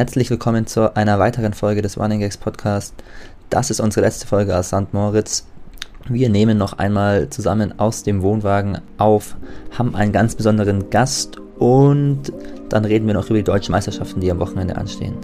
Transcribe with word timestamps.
Herzlich 0.00 0.30
willkommen 0.30 0.66
zu 0.66 0.96
einer 0.96 1.18
weiteren 1.18 1.52
Folge 1.52 1.82
des 1.82 1.98
Running 1.98 2.20
Gags 2.20 2.38
Podcast. 2.38 2.94
Das 3.50 3.68
ist 3.68 3.80
unsere 3.80 4.06
letzte 4.06 4.26
Folge 4.26 4.56
aus 4.56 4.68
St. 4.68 4.94
Moritz. 4.94 5.46
Wir 6.08 6.30
nehmen 6.30 6.56
noch 6.56 6.78
einmal 6.78 7.28
zusammen 7.28 7.78
aus 7.78 8.02
dem 8.02 8.22
Wohnwagen 8.22 8.78
auf, 8.96 9.36
haben 9.76 9.94
einen 9.94 10.12
ganz 10.12 10.36
besonderen 10.36 10.88
Gast 10.88 11.36
und 11.58 12.32
dann 12.70 12.86
reden 12.86 13.06
wir 13.08 13.12
noch 13.12 13.26
über 13.26 13.36
die 13.40 13.44
deutschen 13.44 13.72
Meisterschaften, 13.72 14.22
die 14.22 14.30
am 14.30 14.38
Wochenende 14.38 14.74
anstehen. 14.76 15.16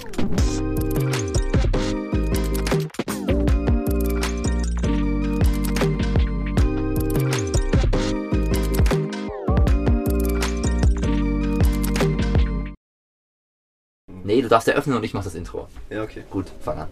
Du 14.47 14.51
darfst 14.51 14.69
eröffnen 14.69 14.97
und 14.97 15.03
ich 15.03 15.13
mach 15.13 15.25
das 15.25 15.35
Intro. 15.35 15.67
Ja, 15.91 16.05
okay. 16.05 16.23
Gut, 16.31 16.47
fang 16.61 16.79
an. 16.79 16.89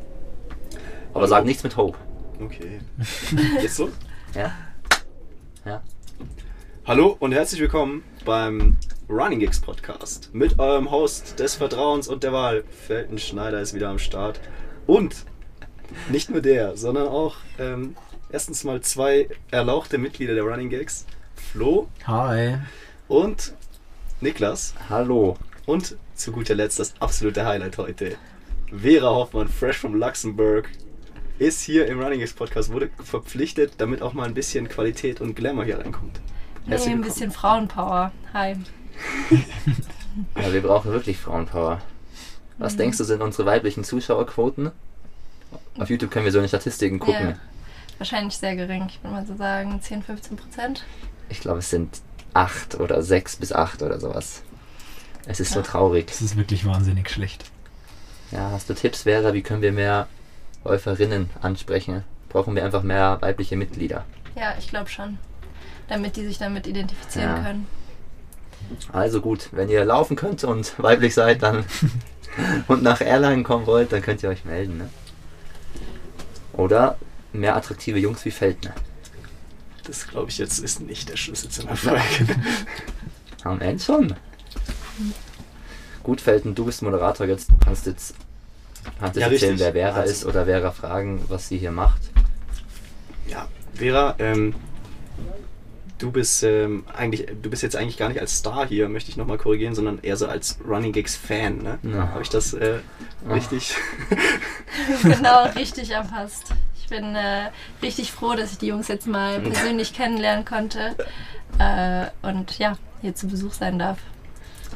Aber 1.12 1.28
sag 1.28 1.44
nichts 1.44 1.62
mit 1.62 1.76
Hope. 1.76 1.96
Okay. 2.40 2.80
Geht's 3.60 3.76
so? 3.76 3.90
Ja? 4.34 4.52
Ja? 5.64 5.80
Hallo 6.84 7.16
und 7.20 7.30
herzlich 7.30 7.60
willkommen 7.60 8.02
beim 8.24 8.76
Running 9.08 9.38
Gigs 9.38 9.60
Podcast 9.60 10.34
mit 10.34 10.58
eurem 10.58 10.90
Host 10.90 11.38
des 11.38 11.54
Vertrauens 11.54 12.08
und 12.08 12.24
der 12.24 12.32
Wahl. 12.32 12.64
Felten 12.88 13.18
Schneider 13.18 13.60
ist 13.60 13.72
wieder 13.72 13.88
am 13.88 14.00
Start. 14.00 14.40
Und 14.88 15.14
nicht 16.10 16.30
nur 16.30 16.40
der, 16.40 16.76
sondern 16.76 17.06
auch 17.06 17.36
ähm, 17.60 17.94
erstens 18.30 18.64
mal 18.64 18.80
zwei 18.80 19.28
erlauchte 19.52 19.98
Mitglieder 19.98 20.34
der 20.34 20.42
Running 20.42 20.70
Gigs. 20.70 21.06
Flo 21.36 21.88
Hi. 22.08 22.56
und 23.06 23.54
Niklas. 24.20 24.74
Hallo. 24.90 25.36
Und 25.66 25.96
zu 26.14 26.32
guter 26.32 26.54
Letzt 26.54 26.78
das 26.78 26.94
absolute 27.00 27.44
Highlight 27.46 27.78
heute. 27.78 28.16
Vera 28.76 29.08
Hoffmann, 29.10 29.48
fresh 29.48 29.78
from 29.78 29.94
Luxemburg, 29.94 30.68
ist 31.38 31.60
hier 31.62 31.86
im 31.86 32.00
Running 32.00 32.20
Gigs 32.20 32.32
Podcast, 32.32 32.72
wurde 32.72 32.90
verpflichtet, 33.02 33.74
damit 33.78 34.02
auch 34.02 34.12
mal 34.12 34.26
ein 34.26 34.34
bisschen 34.34 34.68
Qualität 34.68 35.20
und 35.20 35.34
Glamour 35.34 35.64
hier 35.64 35.78
reinkommt. 35.78 36.20
Nee, 36.64 36.70
Herzlich 36.70 36.88
ein 36.94 36.98
willkommen. 36.98 37.14
bisschen 37.14 37.30
Frauenpower. 37.30 38.12
Hi. 38.32 38.56
Ja, 40.40 40.52
wir 40.52 40.62
brauchen 40.62 40.92
wirklich 40.92 41.18
Frauenpower. 41.18 41.80
Was 42.58 42.76
denkst 42.76 42.98
du, 42.98 43.02
sind 43.02 43.20
unsere 43.20 43.46
weiblichen 43.46 43.82
Zuschauerquoten? 43.82 44.70
Auf 45.76 45.90
YouTube 45.90 46.12
können 46.12 46.24
wir 46.24 46.30
so 46.30 46.38
in 46.38 46.46
Statistiken 46.46 47.00
gucken. 47.00 47.30
Ja. 47.30 47.36
Wahrscheinlich 47.98 48.36
sehr 48.36 48.54
gering. 48.54 48.86
Ich 48.88 49.02
würde 49.02 49.12
mal 49.12 49.26
so 49.26 49.34
sagen 49.36 49.80
10, 49.82 50.04
15 50.04 50.36
Prozent. 50.36 50.84
Ich 51.28 51.40
glaube, 51.40 51.58
es 51.58 51.70
sind 51.70 52.00
acht 52.32 52.76
oder 52.78 53.02
sechs 53.02 53.34
bis 53.34 53.52
acht 53.52 53.82
oder 53.82 53.98
sowas. 53.98 54.44
Es 55.26 55.40
ist 55.40 55.52
so 55.52 55.62
traurig. 55.62 56.06
Das 56.06 56.20
ist 56.20 56.36
wirklich 56.36 56.64
wahnsinnig 56.66 57.08
schlecht. 57.10 57.44
Ja, 58.30 58.50
hast 58.50 58.68
du 58.68 58.74
Tipps, 58.74 59.02
Vera? 59.02 59.32
Wie 59.32 59.42
können 59.42 59.62
wir 59.62 59.72
mehr 59.72 60.06
Läuferinnen 60.64 61.30
ansprechen? 61.40 62.04
Brauchen 62.28 62.54
wir 62.56 62.64
einfach 62.64 62.82
mehr 62.82 63.18
weibliche 63.20 63.56
Mitglieder? 63.56 64.04
Ja, 64.34 64.54
ich 64.58 64.68
glaube 64.68 64.88
schon. 64.90 65.18
Damit 65.88 66.16
die 66.16 66.26
sich 66.26 66.38
damit 66.38 66.66
identifizieren 66.66 67.28
Ja. 67.36 67.42
können. 67.42 67.66
Also 68.92 69.20
gut, 69.20 69.50
wenn 69.52 69.68
ihr 69.68 69.84
laufen 69.84 70.16
könnt 70.16 70.42
und 70.44 70.72
weiblich 70.82 71.14
seid, 71.14 71.42
dann 71.42 71.64
und 72.66 72.82
nach 72.82 73.00
Erlangen 73.00 73.44
kommen 73.44 73.66
wollt, 73.66 73.92
dann 73.92 74.02
könnt 74.02 74.22
ihr 74.22 74.30
euch 74.30 74.44
melden. 74.44 74.78
Ne? 74.78 74.88
Oder 76.54 76.96
mehr 77.32 77.56
attraktive 77.56 77.98
Jungs 77.98 78.24
wie 78.24 78.30
Feldner. 78.30 78.72
Das 79.86 80.08
glaube 80.08 80.30
ich 80.30 80.38
jetzt 80.38 80.58
ist 80.60 80.80
nicht 80.80 81.10
der 81.10 81.16
Schlüssel 81.16 81.50
zum 81.50 81.68
Erfolg. 81.68 82.00
Am 83.44 83.60
Ende 83.60 83.82
schon. 83.82 84.14
Gut, 86.04 86.20
Felten, 86.20 86.54
du 86.54 86.64
bist 86.66 86.82
Moderator 86.82 87.26
jetzt. 87.26 87.50
Kannst 87.64 87.86
jetzt, 87.86 88.14
kannst 89.00 89.16
jetzt 89.16 89.26
Ja, 89.26 89.32
erzählen, 89.32 89.52
richtig. 89.52 89.60
wer 89.60 89.72
Vera 89.72 90.00
Also- 90.00 90.12
ist 90.12 90.24
oder 90.26 90.44
Vera 90.44 90.70
fragen, 90.70 91.24
was 91.28 91.48
sie 91.48 91.58
hier 91.58 91.72
macht. 91.72 92.00
ja, 93.26 93.48
Vera, 93.74 94.14
ähm, 94.18 94.54
du 95.98 96.12
bist 96.12 96.42
ähm, 96.42 96.84
eigentlich, 96.94 97.26
du 97.42 97.48
bist 97.50 97.62
jetzt 97.62 97.74
eigentlich 97.74 97.96
gar 97.96 98.08
nicht 98.10 98.20
als 98.20 98.36
Star 98.36 98.66
hier, 98.66 98.88
möchte 98.90 99.10
ich 99.10 99.16
nochmal 99.16 99.38
korrigieren, 99.38 99.74
sondern 99.74 99.98
eher 100.02 100.16
so 100.18 100.26
als 100.28 100.58
Running 100.68 100.92
Gigs 100.92 101.16
Fan, 101.16 101.58
ne? 101.58 101.78
Ja. 101.82 102.08
Habe 102.08 102.22
ich 102.22 102.28
das 102.28 102.52
äh, 102.52 102.80
richtig? 103.28 103.74
genau, 105.02 105.44
richtig 105.56 105.90
erfasst. 105.90 106.52
Ich 106.78 106.88
bin 106.88 107.14
äh, 107.16 107.48
richtig 107.82 108.12
froh, 108.12 108.34
dass 108.34 108.52
ich 108.52 108.58
die 108.58 108.66
Jungs 108.66 108.88
jetzt 108.88 109.06
mal 109.06 109.40
persönlich 109.40 109.94
kennenlernen 109.94 110.44
konnte. 110.44 110.94
Äh, 111.58 112.08
und 112.20 112.58
ja, 112.58 112.76
hier 113.00 113.14
zu 113.14 113.26
Besuch 113.26 113.54
sein 113.54 113.78
darf. 113.78 113.96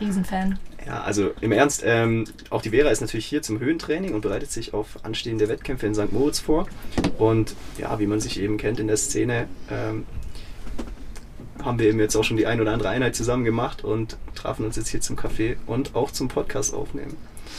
Riesenfan. 0.00 0.59
Ja, 0.86 1.03
also 1.03 1.32
im 1.41 1.53
Ernst, 1.53 1.82
ähm, 1.84 2.25
auch 2.50 2.62
die 2.62 2.70
Vera 2.70 2.91
ist 2.91 3.00
natürlich 3.00 3.26
hier 3.26 3.42
zum 3.42 3.59
Höhentraining 3.59 4.14
und 4.14 4.22
bereitet 4.22 4.50
sich 4.50 4.72
auf 4.72 5.04
anstehende 5.04 5.48
Wettkämpfe 5.48 5.86
in 5.86 5.94
St. 5.94 6.12
Moritz 6.12 6.38
vor. 6.38 6.66
Und 7.19 7.54
ja, 7.76 7.98
wie 7.98 8.06
man 8.06 8.20
sich 8.20 8.41
eben 8.41 8.56
kennt 8.56 8.81
in 8.81 8.86
der 8.86 8.97
Szene, 8.97 9.48
ähm, 9.70 10.06
haben 11.62 11.78
wir 11.78 11.88
eben 11.88 11.98
jetzt 11.98 12.16
auch 12.16 12.25
schon 12.25 12.36
die 12.36 12.47
ein 12.47 12.60
oder 12.60 12.72
andere 12.72 12.88
Einheit 12.88 13.16
zusammen 13.16 13.44
gemacht 13.44 13.84
und 13.84 14.16
trafen 14.34 14.64
uns 14.64 14.76
jetzt 14.76 14.88
hier 14.88 15.00
zum 15.00 15.16
Café 15.16 15.56
und 15.66 15.94
auch 15.94 16.10
zum 16.10 16.28
Podcast 16.28 16.72
aufnehmen. 16.72 17.16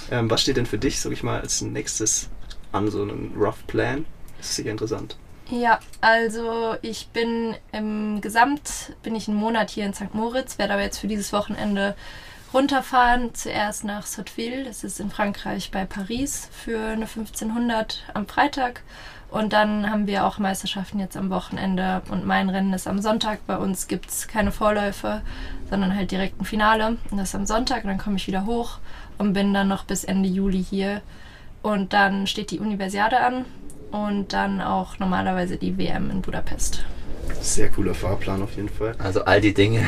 Ähm, 0.09 0.29
was 0.29 0.41
steht 0.41 0.57
denn 0.57 0.65
für 0.65 0.77
dich, 0.77 0.99
sag 0.99 1.11
ich 1.11 1.23
mal, 1.23 1.41
als 1.41 1.61
nächstes 1.61 2.29
an, 2.71 2.89
so 2.89 3.01
einen 3.01 3.33
Rough 3.37 3.67
Plan? 3.67 4.05
Das 4.37 4.49
ist 4.49 4.55
sicher 4.55 4.71
interessant. 4.71 5.17
Ja, 5.51 5.79
also 5.99 6.75
ich 6.81 7.07
bin 7.07 7.55
im 7.71 8.21
Gesamt, 8.21 8.93
bin 9.01 9.15
ich 9.15 9.27
einen 9.27 9.37
Monat 9.37 9.71
hier 9.71 9.85
in 9.85 9.93
St. 9.93 10.13
Moritz, 10.13 10.57
werde 10.59 10.73
aber 10.73 10.83
jetzt 10.83 10.99
für 10.99 11.07
dieses 11.07 11.33
Wochenende 11.33 11.95
runterfahren. 12.53 13.33
Zuerst 13.33 13.83
nach 13.83 14.05
Sotteville, 14.05 14.63
das 14.63 14.83
ist 14.83 14.99
in 14.99 15.09
Frankreich 15.09 15.71
bei 15.71 15.85
Paris, 15.85 16.49
für 16.51 16.79
eine 16.79 17.05
1500 17.05 18.03
am 18.13 18.27
Freitag. 18.27 18.81
Und 19.31 19.53
dann 19.53 19.89
haben 19.89 20.07
wir 20.07 20.25
auch 20.25 20.39
Meisterschaften 20.39 20.99
jetzt 20.99 21.15
am 21.15 21.29
Wochenende 21.29 22.01
und 22.09 22.25
mein 22.25 22.49
Rennen 22.49 22.73
ist 22.73 22.87
am 22.87 22.99
Sonntag. 22.99 23.45
Bei 23.45 23.57
uns 23.57 23.87
gibt 23.87 24.09
es 24.09 24.27
keine 24.27 24.51
Vorläufe, 24.51 25.21
sondern 25.69 25.95
halt 25.95 26.09
direkt 26.09 26.41
ein 26.41 26.45
Finale. 26.45 26.97
Und 27.11 27.17
das 27.17 27.29
ist 27.29 27.35
am 27.35 27.45
Sonntag 27.45 27.83
und 27.83 27.89
dann 27.89 27.99
komme 27.99 28.15
ich 28.15 28.25
wieder 28.25 28.45
hoch 28.45 28.79
und 29.19 29.33
bin 29.33 29.53
dann 29.53 29.67
noch 29.67 29.83
bis 29.83 30.03
Ende 30.03 30.27
Juli 30.27 30.63
hier. 30.63 31.01
Und 31.61 31.93
dann 31.93 32.25
steht 32.25 32.49
die 32.49 32.59
Universiade 32.59 33.19
an 33.19 33.45
und 33.91 34.33
dann 34.33 34.61
auch 34.61 34.97
normalerweise 34.97 35.57
die 35.57 35.77
WM 35.77 36.09
in 36.09 36.21
Budapest. 36.21 36.83
Sehr 37.41 37.69
cooler 37.69 37.93
Fahrplan 37.95 38.41
auf 38.41 38.55
jeden 38.55 38.69
Fall. 38.69 38.95
Also 38.99 39.23
all 39.23 39.39
die 39.41 39.53
Dinge, 39.53 39.81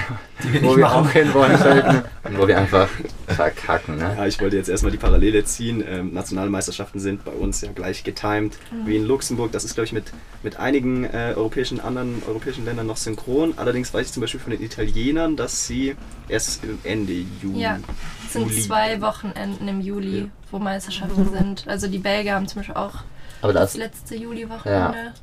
wir 0.52 0.62
wo 0.64 0.76
wir 0.78 0.84
machen. 0.86 1.06
auch 1.08 1.12
hinwollen 1.12 1.58
sollten 1.58 2.02
und 2.24 2.38
wo 2.40 2.48
wir 2.48 2.58
einfach 2.58 2.88
verkacken. 3.28 3.98
Ne? 3.98 4.14
Ja, 4.18 4.26
ich 4.26 4.40
wollte 4.40 4.56
jetzt 4.56 4.70
erstmal 4.70 4.92
die 4.92 4.98
Parallele 4.98 5.44
ziehen. 5.44 5.84
Ähm, 5.88 6.14
nationale 6.14 6.50
Meisterschaften 6.50 7.00
sind 7.00 7.26
bei 7.26 7.32
uns 7.32 7.62
ja 7.62 7.72
gleich 7.74 8.04
getimed 8.04 8.58
wie 8.86 8.96
in 8.96 9.06
Luxemburg. 9.06 9.52
Das 9.52 9.64
ist, 9.64 9.74
glaube 9.76 9.86
ich, 9.86 9.94
mit, 9.94 10.06
mit 10.44 10.58
einigen 10.58 11.04
äh, 11.06 11.34
europäischen 11.36 11.80
anderen 11.80 12.22
europäischen 12.28 12.66
Ländern 12.66 12.88
noch 12.88 12.98
synchron. 12.98 13.54
Allerdings 13.58 13.94
weiß 13.94 14.08
ich 14.08 14.14
zum 14.14 14.22
Beispiel 14.22 14.40
von 14.40 14.52
den 14.52 14.62
Italienern, 14.62 15.36
dass 15.36 15.68
sie 15.68 15.96
erst 16.30 16.64
im 16.64 16.80
Ende 16.84 17.14
Juli. 17.42 17.60
Ja, 17.60 17.80
es 18.28 18.34
sind 18.34 18.50
Juli. 18.50 18.62
zwei 18.62 19.02
Wochenenden 19.02 19.68
im 19.68 19.82
Juli, 19.82 20.20
Ja. 20.20 20.26
wo 20.52 20.60
Meisterschaften 20.60 21.30
sind. 21.32 21.68
Also 21.68 21.88
die 21.88 22.00
Belgier 22.00 22.36
haben 22.36 22.48
zum 22.48 22.60
Beispiel 22.62 22.76
auch 22.76 22.96
Aber 23.42 23.54
das 23.54 23.72
das, 23.74 23.78
letzte 23.78 24.16
Juli-Wochenende. 24.16 25.14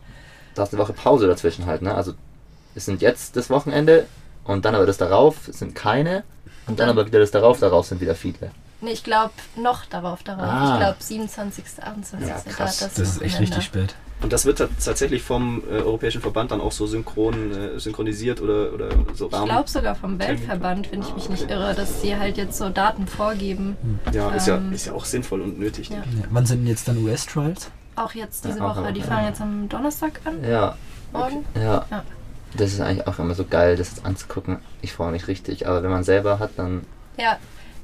Da 0.58 0.64
ist 0.64 0.72
eine 0.74 0.82
Woche 0.82 0.92
Pause 0.92 1.26
dazwischen 1.26 1.66
halt. 1.66 1.82
Ne? 1.82 1.94
Also 1.94 2.12
es 2.74 2.84
sind 2.84 3.00
jetzt 3.02 3.36
das 3.36 3.48
Wochenende 3.50 4.06
und 4.44 4.64
dann 4.64 4.74
aber 4.74 4.86
das 4.86 4.98
darauf 4.98 5.36
sind 5.50 5.74
keine 5.74 6.24
und 6.66 6.78
dann 6.80 6.88
aber 6.88 7.06
wieder 7.06 7.18
das 7.20 7.30
darauf 7.30 7.58
darauf 7.60 7.86
sind 7.86 8.00
wieder 8.00 8.14
viele. 8.14 8.50
Nee, 8.80 8.92
ich 8.92 9.02
glaube 9.02 9.32
noch 9.60 9.86
darauf, 9.86 10.22
darauf. 10.22 10.44
Ah. 10.44 10.72
Ich 10.74 10.80
glaube 10.80 10.96
27., 11.00 11.64
28. 11.82 12.28
Ja, 12.28 12.40
da 12.44 12.50
krass. 12.50 12.78
das, 12.78 12.94
Das 12.94 13.08
ist 13.08 13.22
echt 13.22 13.40
richtig 13.40 13.64
spät. 13.64 13.94
Und 14.20 14.32
das 14.32 14.44
wird 14.46 14.58
tats- 14.60 14.84
tatsächlich 14.84 15.22
vom 15.22 15.62
äh, 15.68 15.74
Europäischen 15.78 16.20
Verband 16.20 16.50
dann 16.52 16.60
auch 16.60 16.70
so 16.72 16.86
synchron 16.86 17.52
äh, 17.76 17.78
synchronisiert 17.80 18.40
oder, 18.40 18.72
oder 18.72 18.88
so 19.14 19.26
Ich 19.28 19.32
Rahmen. 19.32 19.46
glaube 19.46 19.68
sogar 19.68 19.94
vom 19.96 20.18
Weltverband, 20.20 20.90
wenn 20.92 21.00
ich 21.02 21.12
mich 21.14 21.28
nicht 21.28 21.50
irre, 21.50 21.74
dass 21.74 22.02
sie 22.02 22.16
halt 22.16 22.36
jetzt 22.36 22.56
so 22.58 22.68
Daten 22.68 23.06
vorgeben. 23.08 23.76
ja, 24.12 24.30
ist 24.30 24.46
ja, 24.48 24.56
ähm, 24.56 24.72
ist 24.72 24.86
ja 24.86 24.92
auch 24.92 25.04
sinnvoll 25.04 25.40
und 25.40 25.58
nötig. 25.58 25.90
Ja. 25.90 26.02
ich. 26.12 26.18
Ja. 26.18 26.24
Wann 26.30 26.46
sind 26.46 26.60
denn 26.60 26.66
jetzt 26.68 26.86
dann 26.88 26.98
US-Trials? 27.04 27.70
Auch 27.98 28.12
jetzt 28.14 28.44
diese 28.44 28.58
Ja, 28.58 28.66
auch 28.70 28.76
Woche. 28.76 28.92
Die 28.92 29.00
ja. 29.00 29.06
fangen 29.06 29.26
jetzt 29.26 29.40
am 29.40 29.68
Donnerstag 29.68 30.20
an. 30.24 30.42
Ja, 30.48 30.76
Morgen. 31.12 31.44
ja. 31.54 31.86
Ja. 31.90 32.04
Das 32.56 32.72
ist 32.72 32.80
eigentlich 32.80 33.06
auch 33.06 33.18
immer 33.18 33.34
so 33.34 33.44
geil, 33.44 33.76
das 33.76 34.04
anzugucken. 34.04 34.58
Ich 34.80 34.92
freue 34.94 35.10
mich 35.12 35.28
richtig. 35.28 35.66
Aber 35.66 35.82
wenn 35.82 35.90
man 35.90 36.02
selber 36.04 36.38
hat, 36.38 36.52
dann 36.56 36.86
Ja, 37.18 37.36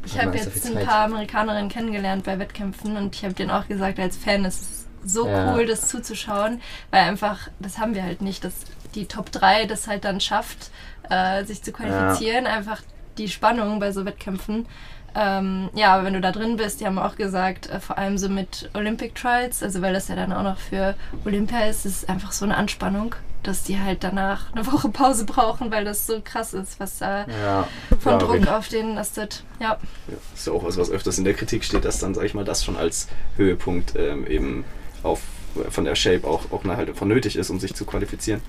ich 0.07 0.19
habe 0.19 0.37
so 0.39 0.45
jetzt 0.51 0.67
viel 0.67 0.79
ein 0.79 0.87
paar 0.87 1.05
Amerikanerinnen 1.05 1.69
kennengelernt 1.69 2.25
bei 2.25 2.39
Wettkämpfen 2.39 2.97
und 2.97 3.15
ich 3.15 3.25
habe 3.25 3.35
denen 3.35 3.51
auch 3.51 3.69
gesagt, 3.69 3.99
als 3.99 4.17
Fan 4.17 4.45
ist 4.45 4.63
es 4.63 4.87
so 5.13 5.29
Ja. 5.29 5.55
cool, 5.55 5.67
das 5.67 5.89
zuzuschauen, 5.89 6.63
weil 6.91 7.03
einfach, 7.03 7.49
das 7.59 7.79
haben 7.79 7.95
wir 7.95 8.03
halt 8.03 8.23
nicht, 8.23 8.43
dass 8.43 8.55
die 8.95 9.07
Top 9.07 9.31
3 9.33 9.67
das 9.67 9.87
halt 9.87 10.05
dann 10.05 10.21
schafft, 10.21 10.71
äh, 11.11 11.45
sich 11.45 11.63
zu 11.63 11.73
qualifizieren, 11.73 12.47
einfach 12.47 12.81
die 13.19 13.29
Spannung 13.29 13.81
bei 13.81 13.93
so 13.93 14.05
Wettkämpfen. 14.07 14.67
Ähm, 15.15 15.71
ja, 15.75 15.95
aber 15.95 16.05
wenn 16.05 16.15
du 16.15 16.21
da 16.21 16.33
drin 16.33 16.57
bist, 16.57 16.81
die 16.81 16.87
haben 16.87 16.99
auch 16.99 17.17
gesagt, 17.17 17.69
äh, 17.71 17.79
vor 17.81 17.99
allem 17.99 18.19
so 18.19 18.29
mit 18.29 18.71
Olympic 18.75 19.15
Trials, 19.15 19.63
also 19.63 19.81
weil 19.81 19.93
das 19.93 20.09
ja 20.09 20.17
dann 20.17 20.33
auch 20.33 20.43
noch 20.43 20.59
für 20.59 20.95
Olympia 21.25 21.67
ist, 21.67 21.87
ist 21.87 22.09
einfach 22.09 22.33
so 22.33 22.45
eine 22.45 22.57
Anspannung, 22.57 23.15
dass 23.45 23.63
die 23.63 23.79
halt 23.79 24.03
danach 24.03 24.53
eine 24.53 24.67
Woche 24.73 24.89
Pause 24.89 25.25
brauchen, 25.25 25.71
weil 25.71 25.85
das 25.85 26.07
so 26.07 26.21
krass 26.23 26.53
ist, 26.53 26.81
was 26.81 26.99
da 26.99 27.27
Ja, 27.29 27.69
von 28.01 28.19
glaub 28.19 28.35
ich. 28.35 28.45
Druck 28.45 28.55
auf 28.55 28.69
denen 28.69 28.97
lastet. 28.97 29.45
Ja, 29.61 29.79
Ja, 30.09 30.15
ist 30.35 30.47
ja 30.47 30.53
auch 30.53 30.65
was, 30.65 30.77
was 30.77 30.91
öfters 30.91 31.19
in 31.19 31.25
der 31.25 31.35
Kritik 31.35 31.65
steht, 31.65 31.85
dass 31.85 31.99
dann, 31.99 32.15
sag 32.15 32.25
ich 32.25 32.35
mal, 32.35 32.45
das 32.45 32.65
schon 32.65 32.77
als 32.77 33.09
Höhepunkt 33.37 33.95
ähm, 33.97 34.27
eben 34.27 34.65
auf, 35.05 35.21
von 35.71 35.85
der 35.85 35.95
Shape 35.95 36.27
auch, 36.27 36.51
auch 36.51 36.65
halt 36.65 36.97
vonnötig 36.97 37.37
ist, 37.37 37.51
um 37.51 37.61
sich 37.61 37.75
zu 37.75 37.85
qualifizieren. 37.85 38.41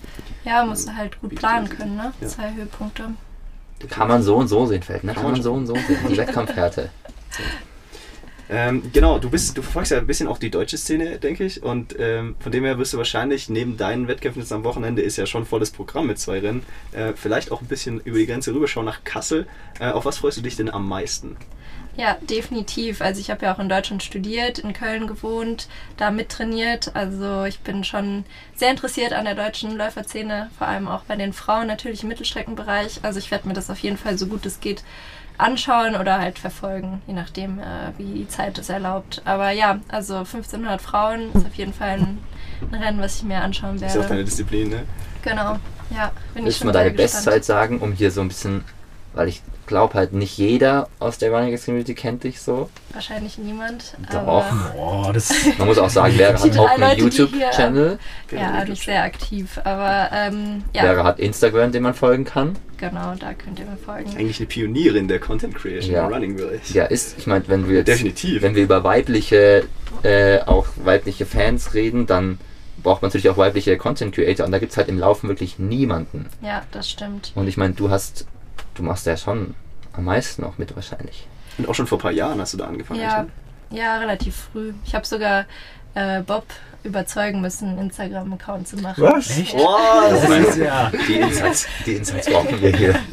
ja, 0.43 0.65
musst 0.65 0.87
du 0.87 0.95
halt 0.95 1.21
gut 1.21 1.35
planen 1.35 1.69
können, 1.69 1.95
ne? 1.95 2.13
ja. 2.21 2.27
Zwei 2.27 2.53
Höhepunkte. 2.55 3.09
Kann 3.89 4.07
man 4.07 4.23
so 4.23 4.35
und 4.35 4.47
so 4.47 4.65
sehen, 4.65 4.83
Feld, 4.83 5.03
ne? 5.03 5.13
Kann 5.13 5.23
Kann 5.23 5.31
man 5.33 5.41
so 5.41 5.53
und 5.53 5.67
so 5.67 5.73
sehen. 5.75 5.97
Die 6.09 6.17
Wettkampfhärte. 6.17 6.89
Ähm, 8.47 8.83
genau, 8.93 9.17
du 9.17 9.29
bist, 9.29 9.57
du 9.57 9.63
verfolgst 9.63 9.91
ja 9.91 9.97
ein 9.97 10.05
bisschen 10.05 10.27
auch 10.27 10.37
die 10.37 10.51
deutsche 10.51 10.77
Szene, 10.77 11.17
denke 11.17 11.43
ich. 11.43 11.63
Und 11.63 11.95
ähm, 11.99 12.35
von 12.39 12.51
dem 12.51 12.63
her 12.63 12.77
wirst 12.77 12.93
du 12.93 12.97
wahrscheinlich 12.97 13.49
neben 13.49 13.75
deinen 13.75 14.07
Wettkämpfen 14.07 14.41
jetzt 14.41 14.53
am 14.53 14.63
Wochenende 14.63 15.01
ist 15.01 15.17
ja 15.17 15.25
schon 15.25 15.45
volles 15.45 15.71
Programm 15.71 16.07
mit 16.07 16.19
zwei 16.19 16.39
Rennen. 16.39 16.63
Äh, 16.91 17.13
vielleicht 17.15 17.51
auch 17.51 17.61
ein 17.61 17.67
bisschen 17.67 17.99
über 18.01 18.19
die 18.19 18.27
Grenze 18.27 18.53
rüberschauen 18.53 18.85
nach 18.85 19.03
Kassel. 19.03 19.47
Äh, 19.79 19.89
auf 19.89 20.05
was 20.05 20.19
freust 20.19 20.37
du 20.37 20.41
dich 20.41 20.55
denn 20.55 20.69
am 20.69 20.87
meisten? 20.87 21.37
Ja, 21.97 22.17
definitiv. 22.21 23.01
Also 23.01 23.21
ich 23.21 23.31
habe 23.31 23.45
ja 23.45 23.55
auch 23.55 23.59
in 23.59 23.69
Deutschland 23.69 24.03
studiert, 24.03 24.59
in 24.59 24.73
Köln 24.73 25.07
gewohnt, 25.07 25.67
da 25.97 26.11
mittrainiert. 26.11 26.91
Also 26.93 27.45
ich 27.45 27.59
bin 27.59 27.83
schon 27.83 28.25
sehr 28.55 28.71
interessiert 28.71 29.13
an 29.13 29.25
der 29.25 29.35
deutschen 29.35 29.77
Läuferszene, 29.77 30.49
vor 30.57 30.67
allem 30.67 30.87
auch 30.87 31.03
bei 31.03 31.15
den 31.15 31.31
Frauen 31.31 31.67
natürlich 31.67 32.03
im 32.03 32.09
Mittelstreckenbereich. 32.09 32.99
Also 33.03 33.19
ich 33.19 33.31
werde 33.31 33.47
mir 33.47 33.53
das 33.53 33.69
auf 33.69 33.79
jeden 33.79 33.97
Fall 33.97 34.17
so 34.17 34.27
gut 34.27 34.45
es 34.45 34.59
geht 34.59 34.83
anschauen 35.37 35.95
oder 35.95 36.19
halt 36.19 36.39
verfolgen, 36.39 37.01
je 37.07 37.13
nachdem, 37.13 37.59
äh, 37.59 37.63
wie 37.97 38.19
die 38.19 38.27
Zeit 38.27 38.57
es 38.57 38.69
erlaubt. 38.69 39.21
Aber 39.25 39.51
ja, 39.51 39.79
also 39.89 40.15
1500 40.17 40.81
Frauen 40.81 41.31
ist 41.33 41.45
auf 41.45 41.55
jeden 41.55 41.73
Fall 41.73 41.99
ein, 41.99 42.17
ein 42.71 42.81
Rennen, 42.81 43.01
was 43.01 43.17
ich 43.17 43.23
mir 43.23 43.41
anschauen 43.41 43.75
Ist 43.75 43.81
ja 43.81 43.87
auch 43.89 43.93
deine 43.95 44.09
werde. 44.09 44.23
Disziplin, 44.25 44.69
ne? 44.69 44.83
Genau, 45.23 45.57
ja. 45.89 46.11
Bin 46.33 46.43
ich 46.43 46.45
Willst 46.45 46.57
du 46.57 46.59
schon 46.59 46.67
mal 46.67 46.73
deine 46.73 46.91
gespannt. 46.91 47.25
Bestzeit 47.25 47.45
sagen, 47.45 47.79
um 47.79 47.91
hier 47.91 48.11
so 48.11 48.21
ein 48.21 48.27
bisschen, 48.29 48.63
weil 49.15 49.27
ich 49.29 49.41
glaube 49.65 49.95
halt 49.95 50.13
nicht 50.13 50.37
jeder 50.37 50.87
aus 50.99 51.17
der 51.17 51.31
Running 51.31 51.49
Gags 51.49 51.65
Community 51.65 51.95
kennt 51.95 52.23
dich 52.23 52.39
so. 52.39 52.69
Wahrscheinlich 52.93 53.37
niemand. 53.39 53.95
Doch. 54.11 54.19
Aber 54.19 54.45
Boah, 54.75 55.11
das. 55.13 55.33
Man 55.57 55.67
muss 55.67 55.79
auch 55.79 55.89
sagen, 55.89 56.13
Vera 56.13 56.39
hat 56.39 56.57
auch 56.57 56.69
einen 56.79 56.99
YouTube-Channel. 56.99 57.97
ja, 58.31 58.63
nicht 58.65 58.83
sehr 58.85 59.03
aktiv. 59.03 59.59
Aber 59.63 60.09
ähm, 60.13 60.63
ja, 60.73 60.81
Vera 60.83 61.03
hat 61.03 61.19
Instagram, 61.19 61.71
den 61.71 61.81
man 61.83 61.93
folgen 61.95 62.25
kann. 62.25 62.55
genau, 62.77 63.15
da 63.19 63.33
könnt 63.33 63.59
ihr 63.59 63.65
mir 63.65 63.77
folgen. 63.77 64.11
Eigentlich 64.11 64.39
eine 64.39 64.47
Pionierin 64.47 65.07
der 65.07 65.19
Content 65.19 65.55
Creation 65.55 65.93
Ja. 65.95 66.05
im 66.07 66.13
Running-Bereich. 66.13 66.69
Ja, 66.75 66.85
ist, 66.85 67.15
ich 67.17 67.25
meine, 67.25 67.47
wenn 67.47 67.67
wir 67.67 67.77
jetzt, 67.77 67.87
Definitiv. 67.87 68.41
wenn 68.43 68.53
wir 68.55 68.63
über 68.63 68.83
weibliche, 68.83 69.63
äh, 70.03 70.39
auch 70.41 70.67
weibliche 70.83 71.25
Fans 71.25 71.73
reden, 71.73 72.05
dann 72.05 72.37
braucht 72.83 73.01
man 73.01 73.09
natürlich 73.09 73.29
auch 73.29 73.37
weibliche 73.37 73.77
Content 73.77 74.13
Creator 74.13 74.45
und 74.45 74.51
da 74.51 74.59
gibt 74.59 74.71
es 74.73 74.77
halt 74.77 74.89
im 74.89 74.99
Laufen 74.99 75.27
wirklich 75.27 75.57
niemanden. 75.57 76.27
Ja, 76.43 76.61
das 76.71 76.87
stimmt. 76.87 77.31
Und 77.33 77.47
ich 77.47 77.57
meine, 77.57 77.73
du 77.73 77.89
hast, 77.89 78.27
du 78.75 78.83
machst 78.83 79.05
ja 79.05 79.17
schon 79.17 79.55
am 79.93 80.03
meisten 80.05 80.43
auch 80.43 80.57
mit 80.57 80.75
wahrscheinlich. 80.75 81.27
Und 81.57 81.67
auch 81.67 81.75
schon 81.75 81.87
vor 81.87 81.97
ein 81.97 82.01
paar 82.01 82.11
Jahren 82.11 82.39
hast 82.39 82.53
du 82.53 82.57
da 82.57 82.67
angefangen. 82.67 82.99
Ja, 83.01 83.23
ne? 83.23 83.29
ja, 83.71 83.97
relativ 83.97 84.49
früh. 84.51 84.73
Ich 84.85 84.93
habe 84.93 85.05
sogar 85.05 85.45
äh, 85.95 86.21
Bob 86.21 86.45
überzeugen 86.83 87.41
müssen, 87.41 87.69
einen 87.69 87.79
Instagram-Account 87.79 88.67
zu 88.67 88.77
machen. 88.77 89.03
Echt? 89.17 89.55
Oh, 89.57 89.77
Das 90.09 90.29
ist 90.29 90.57
ja. 90.57 90.91
Die 91.07 91.15
Insights, 91.15 91.67
die 91.85 91.93
Insights 91.95 92.27
brauchen 92.29 92.61
wir 92.61 92.75
hier. 92.75 92.99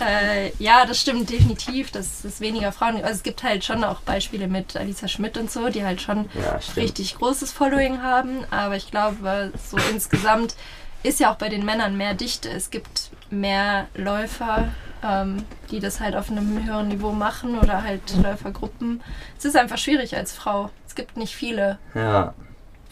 Äh, 0.00 0.50
ja, 0.58 0.84
das 0.84 1.00
stimmt 1.00 1.30
definitiv, 1.30 1.92
dass 1.92 2.24
es 2.24 2.40
weniger 2.40 2.72
Frauen 2.72 2.96
gibt. 2.96 3.04
Also 3.04 3.18
es 3.18 3.22
gibt 3.22 3.42
halt 3.44 3.64
schon 3.64 3.84
auch 3.84 4.00
Beispiele 4.00 4.48
mit 4.48 4.76
Alisa 4.76 5.06
Schmidt 5.06 5.38
und 5.38 5.50
so, 5.50 5.68
die 5.68 5.84
halt 5.84 6.02
schon 6.02 6.28
Ja, 6.34 6.58
richtig 6.76 7.16
großes 7.16 7.52
Following 7.52 8.02
haben. 8.02 8.44
Aber 8.50 8.76
ich 8.76 8.90
glaube, 8.90 9.52
so 9.70 9.76
insgesamt 9.92 10.56
ist 11.04 11.20
ja 11.20 11.32
auch 11.32 11.36
bei 11.36 11.48
den 11.48 11.64
Männern 11.64 11.96
mehr 11.96 12.14
Dichte. 12.14 12.50
Es 12.50 12.70
gibt 12.70 13.10
mehr 13.30 13.86
Läufer, 13.94 14.68
ähm, 15.02 15.44
die 15.70 15.80
das 15.80 16.00
halt 16.00 16.16
auf 16.16 16.30
einem 16.30 16.64
höheren 16.64 16.88
Niveau 16.88 17.12
machen 17.12 17.58
oder 17.58 17.82
halt 17.82 18.00
Läufergruppen. 18.22 19.02
Es 19.38 19.44
ist 19.44 19.56
einfach 19.56 19.78
schwierig 19.78 20.16
als 20.16 20.32
Frau. 20.32 20.70
Es 20.86 20.94
gibt 20.94 21.16
nicht 21.16 21.34
viele 21.34 21.78
Ja, 21.94 22.34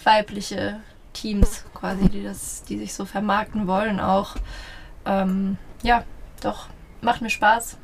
weibliche 0.05 0.81
Teams 1.12 1.64
quasi, 1.75 2.08
die 2.08 2.23
das, 2.25 2.62
die 2.64 2.79
sich 2.79 2.94
so 2.94 3.05
vermarkten 3.05 3.67
wollen 3.67 4.00
auch. 4.00 4.37
Ähm, 5.05 5.56
ja, 5.82 6.05
doch, 6.43 6.69
macht 7.00 7.23
mir 7.23 7.31
Spaß. 7.31 7.76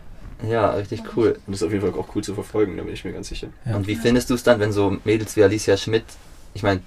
ja, 0.48 0.70
richtig 0.70 1.02
cool. 1.16 1.32
Und 1.46 1.52
das 1.52 1.56
ist 1.62 1.66
auf 1.66 1.72
jeden 1.72 1.88
Fall 1.88 1.98
auch 2.00 2.14
cool 2.14 2.22
zu 2.24 2.34
verfolgen, 2.34 2.76
da 2.76 2.82
bin 2.84 2.94
ich 2.94 3.04
mir 3.04 3.12
ganz 3.12 3.28
sicher. 3.28 3.48
Ja. 3.64 3.76
Und 3.76 3.86
wie 3.86 3.96
findest 3.96 4.30
du 4.30 4.34
es 4.34 4.42
dann, 4.42 4.60
wenn 4.60 4.72
so 4.72 4.96
Mädels 5.04 5.36
wie 5.36 5.42
Alicia 5.44 5.76
Schmidt, 5.76 6.04
ich 6.54 6.62
meine, 6.62 6.80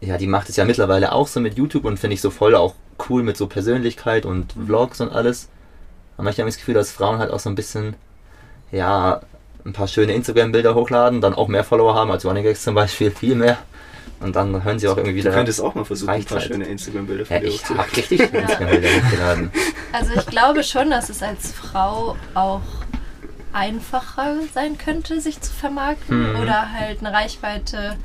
ja, 0.00 0.18
die 0.18 0.26
macht 0.26 0.48
es 0.48 0.56
ja 0.56 0.64
mittlerweile 0.64 1.12
auch 1.12 1.28
so 1.28 1.40
mit 1.40 1.56
YouTube 1.56 1.84
und 1.84 1.98
finde 1.98 2.14
ich 2.14 2.20
so 2.20 2.30
voll 2.30 2.54
auch 2.54 2.74
cool 3.08 3.22
mit 3.22 3.36
so 3.36 3.46
Persönlichkeit 3.46 4.26
und 4.26 4.56
Mhm. 4.56 4.66
Vlogs 4.66 5.00
und 5.00 5.10
alles. 5.12 5.48
Aber 6.16 6.24
manchmal 6.24 6.42
habe 6.44 6.48
ich 6.50 6.54
das 6.56 6.60
Gefühl, 6.60 6.74
dass 6.74 6.92
Frauen 6.92 7.18
halt 7.18 7.30
auch 7.30 7.40
so 7.40 7.48
ein 7.50 7.54
bisschen, 7.54 7.94
ja, 8.72 9.20
ein 9.64 9.72
paar 9.72 9.88
schöne 9.88 10.12
Instagram-Bilder 10.12 10.74
hochladen, 10.74 11.20
dann 11.20 11.34
auch 11.34 11.48
mehr 11.48 11.64
Follower 11.64 11.94
haben 11.94 12.10
als 12.10 12.24
Running 12.24 12.44
Gags 12.44 12.62
zum 12.62 12.74
Beispiel, 12.74 13.10
viel 13.22 13.34
mehr. 13.34 13.58
Und 14.20 14.36
dann 14.36 14.62
hören 14.64 14.78
sie 14.78 14.88
auch 14.88 14.96
irgendwie 14.96 15.20
Du 15.20 15.24
wieder. 15.26 15.32
könntest 15.32 15.60
auch 15.60 15.74
mal 15.74 15.84
versuchen, 15.84 16.10
ein 16.10 16.24
paar 16.24 16.40
schöne 16.40 16.64
Instagram-Bilder 16.66 17.26
von 17.26 17.34
ja, 17.34 17.40
dir 17.40 17.48
ich 17.48 17.60
hochzuladen. 17.62 17.90
hab 17.90 17.96
richtig 17.96 18.22
viele 18.22 18.38
Instagram-Bilder 18.42 18.88
hochgeladen. 18.88 19.50
Also 19.92 20.12
ich 20.14 20.26
glaube 20.26 20.62
schon, 20.62 20.90
dass 20.90 21.08
es 21.10 21.22
als 21.22 21.50
Frau 21.52 22.16
auch 22.34 22.60
einfacher 23.52 24.36
sein 24.52 24.78
könnte, 24.78 25.20
sich 25.20 25.40
zu 25.40 25.52
vermarkten 25.52 26.32
Mhm. 26.34 26.40
oder 26.40 26.72
halt 26.72 27.00
eine 27.00 27.12
Reichweite 27.12 27.96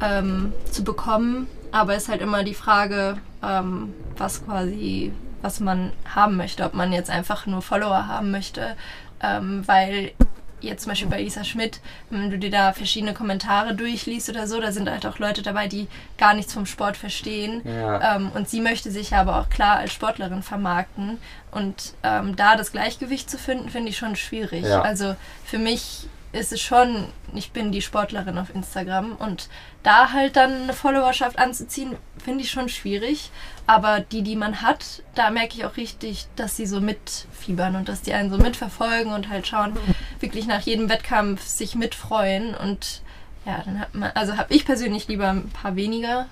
ähm, 0.00 0.52
zu 0.70 0.84
bekommen. 0.84 1.48
Aber 1.72 1.94
es 1.94 2.04
ist 2.04 2.08
halt 2.08 2.22
immer 2.22 2.44
die 2.44 2.54
Frage, 2.54 3.18
ähm, 3.46 3.94
was 4.16 4.44
quasi, 4.44 5.12
was 5.42 5.60
man 5.60 5.92
haben 6.14 6.36
möchte. 6.36 6.64
Ob 6.64 6.74
man 6.74 6.92
jetzt 6.92 7.10
einfach 7.10 7.46
nur 7.46 7.62
Follower 7.62 8.08
haben 8.08 8.30
möchte, 8.30 8.76
ähm, 9.22 9.62
weil 9.66 10.12
jetzt 10.60 10.82
zum 10.82 10.90
Beispiel 10.90 11.08
bei 11.08 11.22
Lisa 11.22 11.44
Schmidt, 11.44 11.80
wenn 12.10 12.30
du 12.30 12.38
dir 12.38 12.50
da 12.50 12.72
verschiedene 12.72 13.14
Kommentare 13.14 13.74
durchliest 13.74 14.28
oder 14.28 14.46
so, 14.46 14.60
da 14.60 14.72
sind 14.72 14.90
halt 14.90 15.06
auch 15.06 15.18
Leute 15.18 15.42
dabei, 15.42 15.68
die 15.68 15.86
gar 16.18 16.34
nichts 16.34 16.54
vom 16.54 16.66
Sport 16.66 16.96
verstehen. 16.96 17.62
Ja. 17.64 18.16
Ähm, 18.16 18.30
und 18.34 18.48
sie 18.48 18.60
möchte 18.60 18.90
sich 18.90 19.14
aber 19.14 19.38
auch 19.38 19.50
klar 19.50 19.76
als 19.76 19.92
Sportlerin 19.92 20.42
vermarkten. 20.42 21.18
Und 21.50 21.94
ähm, 22.02 22.36
da 22.36 22.56
das 22.56 22.72
Gleichgewicht 22.72 23.30
zu 23.30 23.38
finden, 23.38 23.68
finde 23.68 23.90
ich 23.90 23.98
schon 23.98 24.16
schwierig. 24.16 24.64
Ja. 24.64 24.82
Also 24.82 25.14
für 25.44 25.58
mich 25.58 26.08
ist 26.36 26.52
es 26.52 26.60
schon, 26.60 27.06
ich 27.34 27.50
bin 27.52 27.72
die 27.72 27.82
Sportlerin 27.82 28.38
auf 28.38 28.54
Instagram 28.54 29.16
und 29.16 29.48
da 29.82 30.12
halt 30.12 30.36
dann 30.36 30.52
eine 30.62 30.72
Followerschaft 30.72 31.38
anzuziehen, 31.38 31.96
finde 32.22 32.42
ich 32.44 32.50
schon 32.50 32.68
schwierig. 32.68 33.30
Aber 33.66 34.00
die, 34.00 34.22
die 34.22 34.36
man 34.36 34.62
hat, 34.62 35.02
da 35.14 35.30
merke 35.30 35.54
ich 35.56 35.64
auch 35.64 35.76
richtig, 35.76 36.26
dass 36.36 36.56
sie 36.56 36.66
so 36.66 36.80
mitfiebern 36.80 37.74
und 37.76 37.88
dass 37.88 38.02
die 38.02 38.12
einen 38.14 38.30
so 38.30 38.38
mitverfolgen 38.38 39.12
und 39.12 39.28
halt 39.28 39.46
schauen, 39.46 39.72
wirklich 40.20 40.46
nach 40.46 40.60
jedem 40.60 40.88
Wettkampf 40.88 41.42
sich 41.46 41.74
mitfreuen. 41.74 42.54
Und 42.54 43.02
ja, 43.44 43.62
dann 43.64 43.80
hat 43.80 43.94
man, 43.94 44.10
also 44.14 44.36
habe 44.36 44.52
ich 44.54 44.64
persönlich 44.64 45.08
lieber 45.08 45.28
ein 45.28 45.48
paar 45.50 45.74
weniger 45.76 46.26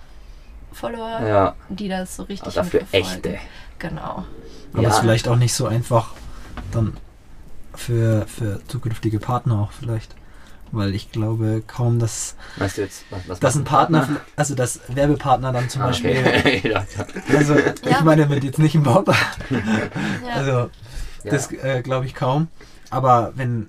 Follower, 0.72 1.20
Ja, 1.26 1.54
die 1.68 1.88
das 1.88 2.16
so 2.16 2.24
richtig 2.24 2.46
aber 2.48 2.54
dafür 2.64 2.80
mitverfolgen. 2.80 3.24
echte. 3.34 3.38
Genau. 3.78 4.24
Aber 4.72 4.82
Ja. 4.82 4.88
ist 4.88 4.98
vielleicht 4.98 5.28
auch 5.28 5.36
nicht 5.36 5.54
so 5.54 5.66
einfach 5.66 6.12
dann 6.72 6.96
für, 7.74 8.26
für 8.26 8.60
zukünftige 8.68 9.18
Partner 9.18 9.58
auch 9.60 9.72
vielleicht. 9.72 10.14
Weil 10.72 10.94
ich 10.94 11.12
glaube 11.12 11.62
kaum, 11.66 12.00
dass, 12.00 12.34
Weißt 12.56 12.78
du 12.78 12.82
jetzt, 12.82 13.04
was, 13.10 13.20
was 13.28 13.38
dass 13.40 13.54
ein 13.54 13.62
Partner, 13.64 14.08
also 14.34 14.54
dass 14.56 14.80
Werbepartner 14.88 15.52
dann 15.52 15.68
zum 15.68 15.82
Ah, 15.82 15.86
Beispiel, 15.88 16.16
okay. 16.18 16.60
ja, 16.68 16.84
ja. 16.96 17.36
also 17.38 17.54
Ja. 17.54 17.74
ich 17.90 18.00
meine 18.00 18.26
mit 18.26 18.42
jetzt 18.42 18.58
nicht 18.58 18.74
im 18.74 18.82
Bob, 18.82 19.06
Ja. 19.50 19.58
also 20.34 20.50
Ja. 21.22 21.30
das 21.30 21.52
äh, 21.52 21.80
glaube 21.82 22.06
ich 22.06 22.14
kaum. 22.14 22.48
Aber 22.90 23.32
wenn, 23.36 23.68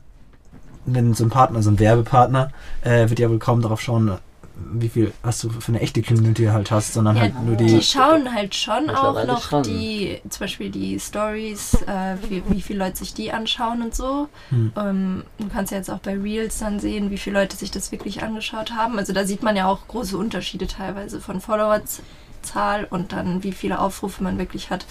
wenn 0.86 1.14
so 1.14 1.26
ein 1.26 1.30
Partner, 1.30 1.62
so 1.62 1.70
ein 1.70 1.78
Werbepartner, 1.80 2.50
äh, 2.82 3.08
wird 3.10 3.20
ja 3.20 3.30
wohl 3.30 3.40
kaum 3.40 3.62
darauf 3.62 3.82
schauen, 3.82 4.18
wie 4.58 4.90
viel 4.90 5.14
hast 5.24 5.44
du 5.44 5.50
für 5.50 5.70
eine 5.72 5.82
echte 5.82 6.02
Community 6.02 6.46
halt 6.46 6.72
hast, 6.72 6.94
sondern 6.94 7.16
Ja, 7.18 7.24
halt 7.24 7.44
nur 7.44 7.56
die 7.56 7.66
die. 7.66 7.82
schauen 7.82 8.34
halt 8.34 8.56
schon 8.56 8.90
auch 8.90 9.26
noch 9.26 9.50
schon. 9.50 9.64
die, 9.64 10.22
zum 10.30 10.40
Beispiel 10.40 10.70
die 10.70 11.00
Stories, 11.00 11.74
äh, 11.88 12.16
wie, 12.30 12.42
wie 12.50 12.62
viele 12.62 12.80
Leute 12.80 12.98
sich 12.98 13.14
die 13.14 13.32
anschauen 13.32 13.82
und 13.82 13.94
so. 13.96 14.30
Hm. 14.50 14.72
Ähm, 14.78 15.24
du 15.38 15.48
kannst 15.50 15.72
ja 15.72 15.78
jetzt 15.78 15.90
auch 15.92 16.00
bei 16.00 16.16
Reels 16.18 16.60
dann 16.60 16.80
sehen, 16.80 17.12
wie 17.12 17.18
viele 17.18 17.40
Leute 17.40 17.58
sich 17.58 17.72
das 17.72 17.92
wirklich 17.92 18.24
angeschaut 18.24 18.72
haben. 18.74 18.98
Also 18.98 19.14
da 19.14 19.26
sieht 19.26 19.44
man 19.44 19.56
ja 19.56 19.68
auch 19.68 19.88
große 19.88 20.18
Unterschiede 20.18 20.68
teilweise 20.68 21.20
von 21.20 21.42
Followerzahl 21.42 22.86
und 22.90 23.12
dann 23.12 23.44
wie 23.44 23.52
viele 23.52 23.80
Aufrufe 23.80 24.24
man 24.24 24.38
wirklich 24.38 24.70
hat. 24.70 24.86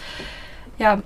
Ja, 0.79 1.03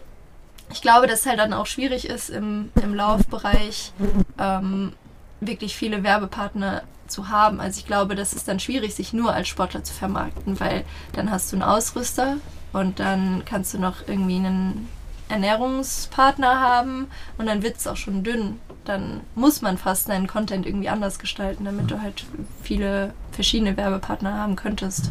ich 0.72 0.82
glaube, 0.82 1.06
dass 1.06 1.20
es 1.20 1.26
halt 1.26 1.38
dann 1.38 1.52
auch 1.52 1.66
schwierig 1.66 2.08
ist 2.08 2.28
im, 2.28 2.70
im 2.82 2.94
Laufbereich 2.94 3.92
ähm, 4.38 4.92
wirklich 5.40 5.76
viele 5.76 6.02
Werbepartner 6.02 6.82
zu 7.08 7.28
haben. 7.28 7.60
Also 7.60 7.80
ich 7.80 7.86
glaube, 7.86 8.14
das 8.14 8.32
ist 8.32 8.48
dann 8.48 8.60
schwierig, 8.60 8.94
sich 8.94 9.12
nur 9.12 9.32
als 9.32 9.48
Sportler 9.48 9.84
zu 9.84 9.92
vermarkten, 9.92 10.60
weil 10.60 10.84
dann 11.12 11.30
hast 11.30 11.52
du 11.52 11.56
einen 11.56 11.62
Ausrüster 11.62 12.36
und 12.72 13.00
dann 13.00 13.42
kannst 13.44 13.74
du 13.74 13.78
noch 13.78 14.06
irgendwie 14.06 14.36
einen 14.36 14.88
Ernährungspartner 15.28 16.60
haben 16.60 17.08
und 17.36 17.46
dann 17.46 17.62
wird 17.62 17.76
es 17.76 17.86
auch 17.86 17.96
schon 17.96 18.24
dünn. 18.24 18.58
Dann 18.84 19.20
muss 19.34 19.60
man 19.60 19.76
fast 19.76 20.06
seinen 20.06 20.26
Content 20.26 20.66
irgendwie 20.66 20.88
anders 20.88 21.18
gestalten, 21.18 21.64
damit 21.64 21.90
du 21.90 22.00
halt 22.00 22.24
viele 22.62 23.12
verschiedene 23.32 23.76
Werbepartner 23.76 24.34
haben 24.34 24.56
könntest. 24.56 25.10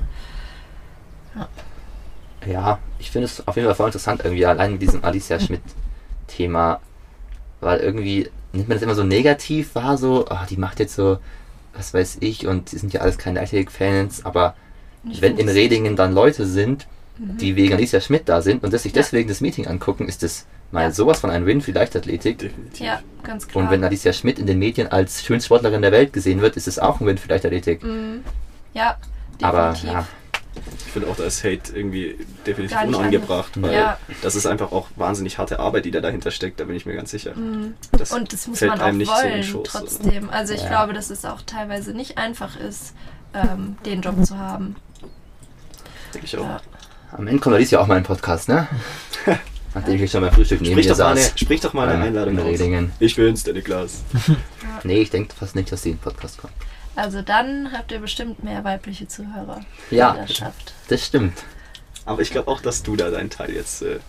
Ja, 2.45 2.79
ich 2.97 3.11
finde 3.11 3.25
es 3.25 3.47
auf 3.47 3.55
jeden 3.55 3.67
Fall 3.67 3.75
voll 3.75 3.87
interessant 3.87 4.21
irgendwie, 4.23 4.45
allein 4.45 4.73
mit 4.73 4.81
diesem 4.81 5.03
Alicia 5.03 5.39
Schmidt-Thema, 5.39 6.79
weil 7.61 7.79
irgendwie 7.79 8.31
nimmt 8.53 8.69
man 8.69 8.77
das 8.77 8.83
immer 8.83 8.95
so 8.95 9.03
negativ 9.03 9.75
wahr, 9.75 9.97
so, 9.97 10.27
ah, 10.29 10.45
die 10.49 10.57
macht 10.57 10.79
jetzt 10.79 10.95
so, 10.95 11.19
was 11.77 11.93
weiß 11.93 12.17
ich, 12.21 12.47
und 12.47 12.71
die 12.71 12.77
sind 12.77 12.93
ja 12.93 13.01
alles 13.01 13.17
keine 13.17 13.41
Athletic-Fans, 13.41 14.25
aber 14.25 14.55
Ich 15.09 15.21
wenn 15.21 15.37
in 15.37 15.47
Redingen 15.47 15.95
dann 15.95 16.13
Leute 16.13 16.45
sind, 16.45 16.87
die 17.17 17.55
wegen 17.55 17.73
Alicia 17.73 17.99
Schmidt 18.01 18.27
da 18.29 18.41
sind 18.41 18.63
und 18.63 18.73
das 18.73 18.83
sich 18.83 18.93
Ja. 18.93 19.01
deswegen 19.01 19.27
das 19.29 19.41
Meeting 19.41 19.65
angucken, 19.67 20.07
ist 20.07 20.21
das 20.23 20.45
mal 20.71 20.83
Ja. 20.83 20.91
sowas 20.91 21.19
von 21.21 21.29
ein 21.31 21.45
Win 21.45 21.61
für 21.61 21.71
Leichtathletik. 21.71 22.39
Definitiv. 22.39 22.79
Ja, 22.85 22.99
ganz 23.23 23.47
klar. 23.47 23.63
Und 23.63 23.71
wenn 23.71 23.83
Alicia 23.83 24.11
Schmidt 24.13 24.37
in 24.37 24.45
den 24.47 24.59
Medien 24.59 24.87
als 24.91 25.23
Schönsportlerin 25.23 25.81
der 25.81 25.91
Welt 25.91 26.13
gesehen 26.13 26.41
wird, 26.41 26.57
ist 26.57 26.67
es 26.67 26.77
auch 26.77 26.99
ein 26.99 27.07
Win 27.07 27.17
für 27.17 27.29
Leichtathletik. 27.29 27.83
Mhm. 27.83 28.23
Ja, 28.73 28.97
Aber 29.41 29.69
definitiv. 29.71 29.91
ja, 29.93 30.07
Ich 30.25 30.26
finde 30.99 31.11
auch, 31.11 31.15
da 31.17 31.23
ist 31.23 31.43
Hate 31.43 31.75
irgendwie 31.75 32.17
definitiv 32.45 32.77
unangebracht, 32.83 33.55
ange- 33.57 33.61
weil 33.63 33.73
Ja. 33.73 33.97
das 34.21 34.35
ist 34.35 34.45
einfach 34.45 34.71
auch 34.71 34.87
wahnsinnig 34.95 35.37
harte 35.37 35.59
Arbeit, 35.59 35.85
die 35.85 35.91
da 35.91 36.01
dahinter 36.01 36.31
steckt, 36.31 36.59
da 36.59 36.63
bin 36.65 36.75
ich 36.75 36.85
mir 36.85 36.95
ganz 36.95 37.11
sicher. 37.11 37.35
Mhm. 37.35 37.73
Das 37.91 38.11
Und 38.11 38.31
das 38.33 38.47
muss 38.47 38.59
fällt 38.59 38.71
man 38.71 38.81
auch 38.81 38.91
nicht 38.91 39.09
so 39.09 39.13
wollen, 39.23 39.43
Schoß, 39.43 39.55
oder? 39.55 39.69
trotzdem. 39.69 40.29
Also 40.29 40.53
ich 40.53 40.61
Ja. 40.63 40.69
glaube, 40.69 40.93
dass 40.93 41.09
es 41.09 41.25
auch 41.25 41.41
teilweise 41.45 41.91
nicht 41.93 42.17
einfach 42.17 42.57
ist, 42.59 42.93
ähm, 43.33 43.77
den 43.85 44.01
Job 44.01 44.23
zu 44.25 44.37
haben. 44.37 44.75
Denke 46.13 46.25
ich 46.25 46.37
auch. 46.37 46.43
Ja. 46.43 46.61
am 47.11 47.25
Ende 47.27 47.39
kommt 47.39 47.55
Alicia 47.55 47.79
auch 47.79 47.87
mal 47.87 47.97
in 47.97 48.03
den 48.03 48.07
Podcast, 48.07 48.49
ne? 48.49 48.67
Nachdem 49.73 50.03
ich 50.03 50.11
schon 50.11 50.21
beim 50.21 50.33
Frühstück 50.33 50.59
neben 50.61 50.73
Sprich 50.73 50.87
mir 50.89 50.95
mal 50.95 51.11
eine, 51.11 51.21
sprich 51.35 51.61
doch 51.61 51.73
mal 51.73 51.87
eine 51.87 51.95
ähm, 51.99 52.03
Einladung 52.07 52.37
in 52.37 52.85
aus. 52.85 52.91
Ich 52.99 53.15
bin's, 53.15 53.43
der 53.43 53.53
Niklas. 53.53 54.01
Nee, 54.83 55.01
ich 55.01 55.09
denke 55.09 55.33
fast 55.35 55.55
nicht, 55.55 55.71
dass 55.71 55.83
sie 55.83 55.91
in 55.91 55.95
den 55.97 56.01
Podcast 56.01 56.37
kommt. 56.39 56.53
Also 56.97 57.21
dann 57.21 57.71
habt 57.73 57.91
ihr 57.91 57.99
bestimmt 57.99 58.43
mehr 58.43 58.63
weibliche 58.63 59.07
Zuhörer, 59.07 59.61
Ja. 59.91 60.15
das 60.19 60.35
schafft. 60.35 60.73
Das 60.89 61.05
stimmt. 61.05 61.43
Aber 62.05 62.21
ich 62.21 62.31
glaube 62.31 62.49
auch, 62.49 62.59
dass 62.59 62.83
du 62.83 62.95
da 62.95 63.09
deinen 63.11 63.29
Teil 63.29 63.51
jetzt 63.53 63.81
äh, 63.83 63.99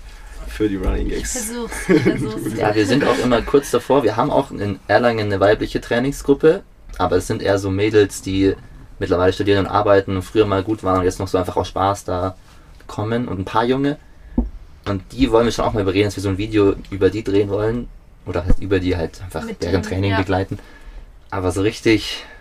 für 0.47 0.69
die 0.69 0.77
Running 0.77 1.09
Ich 1.11 1.17
Gags. 1.17 1.33
versuch's, 1.33 1.89
ich 1.89 2.03
versuch's. 2.03 2.57
Ja, 2.57 2.75
wir 2.75 2.87
sind 2.87 3.05
auch 3.05 3.19
immer 3.19 3.43
kurz 3.43 3.71
davor. 3.71 4.05
Wir 4.05 4.17
haben 4.17 4.31
auch 4.31 4.51
in 4.51 4.79
Erlangen 4.89 5.27
eine 5.27 5.39
weibliche 5.41 5.81
Trainingsgruppe, 5.81 6.63
aber 6.97 7.17
es 7.17 7.27
sind 7.27 7.43
eher 7.43 7.59
so 7.59 7.71
Mädels, 7.71 8.23
die 8.23 8.55
mittlerweile 8.99 9.33
studieren 9.33 9.67
und 9.67 9.71
arbeiten 9.71 10.17
und 10.17 10.23
früher 10.23 10.47
mal 10.47 10.63
gut 10.63 10.83
waren 10.83 11.01
und 11.01 11.05
jetzt 11.05 11.19
noch 11.19 11.29
so 11.29 11.37
einfach 11.39 11.57
aus 11.57 11.69
Spaß 11.69 12.05
da 12.05 12.37
kommen 12.87 13.29
und 13.29 13.39
ein 13.41 13.45
paar 13.45 13.65
Junge. 13.65 13.99
Und 14.87 15.03
die 15.13 15.31
wollen 15.31 15.45
wir 15.45 15.53
schon 15.53 15.67
auch 15.67 15.75
mal 15.75 15.83
überreden, 15.83 16.07
dass 16.07 16.17
wir 16.17 16.23
so 16.23 16.31
ein 16.31 16.39
Video 16.39 16.75
über 16.91 17.11
die 17.11 17.23
drehen 17.23 17.51
wollen. 17.51 17.89
Oder 18.25 18.45
halt 18.45 18.59
über 18.61 18.81
die 18.81 18.97
halt 18.97 19.21
einfach 19.23 19.43
Mit 19.45 19.63
deren 19.63 19.73
denen, 19.73 19.83
Training 19.85 20.11
ja. 20.13 20.19
begleiten. 20.19 20.59
Aber 21.31 21.51
so 21.53 21.61
richtig, 21.63 22.25
ja, 22.25 22.38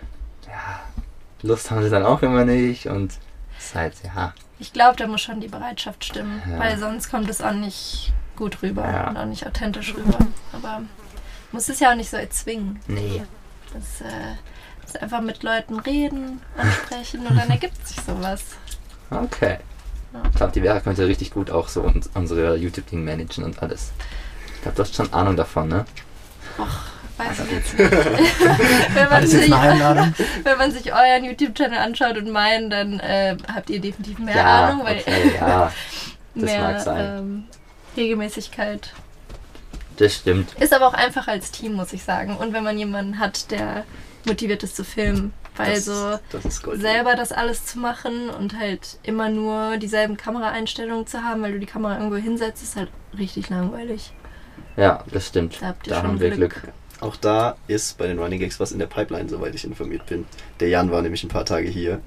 Lust 1.42 1.70
haben 1.70 1.82
sie 1.82 1.90
dann 1.90 2.04
auch 2.04 2.22
immer 2.22 2.44
nicht 2.44 2.86
und 2.86 3.12
ist 3.58 3.74
halt, 3.74 3.94
ja, 4.04 4.32
Ich 4.58 4.72
glaube, 4.72 4.96
da 4.96 5.06
muss 5.06 5.20
schon 5.20 5.40
die 5.40 5.48
Bereitschaft 5.48 6.04
stimmen, 6.04 6.42
Ja. 6.50 6.58
weil 6.58 6.78
sonst 6.78 7.10
kommt 7.10 7.28
es 7.30 7.40
auch 7.40 7.52
nicht 7.52 8.12
gut 8.36 8.62
rüber 8.62 8.84
Ja. 8.88 9.08
und 9.10 9.16
auch 9.16 9.24
nicht 9.24 9.46
authentisch 9.46 9.94
rüber. 9.94 10.18
Aber 10.52 10.82
muss 11.52 11.68
es 11.68 11.78
ja 11.80 11.90
auch 11.92 11.96
nicht 11.96 12.10
so 12.10 12.16
erzwingen. 12.16 12.80
nee. 12.86 13.22
Das 13.74 14.00
äh, 14.00 14.34
ist 14.86 15.00
einfach 15.02 15.20
mit 15.20 15.42
Leuten 15.42 15.78
reden, 15.78 16.40
ansprechen 16.56 17.26
und 17.26 17.36
dann 17.36 17.50
ergibt 17.56 17.86
sich 17.86 17.98
sowas. 18.00 18.42
Okay. 19.10 19.58
Ja. 20.14 20.22
Ich 20.30 20.36
glaube, 20.36 20.52
die 20.52 20.62
Vera 20.62 20.80
könnte 20.80 21.06
richtig 21.06 21.32
gut 21.32 21.50
auch 21.50 21.68
so 21.68 21.82
uns, 21.82 22.08
unsere 22.14 22.56
YouTube-Ding 22.56 23.04
managen 23.04 23.44
und 23.44 23.62
alles. 23.62 23.92
Ich 24.56 24.62
glaube, 24.62 24.76
du 24.76 24.82
hast 24.82 24.94
schon 24.94 25.12
Ahnung 25.12 25.36
davon, 25.36 25.68
ne? 25.68 25.84
Weiß 27.18 27.40
ich 27.40 27.50
jetzt 27.50 27.78
nicht. 27.78 27.90
wenn, 28.94 29.08
man 29.08 29.26
sich, 29.26 29.50
wenn 30.44 30.58
man 30.58 30.70
sich 30.70 30.92
euren 30.92 31.24
YouTube-Channel 31.24 31.78
anschaut 31.78 32.16
und 32.16 32.30
meinen, 32.30 32.70
dann 32.70 33.00
äh, 33.00 33.36
habt 33.52 33.70
ihr 33.70 33.80
definitiv 33.80 34.20
mehr 34.20 34.36
ja, 34.36 34.68
Ahnung, 34.68 34.86
weil 34.86 34.98
okay, 34.98 35.34
ja, 35.34 35.72
das 36.34 36.44
mehr 36.44 36.62
mag 36.62 36.80
sein. 36.80 37.18
Ähm, 37.18 37.44
Regelmäßigkeit. 37.96 38.92
das 39.96 40.14
stimmt. 40.14 40.54
Ist 40.60 40.72
aber 40.72 40.86
auch 40.86 40.94
einfach 40.94 41.26
als 41.26 41.50
Team, 41.50 41.72
muss 41.72 41.92
ich 41.92 42.04
sagen. 42.04 42.36
Und 42.36 42.52
wenn 42.52 42.62
man 42.62 42.78
jemanden 42.78 43.18
hat, 43.18 43.50
der 43.50 43.84
motiviert 44.24 44.62
ist 44.62 44.76
zu 44.76 44.84
filmen. 44.84 45.32
Weil 45.56 45.74
das, 45.74 45.86
so 45.86 46.18
das 46.30 46.62
selber 46.80 47.16
das 47.16 47.32
alles 47.32 47.66
zu 47.66 47.80
machen 47.80 48.30
und 48.30 48.56
halt 48.56 49.00
immer 49.02 49.28
nur 49.28 49.76
dieselben 49.78 50.16
Kameraeinstellungen 50.16 51.08
zu 51.08 51.24
haben, 51.24 51.42
weil 51.42 51.50
du 51.50 51.58
die 51.58 51.66
Kamera 51.66 51.96
irgendwo 51.96 52.14
hinsetzt, 52.16 52.62
ist 52.62 52.76
halt 52.76 52.90
richtig 53.18 53.50
langweilig. 53.50 54.12
Ja, 54.76 55.02
das 55.10 55.26
stimmt. 55.26 55.60
Da 55.60 55.66
habt 55.66 55.88
ihr 55.88 55.94
Da 55.94 56.02
haben 56.04 56.20
wir 56.20 56.30
Glück. 56.30 56.62
Glück. 56.62 56.72
Auch 57.00 57.16
da 57.16 57.56
ist 57.68 57.96
bei 57.98 58.06
den 58.06 58.18
Running 58.18 58.40
Gags 58.40 58.58
was 58.60 58.72
in 58.72 58.78
der 58.78 58.86
Pipeline, 58.86 59.28
soweit 59.28 59.54
ich 59.54 59.64
informiert 59.64 60.06
bin. 60.06 60.26
Der 60.60 60.68
Jan 60.68 60.90
war 60.90 61.02
nämlich 61.02 61.22
ein 61.24 61.28
paar 61.28 61.44
Tage 61.44 61.68
hier. 61.68 62.00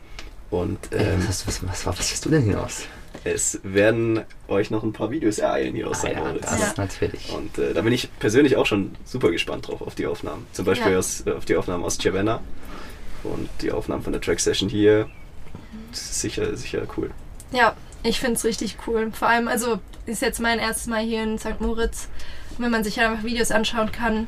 Und 0.49 0.79
ähm, 0.91 1.23
was, 1.27 1.47
was, 1.47 1.63
was, 1.63 1.85
was, 1.85 1.99
was 1.99 2.11
hast 2.11 2.25
du 2.25 2.29
denn 2.29 2.43
hinaus? 2.43 2.83
es 3.23 3.59
werden 3.63 4.21
euch 4.47 4.71
noch 4.71 4.81
ein 4.83 4.93
paar 4.93 5.11
Videos 5.11 5.37
ereilen 5.37 5.75
hier 5.75 5.87
aus 5.89 5.97
Ah, 6.03 6.07
St. 6.07 6.13
ja, 6.13 6.19
Moritz. 6.23 6.41
das 6.49 6.77
natürlich. 6.77 7.31
Und 7.31 7.57
äh, 7.59 7.73
da 7.73 7.81
bin 7.81 7.93
ich 7.93 8.09
persönlich 8.19 8.55
auch 8.57 8.65
schon 8.65 8.95
super 9.05 9.29
gespannt 9.31 9.67
drauf, 9.67 9.81
auf 9.81 9.93
die 9.95 10.07
Aufnahmen. 10.07 10.47
Zum 10.53 10.65
Beispiel 10.65 10.93
Ja. 10.93 10.97
aus, 10.99 11.23
äh, 11.27 11.31
auf 11.31 11.45
die 11.45 11.55
Aufnahmen 11.55 11.83
aus 11.83 11.97
Chiavenna 11.99 12.41
und 13.23 13.47
die 13.61 13.71
Aufnahmen 13.71 14.01
von 14.01 14.11
der 14.13 14.21
Track 14.21 14.39
Session 14.39 14.69
hier. 14.69 15.07
Sicher, 15.91 16.55
sicher 16.57 16.81
cool. 16.97 17.11
Ja, 17.51 17.75
ich 18.03 18.19
finde 18.19 18.35
es 18.35 18.43
richtig 18.45 18.77
cool. 18.87 19.11
Vor 19.11 19.27
allem, 19.27 19.47
also 19.47 19.79
ist 20.05 20.21
jetzt 20.21 20.39
mein 20.39 20.57
erstes 20.59 20.87
Mal 20.87 21.03
hier 21.03 21.21
in 21.23 21.37
St. 21.37 21.59
Moritz. 21.61 22.07
Wenn 22.57 22.71
man 22.71 22.83
sich 22.83 22.97
halt 22.97 23.09
einfach 23.09 23.23
Videos 23.23 23.51
anschauen 23.51 23.91
kann, 23.91 24.27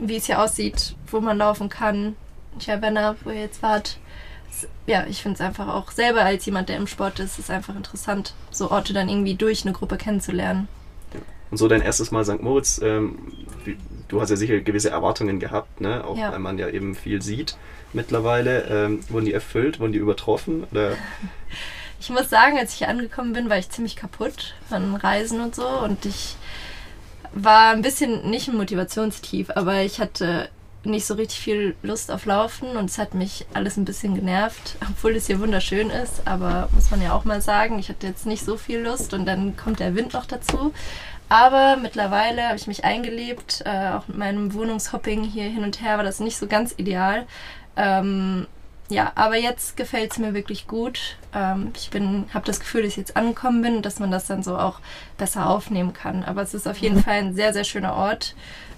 wie 0.00 0.16
es 0.16 0.26
hier 0.26 0.42
aussieht, 0.42 0.94
wo 1.10 1.20
man 1.20 1.38
laufen 1.38 1.68
kann. 1.68 2.16
Chiavenna, 2.58 3.16
wo 3.24 3.30
ihr 3.30 3.40
jetzt 3.40 3.62
wart. 3.62 3.98
Ja, 4.86 5.06
ich 5.06 5.22
finde 5.22 5.36
es 5.36 5.40
einfach 5.40 5.68
auch 5.68 5.90
selber 5.92 6.22
als 6.24 6.44
jemand, 6.44 6.68
der 6.68 6.76
im 6.76 6.86
Sport 6.88 7.20
ist, 7.20 7.38
ist 7.38 7.50
einfach 7.50 7.76
interessant, 7.76 8.34
so 8.50 8.70
Orte 8.70 8.92
dann 8.92 9.08
irgendwie 9.08 9.34
durch 9.34 9.62
eine 9.64 9.72
Gruppe 9.72 9.96
kennenzulernen. 9.96 10.68
Und 11.50 11.56
so 11.56 11.68
dein 11.68 11.82
erstes 11.82 12.10
Mal 12.10 12.24
St. 12.24 12.42
Moritz, 12.42 12.80
ähm, 12.82 13.32
du 14.08 14.20
hast 14.20 14.30
ja 14.30 14.36
sicher 14.36 14.60
gewisse 14.60 14.90
Erwartungen 14.90 15.38
gehabt, 15.40 15.80
ne? 15.80 16.04
auch 16.04 16.16
Ja. 16.16 16.32
weil 16.32 16.38
man 16.40 16.58
ja 16.58 16.68
eben 16.68 16.94
viel 16.94 17.22
sieht 17.22 17.56
mittlerweile. 17.92 18.62
Ähm, 18.64 19.00
wurden 19.08 19.24
die 19.24 19.32
erfüllt, 19.32 19.80
wurden 19.80 19.92
die 19.92 19.98
übertroffen? 19.98 20.64
Oder? 20.72 20.92
Ich 22.02 22.08
muss 22.08 22.30
sagen, 22.30 22.56
als 22.56 22.72
ich 22.72 22.78
hier 22.78 22.88
angekommen 22.88 23.34
bin, 23.34 23.50
war 23.50 23.58
ich 23.58 23.68
ziemlich 23.68 23.94
kaputt 23.94 24.54
von 24.70 24.96
Reisen 24.96 25.42
und 25.42 25.54
so 25.54 25.68
und 25.68 26.06
ich 26.06 26.34
war 27.32 27.70
ein 27.70 27.82
bisschen 27.82 28.28
nicht 28.30 28.48
ein 28.48 28.56
Motivationstief, 28.56 29.50
aber 29.50 29.82
ich 29.82 30.00
hatte 30.00 30.48
nicht 30.84 31.06
so 31.06 31.14
richtig 31.14 31.40
viel 31.40 31.74
Lust 31.82 32.10
auf 32.10 32.24
Laufen 32.24 32.76
und 32.76 32.88
es 32.88 32.98
hat 32.98 33.14
mich 33.14 33.46
alles 33.52 33.76
ein 33.76 33.84
bisschen 33.84 34.14
genervt, 34.14 34.76
obwohl 34.90 35.14
es 35.14 35.26
hier 35.26 35.40
wunderschön 35.40 35.90
ist, 35.90 36.22
aber 36.26 36.68
muss 36.72 36.90
man 36.90 37.02
ja 37.02 37.12
auch 37.12 37.24
mal 37.24 37.42
sagen, 37.42 37.78
ich 37.78 37.88
hatte 37.88 38.06
jetzt 38.06 38.26
nicht 38.26 38.44
so 38.44 38.56
viel 38.56 38.80
Lust 38.80 39.12
und 39.12 39.26
dann 39.26 39.56
kommt 39.56 39.80
der 39.80 39.94
Wind 39.94 40.14
noch 40.14 40.26
dazu. 40.26 40.72
Aber 41.28 41.76
mittlerweile 41.76 42.48
habe 42.48 42.56
ich 42.56 42.66
mich 42.66 42.84
eingelebt, 42.84 43.62
äh, 43.64 43.90
auch 43.90 44.08
mit 44.08 44.18
meinem 44.18 44.52
Wohnungshopping 44.52 45.22
hier 45.22 45.44
hin 45.44 45.62
und 45.62 45.80
her 45.80 45.96
war 45.96 46.04
das 46.04 46.18
nicht 46.18 46.36
so 46.36 46.48
ganz 46.48 46.74
ideal. 46.76 47.26
Ähm, 47.76 48.48
ja, 48.90 49.12
aber 49.14 49.36
jetzt 49.36 49.76
gefällt 49.76 50.12
es 50.12 50.18
mir 50.18 50.34
wirklich 50.34 50.66
gut. 50.66 51.16
Ähm, 51.34 51.72
ich 51.76 51.90
bin, 51.90 52.26
habe 52.34 52.44
das 52.44 52.60
Gefühl, 52.60 52.82
dass 52.82 52.90
ich 52.92 52.96
jetzt 52.96 53.16
angekommen 53.16 53.62
bin 53.62 53.76
und 53.76 53.86
dass 53.86 53.98
man 54.00 54.10
das 54.10 54.26
dann 54.26 54.42
so 54.42 54.56
auch 54.58 54.80
besser 55.16 55.48
aufnehmen 55.48 55.92
kann. 55.92 56.24
Aber 56.24 56.42
es 56.42 56.54
ist 56.54 56.68
auf 56.68 56.76
jeden 56.78 57.02
Fall 57.02 57.14
ein 57.14 57.34
sehr, 57.34 57.52
sehr 57.52 57.64
schöner 57.64 57.94
Ort. 57.94 58.34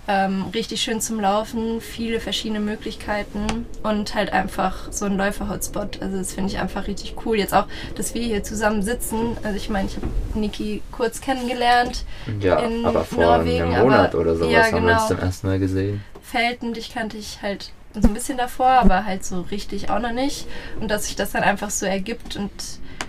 Ähm, 0.09 0.47
richtig 0.53 0.83
schön 0.83 1.01
zum 1.01 1.21
Laufen, 1.21 1.81
viele 1.81 2.19
verschiedene 2.19 2.59
Möglichkeiten 2.59 3.67
und 3.85 4.17
halt 4.17 4.33
einfach 4.33 4.93
so 4.93 5.05
ein 5.05 5.17
Läufer-Hotspot. 5.17 6.03
Also 6.03 6.19
das 6.19 6.33
finde 6.35 6.51
ich 6.51 6.59
einfach 6.59 6.89
richtig 6.89 7.15
cool. 7.25 7.39
Jetzt 7.39 7.55
auch, 7.55 7.67
dass 7.95 8.13
wir 8.13 8.23
hier 8.23 8.43
zusammen 8.43 8.83
sitzen. 8.83 9.37
Also 9.45 9.57
ich 9.57 9.71
meine, 9.71 9.89
ich 9.89 9.97
habe 9.97 10.09
Niki 10.35 10.83
kurz 10.91 11.21
kennengelernt. 11.21 12.05
Ja, 12.41 12.59
in 12.59 12.85
aber 12.85 13.05
vor 13.05 13.39
Norwegen, 13.39 13.73
einem 13.73 13.85
Monat 13.85 14.11
aber- 14.13 14.23
oder 14.23 14.35
sowas 14.35 14.51
ja, 14.53 14.73
haben 14.73 14.85
wir 14.87 14.93
uns 14.95 15.07
genau. 15.07 15.09
zum 15.09 15.19
ersten 15.19 15.47
Mal 15.47 15.59
gesehen. 15.61 16.05
Felten, 16.21 16.73
dich 16.75 16.93
kannte 16.93 17.17
ich 17.17 17.41
halt 17.41 17.71
so 17.95 18.09
ein 18.09 18.15
bisschen 18.15 18.39
davor, 18.39 18.69
aber 18.69 19.05
halt 19.05 19.25
so 19.25 19.43
richtig 19.43 19.91
auch 19.91 20.01
noch 20.01 20.13
nicht. 20.13 20.47
Und 20.81 20.91
dass 20.91 21.07
sich 21.07 21.17
das 21.17 21.33
dann 21.33 21.43
einfach 21.43 21.71
so 21.71 21.87
ergibt. 21.87 22.37
Und 22.37 22.51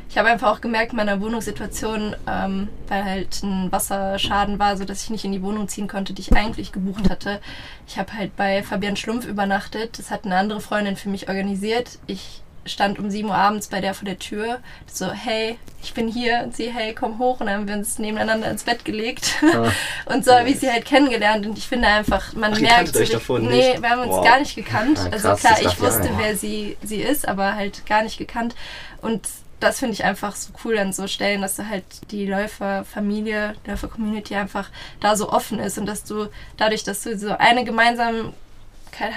ich 0.09 0.17
habe 0.17 0.29
einfach 0.29 0.51
auch 0.51 0.61
gemerkt 0.61 0.91
in 0.91 0.97
meiner 0.97 1.19
Wohnungssituation, 1.21 2.15
ähm, 2.27 2.69
weil 2.87 3.03
halt 3.03 3.41
ein 3.41 3.71
Wasserschaden 3.71 4.59
war, 4.59 4.77
so 4.77 4.85
dass 4.85 5.03
ich 5.03 5.09
nicht 5.09 5.25
in 5.25 5.31
die 5.31 5.41
Wohnung 5.41 5.67
ziehen 5.67 5.87
konnte, 5.87 6.13
die 6.13 6.21
ich 6.21 6.33
eigentlich 6.33 6.71
gebucht 6.71 7.09
hatte. 7.09 7.39
Ich 7.87 7.97
habe 7.97 8.13
halt 8.13 8.35
bei 8.35 8.61
Fabian 8.61 8.95
Schlumpf 8.95 9.25
übernachtet. 9.25 9.97
Das 9.97 10.11
hat 10.11 10.25
eine 10.25 10.35
andere 10.37 10.61
Freundin 10.61 10.97
für 10.97 11.09
mich 11.09 11.29
organisiert. 11.29 11.97
Ich 12.05 12.42
stand 12.65 12.99
um 12.99 13.09
7 13.09 13.27
Uhr 13.27 13.35
abends 13.35 13.67
bei 13.67 13.81
der 13.81 13.93
vor 13.93 14.05
der 14.05 14.19
Tür. 14.19 14.59
So, 14.91 15.11
hey, 15.11 15.57
ich 15.81 15.93
bin 15.93 16.07
hier. 16.07 16.41
Und 16.43 16.55
sie, 16.55 16.71
hey, 16.71 16.93
komm 16.93 17.19
hoch. 17.19 17.39
Und 17.39 17.47
dann 17.47 17.59
haben 17.61 17.67
wir 17.67 17.75
uns 17.75 17.99
nebeneinander 17.99 18.49
ins 18.49 18.63
Bett 18.63 18.85
gelegt. 18.85 19.33
Ah. 19.53 19.71
Und 20.13 20.23
so 20.25 20.33
habe 20.33 20.49
ich 20.49 20.59
sie 20.59 20.71
halt 20.71 20.85
kennengelernt. 20.85 21.45
Und 21.45 21.57
ich 21.57 21.67
finde 21.67 21.87
einfach, 21.87 22.33
man 22.33 22.53
Ach, 22.53 22.59
merkt. 22.59 22.95
euch 22.95 23.09
davor 23.09 23.39
nee, 23.39 23.47
nicht? 23.73 23.81
wir 23.81 23.89
haben 23.89 24.01
uns 24.01 24.11
Wow. 24.11 24.23
gar 24.25 24.39
nicht 24.39 24.55
gekannt. 24.55 24.99
Ah, 24.99 25.09
also 25.11 25.27
krass, 25.29 25.39
klar, 25.41 25.53
das 25.61 25.73
ich 25.73 25.79
ja 25.79 25.85
wusste, 25.85 26.03
sein. 26.03 26.13
wer 26.17 26.35
sie, 26.37 26.77
sie 26.83 27.01
ist, 27.01 27.27
aber 27.27 27.55
halt 27.55 27.85
gar 27.85 28.03
nicht 28.03 28.17
gekannt. 28.17 28.55
Und 29.01 29.27
das 29.59 29.79
finde 29.79 29.93
ich 29.93 30.03
einfach 30.03 30.35
so 30.35 30.51
cool 30.63 30.77
an 30.77 30.91
so 30.93 31.07
Stellen, 31.07 31.41
dass 31.41 31.55
du 31.55 31.67
halt 31.69 31.85
die 32.11 32.25
Läuferfamilie, 32.25 33.55
Läufer-Community 33.65 34.35
einfach 34.35 34.69
da 34.99 35.15
so 35.15 35.29
offen 35.29 35.59
ist 35.59 35.77
und 35.77 35.85
dass 35.85 36.03
du 36.03 36.27
dadurch, 36.57 36.83
dass 36.83 37.03
du 37.03 37.17
so 37.17 37.31
eine 37.37 37.63
Gemeinsamkeit 37.63 38.33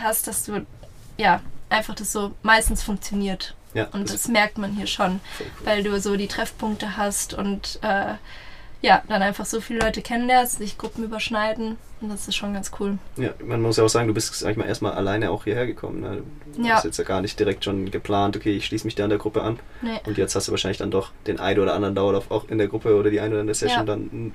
hast, 0.02 0.28
dass 0.28 0.44
du 0.44 0.64
ja 1.16 1.40
einfach 1.70 1.94
das 1.94 2.12
so 2.12 2.32
meistens 2.42 2.82
funktioniert. 2.82 3.54
Ja, 3.74 3.88
Und 3.92 4.04
das 4.04 4.12
das 4.22 4.28
merkt 4.28 4.56
man 4.58 4.72
hier 4.72 4.86
schon, 4.86 5.20
cool. 5.40 5.46
weil 5.64 5.82
du 5.82 6.00
so 6.00 6.16
die 6.16 6.28
Treffpunkte 6.28 6.96
hast 6.96 7.34
und 7.34 7.78
äh, 7.82 8.14
ja, 8.82 9.02
dann 9.08 9.22
einfach 9.22 9.44
so 9.44 9.60
viele 9.60 9.80
Leute 9.80 10.00
kennenlernst, 10.00 10.58
sich 10.58 10.78
Gruppen 10.78 11.04
überschneiden 11.04 11.76
und 12.00 12.08
das 12.10 12.26
ist 12.28 12.36
schon 12.36 12.54
ganz 12.54 12.70
cool. 12.80 12.98
Ja, 13.16 13.30
man 13.44 13.60
muss 13.60 13.76
ja 13.78 13.84
auch 13.84 13.88
sagen, 13.88 14.06
du 14.08 14.14
bist, 14.14 14.32
sag 14.34 14.50
ich 14.52 14.56
mal, 14.56 14.66
erstmal 14.66 14.92
alleine 14.92 15.30
auch 15.30 15.44
hierher 15.44 15.66
gekommen. 15.66 16.00
Ne? 16.00 16.22
Du 16.56 16.62
Ja. 16.66 16.74
hast 16.76 16.84
jetzt 16.84 16.96
ja 16.98 17.04
gar 17.04 17.20
nicht 17.20 17.38
direkt 17.38 17.64
schon 17.64 17.90
geplant, 17.90 18.36
okay, 18.36 18.56
ich 18.56 18.64
schließe 18.66 18.86
mich 18.86 18.94
da 18.94 19.04
in 19.04 19.10
der 19.10 19.18
Gruppe 19.18 19.42
an. 19.42 19.58
Nee, 19.82 20.00
Und 20.06 20.16
jetzt 20.16 20.34
hast 20.36 20.48
du 20.48 20.52
wahrscheinlich 20.52 20.78
dann 20.78 20.90
doch 20.90 21.10
den 21.26 21.38
einen 21.40 21.60
oder 21.60 21.74
anderen 21.74 21.94
Dauerlauf 21.94 22.30
auch 22.30 22.48
in 22.48 22.56
der 22.58 22.68
Gruppe 22.68 22.94
oder 22.96 23.10
die 23.10 23.20
eine 23.20 23.32
oder 23.32 23.40
andere 23.40 23.54
Session 23.54 23.80
Ja. 23.80 23.84
dann. 23.94 24.32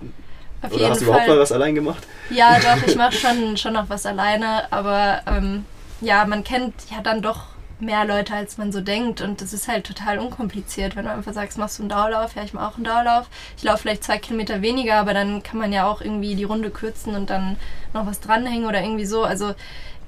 auf 0.62 0.72
Oder 0.74 0.90
hast 0.90 1.02
du 1.02 1.06
überhaupt 1.06 1.26
Fall. 1.26 1.36
mal 1.36 1.42
was 1.42 1.52
allein 1.52 1.74
gemacht? 1.74 2.06
Ja, 2.30 2.60
doch, 2.60 2.84
ich 2.86 2.96
mache 2.96 3.14
schon, 3.14 3.58
schon 3.58 3.74
noch 3.74 3.90
was 3.90 4.06
alleine, 4.06 4.72
aber 4.72 5.22
ähm, 5.28 5.66
ja, 6.02 6.26
man 6.26 6.44
kennt 6.44 6.74
ja 6.90 7.02
dann 7.02 7.22
doch 7.22 7.52
mehr 7.82 8.06
Leute, 8.06 8.34
als 8.34 8.58
man 8.58 8.72
so 8.72 8.82
denkt 8.82 9.22
und 9.22 9.42
das 9.42 9.54
ist 9.54 9.68
halt 9.68 9.86
total 9.86 10.20
unkompliziert, 10.20 10.96
wenn 10.96 11.06
du 11.06 11.12
einfach 11.12 11.34
sagst, 11.34 11.58
machst 11.58 11.80
du 11.80 11.84
einen 11.84 11.90
Dauerlauf, 11.90 12.36
ja, 12.36 12.44
ich 12.44 12.54
mache 12.54 12.68
auch 12.68 12.76
einen 12.76 12.84
Dauerlauf. 12.84 13.28
Ich 13.58 13.64
laufe 13.64 13.80
vielleicht 13.80 14.04
zwei 14.04 14.18
Kilometer 14.18 14.62
weniger, 14.62 14.96
aber 14.96 15.14
dann 15.14 15.42
kann 15.42 15.58
man 15.58 15.74
ja 15.74 15.88
auch 15.90 16.02
irgendwie 16.02 16.36
die 16.36 16.44
Runde 16.44 16.70
kürzen 16.70 17.16
und 17.16 17.30
dann 17.30 17.58
noch 17.94 18.06
was 18.06 18.20
dranhängen 18.20 18.68
oder 18.68 18.82
irgendwie 18.82 19.06
so. 19.06 19.24
Also 19.24 19.54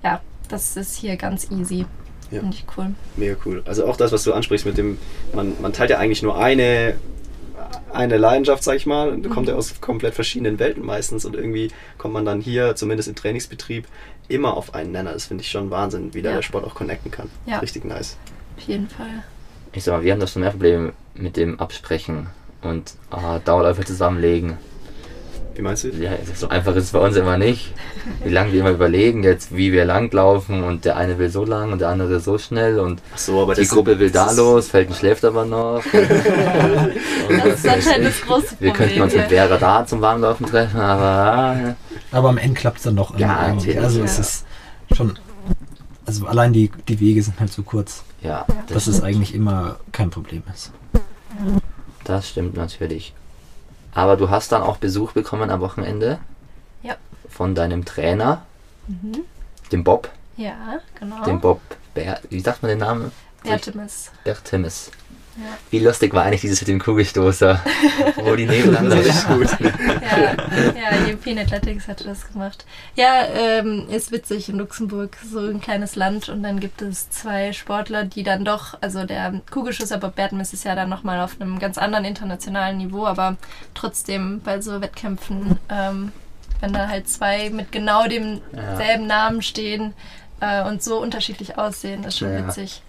ja, 0.03 0.21
das 0.49 0.77
ist 0.77 0.95
hier 0.95 1.17
ganz 1.17 1.49
easy. 1.51 1.85
Ja. 2.31 2.39
Finde 2.39 2.55
ich 2.55 2.65
cool. 2.77 2.95
Mega 3.15 3.35
cool. 3.45 3.63
Also 3.65 3.85
auch 3.85 3.97
das, 3.97 4.11
was 4.11 4.23
du 4.23 4.33
ansprichst 4.33 4.65
mit 4.65 4.77
dem, 4.77 4.97
man, 5.33 5.53
man 5.61 5.73
teilt 5.73 5.89
ja 5.89 5.99
eigentlich 5.99 6.23
nur 6.23 6.37
eine, 6.37 6.95
eine 7.91 8.17
Leidenschaft, 8.17 8.63
sag 8.63 8.75
ich 8.75 8.85
mal. 8.85 9.09
Und 9.09 9.29
kommt 9.29 9.47
ja 9.47 9.55
aus 9.55 9.81
komplett 9.81 10.15
verschiedenen 10.15 10.57
Welten 10.57 10.83
meistens 10.83 11.25
und 11.25 11.35
irgendwie 11.35 11.69
kommt 11.97 12.13
man 12.13 12.25
dann 12.25 12.41
hier, 12.41 12.75
zumindest 12.75 13.07
im 13.07 13.15
Trainingsbetrieb, 13.15 13.85
immer 14.27 14.55
auf 14.57 14.73
einen 14.73 14.91
Nenner. 14.91 15.13
Das 15.13 15.25
finde 15.25 15.43
ich 15.43 15.49
schon 15.51 15.69
Wahnsinn, 15.71 16.13
wie 16.13 16.21
da 16.21 16.29
Ja. 16.31 16.35
der 16.37 16.41
Sport 16.43 16.65
auch 16.65 16.75
connecten 16.75 17.11
kann. 17.11 17.29
Ja. 17.45 17.59
Richtig 17.59 17.85
nice. 17.85 18.17
Auf 18.57 18.63
jeden 18.63 18.87
Fall. 18.89 19.23
Ich 19.73 19.83
sag 19.83 19.93
mal, 19.93 20.03
wir 20.03 20.11
haben 20.11 20.19
da 20.19 20.27
schon 20.27 20.41
mehr 20.41 20.51
Probleme 20.51 20.93
mit 21.15 21.35
dem 21.37 21.59
Absprechen 21.59 22.27
und 22.61 22.93
ah, 23.11 23.39
Dauerläufe 23.39 23.83
zusammenlegen. 23.83 24.57
Wie 25.55 25.61
meinst 25.61 25.83
du? 25.83 25.89
Ja, 25.89 26.11
so 26.33 26.47
einfach 26.49 26.75
ist 26.75 26.85
es 26.85 26.91
bei 26.91 26.99
uns 26.99 27.15
immer 27.15 27.37
nicht. 27.37 27.73
Wie 28.23 28.31
lange 28.31 28.51
wir 28.51 28.61
immer 28.61 28.71
überlegen, 28.71 29.23
jetzt 29.23 29.55
wie 29.55 29.71
wir 29.71 29.85
langlaufen 29.85 30.63
und 30.63 30.83
der 30.83 30.97
eine 30.97 31.19
will 31.19 31.29
so 31.29 31.45
lang 31.45 31.71
und 31.71 31.79
der 31.79 31.89
andere 31.89 32.19
so 32.19 32.37
schnell 32.39 32.79
und 32.79 33.01
Ach 33.13 33.17
so, 33.19 33.41
aber 33.41 33.53
die 33.53 33.61
das 33.61 33.69
Gruppe 33.69 33.99
will 33.99 34.09
da 34.09 34.25
das 34.25 34.37
los, 34.37 34.69
Felden 34.69 34.95
schläft 34.95 35.23
aber 35.25 35.45
noch. 35.45 35.83
Das 37.29 37.59
ist 37.59 37.67
anscheinend 37.67 38.07
das 38.07 38.21
große 38.21 38.47
Problem. 38.47 38.59
Wir 38.59 38.73
könnten 38.73 39.01
uns 39.01 39.13
mit. 39.15 39.27
Vera 39.27 39.57
da 39.57 39.85
zum 39.85 40.01
Warmlaufen 40.01 40.45
treffen, 40.45 40.79
aber 40.79 41.75
Aber 42.11 42.29
am 42.29 42.37
Ende 42.37 42.59
klappt 42.59 42.77
es 42.77 42.83
dann 42.83 42.95
doch 42.95 43.17
Ja, 43.17 43.47
irgendwie. 43.47 43.67
natürlich, 43.75 43.83
Also 43.83 43.99
ja. 43.99 44.05
es 44.05 44.19
ist 44.19 44.45
schon. 44.93 45.17
Also 46.05 46.25
allein 46.27 46.51
die, 46.51 46.69
die 46.87 46.99
Wege 46.99 47.21
sind 47.23 47.39
halt 47.39 47.51
so 47.53 47.63
kurz, 47.63 48.03
ja, 48.21 48.45
dass 48.67 48.87
es 48.87 49.01
eigentlich 49.01 49.33
immer 49.33 49.77
kein 49.91 50.09
Problem 50.09 50.43
ist. 50.53 50.71
Das 52.03 52.29
stimmt 52.29 52.57
natürlich. 52.57 53.13
Aber 53.95 54.17
du 54.17 54.29
hast 54.29 54.51
dann 54.51 54.61
auch 54.61 54.77
Besuch 54.77 55.11
bekommen 55.11 55.49
am 55.49 55.59
Wochenende 55.61 56.19
Ja. 56.81 56.95
von 57.29 57.55
deinem 57.55 57.85
Trainer, 57.85 58.43
Mhm. 58.87 59.19
dem 59.71 59.83
Bob, 59.83 60.09
Ja, 60.37 60.79
genau. 60.99 61.23
dem 61.23 61.39
Bob 61.39 61.61
Ber 61.93 62.19
wie 62.29 62.39
sagt 62.39 62.63
man 62.63 62.69
den 62.69 62.79
Namen? 62.79 63.11
Artemis. 63.47 64.09
Bertemis. 64.23 64.89
Ja. 65.35 65.57
Wie 65.71 65.79
lustig 65.79 66.13
war 66.13 66.23
eigentlich 66.25 66.41
dieses 66.41 66.61
mit 66.61 66.67
dem 66.67 66.79
Kugelstoßer, 66.79 67.59
wo 68.17 68.35
die 68.35 68.45
nebeneinander 68.47 68.97
Das 68.97 69.07
ist 69.07 69.27
gut. 69.27 69.47
ja, 69.59 70.33
ja, 70.91 71.07
European 71.07 71.39
Athletics 71.39 71.87
hatte 71.87 72.03
das 72.03 72.31
gemacht. 72.31 72.65
Ja, 72.95 73.23
ähm, 73.35 73.87
ist 73.89 74.11
witzig 74.11 74.49
in 74.49 74.57
Luxemburg, 74.59 75.17
so 75.27 75.39
ein 75.39 75.59
kleines 75.59 75.95
Land 75.95 76.29
und 76.29 76.43
dann 76.43 76.59
gibt 76.59 76.83
es 76.83 77.09
zwei 77.09 77.51
Sportler, 77.51 78.03
die 78.03 78.21
dann 78.21 78.45
doch, 78.45 78.77
also 78.81 79.05
der 79.05 79.41
Kugelschusser 79.49 79.97
Bob 79.97 80.15
Bertmis 80.15 80.53
ist 80.53 80.65
ja 80.65 80.75
dann 80.75 80.89
nochmal 80.89 81.19
auf 81.19 81.41
einem 81.41 81.57
ganz 81.57 81.79
anderen 81.79 82.05
internationalen 82.05 82.77
Niveau, 82.77 83.05
aber 83.07 83.37
trotzdem 83.73 84.39
bei 84.43 84.61
so 84.61 84.81
Wettkämpfen, 84.81 85.57
ähm, 85.69 86.11
wenn 86.61 86.73
da 86.73 86.87
halt 86.87 87.09
zwei 87.09 87.49
mit 87.49 87.71
genau 87.71 88.03
demselben 88.07 89.07
Namen 89.07 89.41
stehen 89.41 89.93
äh, 90.41 90.63
und 90.63 90.83
so 90.83 91.01
unterschiedlich 91.01 91.57
aussehen, 91.57 92.03
ist 92.03 92.19
schon 92.19 92.31
Ja. 92.31 92.47
witzig. 92.47 92.83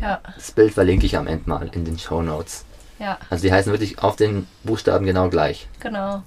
Ja, 0.00 0.20
Das 0.36 0.52
Bild 0.52 0.72
verlinke 0.74 1.06
ich 1.06 1.16
am 1.16 1.26
Ende 1.26 1.48
mal 1.48 1.68
in 1.72 1.84
den 1.84 1.98
Show 1.98 2.22
Notes. 2.22 2.64
ja, 2.98 3.18
Also 3.30 3.42
die 3.42 3.52
heißen 3.52 3.72
wirklich 3.72 3.98
auf 3.98 4.16
den 4.16 4.46
Buchstaben 4.64 5.06
genau 5.06 5.28
gleich. 5.28 5.66
genau. 5.80 6.22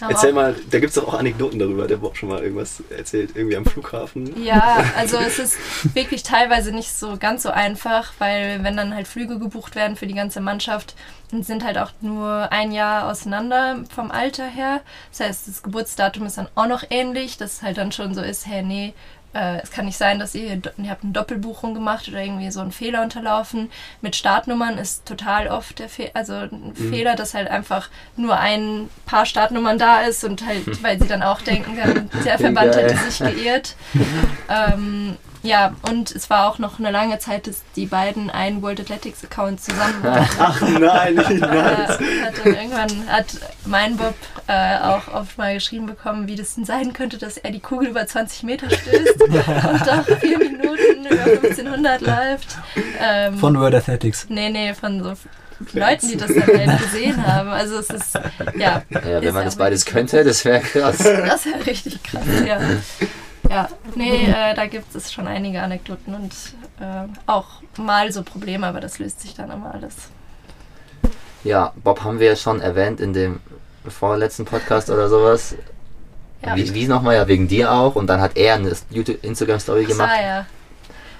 Haben 0.00 0.10
Erzähl 0.12 0.32
mal, 0.32 0.56
da 0.70 0.80
gibt 0.80 0.88
es 0.88 0.94
doch 0.96 1.06
auch 1.06 1.14
Anekdoten 1.14 1.60
darüber, 1.60 1.86
der 1.86 1.98
Bob 1.98 2.16
schon 2.16 2.28
mal 2.28 2.42
irgendwas 2.42 2.82
erzählt, 2.90 3.36
irgendwie 3.36 3.56
am 3.56 3.64
Flughafen. 3.64 4.42
Ja, 4.42 4.82
also 4.96 5.16
es 5.18 5.38
ist 5.38 5.56
wirklich 5.94 6.24
teilweise 6.24 6.72
nicht 6.72 6.92
so 6.92 7.16
ganz 7.18 7.44
so 7.44 7.50
einfach, 7.50 8.12
weil 8.18 8.64
wenn 8.64 8.76
dann 8.76 8.94
halt 8.94 9.06
Flüge 9.06 9.38
gebucht 9.38 9.76
werden 9.76 9.94
für 9.94 10.08
die 10.08 10.14
ganze 10.14 10.40
Mannschaft, 10.40 10.96
dann 11.30 11.44
sind 11.44 11.62
halt 11.64 11.78
auch 11.78 11.90
nur 12.00 12.50
ein 12.50 12.72
Jahr 12.72 13.08
auseinander 13.10 13.84
vom 13.94 14.10
Alter 14.10 14.46
her. 14.46 14.80
Das 15.10 15.20
heißt, 15.20 15.46
das 15.48 15.62
Geburtsdatum 15.62 16.26
ist 16.26 16.36
dann 16.38 16.48
auch 16.56 16.66
noch 16.66 16.82
ähnlich, 16.90 17.36
dass 17.36 17.54
es 17.54 17.62
halt 17.62 17.76
dann 17.78 17.92
schon 17.92 18.12
so 18.14 18.22
ist, 18.22 18.46
hey, 18.46 18.62
nee, 18.62 18.94
äh, 19.34 19.60
es 19.62 19.70
kann 19.70 19.86
nicht 19.86 19.96
sein, 19.96 20.18
dass 20.18 20.34
ihr, 20.34 20.60
ihr 20.76 20.90
habt 20.90 21.04
eine 21.04 21.12
Doppelbuchung 21.12 21.74
gemacht 21.74 22.08
oder 22.08 22.22
irgendwie 22.22 22.50
so 22.50 22.60
einen 22.60 22.72
Fehler 22.72 23.02
unterlaufen. 23.02 23.70
Mit 24.00 24.16
Startnummern 24.16 24.78
ist 24.78 25.06
total 25.06 25.48
oft 25.48 25.78
der 25.78 25.88
Fe 25.88 26.10
also 26.14 26.34
ein 26.34 26.74
Fehler, 26.74 27.16
dass 27.16 27.34
halt 27.34 27.48
einfach 27.48 27.88
nur 28.16 28.38
ein 28.38 28.88
paar 29.06 29.26
Startnummern 29.26 29.78
da 29.78 30.02
ist 30.02 30.24
und 30.24 30.46
halt, 30.46 30.82
weil 30.82 31.00
sie 31.00 31.08
dann 31.08 31.22
auch 31.22 31.40
denken, 31.40 31.76
der 32.24 32.38
Verband 32.38 32.76
hätte 32.76 32.96
sich 32.96 33.18
geirrt. 33.18 33.76
ähm, 34.48 35.16
ja, 35.42 35.74
und 35.88 36.10
es 36.12 36.30
war 36.30 36.48
auch 36.48 36.58
noch 36.58 36.78
eine 36.78 36.90
lange 36.90 37.18
Zeit, 37.18 37.46
dass 37.46 37.62
die 37.76 37.86
beiden 37.86 38.30
einen 38.30 38.62
World 38.62 38.80
Athletics 38.80 39.24
Account 39.24 39.60
zusammen 39.60 40.02
hatten. 40.02 40.28
Ach 40.38 40.60
nein, 40.60 41.14
nicht 41.14 41.30
nice. 41.40 41.98
hat 41.98 41.98
dann 42.44 42.54
irgendwann 42.54 43.08
hat 43.08 43.26
mein 43.64 43.96
Bob 43.96 44.14
äh, 44.46 44.78
auch 44.78 45.08
oft 45.12 45.38
mal 45.38 45.54
geschrieben 45.54 45.86
bekommen, 45.86 46.28
wie 46.28 46.36
das 46.36 46.54
denn 46.54 46.64
sein 46.64 46.92
könnte, 46.92 47.18
dass 47.18 47.36
er 47.38 47.50
die 47.50 47.60
Kugel 47.60 47.88
über 47.88 48.06
20 48.06 48.44
Meter 48.44 48.68
stößt 48.70 49.20
und 49.28 49.86
doch 49.86 50.18
vier 50.20 50.38
Minuten 50.38 51.06
über 51.06 51.24
1500 51.24 52.00
läuft. 52.00 52.56
Ähm, 53.00 53.38
Von 53.38 53.58
World 53.58 53.74
Athletics. 53.74 54.26
nee, 54.28 54.48
nee, 54.50 54.74
von 54.74 55.02
so 55.02 55.14
Leuten, 55.74 56.08
die 56.08 56.16
das 56.16 56.28
dann 56.28 56.46
halt 56.46 56.82
gesehen 56.82 57.24
haben. 57.26 57.48
Also 57.50 57.78
es 57.78 57.90
ist, 57.90 58.14
ja. 58.56 58.82
Ja, 58.90 59.02
wenn 59.02 59.22
ist 59.22 59.32
man 59.32 59.42
ja 59.42 59.44
das 59.44 59.56
beides 59.56 59.84
könnte, 59.84 60.24
das 60.24 60.44
wäre 60.44 60.60
krass. 60.60 60.98
Das 60.98 61.46
wäre 61.46 61.66
richtig 61.66 62.02
krass, 62.02 62.24
ja. 62.46 62.58
Ja, 63.52 63.68
nee, 63.94 64.24
äh, 64.24 64.54
da 64.54 64.66
gibt 64.66 64.94
es 64.94 65.12
schon 65.12 65.26
einige 65.26 65.60
Anekdoten 65.60 66.14
und 66.14 66.32
äh, 66.80 67.06
auch 67.26 67.46
mal 67.76 68.10
so 68.10 68.22
Probleme, 68.22 68.66
aber 68.66 68.80
das 68.80 68.98
löst 68.98 69.20
sich 69.20 69.34
dann 69.34 69.50
immer 69.50 69.74
alles. 69.74 69.94
Ja, 71.44 71.74
Bob 71.84 72.02
haben 72.02 72.18
wir 72.18 72.28
ja 72.28 72.36
schon 72.36 72.62
erwähnt 72.62 72.98
in 72.98 73.12
dem 73.12 73.40
vorletzten 73.86 74.46
Podcast 74.46 74.88
oder 74.88 75.10
sowas. 75.10 75.54
Ja. 76.42 76.56
Wie, 76.56 76.72
wie 76.72 76.86
nochmal? 76.86 77.16
Ja, 77.16 77.28
wegen 77.28 77.46
dir 77.46 77.72
auch. 77.72 77.94
Und 77.94 78.06
dann 78.06 78.22
hat 78.22 78.36
er 78.36 78.54
eine 78.54 78.74
YouTube, 78.90 79.22
Instagram-Story 79.22 79.84
gemacht. 79.84 80.10
Ah, 80.12 80.22
ja. 80.22 80.46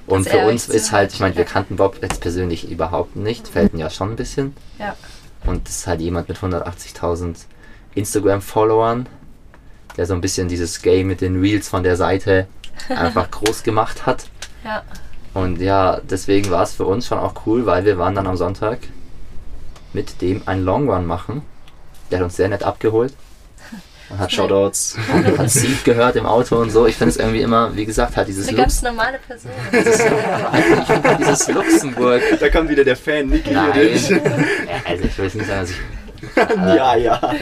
Und 0.06 0.24
dass 0.24 0.32
für 0.32 0.38
er 0.38 0.48
uns 0.48 0.68
ist 0.68 0.90
halt, 0.90 1.12
ich 1.12 1.20
meine, 1.20 1.36
wir 1.36 1.44
kannten 1.44 1.76
Bob 1.76 1.98
jetzt 2.02 2.20
persönlich 2.20 2.70
überhaupt 2.70 3.14
nicht, 3.14 3.46
Felten 3.46 3.78
ja 3.78 3.90
schon 3.90 4.10
ein 4.10 4.16
bisschen. 4.16 4.56
Ja. 4.78 4.96
Und 5.44 5.68
das 5.68 5.76
ist 5.76 5.86
halt 5.86 6.00
jemand 6.00 6.28
mit 6.28 6.38
180.000 6.38 7.36
Instagram-Followern, 7.94 9.06
der 9.96 10.06
so 10.06 10.14
ein 10.14 10.20
bisschen 10.20 10.48
dieses 10.48 10.82
Game 10.82 11.08
mit 11.08 11.20
den 11.20 11.40
Reels 11.40 11.68
von 11.68 11.82
der 11.82 11.96
Seite 11.96 12.46
einfach 12.88 13.30
groß 13.30 13.62
gemacht 13.62 14.06
hat. 14.06 14.26
Ja. 14.64 14.82
Und 15.34 15.60
ja, 15.60 16.00
deswegen 16.02 16.50
war 16.50 16.62
es 16.62 16.74
für 16.74 16.84
uns 16.84 17.06
schon 17.06 17.18
auch 17.18 17.34
cool, 17.46 17.66
weil 17.66 17.84
wir 17.84 17.98
waren 17.98 18.14
dann 18.14 18.26
am 18.26 18.36
Sonntag 18.36 18.78
mit 19.92 20.20
dem 20.20 20.46
einen 20.46 20.64
Long 20.64 20.88
Run 20.90 21.06
machen. 21.06 21.42
Der 22.10 22.18
hat 22.18 22.24
uns 22.24 22.36
sehr 22.36 22.48
nett 22.48 22.62
abgeholt. 22.62 23.14
Und 24.10 24.18
hat, 24.18 24.30
Shoutouts. 24.30 24.96
hat, 25.12 25.38
hat 25.38 25.50
Sieg 25.50 25.84
gehört 25.84 26.16
im 26.16 26.26
Auto 26.26 26.56
und 26.56 26.68
so. 26.68 26.86
Ich 26.86 26.96
finde 26.96 27.10
es 27.10 27.16
irgendwie 27.16 27.40
immer, 27.40 27.74
wie 27.74 27.86
gesagt, 27.86 28.14
halt 28.14 28.28
dieses 28.28 28.48
Eine 28.48 28.58
Lux 28.58 28.82
ganz 28.82 28.82
normale 28.82 29.18
Person. 29.18 29.50
halt 29.72 31.18
dieses 31.18 31.48
Luxemburg. 31.48 32.20
Da 32.38 32.48
kam 32.50 32.68
wieder 32.68 32.84
der 32.84 32.96
Fan 32.96 33.28
Niki. 33.28 33.52
Nein. 33.52 33.72
Ja, 33.74 34.20
also 34.84 35.04
ich 35.04 35.16
will 35.16 35.24
nicht 35.24 35.46
sagen, 35.46 35.60
dass 35.60 35.70
ich. 35.70 35.76
ja, 36.56 36.96
ja. 36.96 37.34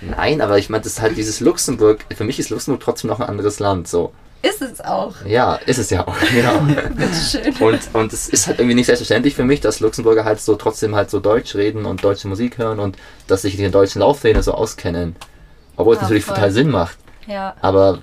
Nein, 0.00 0.40
aber 0.40 0.58
ich 0.58 0.68
meine, 0.70 0.82
das 0.84 0.92
ist 0.94 1.00
halt 1.02 1.16
dieses 1.16 1.40
Luxemburg. 1.40 2.04
Für 2.16 2.24
mich 2.24 2.38
ist 2.38 2.50
Luxemburg 2.50 2.82
trotzdem 2.82 3.08
noch 3.10 3.20
ein 3.20 3.28
anderes 3.28 3.58
Land. 3.60 3.88
So. 3.88 4.12
Ist 4.42 4.62
es 4.62 4.80
auch. 4.80 5.14
Ja, 5.26 5.56
ist 5.66 5.78
es 5.78 5.90
ja 5.90 6.06
auch. 6.06 6.14
Genau. 6.32 6.60
Bitteschön. 6.94 7.54
Und, 7.60 7.80
und 7.92 8.12
es 8.12 8.28
ist 8.28 8.46
halt 8.46 8.58
irgendwie 8.60 8.76
nicht 8.76 8.86
selbstverständlich 8.86 9.34
für 9.34 9.44
mich, 9.44 9.60
dass 9.60 9.80
Luxemburger 9.80 10.24
halt 10.24 10.40
so 10.40 10.54
trotzdem 10.54 10.94
halt 10.94 11.10
so 11.10 11.18
Deutsch 11.18 11.54
reden 11.56 11.84
und 11.86 12.04
deutsche 12.04 12.28
Musik 12.28 12.58
hören 12.58 12.78
und 12.78 12.96
dass 13.26 13.42
sich 13.42 13.52
die 13.56 13.58
in 13.64 13.72
der 13.72 13.80
deutschen 13.80 14.00
Laufszene 14.00 14.42
so 14.42 14.52
auskennen. 14.52 15.16
Obwohl 15.76 15.94
es 15.94 15.98
Ja, 15.98 16.02
natürlich 16.04 16.24
voll. 16.24 16.36
total 16.36 16.50
Sinn 16.52 16.70
macht. 16.70 16.96
Ja. 17.26 17.54
Aber 17.60 17.98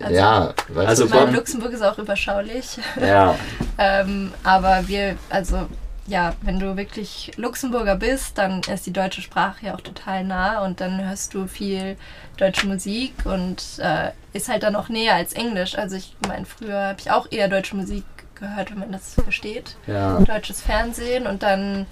Also- 0.00 0.14
ja, 0.14 0.54
weißt 0.68 0.88
Also 0.88 1.02
du, 1.04 1.08
Ich 1.08 1.14
was 1.14 1.20
meine, 1.20 1.30
ich 1.32 1.36
Luxemburg 1.36 1.72
ist 1.72 1.82
auch 1.82 1.98
überschaulich. 1.98 2.78
ja, 3.00 3.36
Ähm, 3.78 4.32
aber 4.42 4.82
wir, 4.86 5.14
also 5.30 5.66
ja, 6.08 6.34
wenn 6.40 6.58
du 6.58 6.76
wirklich 6.76 7.30
Luxemburger 7.36 7.94
bist, 7.96 8.38
dann 8.38 8.62
ist 8.62 8.86
die 8.86 8.92
deutsche 8.92 9.20
Sprache 9.22 9.66
ja 9.66 9.74
auch 9.74 9.80
total 9.82 10.24
nah 10.24 10.64
und 10.64 10.80
dann 10.80 11.04
hörst 11.06 11.34
du 11.34 11.46
viel 11.46 11.96
deutsche 12.38 12.66
Musik 12.66 13.12
und 13.24 13.62
äh, 13.78 14.10
ist 14.32 14.48
halt 14.48 14.62
dann 14.62 14.74
auch 14.74 14.88
näher 14.88 15.14
als 15.14 15.34
Englisch. 15.34 15.76
Also 15.76 15.96
ich 15.96 16.16
meine, 16.26 16.46
früher 16.46 16.80
habe 16.88 17.00
ich 17.00 17.10
auch 17.10 17.30
eher 17.30 17.48
deutsche 17.48 17.76
Musik 17.76 18.04
gehört, 18.36 18.70
wenn 18.70 18.78
man 18.78 18.92
das 18.92 19.14
versteht. 19.14 19.76
Ja. 19.86 20.18
Deutsches 20.20 20.62
Fernsehen 20.62 21.26
und 21.26 21.42
dann, 21.42 21.86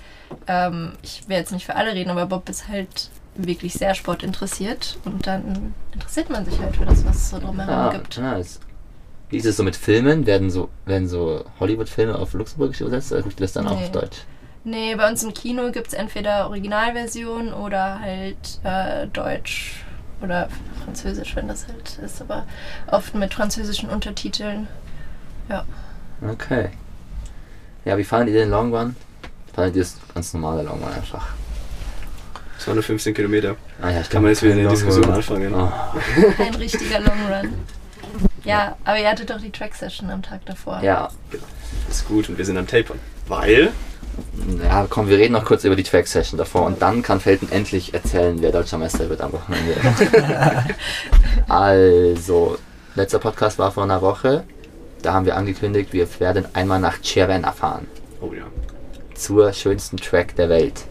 ähm, 0.47 0.93
ich 1.03 1.29
will 1.29 1.37
jetzt 1.37 1.53
nicht 1.53 1.67
für 1.67 1.77
alle 1.77 1.93
reden, 1.93 2.11
aber 2.11 2.27
Bob 2.27 2.49
ist 2.49 2.69
halt 2.69 3.11
wirklich 3.35 3.75
sehr 3.75 3.95
sportinteressiert 3.95 4.99
und 5.05 5.27
dann 5.27 5.75
interessiert 5.93 6.31
man 6.31 6.45
sich 6.47 6.59
halt 6.59 6.75
für 6.75 6.87
das, 6.87 7.05
was 7.05 7.17
es 7.17 7.31
so 7.31 7.39
drumherum 7.39 7.69
Ja, 7.71 7.91
gibt. 7.91 8.17
ja, 8.17 8.39
es, 8.39 8.61
wie 9.31 9.37
ist 9.39 9.47
es 9.47 9.57
so 9.57 9.63
mit 9.63 9.77
Filmen? 9.77 10.27
Werden 10.27 10.51
so, 10.51 10.69
werden 10.85 11.09
so 11.09 11.45
Hollywood-Filme 11.61 12.17
auf 12.17 12.33
Luxemburgisch 12.35 12.81
übersetzt 12.81 13.13
oder 13.13 13.23
guckt 13.23 13.39
ihr 13.41 13.45
das 13.45 13.53
dann 13.53 13.67
auch 13.67 13.77
Nee. 13.79 13.85
auf 13.87 13.93
Deutsch? 13.93 14.19
Nee, 14.65 14.95
bei 14.97 15.09
uns 15.09 15.23
im 15.23 15.33
Kino 15.33 15.71
gibt 15.71 15.89
es 15.89 15.93
entweder 15.95 16.49
Originalversion 16.49 17.53
oder 17.53 18.01
halt 18.01 18.37
äh, 18.65 19.07
Deutsch 19.09 19.85
oder 20.23 20.49
Französisch, 20.85 21.37
wenn 21.37 21.47
das 21.47 21.67
halt 21.69 21.99
ist, 22.05 22.21
aber 22.21 22.47
oft 22.91 23.15
mit 23.15 23.35
französischen 23.35 23.89
Untertiteln. 23.89 24.67
Okay. 26.29 26.71
Ja, 27.85 27.97
wie 27.99 28.05
fandet 28.05 28.35
ihr 28.35 28.41
den 28.41 28.51
Long 28.51 28.75
Run? 28.75 28.97
Fandet 29.55 29.77
ihr 29.77 29.83
das 29.83 29.97
ganz 30.15 30.35
normale 30.35 30.63
Long 30.63 30.83
Run 30.83 30.93
einfach? 30.93 31.29
215 32.59 33.15
Kilometer. 33.15 33.55
Ah 33.81 33.91
ja, 33.91 34.03
Kann 34.03 34.23
man 34.23 34.31
jetzt 34.33 34.43
wieder 34.43 34.55
eine 34.55 34.67
Diskussion 34.69 35.09
anfangen. 35.11 35.55
Oh. 35.55 35.71
Ein 36.43 36.55
richtiger 36.55 37.01
Long 37.01 37.21
Run. 37.31 37.55
Ja, 38.45 38.77
aber 38.85 38.99
ihr 38.99 39.09
hattet 39.09 39.31
doch 39.31 39.41
die 39.41 39.51
Track-Session 39.51 40.11
am 40.11 40.23
Tag 40.23 40.45
davor. 40.47 40.81
Ja, 40.83 41.09
Ist 41.91 42.07
gut 42.07 42.29
und 42.29 42.39
wir 42.39 42.45
sind 42.45 42.57
am 42.57 42.67
Tapern. 42.67 42.99
Weil, 43.29 43.73
ja, 44.63 44.87
komm, 44.89 45.09
wir 45.09 45.19
reden 45.19 45.33
noch 45.33 45.45
kurz 45.45 45.65
über 45.65 45.77
die 45.77 45.83
Track 45.83 46.07
Session 46.07 46.39
davor 46.39 46.63
und 46.67 46.81
dann 46.81 47.03
kann 47.03 47.21
Felten 47.21 47.51
endlich 47.51 47.93
erzählen, 47.93 48.41
wer 48.41 48.53
deutscher 48.53 48.79
Meister 48.79 49.09
wird 49.09 49.21
am 49.21 49.33
Wochenende. 49.33 49.75
also, 51.49 52.59
letzter 52.95 53.19
Podcast 53.19 53.59
war 53.59 53.73
vor 53.73 53.83
einer 53.85 54.01
Woche. 54.01 54.45
Da 55.03 55.13
haben 55.13 55.27
wir 55.27 55.37
angekündigt, 55.37 55.93
wir 55.93 56.09
werden 56.21 56.47
einmal 56.55 56.81
nach 56.81 57.03
Cervena 57.03 57.53
fahren. 57.53 57.87
oh 58.21 58.33
ja, 58.33 58.45
Zur 59.15 59.53
schönsten 59.53 59.99
Track 59.99 60.37
der 60.37 60.49
Welt. 60.49 60.85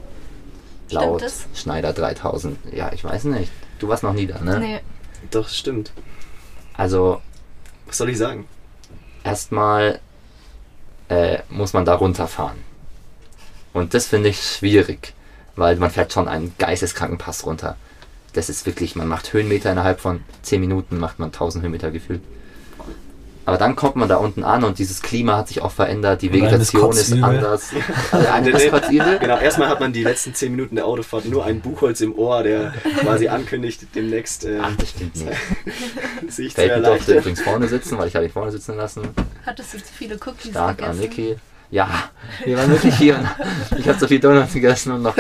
Stimmt 0.88 1.02
Laut 1.04 1.22
es? 1.24 1.48
Schneider 1.56 1.94
3000. 1.94 2.58
Ja, 2.74 2.92
ich 2.94 3.04
weiß 3.04 3.24
nicht. 3.26 3.52
Du 3.80 3.88
warst 3.88 4.04
noch 4.04 4.14
nie 4.14 4.28
da, 4.28 4.40
ne? 4.40 4.60
Nee, 4.60 4.80
doch, 5.32 5.50
stimmt. 5.50 5.92
Also, 6.78 7.22
Was 7.88 7.98
soll 7.98 8.10
ich 8.10 8.18
sagen? 8.18 8.48
erstmal 9.24 10.00
äh, 11.10 11.40
muss 11.50 11.74
man 11.74 11.86
da 11.86 11.96
runterfahren. 11.96 12.58
Und 13.74 13.94
das 13.94 14.08
finde 14.08 14.30
ich 14.30 14.42
schwierig, 14.42 15.14
weil 15.56 15.76
man 15.78 15.90
fährt 15.92 16.14
schon 16.14 16.28
einen 16.28 16.54
geisteskranken 16.58 17.18
Pass 17.18 17.46
runter. 17.46 17.76
Das 18.34 18.50
ist 18.50 18.66
wirklich, 18.66 18.96
man 18.96 19.08
macht 19.08 19.34
Höhenmeter 19.34 19.72
innerhalb 19.72 20.00
von 20.00 20.24
10 20.44 20.62
Minuten, 20.62 20.98
macht 21.00 21.20
man 21.20 21.28
1000 21.30 21.64
Höhenmeter 21.64 21.92
gefühlt. 21.92 22.22
Aber 23.46 23.58
dann 23.58 23.76
kommt 23.76 23.96
man 23.96 24.10
da 24.10 24.18
unten 24.18 24.44
an 24.44 24.64
und 24.64 24.80
dieses 24.80 25.02
Klima 25.02 25.38
hat 25.38 25.48
sich 25.50 25.62
auch 25.62 25.72
verändert, 25.72 26.22
die 26.22 26.34
Vegetation 26.34 26.92
ist 26.92 27.14
anders. 27.14 27.72
Also 28.12 28.70
kotzübel. 28.70 29.20
Genau, 29.20 29.38
erstmal 29.38 29.70
hat 29.70 29.80
man 29.80 29.94
die 29.94 30.04
letzten 30.04 30.34
10 30.34 30.52
Minuten 30.52 30.76
der 30.76 30.86
Autofahrt 30.86 31.26
nur 31.26 31.46
ein 31.46 31.62
Buchholz 31.62 32.02
im 32.02 32.18
Ohr, 32.18 32.44
der 32.44 32.74
quasi 33.02 33.28
ankündigt, 33.28 33.88
demnächst 33.94 34.46
äh, 34.46 34.60
Ach, 34.62 34.76
das 34.78 34.90
stimmt 34.90 35.16
nicht. 35.16 35.38
sich 36.28 36.50
zu 36.50 36.56
Felten 36.56 36.84
durfte 36.84 36.90
erleichtern. 36.90 37.18
übrigens 37.18 37.42
vorne 37.42 37.68
sitzen, 37.68 37.98
weil 37.98 38.08
ich 38.08 38.16
habe 38.16 38.26
ihn 38.26 38.32
vorne 38.32 38.52
sitzen 38.52 38.78
lassen. 38.78 39.02
hattest 39.46 39.74
du 39.74 39.78
zu 39.78 39.94
viele 39.94 40.16
Cookies 40.16 40.52
Stark 40.52 40.82
an 40.82 41.00
gegessen? 41.00 41.22
Niki. 41.22 41.36
Ja, 41.72 41.90
wir 42.44 42.58
waren 42.58 42.70
wirklich 42.70 42.96
hier. 42.96 43.20
Ich 43.78 43.88
habe 43.88 44.00
so 44.00 44.08
viel 44.08 44.20
Donuts 44.20 44.54
gegessen 44.54 44.94
und 44.94 45.02
noch, 45.02 45.16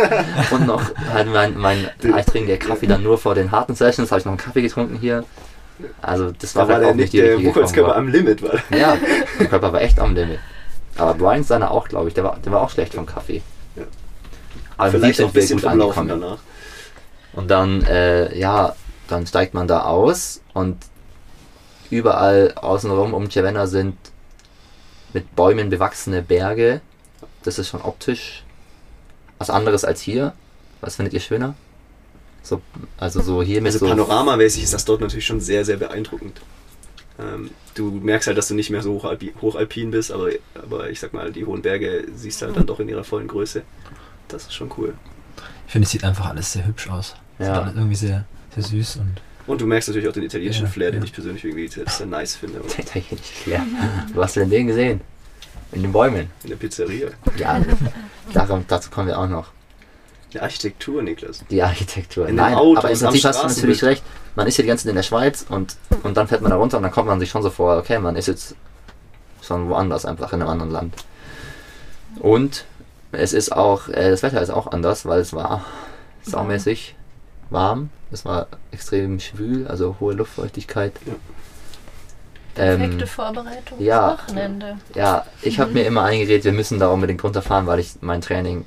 und 0.51 0.65
noch 0.65 0.81
halt 1.13 1.27
mein, 1.27 1.57
mein 1.57 1.89
ich 2.01 2.25
trinke 2.25 2.47
der 2.47 2.57
Kaffee 2.57 2.87
dann 2.87 3.03
nur 3.03 3.17
vor 3.17 3.35
den 3.35 3.51
harten 3.51 3.75
Sessions, 3.75 4.11
habe 4.11 4.19
ich 4.19 4.25
noch 4.25 4.31
einen 4.31 4.39
Kaffee 4.39 4.61
getrunken 4.61 4.97
hier. 4.97 5.23
Also 6.01 6.31
das 6.31 6.55
war 6.55 6.65
Da 6.65 6.73
war 6.73 6.75
vielleicht 6.75 6.83
der, 6.83 6.91
auch 6.91 6.95
nicht 6.95 7.13
die 7.13 7.21
der 7.21 7.37
Buchholzkörper 7.37 7.95
am 7.95 8.07
Limit, 8.07 8.41
weil 8.41 8.61
Ja, 8.77 8.97
der 9.39 9.47
Körper 9.47 9.73
war 9.73 9.81
echt 9.81 9.99
am 9.99 10.15
Limit. 10.15 10.39
Aber 10.97 11.13
Brian 11.13 11.43
seiner 11.43 11.71
auch, 11.71 11.87
glaube 11.87 12.07
ich, 12.07 12.13
der 12.13 12.23
war, 12.23 12.37
der 12.43 12.51
war 12.51 12.61
auch 12.61 12.69
schlecht 12.69 12.93
vom 12.93 13.05
Kaffee. 13.05 13.41
Ja. 13.75 13.83
Aber 14.77 14.91
vielleicht 14.91 15.21
auch 15.21 15.27
ein 15.27 15.33
bisschen 15.33 15.59
gut 15.59 15.67
angekommen. 15.67 16.07
danach. 16.07 16.37
Und 17.33 17.51
dann, 17.51 17.83
äh, 17.83 18.37
ja, 18.37 18.75
dann 19.07 19.27
steigt 19.27 19.53
man 19.53 19.67
da 19.67 19.83
aus 19.83 20.41
und 20.53 20.77
überall 21.89 22.53
außenrum 22.55 23.13
um 23.13 23.29
Cervena 23.29 23.67
sind 23.67 23.97
mit 25.13 25.35
Bäumen 25.35 25.69
bewachsene 25.69 26.21
Berge. 26.21 26.81
Das 27.43 27.59
ist 27.59 27.67
schon 27.69 27.81
optisch 27.81 28.43
was 29.37 29.49
anderes 29.49 29.83
als 29.83 30.01
hier. 30.01 30.33
Was 30.81 30.95
findet 30.95 31.13
ihr 31.13 31.19
schöner? 31.19 31.55
So, 32.45 32.61
also 32.97 33.21
so 33.21 33.41
hier 33.41 33.59
mit 33.59 33.73
Also 33.73 33.79
so. 33.79 33.87
panoramamäßig 33.89 34.63
ist 34.63 34.73
das 34.73 34.85
dort 34.85 35.01
natürlich 35.01 35.25
schon 35.25 35.39
sehr, 35.41 35.65
sehr 35.65 35.77
beeindruckend. 35.77 36.39
Ähm, 37.19 37.49
du 37.73 37.89
merkst 37.89 38.27
halt, 38.27 38.37
dass 38.37 38.49
du 38.49 38.53
nicht 38.53 38.69
mehr 38.69 38.81
so 38.83 38.93
hochalpi 38.93 39.33
hochalpin 39.41 39.89
bist, 39.89 40.11
aber, 40.11 40.29
aber 40.53 40.89
ich 40.91 40.99
sag 40.99 41.11
mal, 41.13 41.31
die 41.31 41.43
hohen 41.45 41.61
Berge 41.63 42.05
siehst 42.15 42.41
du 42.41 42.45
halt 42.45 42.55
dann 42.57 42.67
doch 42.67 42.79
in 42.79 42.87
ihrer 42.87 43.03
vollen 43.03 43.27
Größe. 43.27 43.63
Das 44.27 44.43
ist 44.43 44.53
schon 44.53 44.71
cool. 44.77 44.93
Ich 45.65 45.71
finde, 45.71 45.85
es 45.87 45.91
sieht 45.91 46.03
einfach 46.03 46.27
alles 46.27 46.53
sehr 46.53 46.67
hübsch 46.67 46.87
aus. 46.89 47.15
Sieht 47.39 47.47
Ja. 47.47 47.61
alles 47.63 47.75
irgendwie 47.75 47.95
sehr, 47.95 48.25
sehr 48.53 48.63
süß 48.63 48.97
und 48.97 49.15
Und 49.47 49.61
du 49.61 49.65
merkst 49.65 49.89
natürlich 49.89 50.07
auch 50.07 50.13
den 50.13 50.23
italienischen 50.23 50.65
Ja, 50.65 50.71
Flair, 50.71 50.91
den 50.91 50.99
ja. 51.01 51.05
ich 51.05 51.13
persönlich 51.13 51.43
irgendwie 51.43 51.67
sehr, 51.67 51.87
sehr 51.89 52.05
nice 52.05 52.35
finde. 52.35 52.59
Der 52.77 52.95
nicht 52.95 53.43
klar. 53.43 53.65
Wo 54.13 54.21
hast 54.21 54.35
du 54.35 54.41
denn 54.41 54.49
den 54.51 54.67
gesehen? 54.67 55.01
In 55.71 55.81
den 55.81 55.91
Bäumen. 55.91 56.29
in 56.43 56.49
der 56.49 56.57
Pizzeria. 56.57 57.07
Ja, 57.37 57.59
darum, 58.33 58.65
dazu 58.67 58.89
kommen 58.91 59.07
wir 59.07 59.17
auch 59.19 59.27
noch. 59.27 59.47
Die 60.35 60.41
Architektur, 60.41 61.01
Niklas. 61.01 61.45
Die 61.49 61.63
Architektur. 61.63 62.27
In 62.27 62.35
Nein, 62.35 62.55
Autos, 62.55 62.83
aber 62.83 62.91
im 62.91 62.99
Prinzip 62.99 63.23
hast 63.23 63.41
du 63.41 63.47
natürlich 63.47 63.83
recht. 63.85 64.03
Man 64.35 64.45
ist 64.47 64.57
ja 64.57 64.63
die 64.63 64.67
ganze 64.67 64.83
Zeit 64.83 64.89
in 64.89 64.97
der 64.97 65.03
Schweiz 65.03 65.45
und, 65.47 65.77
und 66.03 66.17
dann 66.17 66.27
fährt 66.27 66.41
man 66.41 66.51
da 66.51 66.57
runter 66.57 66.75
und 66.75 66.83
dann 66.83 66.91
kommt 66.91 67.07
man 67.07 67.21
sich 67.21 67.29
schon 67.29 67.41
so 67.41 67.49
vor, 67.49 67.77
okay, 67.77 67.99
man 67.99 68.17
ist 68.17 68.27
jetzt 68.27 68.53
schon 69.41 69.69
woanders, 69.69 70.05
einfach 70.05 70.33
in 70.33 70.41
einem 70.41 70.49
anderen 70.49 70.71
Land. 70.71 70.93
Und 72.19 72.65
es 73.13 73.31
ist 73.31 73.53
auch, 73.53 73.87
äh, 73.87 74.09
das 74.09 74.23
Wetter 74.23 74.41
ist 74.41 74.49
auch 74.49 74.67
anders, 74.73 75.05
weil 75.05 75.21
es 75.21 75.31
war 75.31 75.63
saumäßig 76.23 76.97
warm. 77.49 77.91
Es 78.11 78.25
war 78.25 78.47
extrem 78.71 79.21
schwül, 79.21 79.67
also 79.67 79.95
hohe 80.01 80.15
Luftfeuchtigkeit. 80.15 80.91
Ja. 81.05 81.13
Ähm, 82.57 82.79
Perfekte 82.79 83.07
Vorbereitung 83.07 83.81
ja. 83.81 84.17
Wochenende. 84.17 84.79
ja, 84.95 85.25
ich 85.41 85.61
habe 85.61 85.71
mir 85.71 85.85
immer 85.85 86.03
eingeredet, 86.03 86.43
wir 86.43 86.51
müssen 86.51 86.77
da 86.77 86.89
unbedingt 86.89 87.23
runterfahren, 87.23 87.67
weil 87.67 87.79
ich 87.79 88.01
mein 88.01 88.19
Training, 88.19 88.65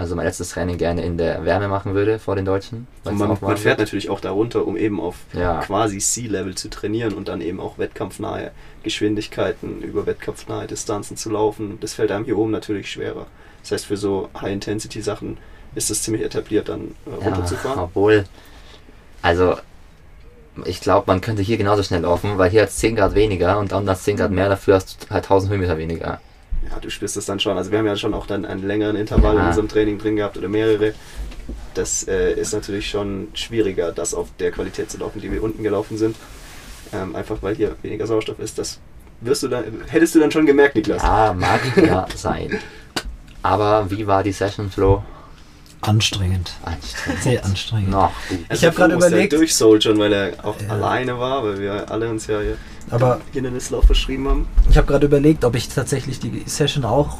also 0.00 0.16
mein 0.16 0.26
letztes 0.26 0.48
Training 0.50 0.76
gerne 0.78 1.02
in 1.04 1.16
der 1.18 1.44
Wärme 1.44 1.68
machen 1.68 1.94
würde 1.94 2.18
vor 2.18 2.34
den 2.36 2.44
Deutschen. 2.44 2.86
es 3.04 3.12
man, 3.12 3.28
man 3.28 3.36
fährt 3.38 3.64
wird. 3.64 3.78
natürlich 3.78 4.10
auch 4.10 4.20
da 4.20 4.30
runter, 4.30 4.66
um 4.66 4.76
eben 4.76 5.00
auf 5.00 5.16
Ja. 5.32 5.60
quasi 5.60 6.00
Sea-Level 6.00 6.54
zu 6.56 6.68
trainieren 6.70 7.14
und 7.14 7.28
dann 7.28 7.40
eben 7.40 7.60
auch 7.60 7.78
wettkampfnahe 7.78 8.50
Geschwindigkeiten 8.82 9.82
über 9.82 10.06
wettkampfnahe 10.06 10.66
Distanzen 10.66 11.16
zu 11.16 11.30
laufen. 11.30 11.78
Das 11.80 11.94
fällt 11.94 12.10
einem 12.10 12.24
hier 12.24 12.36
oben 12.38 12.50
natürlich 12.50 12.90
schwerer. 12.90 13.26
Das 13.62 13.72
heißt, 13.72 13.86
für 13.86 13.96
so 13.96 14.28
High-Intensity-Sachen 14.40 15.36
ist 15.74 15.90
es 15.90 16.02
ziemlich 16.02 16.24
etabliert, 16.24 16.68
dann 16.68 16.94
äh, 17.06 17.10
Ja, 17.20 17.26
runterzufahren. 17.26 17.78
obwohl, 17.78 18.24
also 19.22 19.56
ich 20.64 20.80
glaube, 20.80 21.04
man 21.06 21.20
könnte 21.20 21.42
hier 21.42 21.56
genauso 21.58 21.82
schnell 21.82 22.00
laufen, 22.02 22.36
weil 22.38 22.50
hier 22.50 22.62
hat 22.62 22.70
es 22.70 22.76
10 22.76 22.96
Grad 22.96 23.14
weniger 23.14 23.58
und 23.58 23.72
dann 23.72 23.86
das 23.86 24.02
10 24.02 24.16
Grad 24.16 24.30
mehr, 24.30 24.48
dafür 24.48 24.74
hast 24.76 25.04
du 25.04 25.10
halt 25.14 25.24
1000 25.24 25.52
Höhenmeter 25.52 25.78
weniger. 25.78 26.20
Ja, 26.68 26.78
du 26.80 26.90
spürst 26.90 27.16
das 27.16 27.26
dann 27.26 27.40
schon. 27.40 27.56
Also 27.56 27.70
wir 27.70 27.78
haben 27.78 27.86
ja 27.86 27.96
schon 27.96 28.12
auch 28.14 28.26
dann 28.26 28.44
einen 28.44 28.66
längeren 28.66 28.96
Intervall 28.96 29.36
Ja. 29.36 29.42
in 29.42 29.46
unserem 29.48 29.68
Training 29.68 29.98
drin 29.98 30.16
gehabt 30.16 30.36
oder 30.36 30.48
mehrere. 30.48 30.92
Das 31.74 32.06
äh, 32.06 32.32
ist 32.34 32.52
natürlich 32.52 32.88
schon 32.90 33.28
schwieriger, 33.34 33.92
das 33.92 34.12
auf 34.14 34.28
der 34.38 34.50
Qualität 34.52 34.90
zu 34.90 34.98
laufen, 34.98 35.20
die 35.20 35.30
wir 35.32 35.42
unten 35.42 35.62
gelaufen 35.62 35.96
sind. 35.98 36.16
Ähm, 36.92 37.14
einfach 37.16 37.36
weil 37.42 37.54
hier 37.54 37.76
weniger 37.82 38.06
Sauerstoff 38.06 38.38
ist. 38.40 38.58
Das 38.58 38.78
wirst 39.20 39.42
du 39.42 39.48
dann, 39.48 39.64
hättest 39.88 40.14
du 40.14 40.20
dann 40.20 40.30
schon 40.30 40.46
gemerkt, 40.46 40.74
Niklas. 40.76 41.02
Ja, 41.02 41.32
mag 41.32 41.60
ja 41.76 42.06
sein. 42.14 42.58
Aber 43.42 43.90
wie 43.90 44.06
war 44.06 44.22
die 44.22 44.32
Session, 44.32 44.70
Flo? 44.70 45.02
anstrengend. 45.82 46.52
Anstrengend. 46.62 47.22
Sehr 47.22 47.42
anstrengend. 47.44 47.88
Noch 47.90 48.12
gut. 48.28 48.38
Ich 48.52 48.64
hab 48.66 48.74
Flo 48.74 48.84
grad 48.84 48.94
musste 48.96 49.08
überlegt- 49.08 49.32
Halt 49.32 49.40
durchsoldieren, 49.40 49.98
weil 49.98 50.12
er 50.12 50.32
auch 50.44 50.60
Ja. 50.60 50.68
alleine 50.74 51.18
war, 51.18 51.42
weil 51.42 51.58
wir 51.58 51.90
alle 51.90 52.10
uns 52.10 52.26
ja 52.26 52.38
hier 52.40 52.58
Aber 52.90 53.20
Hindernislauf 53.32 53.84
verschrieben 53.84 54.28
haben. 54.28 54.48
ich 54.68 54.76
habe 54.76 54.86
gerade 54.86 55.06
überlegt, 55.06 55.44
ob 55.44 55.54
ich 55.54 55.68
tatsächlich 55.68 56.18
die 56.20 56.42
Session 56.46 56.84
auch 56.84 57.18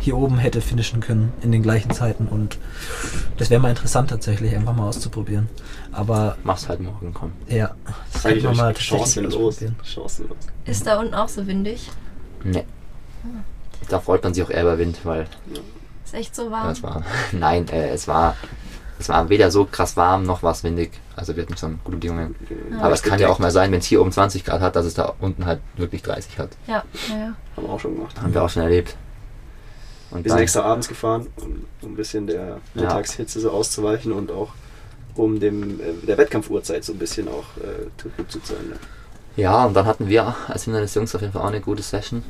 hier 0.00 0.16
oben 0.16 0.38
hätte 0.38 0.60
finishen 0.60 1.00
können 1.00 1.32
in 1.42 1.50
den 1.50 1.62
gleichen 1.62 1.90
Zeiten 1.90 2.28
und 2.28 2.56
das 3.36 3.50
wäre 3.50 3.60
mal 3.60 3.70
interessant 3.70 4.10
tatsächlich, 4.10 4.54
einfach 4.54 4.74
mal 4.74 4.86
auszuprobieren. 4.88 5.48
Aber 5.90 6.36
Mach's 6.44 6.68
halt 6.68 6.80
morgen, 6.80 7.12
komm. 7.12 7.32
ja, 7.48 7.74
das 8.12 8.22
könnte 8.22 8.44
man 8.44 8.56
mal 8.56 8.74
tatsächlich 8.74 8.98
chancenlos. 9.00 9.58
chancenlos. 9.82 10.36
Ist 10.66 10.86
da 10.86 11.00
unten 11.00 11.14
auch 11.14 11.28
so 11.28 11.46
windig? 11.46 11.90
Nee. 12.44 12.64
Da 13.88 13.98
freut 14.00 14.22
man 14.22 14.34
sich 14.34 14.44
auch 14.44 14.50
eher 14.50 14.62
über 14.62 14.78
Wind, 14.78 14.98
weil 15.04 15.26
Ist 16.04 16.14
echt 16.14 16.34
so 16.36 16.44
ja, 16.44 16.50
warm? 16.52 16.70
es 16.70 16.82
war. 16.82 17.02
Nein, 17.32 17.66
äh, 17.68 17.88
es 17.90 18.06
war. 18.06 18.36
Es 18.98 19.08
war 19.08 19.28
weder 19.28 19.50
so 19.50 19.64
krass 19.64 19.96
warm 19.96 20.24
noch 20.24 20.42
war 20.42 20.52
es 20.52 20.64
windig. 20.64 20.90
Also 21.14 21.36
wir 21.36 21.44
hatten 21.44 21.56
schon 21.56 21.78
gute 21.84 21.96
Bedingungen. 21.96 22.34
Ja. 22.70 22.80
Aber 22.80 22.94
es 22.94 23.02
kann 23.02 23.18
ja 23.18 23.28
auch 23.28 23.38
mal 23.38 23.50
sein, 23.50 23.70
wenn 23.70 23.78
es 23.78 23.86
hier 23.86 24.00
oben 24.00 24.12
20 24.12 24.44
Grad 24.44 24.60
hat, 24.60 24.76
dass 24.76 24.86
es 24.86 24.94
da 24.94 25.14
unten 25.20 25.46
halt 25.46 25.60
wirklich 25.76 26.02
30 26.02 26.38
hat. 26.38 26.50
Ja, 26.66 26.82
ja, 27.08 27.16
ja. 27.16 27.34
Haben 27.56 27.66
wir 27.66 27.70
auch 27.70 27.80
schon 27.80 27.94
gemacht. 27.94 28.20
Haben 28.20 28.34
wir 28.34 28.42
auch 28.42 28.50
schon 28.50 28.62
erlebt. 28.62 28.96
Und 30.10 30.24
Wir 30.24 30.32
sind 30.32 30.40
extra 30.40 30.62
abends 30.62 30.88
gefahren, 30.88 31.26
um, 31.36 31.66
um 31.82 31.92
ein 31.92 31.96
bisschen 31.96 32.26
der 32.26 32.58
Mittagshitze 32.74 33.40
so 33.40 33.50
auszuweichen 33.50 34.12
und 34.12 34.30
auch 34.32 34.52
um 35.14 35.38
dem, 35.38 35.80
äh, 35.80 36.06
der 36.06 36.16
Wettkampfuhrzeit 36.16 36.84
so 36.84 36.92
ein 36.92 36.98
bisschen 36.98 37.28
auch 37.28 37.56
äh, 37.62 37.88
Tribut 37.98 38.30
zu 38.30 38.40
zahlen. 38.40 38.70
Ne? 38.70 38.76
Ja, 39.36 39.64
und 39.64 39.74
dann 39.74 39.86
hatten 39.86 40.08
wir 40.08 40.34
als 40.48 40.64
Hindernisjungs 40.64 41.14
auf 41.14 41.20
jeden 41.20 41.32
Fall 41.32 41.42
auch 41.42 41.48
eine 41.48 41.60
gute 41.60 41.82
Session. 41.82 42.24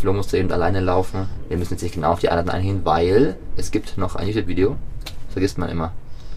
Flo 0.00 0.12
musste 0.12 0.38
eben 0.38 0.50
alleine 0.50 0.80
laufen. 0.80 1.28
Wir 1.48 1.56
müssen 1.56 1.74
jetzt 1.74 1.82
nicht 1.82 1.94
genau 1.94 2.12
auf 2.12 2.20
die 2.20 2.28
Einheiten 2.28 2.50
eingehen, 2.50 2.80
weil 2.84 3.36
es 3.56 3.70
gibt 3.70 3.98
noch 3.98 4.14
ein 4.14 4.28
YouTube-Video. 4.28 4.76
Vergisst 5.38 5.56
man 5.56 5.68
immer. 5.68 5.92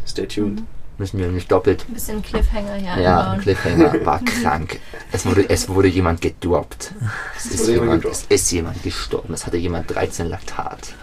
Stay 0.07 0.27
tuned. 0.27 0.61
Müssen 0.99 1.17
wir 1.17 1.27
nicht 1.29 1.51
doppelt. 1.51 1.85
Ein 1.87 1.95
bisschen 1.95 2.21
Cliffhanger 2.21 2.75
hier 2.75 3.01
Ja, 3.01 3.17
einbauen. 3.17 3.33
ein 3.33 3.41
Cliffhanger 3.41 3.93
war 4.05 4.23
krank. 4.23 4.79
Es 5.11 5.25
wurde, 5.25 5.49
es 5.49 5.67
wurde 5.69 5.87
jemand 5.87 6.21
gedroppt. 6.21 6.93
Es 7.35 7.45
ist, 7.47 7.61
wurde 7.61 7.71
jemand 7.71 7.85
jemand, 7.87 8.01
gedroppt. 8.03 8.25
es 8.29 8.41
ist 8.43 8.51
jemand 8.51 8.83
gestorben. 8.83 9.33
Es 9.33 9.47
hatte 9.47 9.57
jemand 9.57 9.89
13 9.91 10.27
Laktat. 10.27 10.93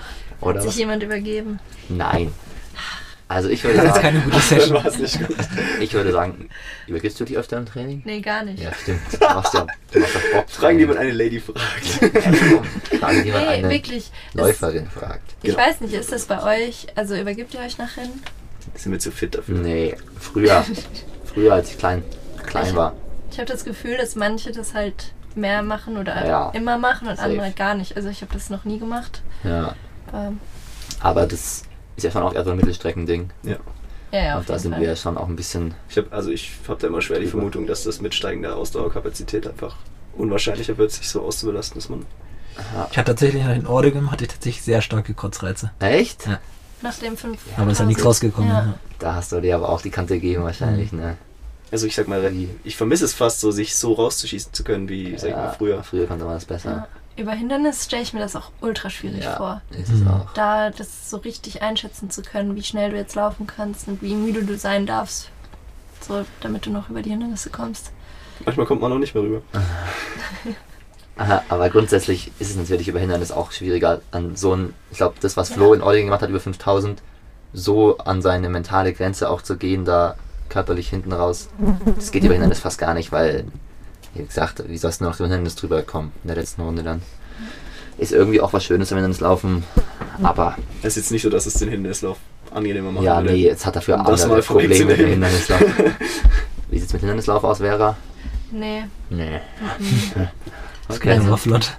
Oder 0.40 0.54
Hat 0.54 0.62
sich 0.62 0.68
was? 0.70 0.76
jemand 0.78 1.02
übergeben? 1.02 1.58
Nein. 1.88 2.30
Also 3.28 3.48
ich 3.50 3.62
würde 3.64 3.76
Das 3.76 3.86
ist 3.86 3.94
sagen, 3.94 4.02
keine 4.02 4.20
gute 4.20 4.40
Session. 4.40 4.76
es 4.86 5.18
gut. 5.18 5.36
ich 5.80 5.92
würde 5.92 6.12
sagen, 6.12 6.48
übergibst 6.86 7.20
du 7.20 7.24
dich 7.24 7.36
öfter 7.36 7.58
im 7.58 7.66
Training? 7.66 8.02
Nee, 8.04 8.20
gar 8.20 8.42
nicht. 8.42 8.62
Ja, 8.62 8.72
stimmt. 8.74 9.00
Du 9.12 9.18
machst 9.18 9.52
ja, 9.54 9.66
du 9.92 9.98
machst 10.00 10.14
Bob. 10.32 10.50
Fragen, 10.50 10.78
die 10.78 10.86
man 10.86 10.96
eine 10.98 11.12
Lady 11.12 11.38
fragt. 11.40 11.60
Fragen, 13.00 13.22
die 13.24 13.30
man 13.32 13.42
Nee, 13.42 13.48
eine 13.48 13.68
wirklich. 13.70 14.10
Läuferin 14.34 14.88
fragt. 14.88 15.34
ich 15.42 15.50
Genau. 15.54 15.58
weiß 15.66 15.80
nicht, 15.82 15.94
ist 15.94 16.10
das 16.12 16.24
bei 16.26 16.42
euch, 16.66 16.86
also 16.94 17.14
übergibt 17.16 17.54
ihr 17.54 17.60
euch 17.60 17.78
nach 17.78 17.96
Rennen? 17.96 18.22
Sind 18.74 18.92
wir 18.92 18.98
zu 18.98 19.10
fit 19.10 19.34
dafür? 19.34 19.58
Nee, 19.58 19.96
früher, 20.20 20.64
früher 21.24 21.54
als 21.54 21.70
ich 21.70 21.78
klein, 21.78 22.02
klein 22.46 22.74
war. 22.76 22.94
Ich 23.30 23.38
habe 23.38 23.50
das 23.50 23.64
Gefühl, 23.64 23.96
dass 23.98 24.14
manche 24.16 24.52
das 24.52 24.72
halt 24.74 25.12
mehr 25.34 25.62
machen 25.62 25.96
oder 25.98 26.26
Ja. 26.26 26.50
immer 26.50 26.78
machen 26.78 27.08
und 27.08 27.16
Safe. 27.16 27.28
andere 27.28 27.50
gar 27.52 27.74
nicht. 27.74 27.96
Also 27.96 28.08
ich 28.08 28.22
habe 28.22 28.32
das 28.32 28.48
noch 28.50 28.64
nie 28.64 28.78
gemacht. 28.78 29.20
Ja. 29.44 29.74
Ähm, 30.14 30.40
Aber 31.00 31.26
das 31.26 31.62
ist 31.98 32.04
ja 32.04 32.10
schon 32.10 32.22
auch 32.22 32.34
eher 32.34 32.44
so 32.44 32.50
ein 32.50 32.56
Mittelstreckending. 32.56 33.30
Ja. 33.42 33.56
ja, 34.12 34.18
ja, 34.24 34.38
Und 34.38 34.48
da 34.48 34.58
sind 34.58 34.72
Fall. 34.72 34.80
wir 34.82 34.96
schon 34.96 35.16
auch 35.18 35.28
ein 35.28 35.36
bisschen. 35.36 35.74
Ich 35.88 35.96
habe 35.98 36.10
also 36.10 36.30
ich 36.30 36.50
habe 36.66 36.80
da 36.80 36.86
immer 36.86 37.02
schwer 37.02 37.20
die 37.20 37.26
Vermutung, 37.26 37.66
dass 37.66 37.84
das 37.84 38.00
mit 38.00 38.14
steigender 38.14 38.56
Ausdauerkapazität 38.56 39.46
einfach 39.46 39.76
unwahrscheinlicher 40.16 40.78
wird, 40.78 40.90
sich 40.92 41.08
so 41.08 41.22
auszubelasten, 41.22 41.80
dass 41.80 41.88
man. 41.88 42.06
Ich 42.90 42.98
hatte 42.98 43.12
tatsächlich 43.12 43.44
nach 43.44 43.52
den 43.54 43.66
Ordegem 43.68 44.10
hatte 44.10 44.24
ich 44.24 44.30
tatsächlich 44.30 44.62
sehr 44.64 44.82
starke 44.82 45.14
Kotzreize. 45.14 45.70
Echt? 45.78 46.26
Ja. 46.26 46.40
Nach 46.82 46.94
dem 46.98 47.16
5. 47.16 47.38
Aber 47.56 47.70
ist 47.70 47.78
ja 47.78 47.84
nichts 47.86 48.04
rausgekommen. 48.04 48.50
Ja. 48.50 48.60
Ja. 48.60 48.74
Da 48.98 49.14
hast 49.14 49.30
du 49.32 49.40
dir 49.40 49.54
aber 49.54 49.68
auch 49.68 49.80
die 49.80 49.90
Kante 49.90 50.14
gegeben 50.14 50.42
wahrscheinlich, 50.44 50.92
ne? 50.92 51.16
Also 51.70 51.86
ich 51.86 51.94
sag 51.94 52.08
mal, 52.08 52.32
ich 52.64 52.76
vermisse 52.76 53.04
es 53.04 53.14
fast 53.14 53.40
so, 53.40 53.50
sich 53.50 53.76
so 53.76 53.92
rauszuschießen 53.92 54.52
zu 54.54 54.64
können, 54.64 54.88
wie 54.88 55.16
sag 55.18 55.30
ich 55.30 55.36
mal, 55.36 55.52
früher. 55.56 55.82
Früher 55.82 56.06
konnte 56.06 56.24
man 56.24 56.34
das 56.34 56.44
Ja. 56.44 56.48
besser. 56.48 56.88
Über 57.18 57.32
Hindernis 57.32 57.84
stelle 57.84 58.02
ich 58.02 58.12
mir 58.14 58.20
das 58.20 58.36
auch 58.36 58.50
ultra 58.60 58.88
schwierig 58.90 59.24
vor. 59.26 59.60
ist 59.72 59.90
es 59.90 60.00
Mhm. 60.00 60.08
auch. 60.08 60.32
Da 60.34 60.70
das 60.70 61.10
so 61.10 61.16
richtig 61.16 61.62
einschätzen 61.62 62.10
zu 62.10 62.22
können, 62.22 62.54
wie 62.54 62.62
schnell 62.62 62.90
du 62.90 62.96
jetzt 62.96 63.16
laufen 63.16 63.46
kannst 63.46 63.88
und 63.88 64.00
wie 64.02 64.14
müde 64.14 64.44
du 64.44 64.56
sein 64.56 64.86
darfst. 64.86 65.28
So, 66.00 66.24
damit 66.40 66.64
du 66.66 66.70
noch 66.70 66.88
über 66.90 67.02
die 67.02 67.10
Hindernisse 67.10 67.50
kommst. 67.50 67.90
Manchmal 68.44 68.66
kommt 68.66 68.80
man 68.80 68.92
auch 68.92 68.98
nicht 68.98 69.14
mehr 69.16 69.24
rüber. 69.24 69.42
Aha, 71.16 71.42
aber 71.48 71.68
grundsätzlich 71.70 72.30
ist 72.38 72.50
es 72.50 72.56
natürlich 72.56 72.86
über 72.86 73.00
Hindernis 73.00 73.32
auch 73.32 73.50
schwieriger 73.50 74.00
an 74.12 74.36
so 74.36 74.54
ein, 74.54 74.74
ich 74.92 74.98
glaube, 74.98 75.16
das, 75.20 75.36
was 75.36 75.50
Flo 75.50 75.74
in 75.74 75.82
Oerdingen 75.82 76.06
gemacht 76.06 76.22
hat, 76.22 76.30
über 76.30 76.38
5000, 76.38 77.02
so 77.52 77.98
an 77.98 78.22
seine 78.22 78.48
mentale 78.48 78.92
Grenze 78.92 79.28
auch 79.28 79.42
zu 79.42 79.56
gehen, 79.56 79.84
da 79.84 80.14
körperlich 80.48 80.88
hinten 80.88 81.12
raus. 81.12 81.48
Das 81.96 82.12
geht 82.12 82.22
über 82.22 82.34
Hindernis 82.34 82.60
fast 82.60 82.78
gar 82.78 82.94
nicht, 82.94 83.10
weil, 83.10 83.46
wie 84.14 84.24
gesagt, 84.24 84.62
wie 84.68 84.78
sollst 84.78 85.00
du 85.00 85.04
noch 85.04 85.16
über 85.18 85.28
Hindernis 85.28 85.56
drüber 85.56 85.82
kommen 85.82 86.12
in 86.22 86.28
der 86.28 86.36
letzten 86.36 86.62
Runde 86.62 86.82
dann? 86.82 87.02
Ist 87.98 88.12
irgendwie 88.12 88.40
auch 88.40 88.52
was 88.52 88.64
Schönes 88.64 88.90
im 88.92 88.96
Hindernislaufen, 88.96 89.64
aber 90.22 90.56
Es 90.82 90.88
ist 90.88 90.96
jetzt 90.96 91.10
nicht 91.12 91.22
so, 91.22 91.30
dass 91.30 91.46
es 91.46 91.54
den 91.54 91.68
Hindernislauf 91.68 92.18
angenehmer 92.52 92.92
macht. 92.92 93.04
ja, 93.04 93.20
würde. 93.20 93.32
nee, 93.34 93.42
jetzt 93.44 93.66
hat 93.66 93.74
er 93.76 93.82
für 93.82 93.94
Um 93.96 94.04
das 94.06 94.22
andere 94.22 94.38
mal 94.38 94.44
Probleme 94.46 94.84
mit 94.84 94.98
dem. 94.98 95.08
Hindernislauf. 95.08 95.60
Wie 96.70 96.78
sieht 96.78 96.86
es 96.88 96.92
mit 96.92 97.00
Hindernislauf 97.00 97.42
aus, 97.44 97.58
Vera? 97.58 97.96
Nee. 98.50 98.84
Nee. 99.10 99.40
Das 100.86 101.00
geht 101.00 101.12
Okay. 101.18 101.26
aber 101.26 101.36
flott. 101.36 101.72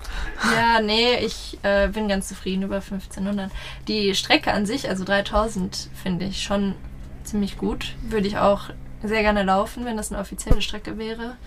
Ja, 0.55 0.81
nee, 0.81 1.15
ich 1.25 1.57
äh, 1.63 1.87
bin 1.87 2.07
ganz 2.07 2.27
zufrieden 2.27 2.63
über 2.63 2.75
1500. 2.75 3.49
Die 3.87 4.13
Strecke 4.13 4.51
an 4.53 4.65
sich, 4.65 4.87
also 4.89 5.03
3000, 5.03 5.89
finde 6.03 6.25
ich 6.25 6.43
schon 6.43 6.75
ziemlich 7.23 7.57
gut. 7.57 7.95
Würde 8.07 8.27
ich 8.27 8.37
auch 8.37 8.69
sehr 9.03 9.21
gerne 9.21 9.43
laufen, 9.43 9.85
wenn 9.85 9.97
das 9.97 10.11
eine 10.11 10.21
offizielle 10.21 10.61
Strecke 10.61 10.97
wäre. 10.97 11.37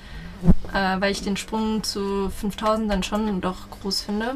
Äh, 0.73 1.01
weil 1.01 1.13
ich 1.13 1.23
den 1.23 1.37
Sprung 1.37 1.83
zu 1.83 2.31
5000 2.31 2.91
dann 2.91 3.03
schon 3.03 3.41
doch 3.41 3.71
groß 3.71 4.03
finde. 4.03 4.35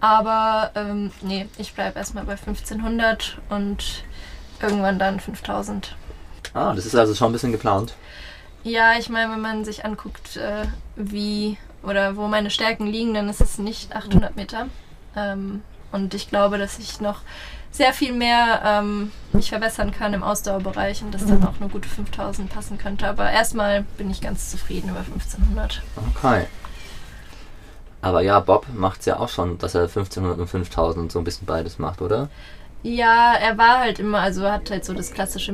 Aber 0.00 0.70
ähm, 0.74 1.10
nee, 1.22 1.48
ich 1.58 1.74
bleibe 1.74 1.98
erstmal 1.98 2.24
bei 2.24 2.32
1500 2.32 3.38
und 3.48 4.04
irgendwann 4.60 4.98
dann 4.98 5.18
5000. 5.18 5.96
Ah, 6.54 6.72
das 6.74 6.86
ist 6.86 6.94
also 6.94 7.14
schon 7.14 7.30
ein 7.30 7.32
bisschen 7.32 7.52
geplant. 7.52 7.94
Ja, 8.62 8.98
ich 8.98 9.08
meine, 9.08 9.32
wenn 9.32 9.40
man 9.40 9.64
sich 9.64 9.84
anguckt, 9.84 10.36
äh, 10.36 10.66
wie 10.96 11.58
oder 11.82 12.16
wo 12.16 12.26
meine 12.28 12.50
Stärken 12.50 12.86
liegen, 12.86 13.14
dann 13.14 13.28
ist 13.28 13.40
es 13.40 13.58
nicht 13.58 13.94
800 13.94 14.36
Meter. 14.36 14.68
Ähm, 15.16 15.62
und 15.90 16.14
ich 16.14 16.28
glaube, 16.28 16.58
dass 16.58 16.78
ich 16.78 17.00
noch 17.00 17.20
sehr 17.70 17.92
viel 17.92 18.12
mehr 18.12 18.62
ähm, 18.64 19.12
mich 19.32 19.50
verbessern 19.50 19.92
kann 19.92 20.14
im 20.14 20.22
Ausdauerbereich 20.22 21.02
und 21.02 21.12
dass 21.12 21.26
dann 21.26 21.44
auch 21.44 21.60
eine 21.60 21.68
gute 21.68 21.88
5000 21.88 22.48
passen 22.52 22.78
könnte. 22.78 23.06
Aber 23.06 23.30
erstmal 23.30 23.82
bin 23.96 24.10
ich 24.10 24.20
ganz 24.20 24.50
zufrieden 24.50 24.90
über 24.90 25.00
1500. 25.00 25.82
Okay. 26.14 26.46
Aber 28.00 28.20
ja, 28.22 28.40
Bob 28.40 28.66
macht 28.74 29.00
es 29.00 29.06
ja 29.06 29.18
auch 29.18 29.28
schon, 29.28 29.58
dass 29.58 29.74
er 29.74 29.82
1500 29.82 30.38
und 30.38 30.46
5000 30.46 31.12
so 31.12 31.18
ein 31.18 31.24
bisschen 31.24 31.46
beides 31.46 31.78
macht, 31.78 32.00
oder? 32.00 32.28
Ja, 32.82 33.34
er 33.34 33.58
war 33.58 33.80
halt 33.80 33.98
immer, 33.98 34.20
also 34.20 34.44
er 34.44 34.52
hat 34.52 34.70
halt 34.70 34.84
so 34.84 34.94
das 34.94 35.12
klassische 35.12 35.52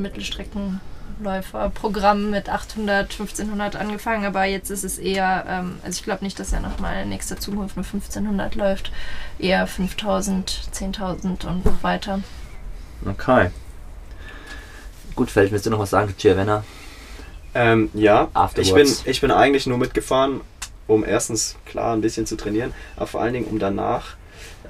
Mittelstreckenläuferprogramm 1.19 2.31
mit 2.31 2.49
800, 2.49 3.11
1500 3.11 3.77
angefangen, 3.77 4.25
aber 4.25 4.45
jetzt 4.45 4.71
ist 4.71 4.85
es 4.85 4.99
eher, 4.99 5.45
ähm, 5.49 5.79
also 5.85 5.99
ich 5.99 6.05
glaube 6.05 6.25
nicht, 6.25 6.39
dass 6.39 6.53
er 6.53 6.61
nochmal 6.61 7.03
in 7.03 7.09
nächster 7.09 7.39
Zukunft 7.39 7.77
nur 7.77 7.85
1500 7.85 8.55
läuft, 8.55 8.93
eher 9.39 9.67
5000, 9.67 10.69
10.000 10.73 11.47
und 11.47 11.65
noch 11.65 11.83
weiter. 11.83 12.21
Okay. 13.07 13.51
Gut, 15.15 15.31
Feld, 15.31 15.53
willst 15.53 15.67
du 15.67 15.71
noch 15.71 15.79
was 15.79 15.91
sagen 15.91 16.09
zu 16.09 16.15
Giovanna? 16.17 16.65
Ähm, 17.55 17.91
ja, 17.95 18.29
ich 18.57 18.75
bin, 18.75 18.89
ich 19.05 19.21
bin 19.21 19.31
eigentlich 19.31 19.67
nur 19.67 19.79
mitgefahren, 19.79 20.41
um 20.89 21.05
erstens 21.05 21.57
klar 21.67 21.95
ein 21.95 22.01
bisschen 22.01 22.27
zu 22.27 22.37
trainieren, 22.37 22.75
aber 22.97 23.07
vor 23.07 23.21
allen 23.23 23.33
Dingen 23.33 23.47
um 23.47 23.61
danach 23.61 24.17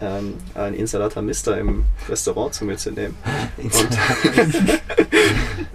ähm, 0.00 0.34
ein 0.54 0.74
Installator 0.74 1.22
Mister 1.22 1.58
im 1.58 1.84
Restaurant 2.08 2.54
zu 2.54 2.64
mir 2.64 2.76
zu 2.76 2.90
nehmen. 2.90 3.16
Und 3.58 3.72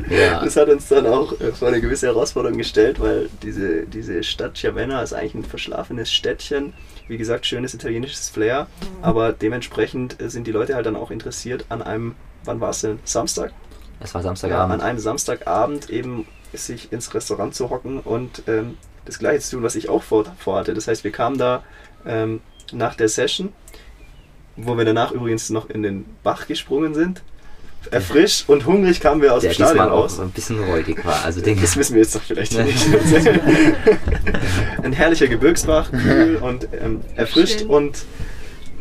Ja. 0.10 0.44
das 0.44 0.56
hat 0.56 0.70
uns 0.70 0.88
dann 0.88 1.06
auch 1.06 1.40
äh, 1.40 1.52
vor 1.52 1.68
eine 1.68 1.82
gewisse 1.82 2.08
Herausforderung 2.08 2.58
gestellt, 2.58 3.00
weil 3.00 3.30
diese, 3.44 3.84
diese 3.86 4.24
Stadt 4.24 4.56
Chiavenna 4.56 5.02
ist 5.04 5.14
eigentlich 5.14 5.36
ein 5.36 5.44
verschlafenes 5.46 6.12
Städtchen. 6.12 6.74
Wie 7.08 7.18
gesagt, 7.18 7.46
schönes 7.46 7.74
italienisches 7.76 8.30
Flair, 8.30 8.68
aber 9.02 9.34
dementsprechend 9.34 10.20
äh, 10.22 10.30
sind 10.30 10.48
die 10.48 10.52
Leute 10.52 10.74
halt 10.76 10.86
dann 10.88 10.96
auch 10.96 11.12
interessiert 11.12 11.66
an 11.70 11.82
einem, 11.84 12.16
wann 12.44 12.60
war 12.60 12.72
es 12.72 12.82
denn? 12.82 13.00
Samstag? 13.04 13.52
Es 14.00 14.14
war 14.16 14.22
Ja, 14.22 14.28
Samstagabend. 14.28 14.74
an 14.76 14.82
einem 14.82 15.00
Samstagabend 15.00 15.90
eben 15.90 16.26
sich 16.54 16.92
ins 16.92 17.14
Restaurant 17.14 17.54
zu 17.54 17.70
hocken 17.70 18.00
und 18.00 18.44
ähm, 18.48 18.78
das 19.06 19.20
gleiche 19.20 19.42
zu 19.42 19.58
tun, 19.58 19.64
was 19.64 19.76
ich 19.76 19.90
auch 19.90 20.02
vor, 20.04 20.26
vorhatte. 20.40 20.74
Das 20.74 20.88
heißt, 20.88 21.04
wir 21.04 21.12
kamen 21.12 21.38
da 21.38 21.64
ähm, 22.06 22.42
nach 22.72 22.96
der 22.96 23.10
Session, 23.10 23.54
wo 24.56 24.78
wir 24.78 24.86
danach 24.86 25.12
übrigens 25.12 25.50
noch 25.50 25.70
in 25.70 25.84
den 25.84 26.06
Bach 26.24 26.48
gesprungen 26.48 26.94
sind. 26.94 27.22
Erfrischt 27.92 28.50
und 28.50 28.66
hungrig 28.66 29.00
kamen 29.00 29.22
wir 29.22 29.34
aus 29.34 29.42
der 29.42 29.52
dem 29.52 29.56
Stadion 29.56 29.88
raus. 29.88 30.18
so 30.18 30.22
ein 30.22 30.32
bisschen 30.32 30.62
räudig 30.62 31.06
war. 31.06 31.24
Also 31.24 31.40
den 31.42 31.60
Das 31.60 31.78
wissen 31.78 31.96
wir 31.96 32.02
jetzt 32.02 32.14
doch 32.14 32.22
vielleicht 32.22 32.58
nicht. 32.58 32.86
Ein 34.84 34.92
herrlicher 34.92 35.28
Gebirgsbach, 35.28 35.90
kühl 35.92 36.36
und 36.42 36.68
ähm, 36.74 37.02
erfrischt 37.16 37.62
Schön. 37.62 37.70
und, 37.70 38.06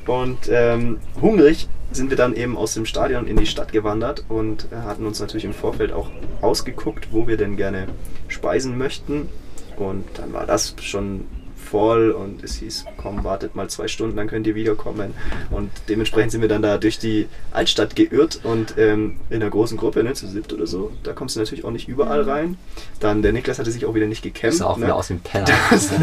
und 0.06 0.38
ähm, 0.50 0.98
hungrig 1.20 1.68
sind 1.92 2.10
wir 2.10 2.16
dann 2.16 2.34
eben 2.34 2.56
aus 2.56 2.74
dem 2.74 2.86
Stadion 2.86 3.26
in 3.26 3.36
die 3.36 3.46
Stadt 3.46 3.72
gewandert 3.72 4.24
und 4.28 4.66
äh, 4.72 4.76
hatten 4.84 5.06
uns 5.06 5.20
natürlich 5.20 5.44
im 5.44 5.54
Vorfeld 5.54 5.92
auch 5.92 6.10
ausgeguckt, 6.42 7.08
wo 7.12 7.26
wir 7.26 7.36
denn 7.36 7.56
gerne 7.56 7.86
speisen 8.26 8.76
möchten. 8.76 9.28
Und 9.76 10.04
dann 10.14 10.32
war 10.32 10.44
das 10.44 10.74
schon 10.80 11.26
voll 11.70 12.10
und 12.10 12.42
es 12.42 12.56
hieß, 12.56 12.86
komm, 12.96 13.24
wartet 13.24 13.54
mal 13.54 13.68
zwei 13.68 13.88
Stunden, 13.88 14.16
dann 14.16 14.26
könnt 14.26 14.46
ihr 14.46 14.54
wiederkommen. 14.54 15.14
Und 15.50 15.70
dementsprechend 15.88 16.32
sind 16.32 16.40
wir 16.40 16.48
dann 16.48 16.62
da 16.62 16.78
durch 16.78 16.98
die 16.98 17.28
Altstadt 17.52 17.96
geirrt 17.96 18.40
und 18.42 18.74
ähm, 18.78 19.16
in 19.30 19.42
einer 19.42 19.50
großen 19.50 19.76
Gruppe, 19.76 20.02
ne, 20.02 20.14
zu 20.14 20.26
siebt 20.26 20.52
oder 20.52 20.66
so, 20.66 20.92
da 21.02 21.12
kommst 21.12 21.36
du 21.36 21.40
natürlich 21.40 21.64
auch 21.64 21.70
nicht 21.70 21.88
überall 21.88 22.22
rein. 22.22 22.56
Dann 23.00 23.22
der 23.22 23.32
Niklas 23.32 23.58
hatte 23.58 23.70
sich 23.70 23.86
auch 23.86 23.94
wieder 23.94 24.06
nicht 24.06 24.22
gekämmt. 24.22 24.54
sah 24.54 24.66
auch 24.66 24.76
ne? 24.76 24.86
wieder 24.86 24.96
aus 24.96 25.10
ein 25.10 25.20
Penner. 25.20 25.48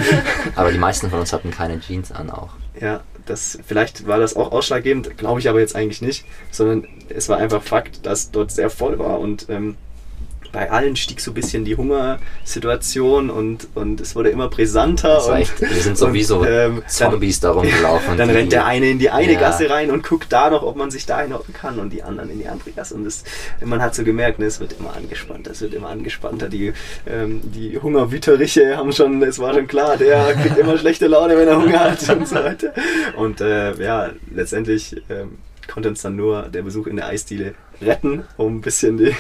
Aber 0.55 0.71
die 0.71 0.77
meisten 0.77 1.09
von 1.09 1.19
uns 1.19 1.33
hatten 1.33 1.51
keine 1.51 1.79
Jeans 1.79 2.11
an 2.11 2.29
auch. 2.29 2.49
Ja, 2.79 3.01
das, 3.25 3.57
vielleicht 3.65 4.07
war 4.07 4.19
das 4.19 4.35
auch 4.35 4.51
ausschlaggebend, 4.51 5.17
glaube 5.17 5.39
ich 5.39 5.49
aber 5.49 5.59
jetzt 5.59 5.75
eigentlich 5.75 6.01
nicht, 6.01 6.25
sondern 6.51 6.87
es 7.09 7.27
war 7.29 7.37
einfach 7.37 7.63
Fakt, 7.63 8.05
dass 8.05 8.31
dort 8.31 8.51
sehr 8.51 8.69
voll 8.69 8.99
war 8.99 9.19
und 9.19 9.47
ähm, 9.49 9.77
bei 10.55 10.71
allen 10.71 10.95
stieg 10.95 11.19
so 11.19 11.31
ein 11.31 11.33
bisschen 11.33 11.65
die 11.65 11.75
Hungersituation 11.75 13.29
und, 13.29 13.67
und 13.75 13.99
es 13.99 14.15
wurde 14.15 14.29
immer 14.29 14.47
brisanter. 14.47 15.15
Das 15.15 15.27
war 15.27 15.35
und, 15.35 15.41
echt, 15.41 15.59
wir 15.59 15.67
sind 15.81 15.97
sowieso 15.97 16.39
und, 16.39 16.47
ähm, 16.47 16.75
dann, 16.99 17.11
Zombies 17.11 17.41
da 17.41 17.51
rumgelaufen. 17.51 18.15
dann 18.17 18.29
rennt 18.29 18.53
der 18.53 18.65
eine 18.65 18.89
in 18.89 18.97
die 18.97 19.09
eine 19.09 19.33
Ja. 19.33 19.39
Gasse 19.41 19.69
rein 19.69 19.91
und 19.91 20.07
guckt 20.07 20.31
da 20.31 20.49
noch, 20.49 20.63
ob 20.63 20.77
man 20.77 20.91
sich 20.91 21.05
da 21.05 21.19
hinhocken 21.19 21.53
kann 21.53 21.77
und 21.77 21.91
die 21.91 22.03
anderen 22.03 22.29
in 22.29 22.39
die 22.39 22.47
andere 22.47 22.71
Gasse. 22.71 22.95
Und 22.95 23.03
das, 23.03 23.25
man 23.65 23.81
hat 23.81 23.95
so 23.95 24.05
gemerkt, 24.05 24.39
ne, 24.39 24.45
es 24.45 24.61
wird 24.61 24.75
immer 24.79 24.95
angespannter, 24.95 25.51
es 25.51 25.59
wird 25.59 25.73
immer 25.73 25.89
angespannter. 25.89 26.47
Die, 26.47 26.71
ähm, 27.05 27.41
die 27.43 27.77
Hungerwüteriche 27.77 28.77
haben 28.77 28.93
schon, 28.93 29.21
es 29.23 29.39
war 29.39 29.53
schon 29.53 29.67
klar, 29.67 29.97
der 29.97 30.33
kriegt 30.41 30.57
immer 30.57 30.77
schlechte 30.77 31.07
Laune, 31.07 31.37
wenn 31.37 31.49
er 31.49 31.57
Hunger 31.61 31.79
hat 31.81 32.09
und 32.09 32.25
so 32.29 32.35
weiter. 32.35 32.73
Und 33.17 33.41
äh, 33.41 33.73
ja, 33.83 34.09
letztendlich 34.33 34.95
ähm, 35.09 35.37
konnte 35.67 35.89
uns 35.89 36.01
dann 36.01 36.15
nur 36.15 36.43
der 36.43 36.61
Besuch 36.61 36.87
in 36.87 36.95
der 36.95 37.07
Eisdiele 37.07 37.55
retten, 37.81 38.23
um 38.37 38.57
ein 38.57 38.61
bisschen 38.61 38.97
die, 38.97 39.15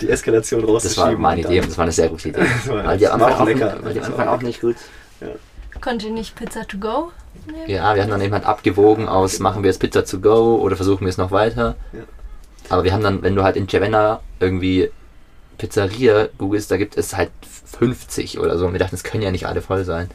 die 0.00 0.10
Eskalation 0.10 0.60
Das 0.62 0.70
rauszuschieben. 0.70 1.12
war 1.12 1.18
meine 1.18 1.40
Idee 1.42 1.60
das 1.60 1.76
war 1.78 1.82
eine 1.84 1.92
sehr 1.92 2.08
gute 2.08 2.28
Idee. 2.30 2.40
Das 2.64 2.68
war- 2.68 2.84
Weil 2.84 2.98
die 2.98 3.08
am 3.08 3.18
das 3.20 3.28
Anfang, 3.28 3.38
auch 3.38 3.40
auch, 3.42 3.46
lecker. 3.46 3.78
weil 3.82 3.92
die 3.94 3.98
Das 4.00 4.08
Anfang 4.08 4.28
auch 4.28 4.42
nicht 4.42 4.60
gut. 4.60 4.76
Konnte 5.80 6.06
ihr 6.06 6.12
nicht 6.12 6.34
Pizza 6.34 6.66
to 6.66 6.78
go 6.78 7.12
nehmen? 7.46 7.68
Ja, 7.68 7.94
wir 7.94 8.02
haben 8.02 8.10
dann 8.10 8.20
eben 8.20 8.32
halt 8.32 8.44
abgewogen 8.44 9.08
aus, 9.08 9.38
machen 9.40 9.62
wir 9.62 9.70
jetzt 9.70 9.78
Pizza 9.78 10.04
to 10.04 10.18
go 10.20 10.56
oder 10.56 10.76
versuchen 10.76 11.02
wir 11.02 11.08
es 11.10 11.18
noch 11.18 11.30
weiter. 11.30 11.76
Ja. 11.92 12.00
Aber 12.68 12.82
wir 12.84 12.92
haben 12.92 13.02
dann, 13.02 13.22
wenn 13.22 13.36
du 13.36 13.42
halt 13.44 13.56
in 13.56 13.66
Ravenna 13.70 14.20
irgendwie 14.40 14.90
Pizzeria 15.58 16.28
googelst, 16.38 16.70
da 16.70 16.76
gibt 16.76 16.96
es 16.96 17.16
halt 17.16 17.30
50 17.78 18.38
oder 18.40 18.58
so. 18.58 18.66
Und 18.66 18.72
wir 18.72 18.78
dachten, 18.80 18.94
es 18.96 19.04
können 19.04 19.22
ja 19.22 19.30
nicht 19.30 19.46
alle 19.46 19.62
voll 19.62 19.84
sein. 19.84 20.10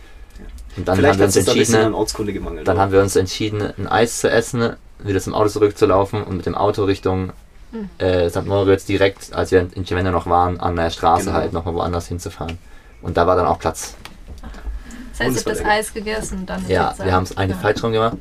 Und 0.77 0.87
dann 0.87 0.95
Vielleicht 0.97 1.13
haben 1.13 1.19
wir 1.19 1.25
uns 1.25 1.33
da 1.45 1.51
entschieden, 1.53 1.93
Ortskunde 1.93 2.33
gemangelt. 2.33 2.67
dann 2.67 2.77
haben 2.79 2.91
wir 2.91 3.01
uns 3.01 3.15
entschieden, 3.15 3.61
ein 3.77 3.87
Eis 3.87 4.19
zu 4.19 4.29
essen, 4.29 4.75
wieder 4.99 5.19
zum 5.19 5.33
Auto 5.33 5.49
zurückzulaufen 5.49 6.23
und 6.23 6.37
mit 6.37 6.45
dem 6.45 6.55
Auto 6.55 6.83
Richtung 6.85 7.31
Mhm. 7.71 7.89
äh, 7.99 8.29
St. 8.29 8.45
Moritz 8.45 8.85
direkt, 8.85 9.33
als 9.33 9.51
wir 9.51 9.67
in 9.73 9.83
Ravenna 9.89 10.11
noch 10.11 10.25
waren, 10.27 10.59
an 10.59 10.75
der 10.75 10.89
Straße 10.89 11.25
Genau. 11.25 11.37
halt 11.37 11.53
nochmal 11.53 11.73
woanders 11.75 12.07
hinzufahren. 12.07 12.57
Und 13.01 13.17
da 13.17 13.25
war 13.27 13.35
dann 13.35 13.45
auch 13.47 13.59
Platz. 13.59 13.95
Das 15.11 15.19
heißt, 15.27 15.31
ihr 15.31 15.37
habt 15.37 15.47
das 15.47 15.57
lecker. 15.59 15.69
Eis 15.71 15.93
gegessen 15.93 16.39
und 16.39 16.49
dann 16.49 16.67
Ja, 16.67 16.89
Pizza. 16.91 17.05
wir 17.05 17.13
haben 17.13 17.23
es 17.23 17.37
eigentlich 17.37 17.57
Ja. 17.57 17.61
falsch 17.61 17.83
rum 17.83 17.91
gemacht. 17.91 18.17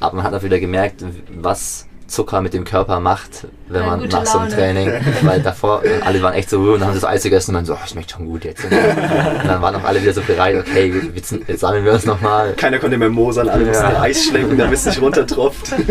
Aber 0.00 0.16
man 0.16 0.24
hat 0.24 0.34
auch 0.34 0.42
wieder 0.42 0.58
gemerkt, 0.60 1.02
was 1.30 1.86
Zucker 2.06 2.40
mit 2.40 2.54
dem 2.54 2.64
Körper 2.64 3.00
macht, 3.00 3.48
wenn 3.68 3.82
Ja, 3.82 3.86
man 3.96 4.08
nach 4.08 4.24
so 4.26 4.38
einem 4.38 4.48
Laune. 4.50 4.54
Training, 4.62 4.92
weil 5.22 5.40
davor 5.42 5.84
äh, 5.84 6.00
alle 6.04 6.22
waren 6.22 6.34
echt 6.34 6.48
so 6.50 6.58
ruhig 6.60 6.74
und 6.74 6.84
haben 6.84 6.94
das 6.94 7.04
Eis 7.04 7.22
gegessen 7.24 7.50
und 7.50 7.54
dann 7.56 7.64
so, 7.66 7.74
oh, 7.74 7.86
schmeckt 7.86 8.12
schon 8.12 8.26
gut 8.26 8.44
jetzt. 8.44 8.62
Und 8.64 8.70
dann 8.72 9.60
waren 9.60 9.74
auch 9.74 9.82
alle 9.84 10.00
wieder 10.00 10.12
so 10.12 10.20
bereit, 10.20 10.54
okay, 10.56 10.92
jetzt, 11.14 11.32
jetzt 11.48 11.60
sammeln 11.60 11.84
wir 11.84 11.92
uns 11.92 12.06
nochmal. 12.06 12.52
Keiner 12.52 12.78
konnte 12.78 12.96
mehr 12.96 13.08
mosern, 13.10 13.48
alle 13.48 13.64
mussten 13.64 13.82
Ja. 13.82 13.90
ihr 13.92 14.00
Eis 14.02 14.24
schlecken, 14.24 14.56
damit 14.56 14.74
es 14.74 14.86
nicht 14.86 15.00
runtertropft. 15.00 15.74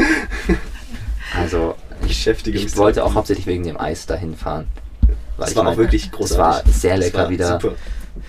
Also 1.38 1.76
ich, 2.06 2.18
Beschäftigung. 2.18 2.62
ich 2.62 2.78
wollte 2.78 3.04
auch 3.04 3.14
hauptsächlich 3.16 3.46
wegen 3.48 3.64
dem 3.64 3.80
Eis 3.80 4.06
dahin 4.06 4.36
fahren. 4.36 4.68
Weil 5.38 5.48
Das 5.48 5.56
war 5.56 5.64
auch 5.64 5.68
mein, 5.70 5.78
wirklich 5.78 6.12
großartig. 6.12 6.66
war 6.66 6.74
sehr 6.74 6.98
lecker 6.98 7.18
war 7.24 7.30
wieder 7.30 7.60
Super. 7.60 7.76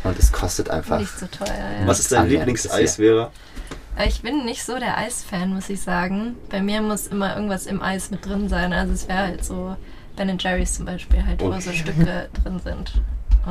und 0.04 0.18
es 0.18 0.32
kostet 0.32 0.68
einfach. 0.70 0.98
Nicht 0.98 1.18
so 1.18 1.26
teuer, 1.26 1.48
ja. 1.80 1.86
Was 1.86 2.00
ist 2.00 2.12
dein 2.12 2.28
Lieblingseis. 2.28 2.96
Vera? 2.96 3.30
Aber 3.96 4.06
Ich 4.06 4.20
bin 4.22 4.44
nicht 4.44 4.62
so 4.64 4.78
der 4.78 4.98
Eisfan, 4.98 5.54
muss 5.54 5.70
ich 5.70 5.80
sagen. 5.80 6.34
Bei 6.50 6.60
mir 6.60 6.82
muss 6.82 7.06
immer 7.06 7.34
irgendwas 7.34 7.66
im 7.66 7.80
Eis 7.82 8.10
mit 8.10 8.26
drin 8.26 8.48
sein. 8.48 8.72
Also 8.72 8.92
es 8.92 9.08
wäre 9.08 9.18
halt 9.20 9.44
so 9.44 9.76
Ben 10.16 10.36
Jerry's 10.38 10.74
zum 10.74 10.84
Beispiel, 10.86 11.24
halt, 11.24 11.40
wo 11.40 11.46
Oh. 11.46 11.60
so 11.60 11.70
Stücke 11.72 12.28
drin 12.42 12.60
sind. 12.62 12.92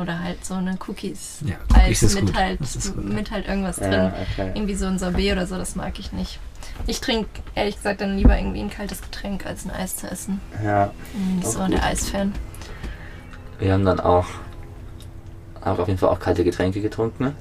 Oder 0.00 0.22
halt 0.22 0.44
so 0.44 0.54
eine 0.54 0.76
Cookies. 0.86 1.38
Ja, 1.44 1.54
Cookies 1.70 1.82
Eis 1.82 2.02
ist 2.02 2.14
mit 2.16 2.26
gut. 2.26 2.36
halt, 2.36 2.58
gut, 2.60 3.04
mit 3.04 3.30
halt 3.30 3.48
irgendwas 3.48 3.78
Ja, 3.78 3.88
drin. 3.88 4.12
okay. 4.32 4.50
Irgendwie 4.54 4.74
so 4.74 4.86
ein 4.86 4.98
Sorbet 4.98 5.32
oder 5.32 5.46
so, 5.46 5.56
das 5.56 5.74
mag 5.74 5.98
ich 5.98 6.12
nicht. 6.12 6.38
Ich 6.86 7.00
trinke 7.00 7.28
ehrlich 7.54 7.76
gesagt 7.76 8.00
dann 8.00 8.16
lieber 8.16 8.36
irgendwie 8.36 8.60
ein 8.60 8.70
kaltes 8.70 9.00
Getränk, 9.00 9.46
als 9.46 9.64
ein 9.64 9.70
Eis 9.70 9.96
zu 9.96 10.08
essen. 10.08 10.40
Ja. 10.64 10.92
Bin 11.12 11.36
nicht 11.36 11.48
so 11.48 11.58
gut. 11.60 11.72
der 11.72 11.84
Eisfan. 11.84 12.32
Wir 13.58 13.72
haben 13.72 13.84
dann 13.84 14.00
auch, 14.00 14.26
auch 15.62 15.78
auf 15.78 15.88
jeden 15.88 15.98
Fall 15.98 16.10
auch 16.10 16.20
kalte 16.20 16.44
Getränke 16.44 16.80
getrunken. 16.80 17.34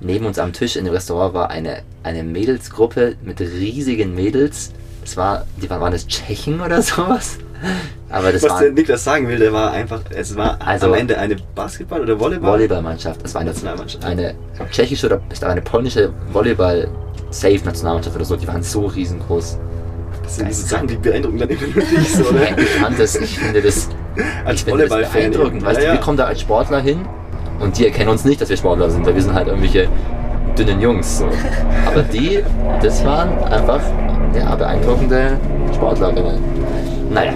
Neben 0.00 0.26
uns 0.26 0.38
am 0.38 0.52
Tisch 0.52 0.76
in 0.76 0.84
dem 0.84 0.94
Restaurant 0.94 1.34
war 1.34 1.50
eine, 1.50 1.82
eine 2.02 2.22
Mädelsgruppe 2.22 3.16
mit 3.22 3.40
riesigen 3.40 4.14
Mädels. 4.14 4.72
Es 5.04 5.16
war, 5.16 5.46
die 5.60 5.68
waren, 5.68 5.80
waren 5.80 5.92
das 5.92 6.06
Tschechen 6.06 6.60
oder 6.60 6.80
sowas? 6.82 7.38
Aber 8.10 8.32
das 8.32 8.42
Was 8.42 8.58
der 8.58 8.68
war 8.68 8.74
Niklas 8.74 9.04
sagen 9.04 9.28
will, 9.28 9.38
der 9.38 9.52
war 9.52 9.72
einfach, 9.72 10.00
es 10.10 10.36
war 10.36 10.58
Also- 10.64 10.86
am 10.88 10.94
Ende 10.94 11.16
eine 11.18 11.36
Basketball- 11.54 12.02
oder 12.02 12.18
Volleyball? 12.18 12.52
Volleyballmannschaft. 12.52 13.22
Das 13.24 13.34
war 13.34 13.40
eine, 13.40 13.50
Nationalmannschaft. 13.50 14.04
eine 14.04 14.34
tschechische 14.70 15.06
oder 15.06 15.20
es 15.30 15.42
eine 15.42 15.62
polnische 15.62 16.10
Volleyball-Safe-Nationalmannschaft 16.32 18.16
oder 18.16 18.24
so. 18.24 18.36
Die 18.36 18.46
waren 18.48 18.62
so 18.62 18.86
riesengroß. 18.86 19.58
Das 20.22 20.36
sind 20.36 20.48
diese 20.48 20.66
Sachen, 20.66 20.86
die 20.88 20.96
beeindrucken 20.96 21.38
dann 21.38 21.48
immer 21.48 21.62
nur 21.74 21.84
dich, 21.84 22.12
so, 22.14 22.24
oder? 22.30 22.58
Ich 22.58 22.68
fand 22.70 22.98
das, 22.98 23.16
ich 23.16 23.38
finde 23.38 23.62
das, 23.62 23.88
Als 24.44 24.66
Volleyball-Fan. 24.66 25.12
beeindruckend. 25.12 25.64
Weißt 25.64 25.78
ja, 25.80 25.86
du, 25.86 25.90
wir 25.92 25.94
ja. 25.94 26.00
kommen 26.00 26.16
da 26.18 26.24
als 26.24 26.40
Sportler 26.40 26.80
hin 26.80 27.00
und 27.60 27.78
die 27.78 27.86
erkennen 27.86 28.10
uns 28.10 28.24
nicht, 28.24 28.40
dass 28.40 28.48
wir 28.48 28.56
Sportler 28.56 28.90
sind, 28.90 29.06
weil 29.06 29.14
wir 29.14 29.22
sind 29.22 29.34
halt 29.34 29.48
irgendwelche 29.48 29.88
dünnen 30.58 30.80
Jungs. 30.80 31.18
So. 31.18 31.26
Aber 31.86 32.02
die, 32.02 32.40
das 32.82 33.04
waren 33.04 33.38
einfach 33.44 33.80
ja, 34.34 34.54
beeindruckende 34.54 35.38
Sportlerinnen. 35.74 36.38
Naja, 37.10 37.32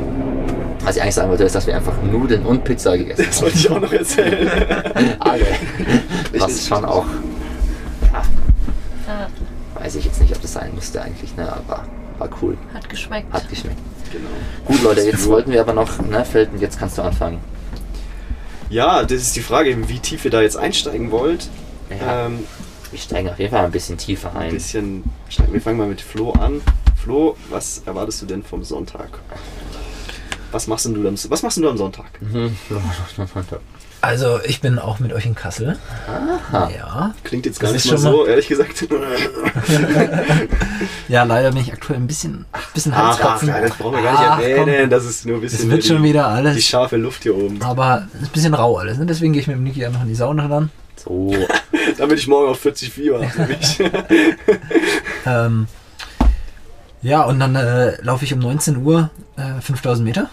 was 0.87 0.97
ich 0.97 1.03
eigentlich 1.03 1.15
sagen 1.17 1.29
wollte, 1.31 1.45
ist, 1.45 1.55
dass 1.55 1.67
wir 1.67 1.75
einfach 1.77 1.95
Nudeln 2.03 2.47
und 2.47 2.65
Pizza 2.65 2.97
gegessen 2.97 3.25
Das 3.27 3.43
wollte 3.43 3.57
ich 3.59 3.71
auch 3.71 3.81
noch 3.81 3.93
erzählen. 3.93 4.49
haben. 4.51 5.13
Alle. 5.21 5.47
Was 6.39 6.67
schon 6.67 6.85
auch, 6.85 7.07
Ja, 8.13 8.23
weiß 9.81 9.97
ich 9.97 10.05
jetzt 10.05 10.21
nicht, 10.21 10.35
ob 10.35 10.41
das 10.43 10.53
sein 10.53 10.75
musste 10.75 11.03
eigentlich, 11.03 11.37
ne, 11.37 11.53
aber 11.53 11.85
war 12.19 12.29
cool. 12.43 12.57
hat 12.73 12.89
geschmeckt. 12.89 13.33
Hat 13.33 13.49
geschmeckt. 13.49 13.77
genau. 14.13 14.29
Gut, 14.65 14.83
Leute, 14.83 15.03
jetzt 15.03 15.27
wollten 15.29 15.53
wir 15.53 15.61
aber 15.61 15.73
noch, 15.75 15.99
ne, 16.01 16.25
Felden, 16.25 16.59
jetzt 16.61 16.79
kannst 16.79 16.99
du 16.99 17.03
anfangen. 17.03 17.39
Ja, 18.71 19.03
das 19.03 19.21
ist 19.23 19.37
die 19.37 19.41
Frage, 19.43 19.89
wie 19.89 19.99
tief 19.99 20.25
ihr 20.25 20.31
da 20.31 20.41
jetzt 20.41 20.57
einsteigen 20.57 21.11
wollt. 21.11 21.49
Ja, 21.91 22.27
Ähm, 22.27 22.41
wir 22.91 22.99
steigen 22.99 23.29
auf 23.29 23.39
jeden 23.39 23.51
Fall 23.53 23.65
ein 23.65 23.71
bisschen 23.71 23.97
tiefer 23.99 24.31
ein 24.35 24.47
ein. 24.49 24.55
bisschen, 24.55 25.05
wir 25.51 25.61
fangen 25.61 25.79
mal 25.79 25.87
mit 25.89 26.01
Flo 26.01 26.33
an. 26.33 26.63
Flo, 26.97 27.37
was 27.51 27.83
erwartest 27.87 28.23
du 28.23 28.27
denn 28.27 28.43
vom 28.43 28.65
Sonntag? 28.65 29.19
Was 30.53 30.67
machst 30.67 30.87
denn 30.87 30.95
du, 30.95 31.07
am, 31.09 31.15
was 31.29 31.43
machst 31.43 31.57
denn 31.57 31.65
du 31.65 31.71
am 31.71 31.77
Sonntag? 31.77 32.07
Mhm. 32.21 32.57
Also, 34.01 34.39
ich 34.45 34.61
bin 34.61 34.79
auch 34.79 35.01
mit 35.01 35.13
euch 35.13 35.27
in 35.27 35.35
Kassel. 35.35 35.77
Aha. 36.07 36.71
Ja. 36.71 37.15
Klingt 37.25 37.45
jetzt 37.47 37.57
Das 37.57 37.63
gar 37.69 37.73
nicht 37.73 37.85
ist 37.85 37.91
mal 37.91 37.99
schon 37.99 38.13
so, 38.13 38.27
ehrlich 38.27 38.47
gesagt. 38.49 38.87
Ja, 41.09 41.23
leider 41.23 41.51
bin 41.53 41.61
ich 41.63 41.73
aktuell 41.73 41.99
ein 41.99 42.07
bisschen, 42.07 42.45
bisschen 42.75 42.93
Ach, 42.93 42.99
ach, 42.99 43.07
Halskratzen. 43.09 43.49
nein, 43.49 43.63
das 43.63 43.77
brauchen 43.77 43.95
wir 43.97 44.03
gar 44.03 44.13
nicht 44.13 44.21
Ach, 44.23 44.41
erwähnen. 44.41 44.91
Das 44.91 45.05
ist 45.05 45.25
nur 45.25 45.37
ein 45.37 45.41
bisschen 45.41 45.61
Es 45.61 45.71
wird 45.71 45.85
die, 45.85 45.89
schon 45.89 46.03
wieder 46.03 46.23
die 46.23 46.49
alles. 46.49 46.65
scharfe 46.65 46.97
Luft 46.97 47.23
hier 47.23 47.37
oben. 47.37 47.63
Aber 47.63 48.09
es 48.15 48.23
ist 48.23 48.29
ein 48.29 48.33
bisschen 48.33 48.55
rau 48.55 48.77
alles. 48.77 48.99
Ne? 48.99 49.07
Deswegen 49.07 49.33
gehe 49.33 49.41
ich 49.41 49.47
mit 49.47 49.57
dem 49.57 49.63
Niki 49.65 49.81
ja 49.81 49.91
noch 49.91 50.03
in 50.03 50.09
die 50.09 50.15
Sauna 50.17 50.49
dann. 50.49 50.71
So, 50.97 51.33
Damit 51.99 52.19
ich 52.19 52.27
morgen 52.27 52.49
auf 52.51 52.59
40 52.61 52.91
Fieber 52.93 53.21
habe. 53.27 53.57
Ähm, 55.27 55.67
ja, 57.07 57.23
und 57.23 57.39
dann 57.39 57.55
äh, 57.55 58.03
laufe 58.03 58.25
ich 58.25 58.35
um 58.35 58.41
19 58.41 58.79
Uhr 58.79 59.11
äh, 59.37 59.61
5000 59.61 60.05
Meter. 60.05 60.29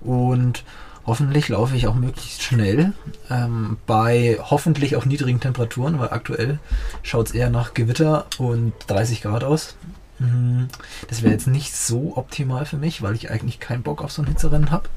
Und 0.00 0.64
hoffentlich 1.06 1.48
laufe 1.48 1.76
ich 1.76 1.86
auch 1.86 1.94
möglichst 1.94 2.42
schnell. 2.42 2.92
Ähm, 3.30 3.76
bei 3.86 4.36
hoffentlich 4.40 4.96
auch 4.96 5.04
niedrigen 5.04 5.38
Temperaturen, 5.38 6.00
weil 6.00 6.08
aktuell 6.10 6.58
schaut 7.04 7.28
es 7.28 7.34
eher 7.34 7.50
nach 7.50 7.72
Gewitter 7.72 8.26
und 8.38 8.72
30 8.88 9.22
Grad 9.22 9.44
aus. 9.44 9.76
Mhm. 10.18 10.66
Das 11.08 11.22
wäre 11.22 11.32
jetzt 11.32 11.46
nicht 11.46 11.72
so 11.72 12.16
optimal 12.16 12.66
für 12.66 12.76
mich, 12.76 13.00
weil 13.00 13.14
ich 13.14 13.30
eigentlich 13.30 13.60
keinen 13.60 13.84
Bock 13.84 14.02
auf 14.02 14.10
so 14.10 14.22
ein 14.22 14.28
Hitzerennen 14.28 14.72
habe. 14.72 14.88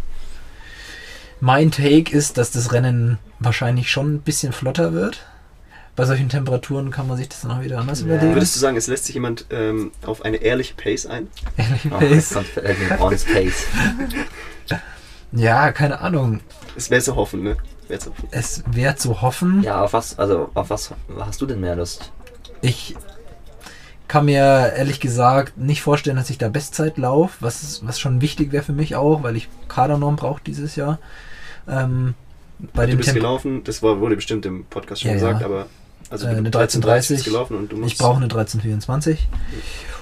Mein 1.39 1.69
Take 1.69 2.11
ist, 2.11 2.39
dass 2.39 2.49
das 2.49 2.71
Rennen 2.71 3.19
wahrscheinlich 3.37 3.91
schon 3.91 4.15
ein 4.15 4.21
bisschen 4.21 4.53
flotter 4.53 4.91
wird. 4.91 5.23
Bei 5.95 6.03
solchen 6.05 6.27
Temperaturen 6.27 6.91
kann 6.91 7.07
man 7.07 7.15
sich 7.17 7.29
das 7.29 7.41
dann 7.41 7.51
auch 7.51 7.61
wieder 7.61 7.79
anders 7.79 8.01
Ja. 8.01 8.07
überlegen. 8.07 8.33
Würdest 8.35 8.55
du 8.55 8.59
sagen, 8.59 8.75
es 8.75 8.87
lässt 8.87 9.05
sich 9.05 9.15
jemand 9.15 9.45
ähm, 9.49 9.91
auf 10.05 10.23
eine 10.25 10.37
ehrliche 10.37 10.73
Pace 10.75 11.05
ein? 11.05 11.27
Ehrlich 11.57 11.81
oh, 11.85 11.97
Pace. 11.97 12.35
on 12.99 13.17
Space. 13.17 13.65
Ja, 15.31 15.71
keine 15.73 15.99
Ahnung. 15.99 16.39
Es 16.77 16.89
wäre 16.89 17.01
zu 17.01 17.15
hoffen, 17.15 17.43
ne? 17.43 17.57
Wäre 17.89 17.99
zu 17.99 18.11
hoffen. 18.11 18.27
Es 18.31 18.63
wäre 18.67 18.95
zu 18.95 19.21
hoffen. 19.21 19.63
Ja, 19.63 19.83
auf 19.83 19.91
was, 19.91 20.17
also, 20.17 20.49
auf 20.53 20.69
was 20.69 20.93
hast 21.19 21.41
du 21.41 21.45
denn 21.45 21.59
mehr 21.59 21.75
Lust? 21.75 22.11
Ich 22.61 22.95
kann 24.07 24.25
mir 24.25 24.73
ehrlich 24.77 25.01
gesagt 25.01 25.57
nicht 25.57 25.81
vorstellen, 25.81 26.15
dass 26.15 26.29
ich 26.29 26.37
da 26.37 26.47
Bestzeit 26.47 26.97
laufe, 26.97 27.37
was, 27.41 27.85
was 27.85 27.99
schon 27.99 28.21
wichtig 28.21 28.53
wäre 28.53 28.63
für 28.63 28.71
mich 28.71 28.95
auch, 28.95 29.23
weil 29.23 29.35
ich 29.35 29.49
Kadernorm 29.67 30.15
brauche 30.15 30.41
dieses 30.45 30.75
Jahr. 30.77 30.99
Ähm, 31.67 32.13
bei 32.73 32.85
Du 32.85 32.91
dem 32.91 32.97
bist 32.97 33.09
Tempo. 33.09 33.19
gelaufen, 33.21 33.63
das 33.65 33.83
war, 33.83 33.99
wurde 33.99 34.15
bestimmt 34.15 34.45
im 34.45 34.63
Podcast 34.65 35.01
schon 35.01 35.09
Ja, 35.09 35.15
gesagt, 35.15 35.41
ja. 35.41 35.47
aber 35.47 35.65
also 36.09 36.27
Äh, 36.27 36.31
eine 36.31 36.49
13:30 36.49 36.79
bist 36.79 37.11
13:30. 37.11 37.23
gelaufen 37.25 37.57
und 37.57 37.71
du 37.71 37.77
musst 37.77 37.93
Ich 37.93 37.97
brauche 37.97 38.17
eine 38.17 38.25
1324. 38.25 39.27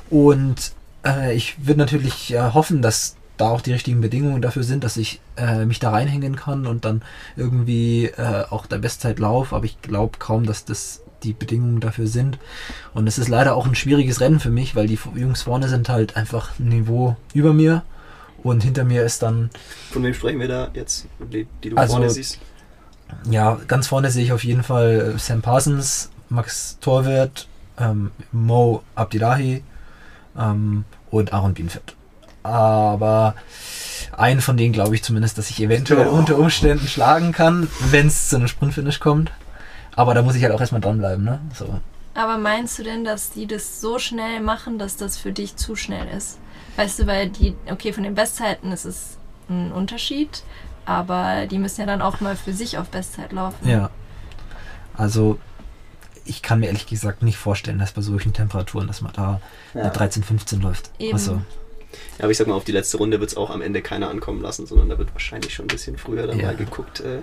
Und 0.10 0.74
äh, 1.06 1.36
ich 1.36 1.56
würde 1.66 1.80
natürlich 1.80 2.34
äh, 2.34 2.40
hoffen, 2.54 2.82
dass 2.82 3.16
da 3.38 3.50
auch 3.50 3.62
die 3.62 3.74
richtigen 3.74 4.00
Bedingungen 4.02 4.42
dafür 4.42 4.64
sind, 4.64 4.84
dass 4.84 4.96
ich 4.98 5.20
äh, 5.38 5.66
mich 5.66 5.80
da 5.80 5.90
reinhängen 5.90 6.36
kann 6.36 6.68
und 6.68 6.86
dann 6.86 7.02
irgendwie 7.36 8.06
äh, 8.06 8.44
auch 8.50 8.66
der 8.68 8.78
Bestzeit 8.78 9.20
laufe. 9.20 9.56
Aber 9.56 9.66
ich 9.66 9.82
glaube 9.82 10.20
kaum, 10.20 10.46
dass 10.46 10.66
das 10.66 11.02
die 11.24 11.34
Bedingungen 11.34 11.80
dafür 11.80 12.06
sind. 12.08 12.38
Und 12.94 13.08
es 13.08 13.18
ist 13.18 13.30
leider 13.30 13.56
auch 13.56 13.66
ein 13.66 13.76
schwieriges 13.76 14.20
Rennen 14.22 14.40
für 14.40 14.50
mich, 14.50 14.76
weil 14.76 14.88
die 14.88 15.00
Jungs 15.16 15.44
vorne 15.44 15.68
sind 15.70 15.90
halt 15.90 16.16
einfach 16.18 16.60
ein 16.60 16.68
Niveau 16.70 17.16
über 17.34 17.54
mir. 17.54 17.84
Und 18.44 18.62
hinter 18.62 18.84
mir 18.84 19.04
ist 19.04 19.24
dann, 19.24 19.50
Von 19.92 20.04
wem 20.04 20.14
sprechen 20.14 20.40
wir 20.42 20.50
da 20.50 20.70
jetzt, 20.74 21.06
die, 21.32 21.48
die 21.64 21.70
du 21.70 21.78
Also- 21.78 21.94
vorne 21.96 22.10
siehst? 22.10 22.40
Ja, 23.30 23.58
ganz 23.68 23.88
vorne 23.88 24.10
sehe 24.12 24.24
ich 24.24 24.32
auf 24.34 24.44
jeden 24.44 24.64
Fall 24.64 25.16
Sam 25.18 25.42
Parsons, 25.42 26.10
Max 26.30 26.78
Torwart, 26.82 27.48
ähm, 27.80 28.12
Mo 28.32 28.84
Abdillahi 28.96 29.64
ähm, 30.38 30.86
und 31.12 31.34
Aaron 31.34 31.54
Bienfeld. 31.54 31.96
Aber 32.44 33.36
einen 34.18 34.42
von 34.42 34.58
denen 34.58 34.74
glaube 34.74 34.96
ich 34.96 35.04
zumindest, 35.04 35.38
dass 35.38 35.50
ich 35.50 35.62
eventuell 35.62 36.08
Oh. 36.08 36.12
unter 36.12 36.38
Umständen 36.38 36.88
schlagen 36.88 37.32
kann, 37.32 37.70
wenn 37.90 38.08
es 38.08 38.30
zu 38.30 38.36
einem 38.36 38.48
Sprintfinish 38.48 39.00
kommt. 39.00 39.32
Aber 39.96 40.14
da 40.14 40.22
muss 40.24 40.36
ich 40.36 40.44
halt 40.44 40.54
auch 40.54 40.60
erstmal 40.60 40.82
dranbleiben, 40.82 41.24
ne? 41.24 41.40
So. 41.54 41.80
Aber 42.16 42.38
meinst 42.38 42.78
du 42.78 42.84
denn, 42.84 43.04
dass 43.06 43.32
die 43.32 43.48
das 43.48 43.80
so 43.80 43.98
schnell 44.00 44.40
machen, 44.42 44.78
dass 44.78 44.98
das 44.98 45.18
für 45.18 45.32
dich 45.32 45.56
zu 45.56 45.76
schnell 45.76 46.08
ist? 46.16 46.38
Weißt 46.76 47.00
du, 47.00 47.08
weil 47.08 47.30
die, 47.30 47.56
okay, 47.72 47.94
von 47.94 48.04
den 48.04 48.16
Bestzeiten 48.16 48.72
ist 48.72 48.86
es 48.86 49.18
ein 49.50 49.72
Unterschied, 49.72 50.44
aber 50.86 51.46
die 51.48 51.58
müssen 51.60 51.82
ja 51.82 51.88
dann 51.88 52.02
auch 52.02 52.20
mal 52.22 52.36
für 52.36 52.54
sich 52.54 52.78
auf 52.78 52.90
Bestzeit 52.90 53.32
laufen. 53.32 53.68
Ja. 53.68 53.90
Also, 54.96 55.40
ich 56.26 56.42
kann 56.42 56.60
mir 56.60 56.68
ehrlich 56.68 56.86
gesagt 56.88 57.22
nicht 57.24 57.38
vorstellen, 57.38 57.80
dass 57.80 57.92
bei 57.92 58.02
solchen 58.02 58.34
Temperaturen, 58.34 58.88
dass 58.88 59.02
man 59.02 59.12
da 59.14 59.42
Ja. 59.74 59.82
eine 59.82 59.92
13, 59.92 60.24
15 60.24 60.62
läuft. 60.62 60.92
Eben. 61.00 61.14
Also, 61.14 61.42
Ja, 62.18 62.24
aber 62.24 62.32
ich 62.32 62.38
sag 62.38 62.48
mal, 62.48 62.56
auf 62.56 62.64
die 62.64 62.72
letzte 62.72 62.98
Runde 62.98 63.20
wird 63.20 63.30
es 63.32 63.38
auch 63.38 63.50
am 63.52 63.62
Ende 63.62 63.82
keiner 63.84 64.10
ankommen 64.10 64.42
lassen, 64.42 64.66
sondern 64.66 64.90
da 64.90 64.98
wird 64.98 65.14
wahrscheinlich 65.14 65.54
schon 65.54 65.66
ein 65.66 65.68
bisschen 65.68 65.98
früher 65.98 66.26
dann 66.26 66.40
Ja. 66.40 66.48
mal 66.48 66.56
geguckt, 66.56 67.02
äh, 67.02 67.20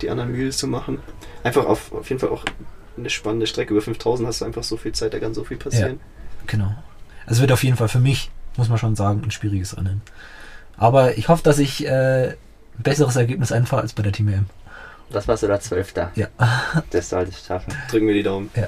die 0.00 0.08
anderen 0.08 0.32
Mühe 0.32 0.50
zu 0.50 0.66
machen. 0.66 1.00
Einfach 1.44 1.66
auf, 1.66 1.92
auf 1.92 2.08
jeden 2.08 2.18
Fall 2.20 2.30
auch 2.30 2.44
eine 2.96 3.10
spannende 3.10 3.46
Strecke. 3.46 3.72
Über 3.74 3.82
5000 3.82 4.26
hast 4.26 4.40
du 4.40 4.46
einfach 4.46 4.62
so 4.62 4.76
viel 4.78 4.92
Zeit, 4.92 5.12
da 5.12 5.18
kann 5.18 5.34
so 5.34 5.44
viel 5.44 5.58
passieren. 5.58 6.00
genau. 6.46 6.72
Also, 7.26 7.36
es 7.36 7.40
wird 7.42 7.52
auf 7.52 7.62
jeden 7.62 7.76
Fall 7.76 7.88
für 7.88 7.98
mich, 8.00 8.30
muss 8.56 8.68
man 8.70 8.78
schon 8.78 8.96
sagen, 8.96 9.22
ein 9.22 9.30
schwieriges 9.30 9.76
Rennen. 9.76 10.00
Aber 10.78 11.18
ich 11.18 11.28
hoffe, 11.28 11.42
dass 11.42 11.58
ich 11.58 11.86
äh, 11.86 12.34
besseres 12.78 13.16
Ergebnis 13.16 13.52
einfahre 13.52 13.82
als 13.82 13.92
bei 13.92 14.02
der 14.02 14.12
Team 14.12 14.28
EM. 14.28 14.46
Das 15.12 15.26
warst 15.26 15.42
du 15.42 15.48
da 15.48 15.58
Zwölfter. 15.58 16.12
Ja. 16.14 16.28
Das 16.90 17.08
sollte 17.10 17.30
ich 17.32 17.38
schaffen. 17.38 17.74
Drücken 17.90 18.06
wir 18.06 18.14
die 18.14 18.22
Daumen. 18.22 18.48
ja, 18.54 18.66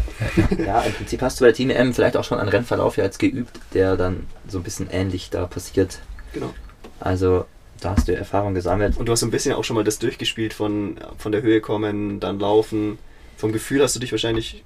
ja. 0.59 0.65
Ja, 0.65 0.81
im 0.83 0.93
Prinzip 0.93 1.23
hast 1.23 1.39
du 1.41 1.45
bei 1.45 1.49
der 1.49 1.55
Team 1.55 1.71
M 1.71 1.95
vielleicht 1.95 2.17
auch 2.17 2.25
schon 2.25 2.39
einen 2.39 2.49
Rennverlauf 2.49 2.97
ja 2.97 3.05
jetzt 3.05 3.19
geübt, 3.21 3.61
der 3.75 3.97
dann 3.97 4.27
so 4.49 4.59
ein 4.59 4.65
bisschen 4.65 4.89
ähnlich 4.91 5.31
da 5.31 5.47
passiert. 5.47 6.01
Genau. 6.33 6.53
Also 6.99 7.45
da 7.81 7.95
hast 7.97 8.09
du 8.09 8.15
Erfahrung 8.17 8.55
gesammelt. 8.55 8.97
Und 8.97 9.07
du 9.07 9.13
hast 9.13 9.21
so 9.21 9.27
ein 9.27 9.31
bisschen 9.31 9.55
auch 9.55 9.63
schon 9.65 9.77
mal 9.77 9.85
das 9.85 9.99
durchgespielt 10.01 10.53
von, 10.53 10.97
von 11.19 11.31
der 11.33 11.43
Höhe 11.43 11.61
kommen, 11.61 12.19
dann 12.21 12.39
laufen. 12.41 12.99
Vom 13.37 13.53
Gefühl 13.53 13.83
hast 13.83 13.95
du 13.97 14.01
dich 14.01 14.11
wahrscheinlich 14.13 14.65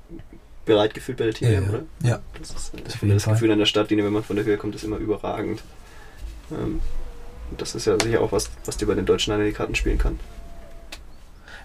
bereit 0.64 0.94
gefühlt 0.94 1.18
bei 1.18 1.24
der 1.24 1.34
Team, 1.34 1.48
Ja, 1.50 1.58
EM, 1.58 1.64
ja. 1.64 1.68
oder? 1.70 1.82
ja. 2.02 2.18
Das, 2.38 2.50
ist, 2.50 2.72
Das 2.84 2.98
das. 3.00 3.24
Gefühl 3.24 3.50
an 3.52 3.58
der 3.58 3.66
Startlinie, 3.66 4.04
wenn 4.04 4.12
man 4.12 4.24
von 4.24 4.36
der 4.36 4.44
Höhe 4.44 4.56
kommt, 4.56 4.74
ist 4.74 4.84
immer 4.84 4.96
überragend. 4.98 5.62
Ähm, 6.50 6.80
und 7.50 7.60
das 7.60 7.74
ist 7.74 7.86
ja 7.86 7.98
sicher 8.00 8.20
auch 8.20 8.32
was, 8.32 8.50
was 8.64 8.76
dir 8.76 8.86
bei 8.86 8.94
den 8.94 9.06
Deutschen 9.06 9.32
an 9.32 9.44
die 9.44 9.52
Karten 9.52 9.74
spielen 9.74 9.98
kann. 9.98 10.18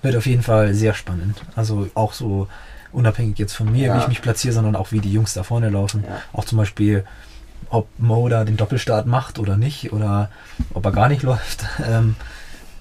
Wird 0.01 0.15
auf 0.15 0.25
jeden 0.25 0.41
Fall 0.43 0.73
sehr 0.73 0.93
spannend. 0.93 1.41
Also 1.55 1.89
auch 1.93 2.13
so 2.13 2.47
unabhängig 2.91 3.37
jetzt 3.37 3.53
von 3.53 3.71
mir, 3.71 3.87
Ja. 3.87 3.95
wie 3.95 4.01
ich 4.01 4.07
mich 4.07 4.21
platziere, 4.21 4.53
sondern 4.53 4.75
auch 4.75 4.91
wie 4.91 4.99
die 4.99 5.11
Jungs 5.13 5.33
da 5.33 5.43
vorne 5.43 5.69
laufen. 5.69 6.03
Ja. 6.07 6.21
Auch 6.33 6.45
zum 6.45 6.57
Beispiel, 6.57 7.05
ob 7.69 7.87
Mo 7.99 8.27
da 8.27 8.43
den 8.43 8.57
Doppelstart 8.57 9.05
macht 9.05 9.37
oder 9.39 9.57
nicht 9.57 9.93
oder 9.93 10.29
ob 10.73 10.85
er 10.85 10.91
gar 10.91 11.07
nicht 11.07 11.23
läuft. 11.23 11.65
Ähm, 11.87 12.15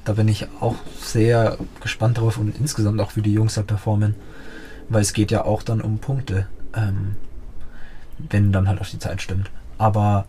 da 0.05 0.15
bin 0.15 0.29
ich 0.29 0.47
auch 0.61 0.77
sehr 1.03 1.59
gespannt 1.83 2.19
drauf 2.19 2.39
und 2.39 2.57
insgesamt 2.59 3.01
auch 3.01 3.17
wie 3.17 3.23
die 3.23 3.33
Jungs 3.35 3.55
da 3.55 3.63
performen. 3.63 4.15
Weil 4.89 5.03
es 5.03 5.13
geht 5.13 5.31
ja 5.31 5.45
auch 5.45 5.63
dann 5.63 5.81
um 5.83 5.99
Punkte, 5.99 6.47
ähm, 6.75 7.17
wenn 8.19 8.51
dann 8.51 8.67
halt 8.67 8.81
auch 8.81 8.87
die 8.87 8.99
Zeit 8.99 9.23
stimmt. 9.23 9.51
Aber 9.79 10.27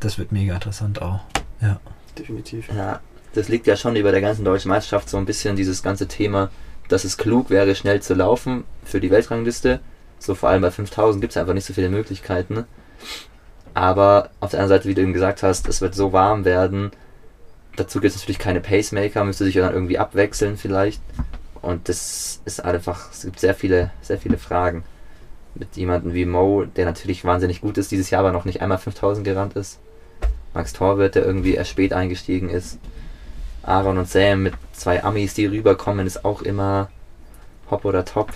das 0.00 0.18
wird 0.18 0.32
mega 0.32 0.54
interessant 0.54 1.00
auch. 1.00 1.20
Ja. 1.60 1.78
Definitiv. 2.18 2.68
Ja, 2.74 3.00
das 3.34 3.48
liegt 3.48 3.66
ja 3.66 3.76
schon 3.76 3.96
über 3.96 4.12
der 4.12 4.20
ganzen 4.20 4.44
deutschen 4.44 4.68
Meisterschaft 4.68 5.08
so 5.08 5.16
ein 5.16 5.24
bisschen 5.24 5.56
dieses 5.56 5.82
ganze 5.82 6.06
Thema, 6.08 6.50
dass 6.88 7.04
es 7.04 7.16
klug 7.16 7.50
wäre, 7.50 7.74
schnell 7.74 8.02
zu 8.02 8.14
laufen 8.14 8.64
für 8.84 9.00
die 9.00 9.10
Weltrangliste. 9.10 9.80
So 10.18 10.34
vor 10.34 10.50
allem 10.50 10.62
bei 10.62 10.70
5000 10.70 11.20
gibt 11.20 11.32
es 11.32 11.36
einfach 11.36 11.54
nicht 11.54 11.64
so 11.64 11.72
viele 11.72 11.88
Möglichkeiten. 11.88 12.64
Aber 13.74 14.30
auf 14.40 14.50
der 14.50 14.60
anderen 14.60 14.78
Seite, 14.78 14.88
wie 14.88 14.94
du 14.94 15.00
eben 15.00 15.14
gesagt 15.14 15.42
hast, 15.42 15.68
es 15.68 15.80
wird 15.80 15.94
so 15.94 16.12
warm 16.12 16.44
werden. 16.44 16.90
Dazu 17.76 18.00
gibt 18.00 18.14
es 18.14 18.20
natürlich 18.20 18.38
keine 18.38 18.60
Pacemaker, 18.60 19.24
müsste 19.24 19.44
sich 19.44 19.54
dann 19.54 19.72
irgendwie 19.72 19.98
abwechseln 19.98 20.58
vielleicht. 20.58 21.00
Und 21.62 21.88
das 21.88 22.42
ist 22.44 22.62
einfach, 22.62 23.10
es 23.10 23.22
gibt 23.22 23.40
sehr 23.40 23.54
viele, 23.54 23.90
sehr 24.02 24.18
viele 24.18 24.36
Fragen. 24.36 24.84
Mit 25.54 25.76
jemandem 25.76 26.12
wie 26.12 26.26
Mo, 26.26 26.64
der 26.64 26.84
natürlich 26.84 27.24
wahnsinnig 27.24 27.60
gut 27.60 27.78
ist, 27.78 27.90
dieses 27.90 28.10
Jahr 28.10 28.20
aber 28.20 28.32
noch 28.32 28.44
nicht 28.44 28.60
einmal 28.60 28.78
5000 28.78 29.24
gerannt 29.24 29.54
ist. 29.54 29.78
Max 30.54 30.72
Torwirt, 30.72 31.14
der 31.14 31.24
irgendwie 31.24 31.54
erst 31.54 31.70
spät 31.70 31.92
eingestiegen 31.92 32.48
ist. 32.50 32.78
Aaron 33.62 33.98
und 33.98 34.08
Sam 34.08 34.42
mit 34.42 34.54
zwei 34.72 35.02
Amis, 35.04 35.34
die 35.34 35.46
rüberkommen, 35.46 36.06
ist 36.06 36.24
auch 36.24 36.42
immer 36.42 36.90
hopp 37.70 37.84
oder 37.84 38.04
top. 38.04 38.32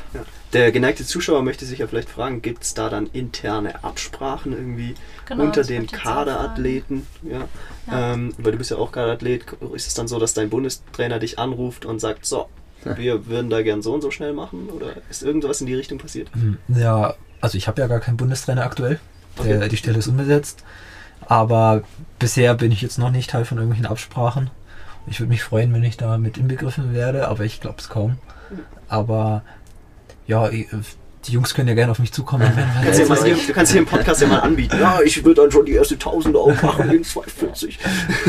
Der 0.53 0.71
geneigte 0.73 1.05
Zuschauer 1.05 1.43
möchte 1.43 1.67
sich 1.67 1.81
ja 1.81 1.87
vielleicht 1.87 2.09
fragen, 2.09 2.41
gibt 2.41 2.63
es 2.63 2.75
da 2.75 2.89
dann 2.89 3.07
interne 3.13 3.85
Absprachen 3.85 4.53
irgendwie 4.53 4.95
Genau, 5.27 5.45
unter 5.45 5.65
den 5.65 5.87
Kaderathleten? 5.89 7.07
Ja. 7.23 7.49
Ja. 7.91 8.15
Ähm, 8.15 8.33
weil 8.39 8.53
du 8.53 8.59
bist 8.59 8.71
ja 8.71 8.77
auch 8.79 8.93
Kaderathlet. 8.93 9.45
Ist 9.75 9.89
es 9.89 9.95
dann 9.95 10.09
so, 10.09 10.19
dass 10.19 10.33
dein 10.35 10.49
Bundestrainer 10.49 11.19
dich 11.19 11.39
anruft 11.39 11.85
und 11.85 12.01
sagt, 12.01 12.25
so, 12.25 12.49
wir 12.85 13.27
würden 13.27 13.51
da 13.51 13.63
gern 13.63 13.83
so 13.83 13.93
und 13.95 14.01
so 14.01 14.11
schnell 14.13 14.33
machen? 14.33 14.69
Oder 14.71 14.93
ist 15.11 15.23
irgendwas 15.25 15.61
in 15.61 15.67
die 15.67 15.75
Richtung 15.75 15.99
passiert? 15.99 16.29
Hm, 16.33 16.59
Ja, 16.69 17.15
also 17.41 17.59
ich 17.59 17.67
habe 17.67 17.81
ja 17.81 17.89
gar 17.89 18.01
keinen 18.01 18.17
Bundestrainer 18.17 18.65
aktuell. 18.65 19.01
Der, 19.45 19.57
Okay. 19.59 19.69
Die 19.69 19.77
Stelle 19.77 19.99
ist 19.99 20.07
unbesetzt. 20.07 20.63
Aber 21.27 21.83
bisher 22.19 22.55
bin 22.55 22.73
ich 22.73 22.83
jetzt 22.83 22.99
noch 22.99 23.11
nicht 23.11 23.31
Teil 23.31 23.45
von 23.45 23.59
irgendwelchen 23.59 23.87
Absprachen. 23.87 24.51
Ich 25.07 25.21
würde 25.21 25.31
mich 25.31 25.43
freuen, 25.43 25.73
wenn 25.73 25.85
ich 25.85 25.97
da 25.97 26.19
mit 26.19 26.37
inbegriffen 26.37 26.93
werde, 26.93 27.29
aber 27.29 27.45
ich 27.45 27.61
glaube 27.61 27.79
es 27.79 27.89
kaum. 27.89 28.19
Aber 28.89 29.43
ja, 30.27 30.49
die 31.27 31.33
Jungs 31.33 31.55
können 31.55 31.69
ja 31.69 31.75
gerne 31.75 31.93
auf 31.93 31.99
mich 31.99 32.13
zukommen. 32.13 32.51
Wenn 32.55 32.67
Du 32.81 32.85
kannst, 32.85 33.01
ja 33.01 33.07
mal 33.07 33.25
hier, 33.25 33.47
du 33.47 33.53
kannst 33.53 33.73
hier 33.73 33.81
im 33.81 33.87
Podcast 33.87 34.21
ja 34.23 34.29
mal 34.29 34.41
anbieten. 34.41 34.79
Ja, 34.81 35.01
ich 35.05 35.25
würde 35.25 35.43
dann 35.43 35.51
schon 35.51 35.67
die 35.67 35.73
erste 35.73 35.99
Tausende 35.99 36.39
aufmachen 36.39 36.91
in 36.95 37.05
240. 37.05 37.79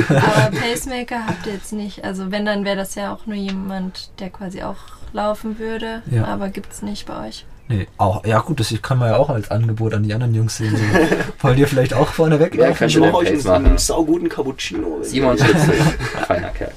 Aber 0.10 0.52
Pacemaker 0.58 1.28
habt 1.28 1.46
ihr 1.46 1.54
jetzt 1.54 1.74
nicht. 1.74 2.04
Also 2.04 2.32
wenn, 2.32 2.46
dann 2.46 2.66
wäre 2.66 2.76
das 2.76 2.96
ja 2.96 3.14
auch 3.14 3.26
nur 3.26 3.38
jemand, 3.38 4.12
der 4.20 4.30
quasi 4.30 4.64
auch 4.64 4.78
laufen 5.14 5.60
würde. 5.60 6.02
Ja. 6.10 6.26
Aber 6.26 6.50
gibt 6.50 6.72
es 6.74 6.82
nicht 6.82 7.06
bei 7.06 7.28
euch. 7.28 7.46
Nee, 7.70 7.88
auch, 7.98 8.26
ja 8.26 8.40
gut, 8.40 8.60
das 8.60 8.74
kann 8.82 8.98
man 8.98 9.10
ja 9.10 9.18
auch 9.18 9.30
als 9.30 9.52
Angebot 9.52 9.94
an 9.94 10.04
die 10.04 10.14
anderen 10.14 10.34
Jungs 10.34 10.58
sehen. 10.58 10.76
So, 10.76 10.84
wollt 11.42 11.58
ihr 11.58 11.68
vielleicht 11.68 11.94
auch 11.94 12.08
vorne 12.08 12.36
Ja, 12.36 12.42
weglaufen? 12.42 12.76
kann 12.76 12.90
Ich 12.90 12.98
mache 12.98 13.16
euch 13.16 13.28
einen, 13.28 13.66
einen 13.66 13.78
sauguten 13.78 14.30
Cappuccino. 14.30 15.00
Simon 15.02 15.38
Schütze, 15.38 15.74
feiner 16.28 16.50
Kerl. 16.50 16.72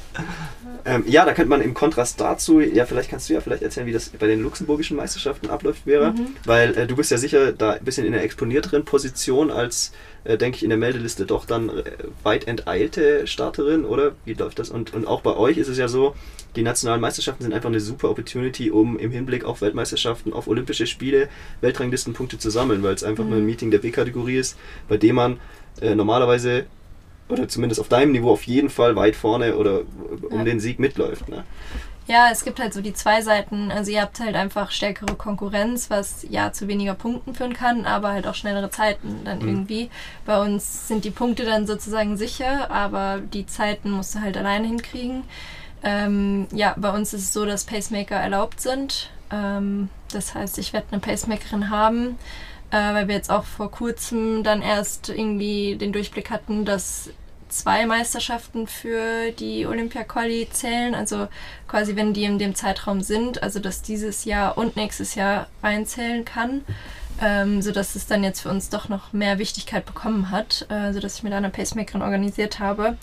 Ähm, 0.84 1.04
ja, 1.06 1.24
da 1.24 1.32
könnte 1.32 1.50
man 1.50 1.60
im 1.60 1.74
Kontrast 1.74 2.20
dazu, 2.20 2.60
ja, 2.60 2.86
vielleicht 2.86 3.10
kannst 3.10 3.28
du 3.28 3.34
ja 3.34 3.40
vielleicht 3.40 3.62
erzählen, 3.62 3.86
wie 3.86 3.92
das 3.92 4.08
bei 4.08 4.26
den 4.26 4.42
luxemburgischen 4.42 4.96
Meisterschaften 4.96 5.50
abläuft, 5.50 5.82
Vera. 5.84 6.10
Mhm. 6.10 6.28
Weil 6.44 6.76
äh, 6.76 6.86
du 6.86 6.96
bist 6.96 7.10
ja 7.10 7.18
sicher 7.18 7.52
da 7.52 7.72
ein 7.72 7.84
bisschen 7.84 8.06
in 8.06 8.14
einer 8.14 8.22
exponierteren 8.22 8.84
Position 8.84 9.50
als, 9.50 9.92
äh, 10.24 10.36
denke 10.36 10.56
ich, 10.56 10.62
in 10.62 10.70
der 10.70 10.78
Meldeliste 10.78 11.26
doch 11.26 11.44
dann 11.44 11.68
äh, 11.68 11.82
weit 12.22 12.46
enteilte 12.46 13.26
Starterin, 13.26 13.84
oder? 13.84 14.12
Wie 14.24 14.34
läuft 14.34 14.58
das? 14.58 14.70
Und, 14.70 14.92
und 14.94 15.06
auch 15.06 15.20
bei 15.22 15.36
euch 15.36 15.56
ist 15.58 15.68
es 15.68 15.78
ja 15.78 15.88
so, 15.88 16.14
die 16.56 16.62
nationalen 16.62 17.00
Meisterschaften 17.00 17.44
sind 17.44 17.52
einfach 17.52 17.68
eine 17.68 17.80
super 17.80 18.10
Opportunity, 18.10 18.70
um 18.70 18.98
im 18.98 19.10
Hinblick 19.10 19.44
auf 19.44 19.60
Weltmeisterschaften, 19.60 20.32
auf 20.32 20.48
Olympische 20.48 20.86
Spiele, 20.86 21.28
Weltranglistenpunkte 21.60 22.38
zu 22.38 22.50
sammeln, 22.50 22.82
weil 22.82 22.94
es 22.94 23.04
einfach 23.04 23.24
nur 23.24 23.36
ein 23.38 23.46
Meeting 23.46 23.70
der 23.70 23.78
B-Kategorie 23.78 24.36
ist, 24.36 24.56
bei 24.88 24.96
dem 24.96 25.14
man 25.16 25.40
äh, 25.80 25.94
normalerweise 25.94 26.66
oder 27.28 27.46
zumindest 27.46 27.80
auf 27.80 27.88
deinem 27.88 28.10
Niveau 28.10 28.32
auf 28.32 28.42
jeden 28.42 28.70
Fall 28.70 28.96
weit 28.96 29.14
vorne 29.14 29.56
oder 29.56 29.82
um 30.30 30.38
Ja. 30.38 30.44
den 30.44 30.58
Sieg 30.58 30.80
mitläuft. 30.80 31.28
Ne? 31.28 31.44
Ja, 32.10 32.28
es 32.32 32.42
gibt 32.42 32.58
halt 32.58 32.74
so 32.74 32.80
die 32.80 32.92
zwei 32.92 33.22
Seiten. 33.22 33.70
Also 33.70 33.92
ihr 33.92 34.00
habt 34.02 34.18
halt 34.18 34.34
einfach 34.34 34.72
stärkere 34.72 35.14
Konkurrenz, 35.14 35.90
was 35.90 36.26
ja 36.28 36.52
zu 36.52 36.66
weniger 36.66 36.94
Punkten 36.94 37.34
führen 37.36 37.52
kann, 37.52 37.86
aber 37.86 38.08
halt 38.10 38.26
auch 38.26 38.34
schnellere 38.34 38.68
Zeiten 38.68 39.20
dann 39.24 39.38
Mhm. 39.38 39.48
irgendwie. 39.48 39.90
Bei 40.26 40.40
uns 40.42 40.88
sind 40.88 41.04
die 41.04 41.12
Punkte 41.12 41.44
dann 41.44 41.68
sozusagen 41.68 42.16
sicher, 42.16 42.68
aber 42.70 43.20
die 43.20 43.46
Zeiten 43.46 43.92
musst 43.92 44.16
du 44.16 44.22
halt 44.22 44.36
alleine 44.36 44.66
hinkriegen. 44.66 45.22
Ähm, 45.84 46.48
ja, 46.52 46.74
bei 46.76 46.90
uns 46.90 47.14
ist 47.14 47.22
es 47.22 47.32
so, 47.32 47.46
dass 47.46 47.62
Pacemaker 47.64 48.16
erlaubt 48.16 48.60
sind. 48.60 49.10
Ähm, 49.30 49.88
das 50.12 50.34
heißt, 50.34 50.58
ich 50.58 50.72
werde 50.72 50.88
eine 50.90 51.00
Pacemakerin 51.00 51.70
haben, 51.70 52.18
äh, 52.72 52.76
weil 52.92 53.06
wir 53.06 53.14
jetzt 53.14 53.30
auch 53.30 53.44
vor 53.44 53.70
kurzem 53.70 54.42
dann 54.42 54.62
erst 54.62 55.10
irgendwie 55.10 55.76
den 55.76 55.92
Durchblick 55.92 56.30
hatten, 56.30 56.64
dass 56.64 57.10
zwei 57.50 57.86
Meisterschaften 57.86 58.66
für 58.66 59.30
die 59.32 59.66
Olympia-Quali 59.66 60.48
zählen. 60.50 60.94
Also 60.94 61.28
quasi, 61.68 61.96
wenn 61.96 62.14
die 62.14 62.24
in 62.24 62.38
dem 62.38 62.54
Zeitraum 62.54 63.02
sind, 63.02 63.42
also 63.42 63.60
dass 63.60 63.82
dieses 63.82 64.24
Jahr 64.24 64.56
und 64.56 64.76
nächstes 64.76 65.14
Jahr 65.14 65.46
reinzählen 65.62 66.24
kann. 66.24 66.62
Ähm, 67.22 67.60
sodass 67.60 67.96
es 67.96 68.06
dann 68.06 68.24
jetzt 68.24 68.40
für 68.40 68.48
uns 68.48 68.70
doch 68.70 68.88
noch 68.88 69.12
mehr 69.12 69.38
Wichtigkeit 69.38 69.84
bekommen 69.84 70.30
hat, 70.30 70.66
äh, 70.70 70.94
sodass 70.94 71.16
ich 71.16 71.22
mir 71.22 71.28
da 71.28 71.36
eine 71.36 71.50
Pacemakerin 71.50 72.00
organisiert 72.00 72.60
habe. 72.60 72.96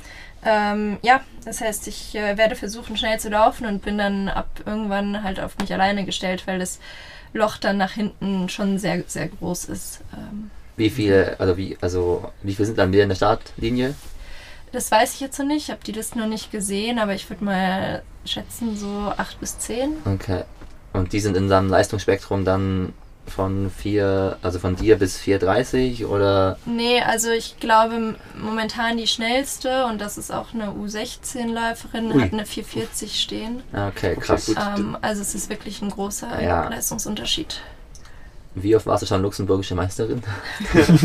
Ähm, 0.43 0.97
ja, 1.03 1.21
das 1.45 1.61
heißt, 1.61 1.87
ich 1.87 2.15
äh, 2.15 2.35
werde 2.35 2.55
versuchen, 2.55 2.97
schnell 2.97 3.19
zu 3.19 3.29
laufen 3.29 3.67
und 3.67 3.83
bin 3.83 3.99
dann 3.99 4.27
ab 4.27 4.47
irgendwann 4.65 5.23
halt 5.23 5.39
auf 5.39 5.55
mich 5.59 5.71
alleine 5.71 6.03
gestellt, 6.03 6.47
weil 6.47 6.57
das 6.57 6.79
Loch 7.33 7.57
dann 7.57 7.77
nach 7.77 7.91
hinten 7.91 8.49
schon 8.49 8.79
sehr, 8.79 9.03
sehr 9.05 9.27
groß 9.27 9.65
ist. 9.65 10.01
Ähm, 10.13 10.49
Wie 10.77 10.89
viele, 10.89 11.39
also 11.39 11.55
wie, 11.55 11.77
also 11.79 12.31
wie 12.41 12.55
viele 12.55 12.65
sind 12.65 12.79
dann 12.79 12.93
wir 12.93 13.03
in 13.03 13.09
der 13.09 13.15
Startlinie? 13.15 13.93
Das 14.71 14.91
weiß 14.91 15.13
ich 15.15 15.19
jetzt 15.21 15.39
noch 15.39 15.45
nicht, 15.45 15.65
ich 15.65 15.71
habe 15.71 15.83
die 15.85 15.91
Liste 15.93 16.17
noch 16.19 16.27
nicht 16.27 16.51
gesehen, 16.51 16.99
aber 16.99 17.13
ich 17.13 17.29
würde 17.29 17.43
mal 17.43 18.03
schätzen 18.25 18.75
so 18.75 19.13
8 19.15 19.39
bis 19.39 19.57
10. 19.59 19.93
Okay. 20.05 20.43
Und 20.93 21.13
die 21.13 21.19
sind 21.19 21.37
in 21.37 21.47
seinem 21.47 21.69
Leistungsspektrum 21.69 22.43
dann 22.43 22.93
von 23.27 23.69
4, 23.69 24.37
also 24.41 24.57
von 24.59 24.75
dir 24.77 24.97
bis 24.97 25.19
4,30 25.19 26.05
oder? 26.07 26.57
Nee, 26.65 27.01
also 27.01 27.29
ich 27.29 27.59
glaube 27.59 28.15
momentan 28.37 28.97
die 28.97 29.07
schnellste 29.07 29.85
und 29.85 29.99
das 29.99 30.17
ist 30.17 30.31
auch 30.31 30.53
eine 30.53 30.69
U16-Läuferin, 30.71 32.11
Ui. 32.13 32.21
hat 32.21 32.33
eine 32.33 32.45
440 32.45 33.19
stehen. 33.21 33.63
Ah, 33.73 33.87
Okay, 33.89 34.13
Okay, 34.13 34.21
krass. 34.21 34.45
gut. 34.47 34.57
Ähm, 34.57 34.97
also 35.01 35.21
es 35.21 35.35
ist 35.35 35.49
wirklich 35.49 35.81
ein 35.81 35.89
großer 35.89 36.41
Ja. 36.41 36.69
Leistungsunterschied. 36.69 37.61
Wie 38.55 38.75
oft 38.75 38.85
warst 38.87 39.03
du 39.03 39.07
schon 39.07 39.21
luxemburgische 39.21 39.75
Meisterin? 39.75 40.21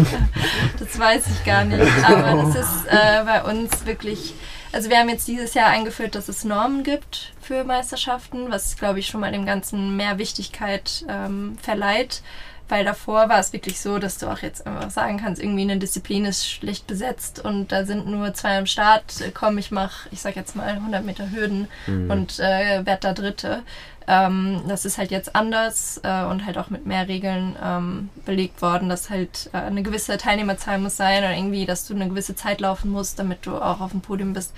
Das 0.79 0.99
weiß 0.99 1.25
ich 1.29 1.45
gar 1.45 1.65
nicht. 1.65 1.81
Aber 2.05 2.43
das 2.43 2.57
ist 2.57 2.87
äh, 2.89 3.25
bei 3.25 3.43
uns 3.45 3.87
wirklich. 3.87 4.35
Also 4.73 4.89
wir 4.89 4.99
haben 4.99 5.09
jetzt 5.11 5.29
dieses 5.29 5.53
Jahr 5.55 5.69
eingeführt, 5.69 6.15
dass 6.15 6.29
es 6.29 6.45
Normen 6.45 6.83
gibt 6.83 7.33
für 7.43 7.63
Meisterschaften, 7.65 8.51
was 8.51 8.77
glaube 8.77 9.01
ich 9.01 9.07
schon 9.07 9.21
mal 9.21 9.31
dem 9.33 9.45
Ganzen 9.45 9.97
mehr 9.97 10.19
Wichtigkeit 10.19 11.05
ähm, 11.09 11.57
verleiht. 11.61 12.23
Weil 12.69 12.85
davor 12.87 13.29
war 13.29 13.39
es 13.39 13.53
wirklich 13.53 13.79
so, 13.81 13.99
dass 13.99 14.17
du 14.17 14.29
auch 14.29 14.39
jetzt 14.39 14.67
einfach 14.67 14.91
sagen 14.91 15.19
kannst, 15.19 15.43
irgendwie 15.43 15.63
eine 15.63 15.77
Disziplin 15.77 16.25
ist 16.25 16.49
schlecht 16.49 16.87
besetzt 16.87 17.45
und 17.45 17.71
da 17.71 17.85
sind 17.85 18.07
nur 18.07 18.33
zwei 18.33 18.57
am 18.57 18.65
Start. 18.67 19.21
Äh, 19.21 19.31
Komm, 19.35 19.59
ich 19.59 19.71
mache, 19.73 20.09
ich 20.11 20.23
sag 20.23 20.37
jetzt 20.37 20.57
mal 20.57 20.69
100 20.69 21.05
Meter 21.05 21.31
Hürden 21.31 21.69
Mhm. 21.87 22.11
und 22.11 22.39
äh, 22.39 22.87
werd 22.87 23.05
da 23.05 23.13
Dritte. 23.13 23.63
Ähm, 24.07 24.63
das 24.69 24.85
ist 24.85 24.99
halt 24.99 25.11
jetzt 25.11 25.35
anders 25.35 26.01
äh, 26.03 26.25
und 26.25 26.47
halt 26.47 26.59
auch 26.59 26.71
mit 26.71 26.87
mehr 26.87 27.09
Regeln 27.09 27.57
ähm, 27.63 28.11
belegt 28.25 28.63
worden, 28.63 28.89
dass 28.89 29.11
halt 29.11 29.51
äh, 29.53 29.59
eine 29.59 29.83
gewisse 29.83 30.17
Teilnehmerzahl 30.19 30.79
muss 30.79 30.97
sein 30.97 31.19
oder 31.19 31.35
irgendwie, 31.35 31.67
dass 31.67 31.87
du 31.87 31.95
eine 31.95 32.09
gewisse 32.09 32.35
Zeit 32.35 32.61
laufen 32.61 32.91
musst, 32.91 33.19
damit 33.19 33.47
du 33.47 33.57
auch 33.57 33.81
auf 33.81 33.91
dem 33.93 34.01
Podium 34.01 34.33
bist. 34.33 34.53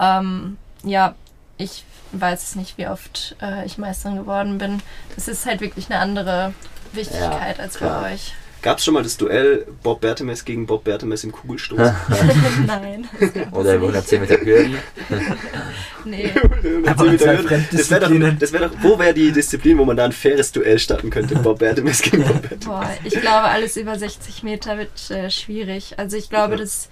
Ähm, 0.00 0.56
ja, 0.82 1.14
ich 1.56 1.84
weiß 2.12 2.42
es 2.42 2.54
nicht, 2.54 2.78
wie 2.78 2.88
oft 2.88 3.36
äh, 3.42 3.66
ich 3.66 3.78
Meisterin 3.78 4.16
geworden 4.16 4.58
bin. 4.58 4.80
Das 5.14 5.28
ist 5.28 5.46
halt 5.46 5.60
wirklich 5.60 5.90
eine 5.90 6.00
andere 6.00 6.54
Wichtigkeit 6.92 7.58
Ja, 7.58 7.64
als 7.64 7.78
bei 7.78 8.12
euch. 8.14 8.32
Gab 8.60 8.78
es 8.78 8.84
schon 8.84 8.94
mal 8.94 9.02
das 9.04 9.16
Duell 9.16 9.66
Bob 9.82 10.00
Bertemes 10.00 10.44
gegen 10.44 10.66
Bob 10.66 10.82
Bertemes 10.84 11.22
im 11.22 11.30
Kugelstoß? 11.30 11.78
Nein. 12.66 13.08
Oder 13.52 13.76
über 13.76 13.86
110 13.86 14.20
Meter 14.20 14.40
Hürden? 14.40 14.78
Nee. 16.04 16.30
Aber 16.86 17.12
das 17.12 17.20
wäre 17.20 17.42
doch, 17.42 18.38
das 18.38 18.52
wär 18.52 18.60
doch, 18.60 18.70
wo 18.80 18.98
wäre 18.98 19.12
die 19.12 19.30
Disziplin, 19.30 19.76
wo 19.76 19.84
man 19.84 19.96
da 19.96 20.06
ein 20.06 20.12
faires 20.12 20.52
Duell 20.52 20.78
starten 20.78 21.10
könnte? 21.10 21.34
Bob 21.36 21.58
Bertemes 21.58 22.00
gegen 22.00 22.22
Bob 22.22 22.40
Bertemes. 22.40 22.64
Boah, 22.64 22.88
ich 23.04 23.20
glaube, 23.20 23.48
alles 23.48 23.76
über 23.76 23.98
60 23.98 24.42
Meter 24.42 24.78
wird 24.78 25.10
äh, 25.10 25.28
schwierig. 25.30 25.98
Also 25.98 26.16
ich 26.16 26.30
glaube, 26.30 26.52
Ja. 26.54 26.60
dass 26.60 26.88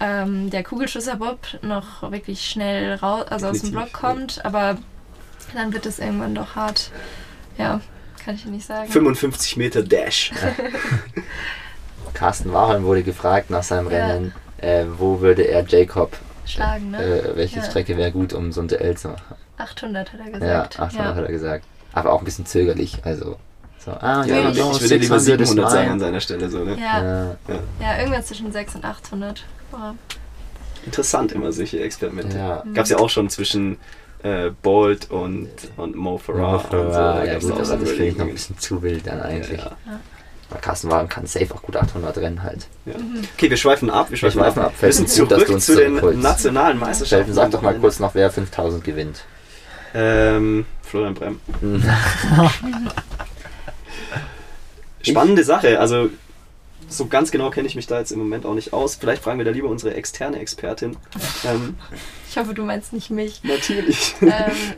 ähm, 0.00 0.48
der 0.50 0.62
Kugelschusser 0.62 1.16
Bob 1.16 1.40
noch 1.62 2.10
wirklich 2.10 2.46
schnell 2.48 2.94
raus, 2.94 3.26
also 3.28 3.48
aus 3.48 3.60
dem 3.60 3.72
Block 3.72 3.92
kommt, 3.92 4.42
aber 4.44 4.78
dann 5.54 5.72
wird 5.72 5.84
es 5.84 5.98
irgendwann 5.98 6.34
doch 6.34 6.54
hart. 6.56 6.90
Ja, 7.58 7.80
kann 8.24 8.34
ich 8.34 8.44
nicht 8.46 8.66
sagen. 8.66 8.88
55 8.90 9.56
Meter 9.56 9.82
Dash. 9.82 10.32
Carsten 12.14 12.52
Warholm 12.52 12.84
wurde 12.84 13.02
gefragt 13.02 13.50
nach 13.50 13.62
seinem 13.62 13.90
Ja. 13.90 14.06
Rennen, 14.06 14.32
äh, 14.58 14.84
wo 14.98 15.20
würde 15.20 15.42
er 15.42 15.64
Jacob, 15.66 16.16
Schlagen, 16.46 16.92
ne? 16.92 17.02
äh, 17.02 17.36
welche 17.36 17.56
Ja. 17.58 17.64
Strecke 17.64 17.96
wäre 17.96 18.12
gut, 18.12 18.32
um 18.32 18.52
so 18.52 18.60
ein 18.60 18.68
Duell 18.68 18.96
zu 18.96 19.08
machen. 19.08 19.34
800 19.58 20.12
hat 20.12 20.20
er 20.20 20.26
Ja, 20.26 20.32
gesagt. 20.62 20.80
800 20.80 21.16
hat 21.16 21.24
er 21.24 21.30
gesagt. 21.32 21.64
Aber 21.92 22.12
auch 22.12 22.20
ein 22.20 22.24
bisschen 22.24 22.46
zögerlich, 22.46 22.98
also 23.04 23.36
so, 23.78 23.90
ah, 23.92 24.24
ja, 24.24 24.36
Ja, 24.38 24.50
ich, 24.50 24.56
würde 24.80 24.96
lieber 24.96 25.18
600 25.20 25.40
ist 25.42 25.48
700 25.48 25.70
sagen 25.70 25.82
mein. 25.84 25.92
an 25.92 26.00
seiner 26.00 26.20
Stelle. 26.20 26.48
So, 26.48 26.64
ne? 26.64 26.76
Ja, 26.80 27.02
ja. 27.02 27.36
Ja, 27.48 27.58
ja, 27.80 27.98
irgendwas 27.98 28.26
zwischen 28.26 28.50
600 28.50 28.84
und 28.84 28.90
800. 28.90 29.44
Boah. 29.70 29.94
Interessant 30.86 31.32
immer 31.32 31.52
solche 31.52 31.80
Experimente. 31.80 32.36
ja. 32.38 32.62
Gab 32.74 32.84
es 32.84 32.90
ja 32.90 32.98
auch 32.98 33.10
schon 33.10 33.28
zwischen 33.28 33.78
äh, 34.24 34.50
Bolt 34.62 35.10
und, 35.10 35.48
und 35.76 35.94
Mo 35.94 36.18
Farah. 36.18 36.56
und 36.56 36.70
so. 36.70 36.98
Ja, 36.98 37.38
gut, 37.38 37.52
aber 37.52 37.60
das 37.76 37.90
finde 37.90 38.06
ich 38.06 38.16
noch 38.16 38.26
ein 38.26 38.32
bisschen 38.32 38.58
zu 38.58 38.82
wild 38.82 39.06
dann 39.06 39.20
eigentlich. 39.20 39.60
Ja, 39.60 39.76
Aber 40.50 40.60
Carsten 40.60 40.90
Warholm 40.90 41.08
kann 41.08 41.26
safe 41.26 41.54
auch 41.54 41.62
gut 41.62 41.76
800 41.76 42.16
rennen 42.18 42.42
halt. 42.42 42.66
ja. 42.86 42.94
Okay, 43.36 43.50
wir 43.50 43.56
schweifen 43.56 43.90
ab. 43.90 44.10
Wir 44.10 44.16
schweifen, 44.16 44.40
schweifen 44.40 44.60
ab. 44.62 44.66
ab. 44.68 44.72
Wir 44.72 44.78
Felsen, 44.92 45.06
gut, 45.06 45.30
dass 45.30 45.38
du 45.40 45.44
zurück 45.44 45.54
uns 45.54 45.66
zu 45.66 45.76
den 45.76 45.88
zurückholst. 45.98 46.22
nationalen 46.22 46.78
Meisterschaften. 46.78 47.26
Sheldon, 47.26 47.34
sag 47.34 47.50
doch 47.52 47.62
mal 47.62 47.74
kurz 47.78 48.00
noch, 48.00 48.14
wer 48.14 48.30
5000 48.30 48.82
gewinnt. 48.82 49.24
Ähm, 49.94 50.66
Florian 50.82 51.14
Brem. 51.14 51.40
Spannende 55.02 55.44
Sache. 55.44 55.78
Also, 55.78 56.08
so 56.88 57.06
ganz 57.06 57.30
genau 57.30 57.50
kenne 57.50 57.68
ich 57.68 57.76
mich 57.76 57.86
da 57.86 57.98
jetzt 57.98 58.10
im 58.12 58.18
Moment 58.18 58.46
auch 58.46 58.54
nicht 58.54 58.72
aus. 58.72 58.94
Vielleicht 58.96 59.22
fragen 59.22 59.38
wir 59.38 59.44
da 59.44 59.50
lieber 59.50 59.68
unsere 59.68 59.94
externe 59.94 60.38
Expertin. 60.38 60.96
Ähm, 61.44 61.76
Ich 62.34 62.40
hoffe, 62.40 62.52
du 62.52 62.64
meinst 62.64 62.92
nicht 62.92 63.10
mich. 63.10 63.44
natürlich. 63.44 64.16
ähm, 64.20 64.30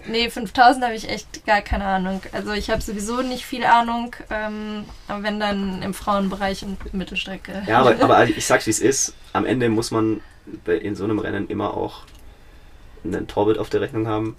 nee, 0.09 0.29
5000 0.29 0.85
habe 0.85 0.95
ich 0.95 1.09
echt 1.09 1.47
gar 1.47 1.63
keine 1.63 1.87
Ahnung. 1.87 2.21
Also 2.33 2.53
ich 2.53 2.69
habe 2.69 2.83
sowieso 2.83 3.23
nicht 3.23 3.47
viel 3.47 3.65
Ahnung, 3.65 4.15
ähm, 4.29 4.85
aber 5.09 5.23
wenn 5.23 5.41
dann 5.41 5.81
im 5.81 5.95
Frauenbereich 5.95 6.65
und 6.65 6.93
Mittelstrecke. 6.93 7.63
Ja, 7.67 7.79
aber, 7.79 7.99
aber 8.05 8.25
ich 8.25 8.45
sag's 8.45 8.67
wie 8.67 8.73
es 8.73 8.81
ist. 8.81 9.15
Am 9.33 9.47
Ende 9.47 9.71
muss 9.71 9.91
man 9.91 10.21
in 10.67 10.95
so 10.97 11.05
einem 11.05 11.19
Rennen 11.19 11.49
immer 11.49 11.75
auch 11.75 12.03
einen 13.05 13.27
Torbild 13.27 13.57
auf 13.57 13.71
der 13.71 13.81
Rechnung 13.81 14.07
haben. 14.07 14.37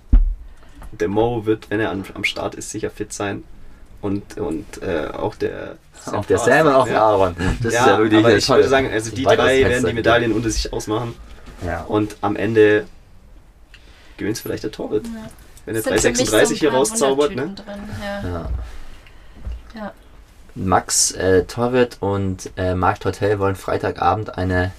Der 0.91 1.07
Mo 1.07 1.47
wird, 1.47 1.71
wenn 1.71 1.79
er 1.79 1.89
am, 1.89 2.03
am 2.13 2.23
Start 2.23 2.53
ist, 2.53 2.69
sicher 2.69 2.91
fit 2.91 3.11
sein. 3.13 3.43
Und, 3.99 4.37
und 4.37 4.83
äh, 4.83 5.07
auch 5.07 5.33
der 5.33 5.77
Auch 6.05 6.23
der 6.23 6.37
Sam 6.37 6.67
und 6.67 6.73
auch 6.73 6.85
der 6.85 6.93
ja. 6.93 7.03
Aaron. 7.03 7.35
Das 7.63 7.73
ja, 7.73 7.79
ist 7.79 7.87
ja 7.87 7.97
wirklich 7.97 8.19
aber 8.19 8.37
ich 8.37 8.47
würde 8.47 8.67
sagen, 8.67 8.91
also 8.93 9.09
die 9.09 9.23
drei 9.23 9.61
werden 9.61 9.87
die 9.87 9.93
Medaillen 9.93 10.33
unter 10.33 10.51
sich 10.51 10.71
ausmachen. 10.71 11.15
Ja. 11.65 11.81
Und 11.85 12.17
am 12.21 12.35
Ende 12.35 12.85
gewinnt 14.17 14.37
vielleicht 14.37 14.63
der 14.63 14.71
Torwart. 14.71 15.05
Ja. 15.05 15.29
Wenn 15.65 15.75
er 15.75 15.79
Es 15.79 16.01
sind 16.01 16.15
für 16.17 16.21
mich 16.21 16.29
336 16.29 16.59
hier 16.59 16.69
so 16.69 16.71
paar 16.71 16.79
rauszaubert, 16.79 17.35
ne? 17.35 17.55
Drin. 17.55 17.65
Ja. 18.01 18.29
Ja. 18.29 18.49
Ja. 19.75 19.93
Max 20.55 21.11
äh, 21.11 21.43
Torwirt 21.43 21.97
und 21.99 22.49
äh, 22.57 22.73
Marc 22.73 22.99
Tortel 22.99 23.37
wollen 23.37 23.55
Freitagabend 23.55 24.37
eine 24.37 24.71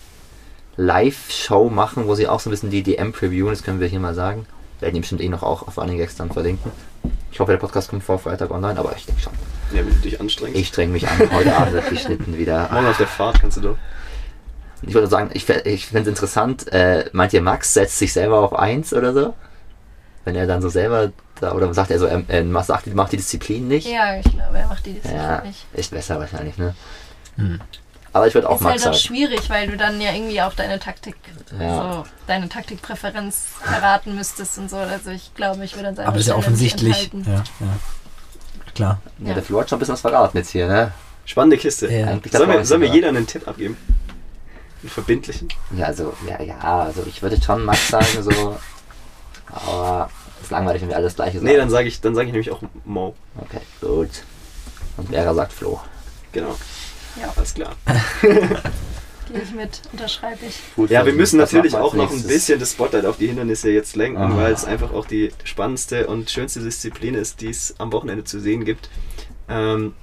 Live-Show 0.77 1.71
machen, 1.71 2.07
wo 2.07 2.15
sie 2.15 2.27
auch 2.29 2.41
so 2.41 2.49
ein 2.49 2.53
bisschen 2.53 2.71
die 2.71 2.83
DM 2.83 3.13
previewen, 3.13 3.51
das 3.51 3.63
können 3.63 3.81
wir 3.81 3.87
hier 3.89 4.01
mal 4.01 4.15
sagen. 4.15 4.47
Werden 4.81 4.95
die 4.95 5.01
bestimmt 5.01 5.21
eh 5.21 5.29
noch 5.29 5.43
auch 5.43 5.67
auf 5.67 5.75
Gags 5.77 6.17
dann 6.17 6.31
verlinken. 6.31 6.71
Ich 7.33 7.41
hoffe, 7.41 7.53
der 7.53 7.59
Podcast 7.59 7.91
kommt 7.91 8.05
vor 8.05 8.19
Freitag 8.19 8.51
online, 8.51 8.79
aber 8.79 8.95
ich 8.97 9.07
denke 9.07 9.21
schon. 9.21 9.33
Ja, 9.73 9.79
wenn 9.79 9.95
du 9.95 10.01
dich 10.01 10.21
anstrengst. 10.21 10.59
Ich 10.59 10.69
streng 10.69 10.93
mich 10.93 11.07
an. 11.09 11.19
Heute 11.33 11.57
Abend 11.57 11.75
wird 11.75 11.89
geschnitten 11.91 12.39
wieder. 12.39 12.69
Morgen 12.73 12.87
auf 12.87 12.97
der 12.97 13.07
Fahrt 13.07 13.41
kannst 13.41 13.57
du 13.59 13.61
doch. 13.61 13.77
Ich 14.83 14.95
würde 14.95 15.07
sagen, 15.09 15.31
ich, 15.35 15.49
ich 15.49 15.87
finde 15.87 16.03
es 16.03 16.09
interessant. 16.09 16.73
Äh, 16.73 17.07
meint 17.13 17.33
ihr, 17.33 17.43
Max 17.43 17.75
setzt 17.75 17.99
sich 17.99 18.13
selber 18.13 18.39
auf 18.41 18.53
1 18.55 18.93
oder 18.95 19.13
so? 19.13 19.35
Wenn 20.25 20.37
er 20.37 20.47
dann 20.47 20.63
so 20.63 20.69
selber 20.69 21.11
da, 21.41 21.53
oder 21.53 21.73
sagt 21.75 21.91
er 21.91 21.99
so, 21.99 22.07
er, 22.07 22.23
er 22.29 22.45
macht, 22.45 22.67
sagt, 22.67 22.87
macht 22.95 23.13
die 23.13 23.17
Disziplin 23.17 23.67
nicht? 23.69 23.89
ja, 23.89 24.17
ich 24.19 24.25
glaube, 24.25 24.57
er 24.59 24.67
macht 24.69 24.85
die 24.87 24.93
Disziplin 24.95 25.17
Ja, 25.21 25.41
nicht. 25.41 25.67
ist 25.73 25.91
besser 25.91 26.19
wahrscheinlich, 26.21 26.57
ne? 26.59 26.75
Hm. 27.37 27.61
Aber 28.13 28.27
ich 28.27 28.35
würde 28.35 28.49
auch 28.49 28.57
Ist 28.57 28.63
Max 28.63 28.73
halt 28.85 28.95
auch 28.95 28.99
sagen. 28.99 29.07
schwierig, 29.15 29.51
weil 29.51 29.69
du 29.69 29.77
dann 29.77 30.01
ja 30.01 30.13
irgendwie 30.13 30.41
auch 30.43 30.55
deine 30.55 30.79
Taktik, 30.79 31.17
Ja. 31.59 31.75
so 32.03 32.05
deine 32.27 32.49
Taktikpräferenz 32.49 33.47
verraten 33.63 34.15
müsstest 34.17 34.59
und 34.59 34.71
so. 34.71 34.77
Also 34.77 35.11
ich 35.11 35.35
glaube, 35.35 35.65
ich 35.65 35.77
würde 35.77 35.89
an 35.89 35.97
seiner 35.97 36.09
Aber 36.09 36.17
das 36.17 36.27
ist 36.27 36.31
ja 36.31 36.37
offensichtlich. 36.37 37.11
Ja, 37.13 37.35
ja. 37.35 37.45
Klar. 38.75 39.01
Ja, 39.19 39.35
der 39.35 39.43
Flo 39.43 39.61
hat 39.61 39.69
schon 39.69 39.77
ein 39.77 39.81
bisschen 39.81 39.95
was 39.95 40.01
verraten 40.01 40.37
jetzt 40.39 40.51
hier, 40.51 40.69
ne? 40.69 40.93
Spannende 41.25 41.59
Kiste. 41.59 41.87
Ja. 41.93 42.07
Sollen 42.31 42.49
wir, 42.51 42.59
wir 42.59 42.65
sogar- 42.65 42.89
jeder 42.95 43.09
einen 43.09 43.27
Tipp 43.27 43.47
abgeben? 43.47 43.77
Einen 44.83 44.91
verbindlichen? 44.91 45.49
Ja, 45.77 45.87
also, 45.87 46.13
ja, 46.29 46.41
ja, 46.43 46.59
also 46.61 47.03
ich 47.07 47.21
würde 47.23 47.41
schon 47.43 47.65
Max 47.65 47.89
sagen, 47.89 48.07
so. 48.23 48.57
Aber 49.47 50.11
es 50.39 50.45
ist 50.45 50.51
langweilig, 50.51 50.83
wenn 50.83 50.89
wir 50.91 50.97
alles 50.97 51.17
gleiche 51.17 51.39
sagen. 51.39 51.47
Nee, 51.47 51.57
dann 51.57 51.71
sage 51.71 51.89
ich, 51.89 52.01
dann 52.01 52.15
sag 52.15 52.27
ich 52.27 52.33
nämlich 52.33 52.51
auch 52.51 52.63
Mo. 52.85 53.15
Okay, 53.41 53.61
gut. 53.81 54.11
Und 54.97 55.09
Vera 55.09 55.35
sagt 55.35 55.53
Flo. 55.53 55.81
Genau. 56.33 56.55
Ja. 57.21 57.33
Alles 57.37 57.55
klar. 57.55 57.75
Gehe 59.31 59.43
ich 59.43 59.53
mit, 59.53 59.83
unterschreibe 59.93 60.47
ich. 60.47 60.57
Gut, 60.77 60.91
Ja, 60.91 61.05
wir 61.05 61.13
Flo, 61.13 61.21
müssen 61.21 61.39
natürlich 61.39 61.73
wir 61.73 61.83
auch 61.83 61.95
noch 61.95 62.11
ein 62.11 62.23
bisschen 62.23 62.59
das 62.61 62.73
Spotlight 62.73 63.05
auf 63.05 63.19
die 63.19 63.27
Hindernisse 63.27 63.71
jetzt 63.71 63.97
lenken, 63.97 64.21
Ah. 64.23 64.37
weil 64.37 64.53
es 64.53 64.65
einfach 64.65 64.93
auch 64.93 65.07
die 65.07 65.33
spannendste 65.45 66.07
und 66.07 66.31
schönste 66.31 66.61
Disziplin 66.61 67.15
ist, 67.15 67.41
die 67.41 67.51
es 67.51 67.75
am 67.79 67.93
Wochenende 67.93 68.25
zu 68.25 68.41
sehen 68.41 68.65
gibt. 68.65 68.89
Ähm, 69.49 69.95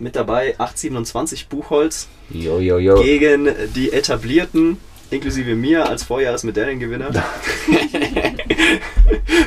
mit 0.00 0.16
dabei 0.16 0.54
827 0.58 1.48
Buchholz 1.48 2.08
Jo, 2.30 2.58
jo, 2.58 2.78
jo. 2.78 3.02
gegen 3.02 3.48
die 3.74 3.92
etablierten, 3.92 4.78
inklusive 5.10 5.54
mir 5.54 5.88
als 5.88 6.02
Vorjahresmedaillengewinner. 6.04 7.10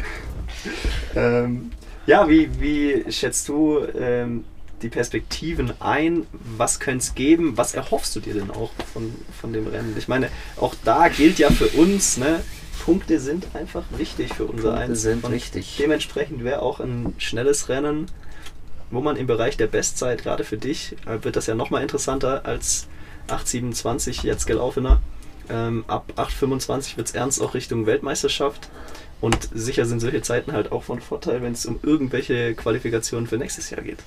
ähm, 1.16 1.72
ja, 2.08 2.30
wie, 2.30 2.50
wie 2.60 3.12
schätzt 3.12 3.48
du 3.50 3.80
ähm, 3.98 4.44
die 4.82 4.90
Perspektiven 4.90 5.74
ein? 5.80 6.28
Was 6.58 6.80
könnte 6.80 7.04
es 7.04 7.16
geben? 7.16 7.58
Was 7.58 7.74
erhoffst 7.74 8.16
du 8.16 8.20
dir 8.20 8.36
denn 8.36 8.52
auch 8.52 8.72
von, 8.94 9.14
von 9.40 9.54
dem 9.54 9.68
Rennen? 9.68 9.96
Ich 9.98 10.08
meine, 10.08 10.30
auch 10.58 10.76
da 10.84 11.08
gilt 11.08 11.40
ja 11.40 11.50
für 11.50 11.68
uns, 11.68 12.18
ne? 12.18 12.42
Punkte 12.84 13.20
sind 13.20 13.48
einfach 13.56 13.84
wichtig 13.98 14.34
für 14.36 14.46
unser 14.46 14.70
Punkte 14.74 14.92
Eins. 14.92 15.02
sind 15.02 15.32
wichtig. 15.32 15.78
Dementsprechend 15.80 16.44
wäre 16.44 16.62
auch 16.62 16.80
ein 16.80 17.16
schnelles 17.18 17.68
Rennen, 17.70 18.06
wo 18.92 19.02
man 19.02 19.16
im 19.18 19.28
Bereich 19.28 19.58
der 19.58 19.68
Bestzeit, 19.68 20.24
gerade 20.24 20.44
für 20.44 20.58
dich, 20.58 20.96
äh, 21.06 21.24
wird 21.24 21.36
das 21.36 21.48
ja 21.48 21.56
nochmal 21.56 21.82
interessanter 21.82 22.46
als 22.46 22.88
8,27 23.28 24.24
jetzt 24.24 24.46
gelaufener. 24.46 25.02
Ähm, 25.50 25.86
ab 25.88 26.14
8,25 26.16 26.98
wird 26.98 27.08
es 27.08 27.14
ernst 27.16 27.42
auch 27.42 27.54
Richtung 27.54 27.86
Weltmeisterschaft. 27.86 28.70
Und 29.22 29.50
sicher 29.54 29.86
sind 29.86 30.02
solche 30.02 30.22
Zeiten 30.22 30.52
halt 30.52 30.72
auch 30.72 30.84
von 30.84 31.02
Vorteil, 31.02 31.42
wenn 31.42 31.54
es 31.54 31.66
um 31.66 31.80
irgendwelche 31.82 32.54
Qualifikationen 32.54 33.28
für 33.28 33.38
nächstes 33.38 33.70
Jahr 33.70 33.82
geht. 33.82 34.00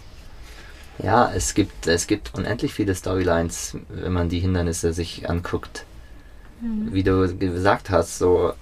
Ja, 1.03 1.33
es 1.33 1.55
gibt, 1.55 1.87
es 1.87 2.07
gibt 2.07 2.35
unendlich 2.35 2.75
viele 2.75 2.95
Storylines, 2.95 3.77
wenn 3.89 4.13
man 4.13 4.29
die 4.29 4.41
Hindernisse 4.41 4.93
sich 4.93 5.29
anguckt. 5.29 5.85
Wie 6.61 7.05
du 7.05 7.37
gesagt 7.37 7.91
hast, 7.91 8.19
so. 8.19 8.53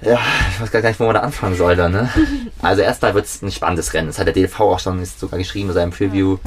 Ja, 0.00 0.18
ich 0.50 0.60
weiß 0.60 0.70
gar 0.70 0.82
nicht, 0.82 1.00
wo 1.00 1.04
man 1.04 1.14
da 1.14 1.20
anfangen 1.20 1.56
soll 1.56 1.76
da, 1.76 1.88
ne? 1.88 2.10
Also 2.62 2.82
erstmal 2.82 3.14
wird 3.14 3.26
es 3.26 3.42
ein 3.42 3.50
spannendes 3.50 3.94
Rennen. 3.94 4.08
Das 4.08 4.18
hat 4.18 4.26
der 4.26 4.34
DLV 4.34 4.60
auch 4.60 4.78
schon 4.78 5.04
sogar 5.04 5.38
geschrieben 5.38 5.68
in 5.68 5.74
seinem 5.74 5.90
Preview. 5.90 6.38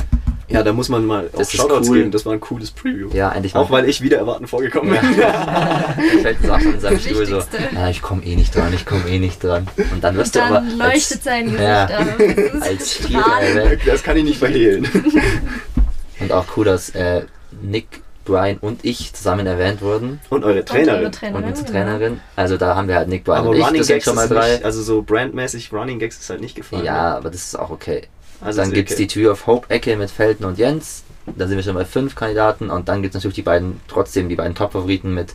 Ja, 0.50 0.64
da 0.64 0.72
muss 0.72 0.88
man 0.88 1.06
mal 1.06 1.30
Das 1.34 1.54
ist 1.54 1.58
Shoutouts 1.58 1.90
cool. 1.90 1.98
geben. 1.98 2.12
Das 2.12 2.26
war 2.26 2.34
ein 2.34 2.40
cooles 2.40 2.72
Preview. 2.72 3.10
Ja, 3.14 3.32
endlich 3.34 3.54
mal. 3.54 3.60
Auch 3.60 3.70
weil 3.70 3.88
ich 3.90 4.02
wieder 4.02 4.18
erwarten 4.18 4.48
vorgekommen 4.48 4.92
bin. 4.92 5.18
Da 5.18 5.94
fällt 6.22 6.38
es 6.42 6.50
auch 6.50 6.60
schon 6.60 6.74
in 6.76 6.80
seinem 6.80 7.00
Stuhl 7.00 7.26
so, 7.26 7.42
ja, 7.76 7.90
ich 7.90 8.02
komme 8.02 8.24
eh 8.24 8.36
nicht 8.36 8.56
dran, 8.56 8.74
ich 8.74 8.86
komme 8.86 9.10
eh 9.10 9.20
nicht 9.20 9.44
dran. 9.44 9.68
Und 9.92 10.04
dann 10.04 10.16
wirst 10.16 10.36
du 10.36 10.42
aber 10.42 10.62
Dann 10.62 10.80
als, 10.82 10.94
leuchtet 10.94 11.24
sein 11.24 11.46
Gesicht 11.46 11.62
ja, 11.62 11.86
auf. 11.86 12.62
Als 12.62 13.00
erwähnt. 13.02 13.82
Das 13.86 14.04
kann 14.04 14.16
ich 14.18 14.24
nicht 14.24 14.40
verhehlen. 14.40 14.88
Und 16.20 16.32
auch 16.32 16.46
cool, 16.56 16.66
dass 16.66 16.90
äh, 16.92 17.24
Nick, 17.62 18.02
Brian 18.28 18.58
und 18.60 18.86
ich 18.86 19.14
zusammen 19.14 19.48
erwähnt 19.48 19.82
wurden. 19.82 20.20
Und 20.30 20.44
eure 20.44 20.60
Und 20.60 20.68
Trainerin. 20.68 21.02
eure 21.02 21.12
Trainerin, 21.12 21.44
Und 21.44 21.50
unsere. 21.50 21.68
Trainerin. 21.72 22.22
Also 22.36 22.58
da 22.58 22.76
haben 22.76 22.88
wir 22.88 22.96
halt 22.96 23.08
Nick, 23.08 23.24
Brian 23.24 23.40
Aber 23.40 23.50
und 23.50 23.58
ich, 23.58 23.64
Running 23.66 23.78
das 23.80 23.88
sind 23.88 23.96
Gags 23.96 24.06
schon 24.06 24.16
mal 24.16 24.24
ist 24.24 24.32
drei. 24.32 24.52
nicht, 24.54 24.66
also 24.66 24.82
so 24.84 25.02
brandmäßig 25.02 25.74
Running 25.74 26.00
Gags 26.00 26.18
ist 26.20 26.30
halt 26.30 26.42
nicht 26.42 26.56
gefallen. 26.56 26.84
ja, 26.86 26.94
ne? 27.12 27.16
aber 27.18 27.30
das 27.32 27.42
ist 27.42 27.58
auch 27.58 27.70
okay. 27.72 28.04
also 28.42 28.60
dann 28.62 28.70
ist 28.70 28.76
gibt 28.76 28.90
es 28.90 28.96
okay. 28.96 29.04
die 29.04 29.08
Tür 29.08 29.32
of 29.32 29.48
Hope-Ecke 29.48 29.96
mit 29.98 30.12
Felten 30.12 30.46
und 30.46 30.58
Jens. 30.58 31.04
Da 31.36 31.48
sind 31.48 31.58
wir 31.58 31.64
schon 31.64 31.74
bei 31.74 31.86
fünf 31.86 32.16
Kandidaten. 32.16 32.70
Und 32.70 32.88
dann 32.88 33.02
gibt 33.02 33.14
es 33.14 33.16
natürlich 33.20 33.36
die 33.36 33.42
beiden, 33.42 33.82
trotzdem 33.88 34.30
die 34.30 34.36
beiden 34.36 34.56
Top-Favoriten 34.56 35.14
mit 35.14 35.34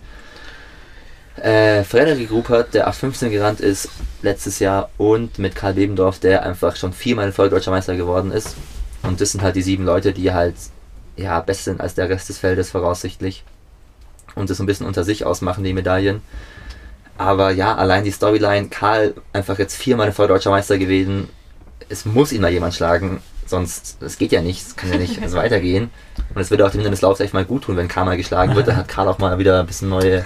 äh, 1.37 1.83
Frederik 1.85 2.31
Rupert, 2.31 2.75
der 2.75 2.89
A15 2.91 3.31
gerannt 3.31 3.61
ist 3.61 3.89
letztes 4.23 4.59
Jahr, 4.59 4.91
und 4.99 5.39
mit 5.39 5.55
Karl 5.55 5.75
Bebendorf, 5.75 6.19
der 6.19 6.45
einfach 6.45 6.77
schon 6.77 6.93
viermal 6.93 7.27
in 7.27 7.33
Folge 7.33 7.55
Deutscher 7.55 7.71
Meister 7.71 7.97
geworden 7.97 8.31
ist. 8.31 8.55
Und 9.03 9.21
das 9.21 9.33
sind 9.33 9.43
halt 9.43 9.57
die 9.57 9.63
sieben 9.63 9.85
Leute, 9.85 10.13
die 10.13 10.33
halt 10.33 10.55
ja 11.17 11.41
besser 11.41 11.65
sind 11.65 11.81
als 11.81 11.95
der 11.95 12.09
Rest 12.09 12.29
des 12.29 12.39
Feldes 12.39 12.71
voraussichtlich. 12.71 13.45
Und 14.35 14.49
das 14.51 14.57
so 14.57 14.63
ein 14.63 14.67
bisschen 14.67 14.87
unter 14.87 15.05
sich 15.05 15.25
ausmachen, 15.27 15.65
die 15.65 15.75
Medaillen. 15.75 16.23
Aber 17.19 17.51
ja, 17.51 17.75
allein 17.75 18.05
die 18.05 18.11
Storyline, 18.11 18.69
Karl 18.69 19.15
einfach 19.33 19.59
jetzt 19.59 19.77
viermal 19.77 20.13
Folge 20.13 20.33
Deutscher 20.33 20.51
Meister 20.51 20.79
gewesen. 20.79 21.29
Es 21.89 22.05
muss 22.07 22.33
ihn 22.33 22.41
mal 22.41 22.51
jemand 22.51 22.75
schlagen, 22.75 23.23
sonst, 23.53 24.03
es 24.03 24.19
geht 24.19 24.33
ja 24.33 24.41
nicht, 24.43 24.61
es 24.67 24.75
kann 24.77 24.91
ja 24.91 24.99
nicht 24.99 25.33
weitergehen. 25.33 25.91
Und 26.35 26.41
es 26.41 26.51
würde 26.51 26.67
auch 26.67 26.71
dem 26.71 26.79
Hindernislauf 26.81 27.21
echt 27.21 27.33
mal 27.35 27.45
gut 27.45 27.63
tun, 27.65 27.77
wenn 27.77 27.87
Karl 27.89 28.05
mal 28.07 28.17
geschlagen 28.17 28.57
wird. 28.57 28.67
Dann 28.67 28.77
hat 28.77 28.89
Karl 28.89 29.07
auch 29.09 29.19
mal 29.19 29.39
wieder 29.39 29.61
ein 29.61 29.67
bisschen 29.67 29.89
neue 29.89 30.25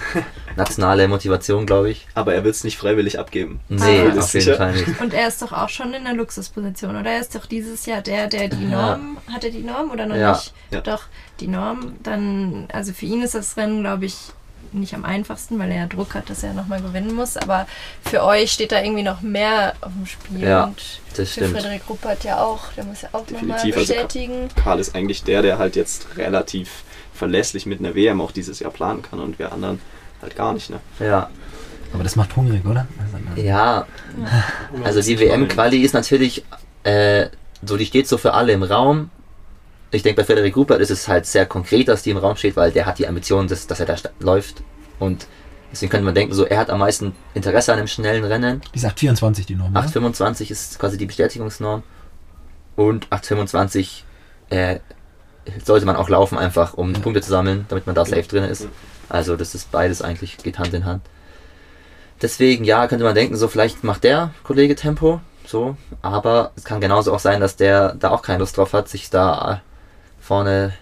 nationale 0.55 1.07
Motivation, 1.07 1.65
glaube 1.65 1.89
ich. 1.91 2.07
Aber 2.15 2.33
er 2.33 2.43
wird 2.43 2.55
es 2.55 2.63
nicht 2.63 2.77
freiwillig 2.77 3.19
abgeben. 3.19 3.59
Nee, 3.69 4.01
Ah. 4.01 4.09
auf 4.09 4.17
Ist 4.17 4.33
jeden 4.33 4.45
sicher? 4.45 4.57
Fall 4.57 4.73
nicht. 4.73 4.99
Und 5.01 5.13
er 5.13 5.27
ist 5.27 5.41
doch 5.41 5.51
auch 5.53 5.69
schon 5.69 5.93
in 5.93 6.03
der 6.05 6.13
Luxusposition, 6.13 6.95
oder? 6.95 7.11
Er 7.11 7.19
ist 7.21 7.35
doch 7.35 7.45
dieses 7.45 7.85
Jahr 7.85 8.01
der, 8.01 8.27
der 8.27 8.47
die 8.49 8.63
Ja. 8.69 8.97
Norm, 8.97 9.17
hat 9.31 9.43
er 9.43 9.51
die 9.51 9.63
Norm 9.63 9.91
oder 9.91 10.05
noch 10.05 10.15
Ja. 10.15 10.31
nicht? 10.31 10.53
Ja. 10.71 10.81
Doch, 10.81 11.03
die 11.39 11.47
Norm. 11.47 11.93
Dann, 12.03 12.67
also 12.73 12.93
für 12.93 13.05
ihn 13.05 13.21
ist 13.21 13.35
das 13.35 13.55
Rennen, 13.57 13.81
glaube 13.81 14.05
ich, 14.05 14.15
nicht 14.73 14.93
am 14.93 15.05
einfachsten, 15.05 15.57
weil 15.59 15.71
er 15.71 15.77
ja 15.77 15.85
Druck 15.87 16.13
hat, 16.15 16.29
dass 16.29 16.43
er 16.43 16.53
nochmal 16.53 16.81
gewinnen 16.81 17.13
muss. 17.15 17.37
Aber 17.37 17.67
für 18.03 18.23
euch 18.23 18.51
steht 18.51 18.71
da 18.71 18.81
irgendwie 18.81 19.03
noch 19.03 19.21
mehr 19.21 19.73
auf 19.81 19.91
dem 19.91 20.05
Spiel. 20.05 20.41
Ja, 20.41 20.65
Und 20.65 20.81
das 21.15 21.29
für 21.29 21.45
stimmt. 21.45 21.53
Frederik 21.57 21.81
Ruppert 21.89 22.23
ja 22.23 22.39
auch. 22.41 22.71
Der 22.75 22.83
muss 22.83 23.01
ja 23.01 23.09
auch 23.13 23.29
nochmal 23.29 23.59
also- 23.59 23.71
bestätigen. 23.71 24.49
Karl 24.61 24.79
ist 24.79 24.95
eigentlich 24.95 25.23
der, 25.23 25.41
der 25.41 25.57
halt 25.57 25.75
jetzt 25.75 26.17
relativ 26.17 26.83
verlässlich 27.13 27.65
mit 27.65 27.79
einer 27.79 27.95
WM 27.95 28.21
auch 28.21 28.31
dieses 28.31 28.59
Jahr 28.59 28.71
planen 28.71 29.01
kann 29.01 29.19
und 29.19 29.39
wir 29.39 29.51
anderen 29.51 29.79
halt 30.21 30.35
gar 30.35 30.53
nicht. 30.53 30.69
Ne? 30.69 30.79
Ja, 30.99 31.29
Aber 31.93 32.03
das 32.03 32.15
macht 32.15 32.35
hungrig, 32.35 32.65
oder? 32.65 32.87
ja, 33.35 33.85
Also 34.83 35.01
die 35.01 35.19
WM-Quali 35.19 35.77
ist 35.81 35.93
natürlich, 35.93 36.43
äh, 36.83 37.27
so 37.63 37.77
die 37.77 37.85
steht 37.85 38.07
so 38.07 38.17
für 38.17 38.33
alle 38.33 38.53
im 38.53 38.63
Raum. 38.63 39.09
Ich 39.91 40.03
denke, 40.03 40.21
bei 40.21 40.25
Frederik 40.25 40.55
Rupert 40.55 40.81
ist 40.81 40.91
es 40.91 41.07
halt 41.07 41.25
sehr 41.25 41.45
konkret, 41.45 41.87
dass 41.87 42.03
die 42.03 42.09
im 42.09 42.17
Raum 42.17 42.35
steht, 42.35 42.55
weil 42.55 42.71
der 42.71 42.85
hat 42.85 42.99
die 42.99 43.07
Ambition, 43.07 43.47
dass, 43.47 43.67
dass 43.67 43.79
er 43.79 43.85
da 43.85 43.95
läuft. 44.19 44.61
Und 44.99 45.27
deswegen 45.71 45.89
könnte 45.89 46.05
man 46.05 46.15
denken, 46.15 46.33
so 46.33 46.45
er 46.45 46.59
hat 46.59 46.69
am 46.69 46.79
meisten 46.79 47.13
Interesse 47.33 47.71
an 47.71 47.79
einem 47.79 47.87
schnellen 47.87 48.25
Rennen. 48.25 48.61
Die 48.73 48.79
sagt 48.79 48.99
24 48.99 49.45
die 49.45 49.55
Norm. 49.55 49.71
oder? 49.71 49.81
8,25 49.81 50.51
ist 50.51 50.79
quasi 50.79 50.97
die 50.97 51.05
Bestätigungsnorm. 51.05 51.83
Und 52.75 53.07
8,25 53.07 54.01
äh, 54.49 54.79
sollte 55.63 55.85
man 55.85 55.95
auch 55.95 56.09
laufen, 56.09 56.37
einfach 56.37 56.73
um 56.73 56.93
Ja. 56.93 56.99
Punkte 56.99 57.21
zu 57.21 57.29
sammeln, 57.29 57.65
damit 57.69 57.85
man 57.87 57.95
da 57.95 58.05
safe 58.05 58.23
drin 58.23 58.43
ist. 58.43 58.67
Also 59.09 59.37
das 59.37 59.55
ist 59.55 59.71
beides 59.71 60.01
eigentlich, 60.01 60.37
geht 60.37 60.59
Hand 60.59 60.73
in 60.73 60.85
Hand. 60.85 61.01
Deswegen, 62.21 62.63
ja, 62.65 62.87
könnte 62.87 63.05
man 63.05 63.15
denken, 63.15 63.37
so 63.37 63.47
vielleicht 63.47 63.83
macht 63.83 64.03
der 64.03 64.31
Kollege 64.43 64.75
Tempo, 64.75 65.21
so, 65.45 65.77
aber 66.01 66.51
es 66.55 66.65
kann 66.65 66.81
genauso 66.81 67.13
auch 67.13 67.19
sein, 67.19 67.39
dass 67.39 67.55
der 67.55 67.93
da 67.95 68.09
auch 68.09 68.21
keine 68.21 68.39
Lust 68.39 68.57
drauf 68.57 68.73
hat, 68.73 68.89
sich 68.89 69.09
da 69.09 69.61
vorne, 70.27 70.73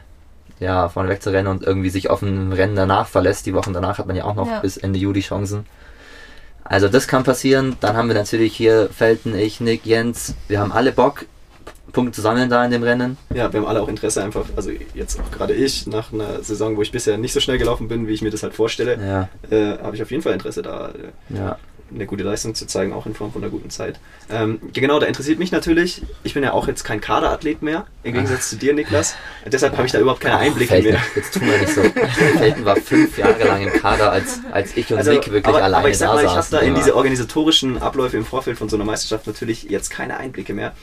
ja, 0.60 0.90
vorne 0.90 1.10
wegzurennen 1.10 1.52
und 1.52 1.64
irgendwie 1.64 1.90
sich 1.90 2.10
auf 2.10 2.22
ein 2.22 2.52
Rennen 2.52 2.76
danach 2.76 3.08
verlässt. 3.08 3.46
Die 3.46 3.54
Wochen 3.54 3.74
danach 3.74 4.00
hat 4.00 4.08
man 4.08 4.16
ja 4.16 4.26
auch 4.26 4.36
noch 4.36 4.48
Ja. 4.50 4.60
bis 4.60 4.78
Ende 4.78 4.98
Juli 5.00 5.22
Chancen. 5.22 5.66
Also 6.64 6.90
das 6.90 7.08
kann 7.08 7.24
passieren. 7.24 7.78
Dann 7.80 7.96
haben 7.96 8.08
wir 8.08 8.16
natürlich 8.16 8.56
hier 8.56 8.90
Felten, 8.92 9.36
ich, 9.36 9.60
Nick, 9.62 9.86
Jens. 9.86 10.34
Wir 10.48 10.60
haben 10.60 10.72
alle 10.72 10.92
Bock, 10.92 11.26
Punkte 11.92 12.14
zu 12.14 12.22
sammeln 12.22 12.50
da 12.50 12.66
in 12.66 12.72
dem 12.72 12.82
Rennen. 12.82 13.18
Ja, 13.36 13.54
wir 13.54 13.60
haben 13.60 13.68
alle 13.68 13.82
auch 13.84 13.88
Interesse 13.88 14.24
einfach, 14.24 14.46
also 14.56 14.72
jetzt 14.96 15.20
auch 15.20 15.30
gerade 15.32 15.54
ich, 15.54 15.86
nach 15.86 16.12
einer 16.12 16.42
Saison, 16.42 16.76
wo 16.76 16.82
ich 16.82 16.92
bisher 16.92 17.18
nicht 17.20 17.34
so 17.34 17.40
schnell 17.40 17.60
gelaufen 17.60 17.88
bin, 17.88 18.08
wie 18.08 18.14
ich 18.14 18.24
mir 18.24 18.32
das 18.32 18.42
halt 18.42 18.56
vorstelle, 18.56 18.98
Ja, 19.00 19.56
äh, 19.56 19.78
habe 19.78 19.96
ich 19.96 20.02
auf 20.02 20.10
jeden 20.10 20.24
Fall 20.24 20.34
Interesse 20.34 20.64
da, 20.64 20.90
äh, 20.90 21.38
ja. 21.38 21.58
Eine 21.96 22.06
gute 22.06 22.24
Leistung 22.24 22.54
zu 22.54 22.68
zeigen, 22.68 22.94
auch 22.94 23.06
in 23.06 23.16
Form 23.16 23.32
von 23.32 23.42
einer 23.42 23.52
guten 23.52 23.70
Zeit. 23.70 24.00
Ähm, 24.30 24.60
genau, 24.74 25.00
da 25.00 25.08
interessiert 25.08 25.40
mich 25.40 25.52
natürlich, 25.52 26.02
ich 26.24 26.34
bin 26.34 26.44
ja 26.44 26.54
auch 26.54 26.68
jetzt 26.68 26.84
kein 26.84 27.02
Kaderathlet 27.02 27.62
mehr, 27.62 27.86
im 28.04 28.14
Gegensatz 28.14 28.50
zu 28.50 28.58
dir, 28.58 28.74
Niklas. 28.74 29.16
Deshalb 29.46 29.74
habe 29.78 29.86
ich 29.86 29.92
da 29.92 30.00
überhaupt 30.00 30.22
keine 30.22 30.38
Einblicke 30.38 30.74
Felten, 30.74 30.92
mehr. 30.92 31.02
jetzt 31.16 31.34
tun 31.34 31.44
wir 31.48 31.58
nicht 31.58 31.74
so. 31.74 31.82
Felten 32.38 32.66
war 32.66 32.76
fünf 32.76 33.18
Jahre 33.18 33.44
lang 33.44 33.64
im 33.64 33.74
Kader, 33.74 34.12
als, 34.12 34.40
als 34.52 34.76
ich 34.76 34.92
und 34.92 34.98
Also, 34.98 35.12
Nick 35.12 35.32
wirklich 35.32 35.46
aber, 35.46 35.64
alleine 35.64 35.78
aber 35.78 35.90
ich 35.90 35.98
sag 35.98 36.10
da 36.10 36.16
mal, 36.16 36.26
ich 36.26 36.36
habe 36.36 36.48
da 36.52 36.60
in 36.60 36.76
diese 36.76 36.96
organisatorischen 36.96 37.82
Abläufe 37.82 38.18
im 38.18 38.26
Vorfeld 38.26 38.58
von 38.58 38.70
so 38.70 38.76
einer 38.76 38.86
Meisterschaft 38.86 39.28
natürlich 39.28 39.64
jetzt 39.64 39.90
keine 39.90 40.18
Einblicke 40.18 40.54
mehr. 40.54 40.74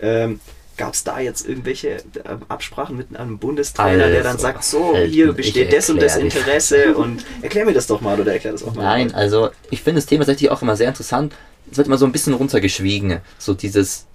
Ähm, 0.00 0.40
Gab 0.76 0.94
es 0.94 1.04
da 1.04 1.20
jetzt 1.20 1.46
irgendwelche 1.46 1.90
äh, 1.90 2.00
Absprachen 2.48 2.96
mit 2.96 3.14
einem 3.16 3.38
Bundestrainer, 3.38 4.08
der 4.08 4.22
dann 4.22 4.32
Also, 4.32 4.42
sagt, 4.42 4.64
so, 4.64 4.96
hier 4.96 5.32
besteht 5.32 5.72
das 5.72 5.90
und 5.90 6.00
das. 6.00 6.16
Interesse 6.16 6.94
und 6.96 7.24
erklär 7.42 7.66
mir 7.66 7.74
das 7.74 7.86
doch 7.86 8.00
mal 8.00 8.18
oder 8.18 8.32
erklär 8.32 8.52
das 8.52 8.62
auch 8.64 8.74
mal. 8.74 8.82
Nein, 8.82 9.14
also 9.14 9.50
ich 9.70 9.82
finde 9.82 10.00
das 10.00 10.06
Thema 10.06 10.24
tatsächlich 10.24 10.50
auch 10.50 10.62
immer 10.62 10.76
sehr 10.76 10.88
interessant. 10.88 11.34
Es 11.70 11.76
wird 11.76 11.86
immer 11.88 11.98
so 11.98 12.06
ein 12.06 12.12
bisschen 12.12 12.34
runtergeschwiegen. 12.34 13.18
So 13.38 13.54
dieses, 13.54 14.06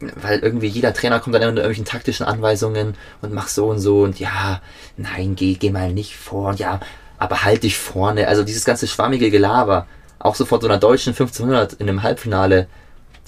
weil 0.00 0.38
irgendwie 0.40 0.66
jeder 0.68 0.94
Trainer 0.94 1.20
kommt 1.20 1.34
dann 1.34 1.42
immer 1.42 1.52
mit 1.52 1.58
irgendwelchen 1.58 1.84
taktischen 1.84 2.24
Anweisungen 2.26 2.94
und 3.20 3.32
mach 3.34 3.48
so 3.48 3.66
und 3.68 3.78
so 3.78 4.02
und 4.02 4.18
ja, 4.18 4.62
nein, 4.96 5.34
geh, 5.36 5.54
geh 5.54 5.70
mal 5.70 5.92
nicht 5.92 6.16
vor, 6.16 6.54
ja, 6.54 6.80
aber 7.18 7.44
halt 7.44 7.64
dich 7.64 7.76
vorne. 7.76 8.28
Also 8.28 8.44
dieses 8.44 8.64
ganze 8.64 8.86
schwammige 8.86 9.30
Gelaber, 9.30 9.86
auch 10.18 10.34
so 10.34 10.46
vor 10.46 10.60
so 10.60 10.68
einer 10.68 10.78
deutschen 10.78 11.10
1500 11.10 11.74
in 11.74 11.88
einem 11.88 12.02
Halbfinale, 12.02 12.66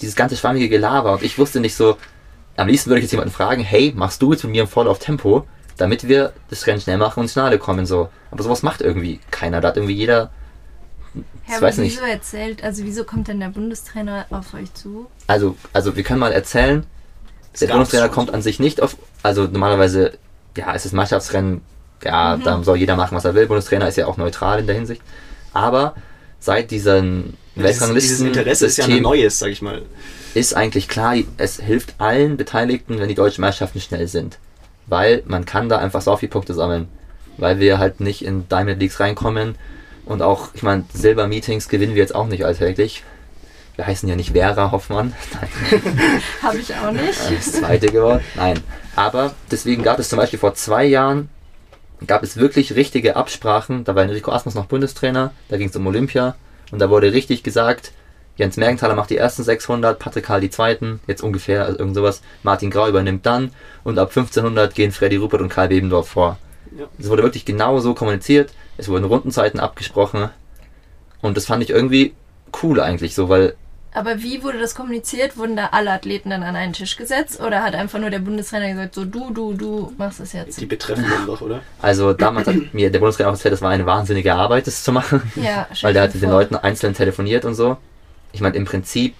dieses 0.01 0.15
ganze 0.15 0.35
schwammige 0.35 0.67
Gelaber 0.69 1.13
und 1.13 1.23
ich 1.23 1.37
wusste 1.37 1.59
nicht 1.59 1.75
so, 1.75 1.97
am 2.57 2.67
liebsten 2.67 2.89
würde 2.89 2.99
ich 2.99 3.03
jetzt 3.05 3.11
jemanden 3.11 3.33
fragen, 3.33 3.63
hey, 3.63 3.93
machst 3.95 4.21
du 4.21 4.31
jetzt 4.33 4.43
mit 4.43 4.51
mir 4.51 4.61
im 4.63 4.67
Vorlauf 4.67 4.99
Tempo, 4.99 5.45
damit 5.77 6.07
wir 6.07 6.33
das 6.49 6.67
Rennen 6.67 6.81
schnell 6.81 6.97
machen 6.97 7.19
und 7.19 7.25
ins 7.25 7.33
Finale 7.33 7.57
kommen, 7.57 7.85
so. 7.85 8.09
Aber 8.29 8.43
sowas 8.43 8.61
macht 8.63 8.81
irgendwie 8.81 9.19
keiner. 9.31 9.61
Da 9.61 9.69
hat 9.69 9.77
irgendwie 9.77 9.95
jeder 9.95 10.29
Ja, 11.13 11.55
ich 11.55 11.61
weiß 11.61 11.75
aber 11.75 11.83
nicht. 11.83 11.97
wieso 11.97 12.05
erzählt, 12.05 12.63
also 12.63 12.83
wieso 12.83 13.03
kommt 13.03 13.27
denn 13.27 13.39
der 13.39 13.49
Bundestrainer 13.49 14.25
auf 14.29 14.53
euch 14.53 14.73
zu? 14.73 15.07
Also, 15.27 15.55
also 15.73 15.95
wir 15.95 16.03
können 16.03 16.19
mal 16.19 16.31
erzählen, 16.31 16.85
der 17.59 17.67
gab's 17.67 17.77
Bundestrainer 17.77 18.09
kommt 18.09 18.33
an 18.33 18.41
sich 18.41 18.59
nicht 18.59 18.81
auf, 18.81 18.95
also 19.23 19.43
normalerweise, 19.43 20.13
ja, 20.55 20.73
es 20.75 20.85
ist 20.85 20.93
Mannschaftsrennen, 20.93 21.61
ja, 22.03 22.37
Mhm. 22.37 22.43
da 22.43 22.63
soll 22.63 22.77
jeder 22.77 22.95
machen, 22.95 23.15
was 23.15 23.25
er 23.25 23.35
will. 23.35 23.47
Bundestrainer 23.47 23.87
ist 23.87 23.97
ja 23.97 24.07
auch 24.07 24.17
neutral 24.17 24.59
in 24.59 24.67
der 24.67 24.75
Hinsicht. 24.75 25.01
Aber 25.53 25.95
seit 26.39 26.71
diesen 26.71 27.37
Dieses, 27.55 27.79
dieses 27.93 28.21
Interesse 28.21 28.65
ist 28.67 28.77
ja 28.77 28.85
ein 28.85 28.91
Weltranglisten 28.91 29.01
neues, 29.01 29.39
sag 29.39 29.49
ich 29.49 29.61
mal. 29.61 29.81
Ist 30.33 30.55
eigentlich 30.55 30.87
klar, 30.87 31.15
es 31.37 31.59
hilft 31.59 31.95
allen 31.97 32.37
Beteiligten, 32.37 32.99
wenn 32.99 33.09
die 33.09 33.15
deutschen 33.15 33.41
Meisterschaften 33.41 33.81
schnell 33.81 34.07
sind. 34.07 34.39
Weil 34.87 35.23
man 35.25 35.45
kann 35.45 35.69
da 35.69 35.77
einfach 35.77 36.01
so 36.01 36.15
viel 36.17 36.29
Punkte 36.29 36.53
sammeln. 36.53 36.87
Weil 37.37 37.59
wir 37.59 37.77
halt 37.79 37.99
nicht 37.99 38.23
in 38.23 38.47
Diamond 38.49 38.79
Leagues 38.79 38.99
reinkommen. 38.99 39.55
Und 40.05 40.21
auch, 40.21 40.49
ich 40.53 40.63
meine, 40.63 40.83
Silber-Meetings 40.93 41.69
gewinnen 41.69 41.95
wir 41.95 42.01
jetzt 42.01 42.15
auch 42.15 42.27
nicht 42.27 42.45
alltäglich. 42.45 43.03
Wir 43.75 43.87
heißen 43.87 44.07
ja 44.09 44.15
nicht 44.15 44.33
Vera 44.33 44.71
Hoffmann. 44.71 45.13
Nein. 45.33 45.81
Habe 46.43 46.57
ich 46.57 46.75
auch 46.75 46.91
nicht. 46.91 47.19
das 47.31 47.51
zweite 47.53 47.87
geworden. 47.87 48.23
Nein. 48.35 48.59
Aber 48.95 49.33
deswegen 49.49 49.83
gab 49.83 49.99
es 49.99 50.09
zum 50.09 50.17
Beispiel 50.17 50.39
vor 50.39 50.53
zwei 50.55 50.85
Jahren, 50.85 51.29
gab 52.05 52.23
es 52.23 52.37
wirklich 52.37 52.75
richtige 52.75 53.15
Absprachen. 53.15 53.83
Da 53.83 53.95
war 53.95 54.03
Enrico 54.03 54.31
Asmus 54.31 54.55
noch 54.55 54.65
Bundestrainer, 54.65 55.33
da 55.49 55.57
ging 55.57 55.69
es 55.69 55.75
um 55.75 55.87
Olympia. 55.87 56.35
Und 56.71 56.79
da 56.79 56.89
wurde 56.89 57.13
richtig 57.13 57.43
gesagt, 57.43 57.91
Jens 58.37 58.57
Mergenthaler 58.57 58.95
macht 58.95 59.09
die 59.09 59.17
ersten 59.17 59.43
600, 59.43 59.99
Patrick 59.99 60.25
Karl 60.25 60.41
die 60.41 60.49
zweiten, 60.49 60.99
jetzt 61.07 61.21
ungefähr, 61.21 61.65
also 61.65 61.77
irgend 61.79 61.95
sowas. 61.95 62.21
Martin 62.43 62.71
Grau 62.71 62.87
übernimmt 62.87 63.25
dann 63.25 63.51
und 63.83 63.99
ab 63.99 64.09
1500 64.09 64.73
gehen 64.73 64.91
Freddy 64.91 65.17
Rupert 65.17 65.41
und 65.41 65.49
Karl 65.49 65.67
Bebendorf 65.67 66.07
vor. 66.09 66.37
Ja. 66.77 66.85
Es 66.97 67.09
wurde 67.09 67.23
wirklich 67.23 67.45
genau 67.45 67.79
so 67.79 67.93
kommuniziert, 67.93 68.51
es 68.77 68.87
wurden 68.87 69.03
Rundenzeiten 69.05 69.59
abgesprochen 69.59 70.29
und 71.21 71.37
das 71.37 71.45
fand 71.45 71.61
ich 71.63 71.69
irgendwie 71.69 72.13
cool 72.63 72.79
eigentlich 72.79 73.13
so, 73.13 73.29
weil 73.29 73.55
Aber 73.93 74.23
wie 74.23 74.41
wurde 74.41 74.59
das 74.59 74.73
kommuniziert? 74.73 75.37
Wurden 75.37 75.57
da 75.57 75.69
alle 75.73 75.91
Athleten 75.91 76.29
dann 76.29 76.43
an 76.43 76.55
einen 76.55 76.71
Tisch 76.73 76.95
gesetzt 76.95 77.41
oder 77.41 77.61
hat 77.61 77.75
einfach 77.75 77.99
nur 77.99 78.09
der 78.09 78.19
Bundestrainer 78.19 78.69
gesagt, 78.69 78.95
so 78.95 79.03
du, 79.05 79.31
du, 79.31 79.53
du 79.53 79.93
machst 79.97 80.21
das 80.21 80.31
jetzt? 80.33 80.59
Die 80.61 80.65
Betreffenden 80.65 81.27
doch, 81.27 81.41
oder? 81.41 81.61
also 81.81 82.13
damals 82.13 82.47
hat 82.47 82.55
mir 82.73 82.89
der 82.89 82.99
Bundestrainer 82.99 83.29
auch 83.29 83.33
erzählt, 83.33 83.53
das 83.53 83.61
war 83.61 83.69
eine 83.71 83.85
wahnsinnige 83.85 84.33
Arbeit, 84.33 84.65
das 84.67 84.83
zu 84.83 84.93
machen, 84.93 85.21
Ja, 85.35 85.67
weil 85.81 85.93
der 85.93 86.03
hat 86.03 86.13
mit 86.13 86.23
den. 86.23 86.29
Leuten 86.29 86.55
einzeln 86.55 86.93
telefoniert 86.93 87.43
und 87.45 87.55
so. 87.55 87.77
Ich 88.33 88.41
meine, 88.41 88.55
im 88.55 88.65
Prinzip, 88.65 89.15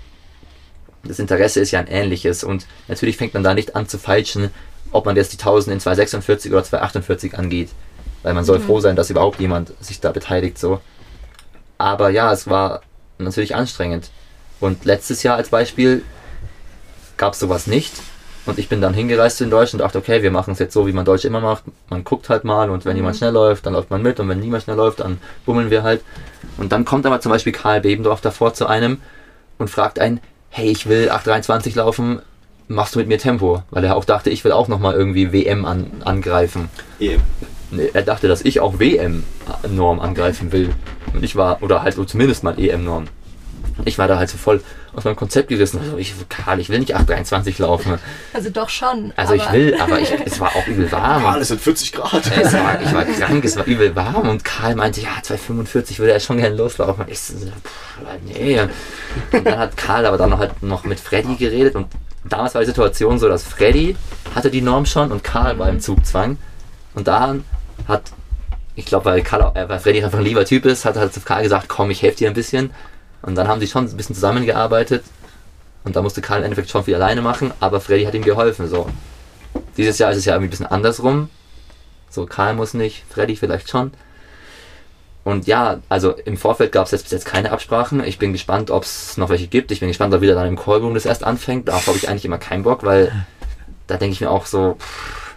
das 1.03 1.19
Interesse 1.19 1.59
ist 1.59 1.71
ja 1.71 1.79
ein 1.79 1.87
ähnliches 1.87 2.43
und 2.43 2.65
natürlich 2.87 3.17
fängt 3.17 3.33
man 3.33 3.43
da 3.43 3.53
nicht 3.53 3.75
an 3.75 3.87
zu 3.87 3.97
feilschen, 3.97 4.51
ob 4.91 5.05
man 5.05 5.15
jetzt 5.15 5.33
die 5.33 5.37
1000 5.37 5.73
in 5.73 5.79
246 5.79 6.51
oder 6.51 6.63
248 6.63 7.37
angeht, 7.37 7.69
weil 8.23 8.33
man 8.33 8.45
soll 8.45 8.59
Mhm. 8.59 8.63
froh 8.63 8.79
sein, 8.79 8.95
dass 8.95 9.09
überhaupt 9.09 9.39
jemand 9.39 9.73
sich 9.79 9.99
da 9.99 10.11
beteiligt 10.11 10.57
so. 10.59 10.81
Aber 11.77 12.09
ja, 12.09 12.31
es 12.31 12.47
war 12.47 12.81
natürlich 13.17 13.55
anstrengend. 13.55 14.09
Und 14.59 14.85
letztes 14.85 15.23
Jahr 15.23 15.37
als 15.37 15.49
Beispiel 15.49 16.03
gab 17.17 17.33
es 17.33 17.39
sowas 17.39 17.65
nicht. 17.67 17.91
Und 18.45 18.57
ich 18.57 18.69
bin 18.69 18.81
dann 18.81 18.93
hingereist 18.93 19.39
in 19.41 19.51
Deutschland 19.51 19.81
und 19.81 19.87
dachte, 19.87 19.99
okay, 19.99 20.23
wir 20.23 20.31
machen 20.31 20.53
es 20.53 20.59
jetzt 20.59 20.73
so, 20.73 20.87
wie 20.87 20.93
man 20.93 21.05
Deutsch 21.05 21.25
immer 21.25 21.41
macht. 21.41 21.63
Man 21.89 22.03
guckt 22.03 22.27
halt 22.29 22.43
mal 22.43 22.69
und 22.71 22.85
wenn 22.85 22.93
Mhm. 22.93 22.97
jemand 22.97 23.17
schnell 23.17 23.31
läuft, 23.31 23.65
dann 23.65 23.73
läuft 23.73 23.91
man 23.91 24.01
mit 24.01 24.19
und 24.19 24.27
wenn 24.29 24.39
niemand 24.39 24.63
schnell 24.63 24.77
läuft, 24.77 24.99
dann 24.99 25.19
bummeln 25.45 25.69
wir 25.69 25.83
halt. 25.83 26.01
Und 26.57 26.71
dann 26.71 26.83
kommt 26.83 27.05
aber 27.05 27.21
zum 27.21 27.31
Beispiel 27.31 27.53
Karl 27.53 27.81
Bebendorf 27.81 28.19
davor 28.21 28.53
zu 28.53 28.65
einem 28.65 28.99
und 29.59 29.69
fragt 29.69 29.99
einen, 29.99 30.19
hey, 30.49 30.69
ich 30.69 30.89
will 30.89 31.09
823 31.11 31.75
laufen, 31.75 32.19
machst 32.67 32.95
du 32.95 32.99
mit 32.99 33.07
mir 33.07 33.19
Tempo? 33.19 33.61
Weil 33.69 33.83
er 33.83 33.95
auch 33.95 34.05
dachte, 34.05 34.29
ich 34.31 34.43
will 34.43 34.51
auch 34.53 34.67
nochmal 34.67 34.95
irgendwie 34.95 35.31
WM 35.31 35.65
an, 35.65 36.01
angreifen. 36.03 36.69
Eh. 36.99 37.17
Nee, 37.69 37.89
er 37.93 38.01
dachte, 38.01 38.27
dass 38.27 38.41
ich 38.41 38.59
auch 38.59 38.79
WM-Norm 38.79 39.99
angreifen 39.99 40.51
will. 40.51 40.71
Und 41.13 41.23
ich 41.23 41.35
war, 41.35 41.61
oder 41.61 41.83
halt 41.83 41.93
so 41.93 42.03
zumindest 42.05 42.43
mal 42.43 42.59
EM-Norm. 42.59 43.05
Ich 43.85 43.97
war 43.97 44.07
da 44.07 44.17
halt 44.17 44.29
so 44.29 44.37
voll 44.37 44.61
aus 44.93 45.03
meinem 45.03 45.15
Konzept 45.15 45.49
gerissen. 45.49 45.79
Also 45.79 45.97
ich, 45.97 46.13
Karl, 46.29 46.59
ich 46.59 46.69
will 46.69 46.79
nicht 46.79 46.95
823 46.95 47.59
laufen. 47.59 47.97
Also 48.33 48.49
doch 48.49 48.69
schon. 48.69 49.13
Also 49.15 49.33
ich 49.33 49.51
will, 49.51 49.77
aber 49.79 49.99
ich, 49.99 50.11
es 50.25 50.39
war 50.39 50.55
auch 50.55 50.67
übel 50.67 50.91
warm. 50.91 51.25
Ah, 51.25 51.39
das 51.39 51.49
sind 51.49 51.61
40 51.61 51.93
Grad. 51.93 52.23
Es 52.37 52.53
war, 52.53 52.81
ich 52.81 52.93
war 52.93 53.05
krank, 53.05 53.45
es 53.45 53.55
war 53.55 53.65
übel 53.65 53.95
warm 53.95 54.29
und 54.29 54.43
Karl 54.43 54.75
meinte, 54.75 55.01
ja, 55.01 55.09
245 55.21 55.99
würde 55.99 56.13
er 56.13 56.19
schon 56.19 56.37
gerne 56.37 56.55
loslaufen. 56.55 57.05
Ich 57.07 57.19
so, 57.19 57.35
pff, 57.35 57.99
nee. 58.25 58.59
Und 59.31 59.45
dann 59.45 59.57
hat 59.57 59.77
Karl 59.77 60.05
aber 60.05 60.17
dann 60.17 60.29
noch, 60.31 60.39
halt 60.39 60.61
noch 60.61 60.83
mit 60.83 60.99
Freddy 60.99 61.35
geredet 61.35 61.75
und 61.75 61.87
damals 62.23 62.53
war 62.53 62.61
die 62.61 62.67
Situation 62.67 63.19
so, 63.19 63.27
dass 63.27 63.43
Freddy 63.43 63.95
hatte 64.35 64.51
die 64.51 64.61
Norm 64.61 64.85
schon 64.85 65.11
und 65.11 65.23
Karl 65.23 65.57
war 65.59 65.69
im 65.69 65.79
Zugzwang. 65.79 66.37
Und 66.93 67.07
dann 67.07 67.45
hat, 67.87 68.03
ich 68.75 68.85
glaube, 68.85 69.05
weil, 69.05 69.21
Karl, 69.21 69.51
äh, 69.55 69.67
weil 69.69 69.79
Freddy 69.79 70.03
einfach 70.03 70.19
ein 70.19 70.25
lieber 70.25 70.45
Typ 70.45 70.65
ist, 70.65 70.85
hat 70.85 70.95
er 70.95 71.11
zu 71.11 71.21
Karl 71.21 71.43
gesagt, 71.43 71.67
komm, 71.67 71.91
ich 71.91 72.01
helfe 72.01 72.17
dir 72.17 72.29
ein 72.29 72.33
bisschen. 72.33 72.71
Und 73.21 73.35
dann 73.35 73.47
haben 73.47 73.59
sie 73.59 73.67
schon 73.67 73.85
ein 73.85 73.97
bisschen 73.97 74.15
zusammengearbeitet. 74.15 75.03
Und 75.83 75.95
da 75.95 76.01
musste 76.01 76.21
Karl 76.21 76.39
im 76.39 76.45
Endeffekt 76.45 76.69
schon 76.69 76.83
viel 76.83 76.95
alleine 76.95 77.21
machen, 77.21 77.51
aber 77.59 77.81
Freddy 77.81 78.05
hat 78.05 78.13
ihm 78.13 78.23
geholfen. 78.23 78.67
So. 78.67 78.87
Dieses 79.77 79.97
Jahr 79.97 80.11
ist 80.11 80.17
es 80.17 80.25
ja 80.25 80.33
irgendwie 80.33 80.47
ein 80.47 80.51
bisschen 80.51 80.67
andersrum. 80.67 81.29
So, 82.09 82.25
Karl 82.25 82.53
muss 82.53 82.73
nicht, 82.73 83.03
Freddy 83.09 83.35
vielleicht 83.35 83.69
schon. 83.69 83.91
Und 85.23 85.47
ja, 85.47 85.79
also 85.87 86.11
im 86.11 86.35
Vorfeld 86.35 86.71
gab 86.71 86.85
es 86.85 86.91
jetzt 86.91 87.03
bis 87.03 87.11
jetzt 87.11 87.25
keine 87.25 87.51
Absprachen. 87.51 88.03
Ich 88.03 88.17
bin 88.17 88.33
gespannt, 88.33 88.71
ob 88.71 88.83
es 88.83 89.17
noch 89.17 89.29
welche 89.29 89.47
gibt. 89.47 89.71
Ich 89.71 89.79
bin 89.79 89.87
gespannt, 89.87 90.13
ob 90.13 90.21
wieder 90.21 90.33
dann 90.33 90.47
im 90.47 90.57
Callroom 90.57 90.95
das 90.95 91.05
erst 91.05 91.23
anfängt. 91.23 91.67
Darauf 91.67 91.87
habe 91.87 91.97
ich 91.97 92.09
eigentlich 92.09 92.25
immer 92.25 92.39
keinen 92.39 92.63
Bock, 92.63 92.83
weil 92.83 93.25
da 93.87 93.97
denke 93.97 94.13
ich 94.13 94.21
mir 94.21 94.31
auch 94.31 94.47
so. 94.47 94.77
pff, 94.79 95.30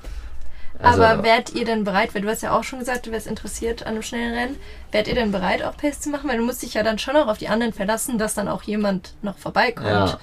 also- 0.86 1.02
aber 1.02 1.22
wärt 1.22 1.54
ihr 1.54 1.64
denn 1.64 1.84
bereit, 1.84 2.14
weil 2.14 2.22
du 2.22 2.28
hast 2.28 2.42
ja 2.42 2.56
auch 2.56 2.64
schon 2.64 2.78
gesagt, 2.78 3.06
du 3.06 3.10
wärst 3.12 3.26
interessiert 3.26 3.82
an 3.82 3.94
einem 3.94 4.02
schnellen 4.02 4.34
Rennen, 4.34 4.56
wärt 4.92 5.08
ihr 5.08 5.14
denn 5.14 5.32
bereit, 5.32 5.62
auch 5.62 5.76
Pace 5.76 6.00
zu 6.00 6.10
machen? 6.10 6.28
Weil 6.28 6.38
du 6.38 6.44
musst 6.44 6.62
dich 6.62 6.74
ja 6.74 6.82
dann 6.82 6.98
schon 6.98 7.16
auch 7.16 7.26
auf 7.28 7.38
die 7.38 7.48
anderen 7.48 7.72
verlassen, 7.72 8.18
dass 8.18 8.34
dann 8.34 8.48
auch 8.48 8.62
jemand 8.62 9.14
noch 9.22 9.36
vorbeikommt. 9.38 9.86
Ja. 9.88 10.18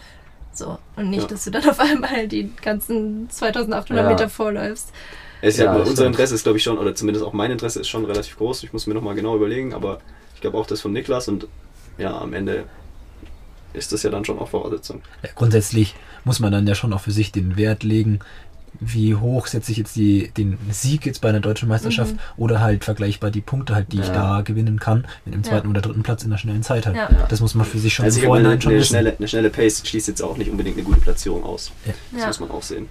So. 0.53 0.77
Und 0.95 1.09
nicht, 1.09 1.23
Ja. 1.23 1.27
dass 1.29 1.43
du 1.45 1.51
dann 1.51 1.69
auf 1.69 1.79
einmal 1.79 2.27
die 2.27 2.51
ganzen 2.61 3.29
2800 3.29 4.03
Ja. 4.05 4.09
Meter 4.09 4.29
vorläufst. 4.29 4.91
Es 5.41 5.55
ist 5.55 5.59
ja, 5.59 5.65
Ja, 5.65 5.71
unser 5.79 5.91
stimmt. 5.93 6.07
Interesse 6.07 6.35
ist, 6.35 6.43
glaube 6.43 6.57
ich, 6.57 6.63
schon, 6.63 6.77
oder 6.77 6.93
zumindest 6.93 7.25
auch 7.25 7.33
mein 7.33 7.49
Interesse 7.51 7.79
ist 7.79 7.87
schon 7.87 8.05
relativ 8.05 8.37
groß. 8.37 8.63
Ich 8.63 8.73
muss 8.73 8.85
mir 8.85 8.93
nochmal 8.93 9.15
genau 9.15 9.35
überlegen, 9.35 9.73
aber 9.73 9.99
ich 10.35 10.41
glaube 10.41 10.57
auch 10.57 10.65
das 10.67 10.81
von 10.81 10.91
Niklas 10.93 11.27
und 11.29 11.47
ja, 11.97 12.15
am 12.19 12.33
Ende 12.33 12.65
ist 13.73 13.93
das 13.93 14.03
ja 14.03 14.09
dann 14.09 14.25
schon 14.25 14.37
auch 14.37 14.49
Voraussetzung. 14.49 15.01
Ja, 15.23 15.29
grundsätzlich 15.33 15.95
muss 16.25 16.39
man 16.39 16.51
dann 16.51 16.67
ja 16.67 16.75
schon 16.75 16.91
auch 16.93 16.99
für 17.01 17.11
sich 17.11 17.31
den 17.31 17.55
Wert 17.57 17.83
legen, 17.83 18.19
wie 18.79 19.15
hoch 19.15 19.47
setze 19.47 19.71
ich 19.71 19.77
jetzt 19.77 19.95
die, 19.95 20.29
den 20.31 20.57
Sieg 20.71 21.05
jetzt 21.05 21.21
bei 21.21 21.29
einer 21.29 21.39
deutschen 21.39 21.67
Meisterschaft 21.69 22.13
Mhm. 22.13 22.19
oder 22.37 22.61
halt 22.61 22.83
vergleichbar 22.83 23.29
die 23.29 23.41
Punkte 23.41 23.75
halt, 23.75 23.91
die 23.91 23.99
ich 23.99 24.07
Ja. 24.07 24.13
da 24.13 24.41
gewinnen 24.41 24.79
kann, 24.79 25.05
mit 25.25 25.33
dem 25.35 25.43
zweiten 25.43 25.67
Ja. 25.67 25.71
oder 25.71 25.81
dritten 25.81 26.03
Platz 26.03 26.23
in 26.23 26.29
der 26.31 26.37
schnellen 26.37 26.63
Zeit 26.63 26.85
halt. 26.85 26.95
Ja. 26.95 27.09
Das 27.29 27.41
muss 27.41 27.53
man 27.53 27.65
für 27.65 27.77
sich 27.79 27.93
schon 27.93 28.05
Also 28.05 28.17
im 28.19 28.23
ich 28.23 28.27
Vorhinein 28.27 28.51
eine, 28.53 28.61
schon 28.61 28.71
eine, 28.71 28.79
wissen. 28.81 28.89
schnelle, 28.89 29.15
eine 29.17 29.27
schnelle 29.27 29.49
Pace 29.49 29.83
schließt 29.85 30.07
jetzt 30.07 30.21
auch 30.21 30.37
nicht 30.37 30.49
unbedingt 30.49 30.77
eine 30.77 30.85
gute 30.85 31.01
Platzierung 31.01 31.43
aus. 31.43 31.71
Ja. 31.85 31.93
Das 32.11 32.21
Ja. 32.21 32.27
muss 32.27 32.39
man 32.39 32.51
auch 32.51 32.63
sehen. 32.63 32.87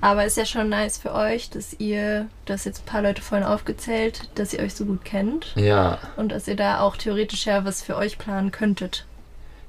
Aber 0.00 0.24
ist 0.24 0.36
ja 0.36 0.44
schon 0.44 0.68
nice 0.68 0.98
für 0.98 1.12
euch, 1.14 1.48
dass 1.50 1.76
ihr, 1.78 2.26
das 2.44 2.64
jetzt 2.64 2.82
ein 2.82 2.86
paar 2.86 3.02
Leute 3.02 3.22
vorhin 3.22 3.46
aufgezählt, 3.46 4.28
dass 4.34 4.52
ihr 4.52 4.58
euch 4.58 4.74
so 4.74 4.84
gut 4.84 5.04
kennt 5.04 5.52
Ja, 5.54 5.98
und 6.16 6.32
dass 6.32 6.48
ihr 6.48 6.56
da 6.56 6.80
auch 6.80 6.96
theoretisch 6.96 7.46
ja 7.46 7.64
was 7.64 7.82
für 7.84 7.96
euch 7.96 8.18
planen 8.18 8.50
könntet. 8.50 9.04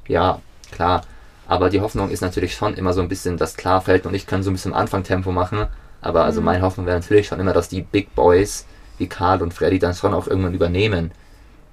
ja, 0.07 0.41
klar. 0.71 1.03
Aber 1.47 1.69
die 1.69 1.81
Hoffnung 1.81 2.09
ist 2.09 2.21
natürlich 2.21 2.55
schon 2.55 2.73
immer 2.75 2.93
so 2.93 3.01
ein 3.01 3.09
bisschen, 3.09 3.37
dass 3.37 3.55
klar 3.57 3.81
Felton 3.81 4.09
und 4.11 4.15
ich 4.15 4.25
können 4.27 4.43
so 4.43 4.49
ein 4.49 4.53
bisschen 4.53 4.73
Anfangtempo 4.73 5.31
machen. 5.31 5.67
Aber 6.01 6.23
also 6.23 6.39
Mhm. 6.41 6.45
meine 6.45 6.61
Hoffnung 6.61 6.85
wäre 6.85 6.97
natürlich 6.99 7.27
schon 7.27 7.39
immer, 7.39 7.53
dass 7.53 7.69
die 7.69 7.81
Big 7.81 8.13
Boys 8.15 8.65
wie 8.97 9.07
Karl 9.07 9.41
und 9.41 9.53
Freddy 9.53 9.79
dann 9.79 9.93
schon 9.93 10.13
auch 10.13 10.27
irgendwann 10.27 10.53
übernehmen. 10.53 11.11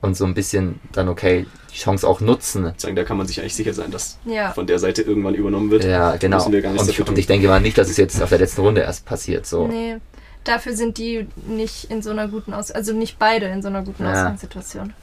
Und 0.03 0.16
so 0.16 0.25
ein 0.25 0.33
bisschen 0.33 0.81
dann, 0.93 1.09
okay, 1.11 1.47
die 1.71 1.77
Chance 1.77 2.09
auch 2.09 2.21
nutzen. 2.21 2.73
Sagen, 2.79 2.97
da 2.97 3.05
kann 3.05 3.18
man 3.18 3.27
sich 3.27 3.39
eigentlich 3.41 3.55
sicher 3.55 3.75
sein, 3.75 3.91
dass 3.91 4.18
Ja. 4.25 4.51
von 4.53 4.66
der 4.66 4.79
Seite 4.79 5.03
irgendwann 5.03 5.35
übernommen 5.35 5.71
wird. 5.71 5.85
Ja, 5.85 6.16
genau. 6.16 6.43
Und 6.47 6.55
ich, 6.89 7.07
und 7.07 7.18
ich 7.18 7.27
denke 7.27 7.49
mal 7.49 7.61
nicht, 7.61 7.77
dass 7.77 7.91
es 7.91 7.99
jetzt 7.99 8.21
auf 8.23 8.31
der 8.31 8.39
letzten 8.39 8.62
Runde 8.62 8.81
erst 8.81 9.05
passiert. 9.05 9.45
So. 9.47 9.66
Nee. 9.68 9.97
Dafür 10.45 10.73
sind 10.75 10.97
die 10.97 11.29
nicht 11.47 11.91
in 11.91 12.01
so 12.01 12.09
einer 12.11 12.29
guten 12.29 12.55
Aus 12.55 12.71
also 12.71 12.95
nicht 12.95 13.18
beide 13.18 13.45
in 13.47 13.61
so 13.61 13.68
einer 13.68 13.83
guten 13.83 14.05
Ja. 14.05 14.12
Ausgangssituation. 14.12 14.95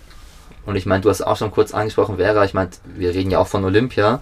Und 0.66 0.76
ich 0.76 0.88
meine, 0.88 1.02
du 1.02 1.10
hast 1.12 1.22
auch 1.22 1.38
schon 1.38 1.52
kurz 1.52 1.76
angesprochen, 1.76 2.18
Vera, 2.18 2.44
ich 2.44 2.56
meine, 2.56 2.72
wir 2.96 3.14
reden 3.14 3.30
ja 3.30 3.38
auch 3.38 3.48
von 3.48 3.64
Olympia. 3.64 4.22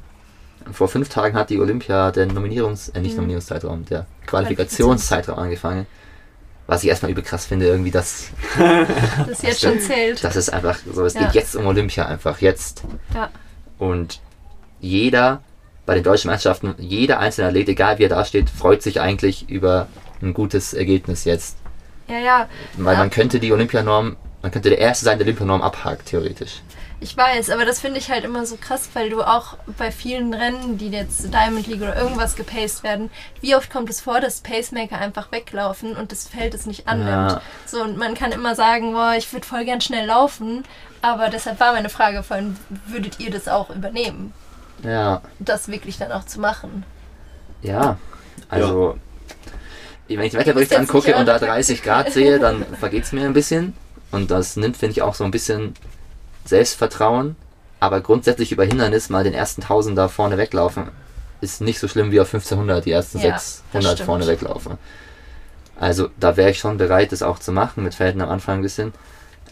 Vor 0.72 0.88
fünf 0.88 1.09
Tagen 1.09 1.36
hat 1.36 1.49
die 1.49 1.59
Olympia 1.59 2.11
der 2.11 2.28
Nominierungs-, 2.28 2.93
äh, 2.95 2.99
nicht 3.01 3.11
Mhm. 3.13 3.18
Nominierungszeitraum, 3.18 3.86
der 3.86 4.05
Qualifikationszeitraum 4.26 5.38
angefangen. 5.39 5.86
Was 6.68 6.84
ich 6.84 6.89
erstmal 6.89 7.11
übel 7.11 7.24
krass 7.24 7.45
finde, 7.45 7.68
irgendwie, 7.68 7.91
dass, 7.91 8.30
Das 9.28 9.41
jetzt 9.43 9.61
schon 9.61 9.80
zählt. 9.80 10.24
dass 10.24 10.36
es 10.36 10.49
einfach 10.49 10.80
so, 10.91 11.05
es 11.05 11.13
Ja. 11.13 11.26
geht 11.26 11.36
jetzt 11.36 11.55
um 11.55 11.68
Olympia 11.68 12.05
einfach, 12.07 12.41
jetzt. 12.41 12.84
Ja. 13.13 13.30
Und 13.78 14.20
jeder 14.80 15.41
bei 15.86 15.93
den 15.93 16.03
deutschen 16.03 16.32
Meisterschaften, 16.32 16.74
jeder 16.80 17.20
einzelne 17.20 17.49
Athlet, 17.49 17.70
egal 17.70 17.99
wie 17.99 18.03
er 18.05 18.09
da 18.09 18.26
steht, 18.26 18.49
freut 18.49 18.82
sich 18.82 18.99
eigentlich 18.99 19.47
über 19.49 19.88
ein 20.24 20.34
gutes 20.34 20.74
Ergebnis 20.74 21.26
jetzt. 21.26 21.57
Ja, 22.07 22.18
ja. 22.18 22.49
Weil 22.78 22.93
Ja. 22.93 22.99
man 22.99 23.11
könnte 23.11 23.39
die 23.39 23.51
Olympianorm, 23.53 24.16
man 24.41 24.51
könnte 24.51 24.70
der 24.70 24.80
Erste 24.80 25.05
sein, 25.05 25.20
der 25.20 25.26
Olympianorm 25.28 25.61
abhakt, 25.61 26.07
theoretisch. 26.07 26.61
Ich 27.02 27.16
weiß, 27.16 27.50
aber 27.50 27.66
das 27.66 27.82
finde 27.82 28.00
ich 28.00 28.10
halt 28.10 28.24
immer 28.24 28.46
so 28.46 28.56
krass, 28.56 28.89
weil 28.93 29.10
du 29.10 29.22
auch 29.22 29.58
bei 29.78 29.91
vielen 29.91 30.34
Rennen, 30.34 30.78
die 30.78 30.89
jetzt 30.89 31.32
Diamond 31.34 31.68
League 31.68 31.82
oder 31.82 31.96
irgendwas 31.96 32.36
gepaced 32.36 32.84
werden, 32.84 33.10
wie 33.41 33.56
oft 33.56 33.70
kommt 33.70 33.89
es 33.89 34.00
vor, 34.02 34.22
dass 34.22 34.39
Pacemaker 34.41 34.98
einfach 34.98 35.32
weglaufen 35.32 35.96
und 35.96 36.12
das 36.12 36.28
Feld 36.28 36.54
es 36.54 36.66
nicht 36.66 36.88
annimmt. 36.88 37.32
Ja. 37.32 37.41
So, 37.66 37.84
und 37.84 37.98
man 37.98 38.16
kann 38.16 38.32
immer 38.32 38.56
sagen, 38.56 38.93
boah, 38.93 39.14
ich 39.18 39.32
würde 39.34 39.46
voll 39.46 39.66
gern 39.66 39.82
schnell 39.82 40.08
laufen, 40.08 40.64
aber 41.02 41.30
deshalb 41.30 41.60
war 41.60 41.74
meine 41.74 41.89
Frage 41.89 42.24
vorhin, 42.24 42.56
würdet 42.88 43.20
ihr 43.20 43.30
das 43.30 43.48
auch 43.48 43.70
übernehmen, 43.70 44.34
Ja. 44.82 45.22
das 45.39 45.68
wirklich 45.68 45.98
dann 45.98 46.12
auch 46.12 46.26
zu 46.26 46.39
machen? 46.39 46.86
Ja, 47.62 47.98
also 48.50 48.98
wenn 50.08 50.22
ich 50.22 50.32
den 50.32 50.39
Wetterbericht 50.39 50.76
angucke 50.76 51.16
und 51.16 51.26
da 51.26 51.34
eure 51.34 51.48
30 51.48 51.82
Taktik. 51.82 51.91
Grad 51.91 52.14
sehe, 52.14 52.39
dann 52.39 52.66
vergeht 52.80 53.04
es 53.04 53.12
mir 53.12 53.26
ein 53.26 53.34
bisschen. 53.34 53.76
Und 54.12 54.32
das 54.32 54.56
nimmt, 54.56 54.78
finde 54.78 54.91
ich, 54.93 55.02
auch 55.02 55.16
so 55.16 55.24
ein 55.24 55.32
bisschen 55.32 55.74
Selbstvertrauen. 56.46 57.36
Aber 57.80 58.02
grundsätzlich 58.02 58.52
über 58.52 58.64
Hindernis 58.64 59.10
mal 59.10 59.24
den 59.24 59.34
ersten 59.34 59.62
Tausender 59.62 60.10
vorne 60.10 60.38
weglaufen, 60.38 60.89
ist 61.41 61.62
nicht 61.62 61.80
so 61.80 61.88
schlimm 61.88 62.12
wie 62.12 62.20
auf 62.22 62.34
1500 62.34 62.86
die 62.86 62.91
ersten 62.91 63.20
Ja, 63.20 63.32
das 63.32 63.58
600 63.74 63.93
stimmt. 63.93 64.06
vorne 64.06 64.28
weglaufen. 64.28 64.78
Also 65.80 66.10
da 66.20 66.38
wäre 66.38 66.50
ich 66.52 66.60
schon 66.60 66.78
bereit, 66.78 67.12
das 67.12 67.22
auch 67.22 67.38
zu 67.38 67.52
machen, 67.52 67.84
mit 67.84 67.93
Felden 67.93 68.22
am 68.22 68.30
Anfang 68.30 68.60
ein 68.60 68.62
bisschen. 68.62 68.93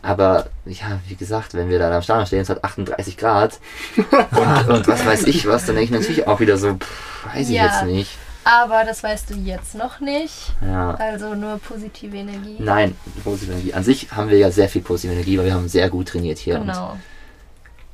Aber 0.02 0.48
ja, 0.66 1.00
wie 1.08 1.16
gesagt, 1.16 1.54
wenn 1.54 1.70
wir 1.70 1.80
da 1.80 1.94
am 1.96 2.02
Stadion 2.02 2.26
stehen, 2.26 2.39
es 2.41 2.50
hat 2.50 2.64
38 2.64 3.18
Grad 3.18 3.60
und, 3.98 4.70
und 4.70 4.88
was 4.88 5.06
weiß 5.06 5.24
ich 5.24 5.46
was, 5.48 5.66
dann 5.66 5.76
denke 5.76 5.94
ich 5.94 6.00
natürlich 6.02 6.28
auch 6.28 6.39
wieder 6.39 6.58
so, 6.58 6.74
pff, 6.76 7.26
weiß 7.36 7.50
ich 7.50 7.56
Ja. 7.56 7.66
jetzt 7.66 7.86
nicht. 7.86 8.18
Aber 8.46 8.84
das 8.86 9.04
weißt 9.04 9.30
du 9.30 9.36
jetzt 9.36 9.74
noch 9.76 10.00
nicht, 10.00 10.54
Ja. 10.66 10.91
also 10.96 11.34
nur 11.36 11.60
positive 11.60 12.16
Energie. 12.18 12.58
Nein, 12.60 12.96
positive 13.24 13.54
Energie. 13.54 13.74
An 13.74 13.84
sich 13.84 14.12
haben 14.12 14.30
wir 14.30 14.38
ja 14.38 14.52
sehr 14.52 14.68
viel 14.70 14.82
positive 14.82 15.14
Energie, 15.14 15.38
weil 15.38 15.46
wir 15.46 15.54
haben 15.54 15.68
sehr 15.70 15.89
gut 15.89 16.10
trainiert 16.10 16.38
hier. 16.39 16.56
Und, 16.60 16.68
Genau. 16.68 16.98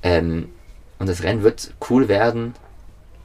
ähm, 0.01 0.49
und 0.97 1.07
das 1.07 1.23
Rennen 1.23 1.43
wird 1.43 1.73
cool 1.89 2.07
werden. 2.07 2.55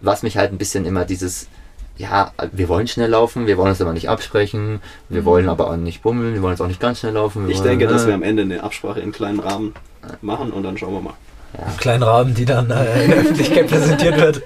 Was 0.00 0.22
mich 0.22 0.36
halt 0.36 0.52
ein 0.52 0.58
bisschen 0.58 0.84
immer 0.84 1.06
dieses, 1.06 1.48
ja, 1.96 2.32
wir 2.52 2.68
wollen 2.68 2.86
schnell 2.88 3.08
laufen, 3.10 3.46
wir 3.46 3.56
wollen 3.56 3.70
uns 3.70 3.80
aber 3.80 3.94
nicht 3.94 4.10
absprechen, 4.10 4.80
wir 5.08 5.22
Mhm. 5.22 5.24
wollen 5.26 5.48
aber 5.48 5.70
auch 5.70 5.76
nicht 5.76 6.02
bummeln, 6.02 6.34
wir 6.34 6.42
wollen 6.42 6.52
jetzt 6.52 6.60
auch 6.60 6.66
nicht 6.68 6.80
ganz 6.80 6.98
schnell 7.00 7.12
laufen. 7.14 7.48
Ich 7.48 7.58
wollen, 7.58 7.68
denke, 7.68 7.86
dass 7.86 8.04
äh, 8.04 8.08
wir 8.08 8.14
am 8.14 8.22
Ende 8.22 8.42
eine 8.42 8.62
Absprache 8.62 9.00
in 9.00 9.12
kleinen 9.12 9.40
Rahmen 9.40 9.74
machen 10.20 10.52
und 10.52 10.62
dann 10.62 10.76
schauen 10.76 10.92
wir 10.92 11.00
mal. 11.00 11.14
Im 11.56 11.76
kleinen 11.78 12.02
Rahmen, 12.02 12.34
die 12.34 12.44
dann 12.44 12.68
äh, 12.70 13.04
in 13.04 13.10
der 13.10 13.18
Öffentlichkeit 13.20 13.68
präsentiert 13.68 14.16
wird. 14.20 14.42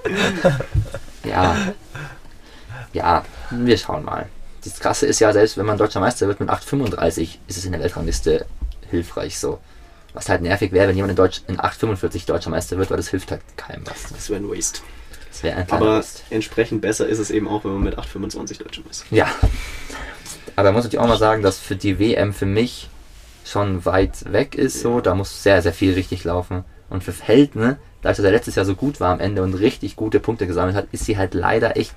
Ja. 1.24 1.56
Ja, 2.92 3.24
wir 3.50 3.78
schauen 3.78 4.04
mal. 4.04 4.26
Das 4.64 4.80
Krasse 4.80 5.06
ist 5.06 5.20
ja, 5.20 5.32
selbst 5.32 5.56
wenn 5.56 5.66
man 5.66 5.78
deutscher 5.78 6.00
Meister 6.00 6.26
wird 6.26 6.40
mit 6.40 6.48
8,35, 6.48 7.38
ist 7.46 7.58
es 7.58 7.64
in 7.64 7.72
der 7.72 7.80
Weltrangliste 7.80 8.46
hilfreich 8.90 9.38
so. 9.38 9.58
Was 10.14 10.28
halt 10.28 10.42
nervig 10.42 10.72
wäre, 10.72 10.88
wenn 10.88 10.96
jemand 10.96 11.10
in, 11.10 11.16
Deutsch, 11.16 11.42
in 11.46 11.58
8,45 11.58 12.26
deutscher 12.26 12.50
Meister 12.50 12.78
wird, 12.78 12.90
weil 12.90 12.96
das 12.96 13.08
hilft 13.08 13.30
halt 13.30 13.42
keinem 13.56 13.82
was. 13.86 14.12
Das 14.12 14.30
wäre 14.30 14.40
ein 14.40 14.50
Waste. 14.50 14.80
Das 15.30 15.42
wäre 15.42 15.56
ein 15.56 15.70
Aber 15.70 15.98
Mist. 15.98 16.24
entsprechend 16.30 16.80
besser 16.80 17.06
ist 17.06 17.18
es 17.18 17.30
eben 17.30 17.46
auch, 17.46 17.64
wenn 17.64 17.72
man 17.72 17.82
mit 17.82 17.98
8,25 17.98 18.62
Deutsche 18.62 18.82
ist. 18.90 19.04
Ja. 19.10 19.28
Aber 20.56 20.72
muss 20.72 20.86
ich 20.86 20.98
auch 20.98 21.06
mal 21.06 21.18
sagen, 21.18 21.42
dass 21.42 21.58
für 21.58 21.76
die 21.76 21.98
WM 21.98 22.32
für 22.32 22.46
mich 22.46 22.88
schon 23.44 23.84
weit 23.84 24.32
weg 24.32 24.54
ist 24.54 24.80
so. 24.80 25.00
Da 25.00 25.14
muss 25.14 25.42
sehr, 25.42 25.62
sehr 25.62 25.72
viel 25.72 25.94
richtig 25.94 26.24
laufen. 26.24 26.64
Und 26.90 27.04
für 27.04 27.12
Feldne, 27.12 27.78
da 28.02 28.10
er 28.10 28.30
letztes 28.30 28.54
Jahr 28.54 28.64
so 28.64 28.74
gut 28.74 28.98
war 29.00 29.12
am 29.12 29.20
Ende 29.20 29.42
und 29.42 29.54
richtig 29.54 29.96
gute 29.96 30.20
Punkte 30.20 30.46
gesammelt 30.46 30.76
hat, 30.76 30.88
ist 30.92 31.04
sie 31.04 31.18
halt 31.18 31.34
leider 31.34 31.76
echt 31.76 31.94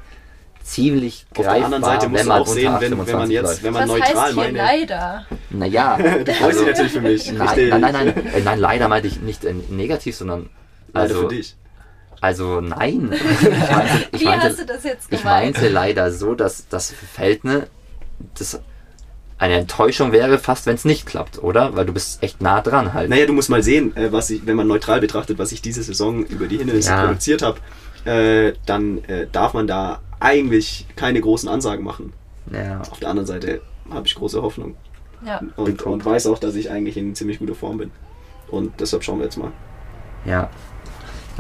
ziemlich 0.63 1.25
Auf 1.31 1.37
greifbar, 1.45 1.55
der 1.55 1.65
anderen 1.65 1.83
Seite 1.83 2.05
du 2.07 2.11
man 2.11 2.31
auch 2.41 2.47
sehen, 2.47 2.73
wenn, 2.79 2.91
wenn 2.91 2.97
man 3.17 3.29
8,25 3.29 3.31
jetzt, 3.31 3.63
wenn 3.63 3.73
man 3.73 3.81
Was 3.83 3.89
neutral 3.89 4.15
heißt 4.23 4.33
hier 4.33 4.43
meine. 4.43 4.57
leider? 4.57 5.25
Naja, 5.49 5.97
Du 5.97 6.33
freust 6.33 6.59
dich 6.59 6.67
natürlich 6.67 6.91
für 6.91 7.01
mich. 7.01 7.31
nein, 7.31 7.37
nein, 7.47 7.57
ich. 7.59 7.69
nein, 7.69 7.91
nein, 7.93 8.07
äh, 8.33 8.41
nein, 8.43 8.59
leider 8.59 8.87
meinte 8.87 9.07
ich 9.07 9.21
nicht 9.21 9.43
äh, 9.45 9.53
negativ, 9.69 10.15
sondern 10.15 10.49
Leider 10.93 11.15
also, 11.15 11.21
für 11.29 11.35
dich. 11.35 11.55
also 12.21 12.61
nein. 12.61 13.11
Ich 13.41 13.49
meinte, 13.49 14.07
ich 14.11 14.21
Wie 14.21 14.25
meinte, 14.25 14.45
hast 14.49 14.59
du 14.59 14.65
das 14.65 14.83
jetzt 14.83 15.07
Ich 15.11 15.21
gemeint? 15.21 15.55
meinte 15.55 15.69
leider 15.69 16.11
so, 16.11 16.35
dass 16.35 16.67
das 16.69 16.91
für 16.91 17.05
Feldne 17.05 17.67
das 18.37 18.59
eine 19.37 19.55
Enttäuschung 19.55 20.11
wäre, 20.11 20.37
fast 20.37 20.67
wenn 20.67 20.75
es 20.75 20.85
nicht 20.85 21.07
klappt, 21.07 21.41
oder? 21.41 21.75
Weil 21.75 21.85
du 21.87 21.93
bist 21.93 22.21
echt 22.21 22.41
nah 22.41 22.61
dran 22.61 22.93
halt. 22.93 23.09
Naja, 23.09 23.25
du 23.25 23.33
musst 23.33 23.49
mal 23.49 23.63
sehen, 23.63 23.95
äh, 23.97 24.11
was 24.11 24.29
ich, 24.29 24.45
wenn 24.45 24.55
man 24.55 24.67
neutral 24.67 24.99
betrachtet, 25.01 25.39
was 25.39 25.51
ich 25.51 25.63
diese 25.63 25.81
Saison 25.81 26.23
über 26.25 26.45
die 26.47 26.59
Hindernisse 26.59 26.91
Ja. 26.91 27.05
produziert 27.05 27.41
habe, 27.41 27.57
äh, 28.05 28.53
dann 28.65 29.03
äh, 29.05 29.27
darf 29.31 29.53
man 29.53 29.67
da 29.67 29.99
eigentlich 30.19 30.85
keine 30.95 31.21
großen 31.21 31.49
Ansagen 31.49 31.83
machen. 31.83 32.13
Ja. 32.51 32.81
Auf 32.81 32.99
der 32.99 33.09
anderen 33.09 33.27
Seite 33.27 33.61
habe 33.89 34.07
ich 34.07 34.15
große 34.15 34.41
Hoffnung 34.41 34.75
Ja. 35.25 35.41
und, 35.55 35.81
und 35.83 36.05
weiß 36.05 36.27
auch, 36.27 36.39
dass 36.39 36.55
ich 36.55 36.69
eigentlich 36.71 36.97
in 36.97 37.15
ziemlich 37.15 37.39
guter 37.39 37.55
Form 37.55 37.77
bin. 37.77 37.91
Und 38.49 38.79
deshalb 38.79 39.03
schauen 39.03 39.19
wir 39.19 39.25
jetzt 39.25 39.37
mal. 39.37 39.51
ja. 40.25 40.49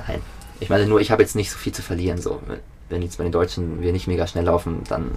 Nein. 0.07 0.21
Ich 0.61 0.69
meine 0.69 0.85
nur, 0.85 1.01
ich 1.01 1.11
habe 1.11 1.21
jetzt 1.23 1.35
nicht 1.35 1.51
so 1.51 1.57
viel 1.57 1.73
zu 1.73 1.81
verlieren. 1.81 2.19
So. 2.19 2.39
Wenn 2.89 3.01
jetzt 3.01 3.17
bei 3.17 3.23
den 3.23 3.31
Deutschen 3.33 3.81
wir 3.81 3.91
nicht 3.91 4.07
mega 4.07 4.25
schnell 4.27 4.45
laufen, 4.45 4.83
dann 4.87 5.11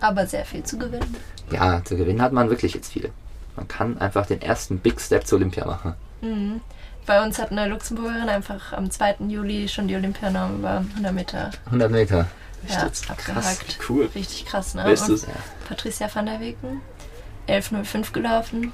Aber 0.00 0.26
sehr 0.26 0.44
viel 0.44 0.62
zu 0.62 0.78
gewinnen. 0.78 1.14
ja, 1.50 1.82
zu 1.84 1.96
gewinnen 1.96 2.22
hat 2.22 2.32
man 2.32 2.48
wirklich 2.50 2.72
jetzt 2.74 2.92
viel. 2.92 3.10
Man 3.56 3.66
kann 3.68 3.98
einfach 3.98 4.26
den 4.26 4.40
ersten 4.40 4.78
Big 4.78 5.00
Step 5.00 5.26
zur 5.26 5.38
Olympia 5.38 5.66
machen. 5.66 5.94
Mhm. 6.22 6.60
Bei 7.06 7.22
uns 7.22 7.38
hat 7.38 7.50
eine 7.50 7.66
Luxemburgerin 7.68 8.28
einfach 8.28 8.72
am 8.72 8.90
2. 8.90 9.16
Juli 9.28 9.68
schon 9.68 9.88
die 9.88 9.96
Olympianorm 9.96 10.58
über 10.60 10.84
100 10.92 11.12
Meter 11.12 11.50
100 11.66 11.90
Meter. 11.90 12.26
ja, 12.66 12.84
jetzt? 12.84 13.10
abgehakt. 13.10 13.78
Cool. 13.88 14.10
Richtig 14.14 14.46
krass, 14.46 14.74
ne? 14.74 14.90
Ist 14.90 15.08
Und? 15.08 15.26
Patricia 15.68 16.08
van 16.12 16.26
der 16.26 16.40
Wegen, 16.40 16.80
11.05 17.48 18.12
gelaufen. 18.12 18.72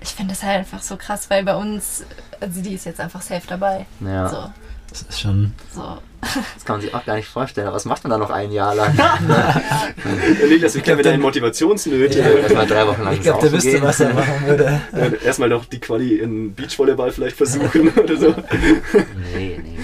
Ich 0.00 0.10
finde 0.10 0.34
das 0.34 0.42
halt 0.42 0.58
einfach 0.60 0.82
so 0.82 0.96
krass, 0.96 1.30
weil 1.30 1.44
bei 1.44 1.54
uns, 1.54 2.04
also 2.40 2.62
die 2.62 2.74
ist 2.74 2.86
jetzt 2.86 3.00
einfach 3.00 3.22
safe 3.22 3.46
dabei. 3.46 3.86
Ja. 4.00 4.28
So, 4.28 4.52
Das 4.90 5.02
ist 5.02 5.20
schon. 5.20 5.52
so. 5.74 5.98
Das 6.54 6.64
kann 6.66 6.74
man 6.76 6.80
sich 6.82 6.94
auch 6.94 7.04
gar 7.06 7.16
nicht 7.16 7.28
vorstellen. 7.28 7.66
Aber 7.66 7.76
was 7.76 7.86
macht 7.86 8.04
man 8.04 8.10
da 8.10 8.18
noch 8.18 8.28
ein 8.30 8.52
Jahr 8.52 8.74
lang? 8.74 8.94
Nicht, 10.48 10.62
dass 10.62 10.74
wir 10.74 10.98
wieder 10.98 11.14
in 11.14 11.20
Motivationsnöte. 11.22 12.18
Erstmal 12.18 12.66
drei 12.66 12.86
Wochen 12.86 13.02
lang 13.02 13.14
Ich 13.14 13.22
glaube, 13.22 13.40
der 13.40 13.52
wüsste, 13.52 13.70
gehen. 13.70 13.82
was 13.82 14.00
er 14.00 14.12
machen 14.12 14.46
würde. 14.46 14.80
Äh, 14.92 15.24
Erstmal 15.24 15.48
noch 15.48 15.64
die 15.64 15.80
Quali 15.80 16.16
in 16.18 16.54
Beachvolleyball 16.54 17.10
vielleicht 17.10 17.36
versuchen 17.36 17.88
oder 17.88 18.16
so. 18.18 18.34
Nee, 19.32 19.58
nee. 19.58 19.60
nee. 19.64 19.78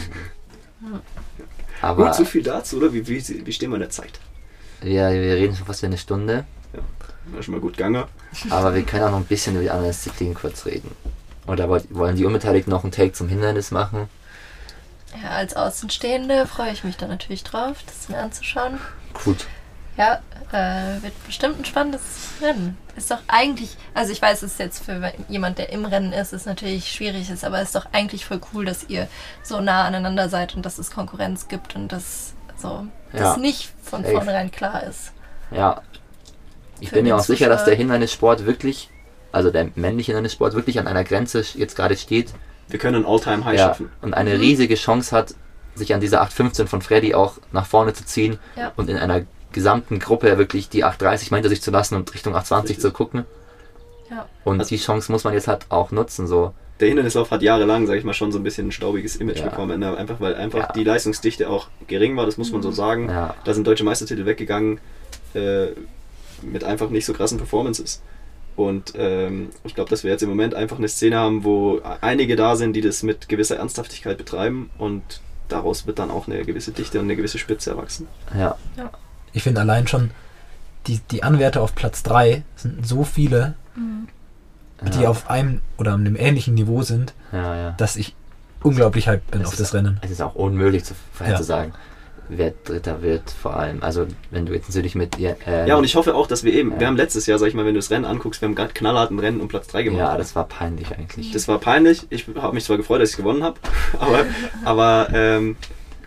Aber 1.81 2.07
Gut, 2.07 2.15
so 2.15 2.25
viel 2.27 2.43
dazu, 2.43 2.77
oder? 2.77 2.93
Wie, 2.93 3.07
wie, 3.09 3.47
wie 3.47 3.53
stehen 3.53 3.71
wir 3.71 3.77
in 3.77 3.81
der 3.83 3.91
Zeit? 3.91 4.21
ja, 4.83 5.11
wir 5.11 5.37
reden 5.37 5.57
schon 5.57 5.67
fast 5.67 5.83
eine 5.85 5.97
Stunde. 5.99 6.45
War 7.33 7.43
schon 7.43 7.55
mal 7.55 7.61
gut 7.61 7.77
gegangen. 7.77 8.05
Aber 8.51 8.75
wir 8.75 8.83
können 8.83 9.05
auch 9.05 9.11
noch 9.11 9.17
ein 9.19 9.25
bisschen 9.25 9.55
über 9.55 9.63
die 9.63 9.71
anderen 9.71 9.91
Disziplinen 9.91 10.35
kurz 10.35 10.67
reden. 10.67 10.91
Oder 11.47 11.69
wollen 11.69 12.17
die 12.17 12.25
Unbeteiligten 12.25 12.71
noch 12.71 12.85
einen 12.85 12.93
Take 12.93 13.13
zum 13.13 13.29
Hindernis 13.29 13.71
machen? 13.71 14.09
Ja, 15.23 15.31
als 15.31 15.55
Außenstehende 15.57 16.47
freue 16.47 16.73
ich 16.73 16.85
mich 16.85 16.97
da 16.97 17.07
natürlich 17.07 17.45
drauf, 17.45 17.77
das 17.87 18.09
mir 18.09 18.19
anzuschauen. 18.19 18.81
Gut. 19.25 19.47
Ja, 19.97 20.21
äh, 20.53 21.03
wird 21.03 21.15
bestimmt 21.27 21.59
ein 21.59 21.65
spannendes 21.65 22.03
Rennen. 22.43 22.77
Ist 22.97 23.11
doch 23.11 23.21
eigentlich, 23.29 23.77
also 23.95 24.13
ich 24.13 24.21
weiß, 24.21 24.43
es 24.43 24.53
ist 24.53 24.59
jetzt 24.59 24.85
für 24.85 25.13
jemand, 25.29 25.57
der 25.59 25.71
im 25.71 25.87
Rennen 25.87 26.13
ist, 26.13 26.33
ist 26.35 26.47
natürlich 26.47 26.93
schwierig 26.93 27.31
ist, 27.31 27.45
aber 27.45 27.59
es 27.61 27.69
ist 27.69 27.77
doch 27.77 27.87
eigentlich 27.93 28.27
voll 28.27 28.41
cool, 28.53 28.65
dass 28.67 28.85
ihr 28.89 29.09
so 29.43 29.61
nah 29.61 29.85
aneinander 29.85 30.29
seid 30.29 30.55
und 30.55 30.67
dass 30.67 30.79
es 30.79 30.91
Konkurrenz 30.91 31.49
gibt 31.49 31.77
und 31.77 31.89
dass 31.93 32.35
so 32.59 32.87
Ja. 33.13 33.19
das 33.21 33.37
nicht 33.39 33.73
von 33.83 34.03
Safe. 34.03 34.15
vornherein 34.17 34.51
klar 34.51 34.83
ist. 34.83 35.13
Ja. 35.51 35.81
Ich 36.81 36.91
Für 36.91 36.97
bin 36.97 37.05
mir 37.07 37.17
auch 37.17 37.21
sicher, 37.21 37.49
dass 37.49 37.65
der 37.65 37.75
Hindernissport 37.75 38.45
wirklich, 38.45 38.91
also 39.33 39.51
der 39.51 39.71
männliche 39.77 40.13
Hindernissport 40.13 40.53
wirklich 40.55 40.79
an 40.79 40.87
einer 40.87 41.05
Grenze 41.05 41.43
jetzt 41.55 41.75
gerade 41.75 41.97
steht. 41.97 42.35
Wir 42.69 42.79
können 42.79 43.05
ein 43.05 43.07
All-Time-High 43.07 43.57
Ja, 43.59 43.69
schaffen. 43.69 43.91
und 44.03 44.15
eine 44.15 44.39
riesige 44.41 44.75
Chance 44.75 45.15
hat, 45.15 45.35
sich 45.75 45.95
an 45.95 46.01
dieser 46.01 46.23
8.15 46.23 46.67
von 46.67 46.81
Freddy 46.83 47.15
auch 47.15 47.35
nach 47.53 47.67
vorne 47.67 47.93
zu 47.93 48.05
ziehen 48.05 48.39
Ja. 48.57 48.73
und 48.77 48.89
in 48.89 48.97
einer 48.97 49.23
gesamten 49.53 49.99
Gruppe 49.99 50.37
wirklich 50.39 50.69
die 50.69 50.85
8.30 50.85 51.31
mal 51.31 51.37
hinter 51.37 51.49
sich 51.51 51.63
zu 51.63 51.71
lassen 51.71 51.95
und 51.95 52.13
Richtung 52.15 52.35
8.20 52.35 52.63
Richtig. 52.63 52.81
zu 52.81 52.91
gucken. 52.93 53.25
Ja. 54.11 54.27
Und 54.45 54.61
Also- 54.61 54.71
die 54.71 54.79
Chance 54.79 55.11
muss 55.13 55.25
man 55.25 55.35
jetzt 55.35 55.49
halt 55.49 55.67
auch 55.69 55.91
nutzen. 55.91 56.27
So. 56.27 56.53
Der 56.81 56.89
Hindernislauf 56.89 57.31
hat 57.31 57.43
jahrelang, 57.43 57.87
sage 57.87 57.99
ich 57.99 58.05
mal, 58.05 58.13
schon 58.15 58.33
so 58.33 58.39
ein 58.39 58.43
bisschen 58.43 58.69
ein 58.69 58.73
staubiges 58.73 59.17
Image 59.17 59.39
Ja. 59.41 59.49
bekommen. 59.49 59.81
Ne? 59.81 59.97
Einfach 59.97 60.21
weil 60.21 60.35
einfach 60.35 60.59
Ja. 60.61 60.73
die 60.73 60.85
Leistungsdichte 60.85 61.49
auch 61.49 61.69
gering 61.87 62.17
war, 62.17 62.27
das 62.27 62.37
muss 62.37 62.53
man 62.53 62.63
so 62.63 62.71
sagen. 62.71 63.09
Ja. 63.09 63.35
Da 63.45 63.55
sind 63.55 63.67
deutsche 63.67 63.85
Meistertitel 63.85 64.27
weggegangen 64.27 64.81
äh, 65.35 65.69
mit 66.43 66.65
einfach 66.65 66.89
nicht 66.91 67.05
so 67.07 67.13
krassen 67.13 67.39
Performances. 67.39 68.03
Und 68.57 68.95
ähm, 68.97 69.51
ich 69.65 69.75
glaube, 69.75 69.91
dass 69.91 70.03
wir 70.03 70.11
jetzt 70.11 70.23
im 70.23 70.29
Moment 70.31 70.55
einfach 70.55 70.79
eine 70.79 70.89
Szene 70.89 71.17
haben, 71.19 71.45
wo 71.45 71.81
einige 72.01 72.37
da 72.37 72.57
sind, 72.57 72.73
die 72.75 72.81
das 72.81 73.03
mit 73.03 73.29
gewisser 73.29 73.57
Ernsthaftigkeit 73.57 74.17
betreiben 74.17 74.71
und 74.79 75.03
daraus 75.49 75.87
wird 75.87 75.99
dann 75.99 76.11
auch 76.11 76.27
eine 76.27 76.43
gewisse 76.45 76.73
Dichte 76.73 76.99
und 76.99 77.05
eine 77.05 77.17
gewisse 77.17 77.39
Spitze 77.39 77.71
erwachsen. 77.71 78.09
Ja. 78.37 78.57
Ich 79.33 79.43
finde 79.43 79.61
allein 79.61 79.87
schon, 79.87 80.11
die, 80.87 81.01
die 81.11 81.23
Anwärter 81.23 81.61
auf 81.63 81.75
Platz 81.75 82.03
3 82.03 82.43
sind 82.57 82.87
so 82.87 83.05
viele, 83.05 83.55
die 84.95 85.03
ja. 85.03 85.09
auf 85.09 85.29
einem 85.31 85.61
oder 85.77 85.95
einem 85.95 86.17
ähnlichen 86.17 86.55
Niveau 86.55 86.83
sind, 86.83 87.13
ja, 87.33 87.57
ja. 87.57 87.71
dass 87.73 87.97
ich 87.97 88.15
unglaublich 88.63 89.09
hyped 89.09 89.31
bin 89.31 89.43
Es 89.43 89.49
auf 89.49 89.53
ist- 89.55 89.61
das 89.61 89.75
Rennen. 89.75 89.99
Es 90.03 90.11
ist 90.11 90.23
auch 90.23 90.35
unmöglich 90.35 90.85
zu, 90.85 90.95
vorherzusagen, 91.13 91.73
wer 92.29 92.53
Dritter 92.65 93.03
wird, 93.03 93.31
vor 93.31 93.57
allem. 93.57 93.83
Also, 93.83 94.07
wenn 94.31 94.47
du 94.47 94.53
jetzt 94.55 94.69
natürlich 94.69 94.95
mit 94.95 95.19
ihr. 95.19 95.37
Äh, 95.47 95.69
Ja, 95.69 95.77
und 95.77 95.85
ich 95.85 95.95
hoffe 95.97 96.15
auch, 96.15 96.27
dass 96.27 96.45
wir 96.45 96.53
eben, 96.53 96.73
Ja. 96.73 96.81
wir 96.81 96.87
haben 96.89 96.97
letztes 96.97 97.27
Jahr, 97.27 97.39
sag 97.39 97.49
ich 97.49 97.55
mal, 97.55 97.65
wenn 97.65 97.75
du 97.75 97.79
das 97.81 97.91
Rennen 97.91 98.05
anguckst, 98.05 98.41
wir 98.41 98.49
haben 98.49 98.55
gerade 98.55 98.73
knallharten 98.73 99.19
Rennen 99.19 99.41
um 99.41 99.49
Platz 99.49 99.69
3 99.69 99.83
gemacht. 99.85 99.99
Ja, 100.01 100.17
das 100.17 100.35
war 100.37 100.45
peinlich 100.49 100.91
eigentlich. 100.93 101.33
Das 101.33 101.49
war 101.49 101.59
peinlich. 101.59 102.07
Ich 102.11 102.27
habe 102.37 102.55
mich 102.55 102.65
zwar 102.65 102.77
gefreut, 102.77 103.01
dass 103.01 103.11
ich 103.11 103.17
gewonnen 103.17 103.43
habe, 103.45 103.59
aber, 103.99 104.25
aber 104.65 105.09
ähm, 105.13 105.57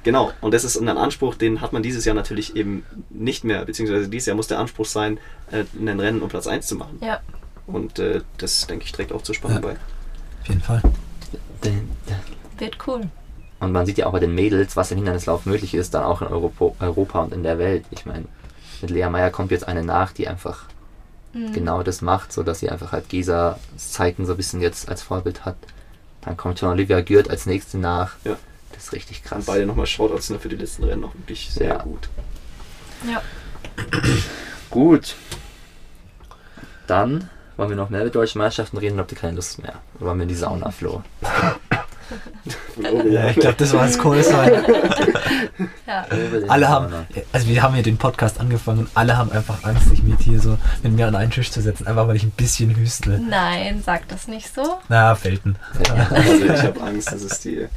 genau. 0.04 0.32
Und 0.42 0.54
das 0.54 0.64
ist 0.64 0.78
ein 0.78 0.88
Anspruch, 0.90 1.36
den 1.36 1.62
hat 1.62 1.74
man 1.74 1.84
dieses 1.84 2.06
Jahr 2.06 2.16
natürlich 2.16 2.56
eben 2.56 2.86
nicht 3.10 3.44
mehr, 3.44 3.66
beziehungsweise 3.66 4.08
dieses 4.10 4.26
Jahr 4.28 4.36
muss 4.36 4.48
der 4.48 4.60
Anspruch 4.60 4.86
sein, 4.86 5.20
äh, 5.52 5.64
ein 5.80 6.00
Rennen 6.00 6.22
um 6.22 6.30
Platz 6.30 6.48
1 6.48 6.68
zu 6.68 6.76
machen. 6.76 7.00
Ja, 7.02 7.20
Und 7.68 8.00
äh, 8.00 8.22
das, 8.38 8.68
denke 8.68 8.86
ich, 8.86 8.92
trägt 8.92 9.12
auch 9.12 9.22
zur 9.22 9.36
Spannung 9.36 9.58
Ja. 9.62 9.68
bei. 9.70 9.72
Auf 10.42 10.48
jeden 10.48 10.62
Fall. 10.62 10.82
wird 12.58 12.78
cool. 12.88 13.02
Und 13.60 13.72
man 13.74 13.86
sieht 13.86 13.98
ja 13.98 14.06
auch 14.08 14.12
bei 14.14 14.20
den 14.20 14.34
Mädels, 14.36 14.76
was 14.78 14.92
im 14.92 14.98
Hindernislauf 14.98 15.46
möglich 15.46 15.74
ist, 15.74 15.94
dann 15.94 16.04
auch 16.04 16.22
in 16.22 16.28
Europa, 16.28 16.72
Europa 16.80 17.20
und 17.24 17.34
in 17.34 17.44
der 17.44 17.58
Welt. 17.58 17.84
Ich 17.92 18.06
meine, 18.06 18.26
mit 18.82 18.90
Lea 18.92 19.10
Meyer 19.10 19.32
kommt 19.32 19.52
jetzt 19.52 19.68
eine 19.68 19.84
nach, 19.84 20.12
die 20.14 20.28
einfach 20.28 20.64
Mhm. 21.34 21.54
genau 21.54 21.84
das 21.84 22.02
macht, 22.02 22.34
so 22.34 22.42
dass 22.42 22.60
sie 22.60 22.70
einfach 22.72 22.92
halt 22.92 23.08
Gesa 23.10 23.60
Zeiten 23.78 24.26
so 24.26 24.34
ein 24.34 24.38
bisschen 24.38 24.62
jetzt 24.62 24.90
als 24.90 25.04
Vorbild 25.04 25.46
hat. 25.46 25.58
Dann 26.22 26.36
kommt 26.38 26.58
schon 26.58 26.70
Olivia 26.70 27.02
Gürt 27.02 27.30
als 27.30 27.46
nächste 27.46 27.78
nach. 27.78 28.14
Ja. 28.24 28.36
Das 28.74 28.86
ist 28.86 28.94
richtig 28.94 29.22
Und 29.24 29.26
krass. 29.30 29.46
beide 29.46 29.66
nochmal 29.68 29.86
Shoutouts 29.86 30.30
ne, 30.32 30.40
für 30.40 30.50
die 30.50 30.56
letzten 30.56 30.86
Rennen 30.86 31.04
auch 31.04 31.14
wirklich 31.14 31.52
sehr 31.52 31.68
Ja. 31.68 31.78
gut. 31.84 32.10
Ja. 33.08 33.22
Gut. 34.72 35.16
Dann 36.88 37.30
wollen 37.58 37.70
wir 37.70 37.76
noch 37.78 37.90
mehr 37.90 38.02
über 38.02 38.10
deutsche 38.10 38.38
Meisterschaften 38.38 38.78
reden 38.78 38.94
oder 38.94 39.02
habt 39.04 39.12
ihr 39.12 39.18
keine 39.18 39.36
Lust 39.36 39.62
mehr? 39.62 39.74
Oder 40.00 40.08
wollen 40.08 40.18
wir 40.20 40.24
in 40.24 40.30
die 40.30 40.36
Sauna, 40.36 40.72
Flo? 40.72 41.04
Ja, 43.10 43.30
ich 43.30 43.38
glaube, 43.38 43.56
das 43.58 43.74
war 43.74 43.86
das 43.86 43.98
Coole 43.98 44.24
sein. 44.24 44.64
Ja. 45.86 46.06
Alle 46.48 46.70
haben, 46.70 46.94
also 47.34 47.48
wir 47.48 47.62
haben 47.62 47.74
hier 47.74 47.84
den 47.84 47.98
Podcast 47.98 48.40
angefangen 48.40 48.80
und 48.80 48.90
alle 48.94 49.18
haben 49.18 49.32
einfach 49.32 49.64
Angst, 49.64 49.90
sich 49.90 50.04
mit 50.04 50.22
hier 50.22 50.40
so 50.40 50.58
mit 50.84 50.94
mir 50.94 51.08
an 51.08 51.16
einen 51.16 51.32
Tisch 51.32 51.52
zu 51.52 51.62
setzen, 51.62 51.88
einfach 51.88 52.08
weil 52.08 52.16
ich 52.16 52.24
ein 52.24 52.32
bisschen 52.32 52.76
hüstel. 52.76 53.20
Nein, 53.20 53.82
sag 53.86 54.08
das 54.08 54.28
nicht 54.28 54.54
so. 54.54 54.80
Na, 54.88 55.16
Felten. 55.16 55.58
Also 56.10 56.46
ich 56.46 56.64
habe 56.64 56.82
Angst, 56.82 57.12
dass 57.12 57.24
es 57.24 57.40
die, 57.42 57.68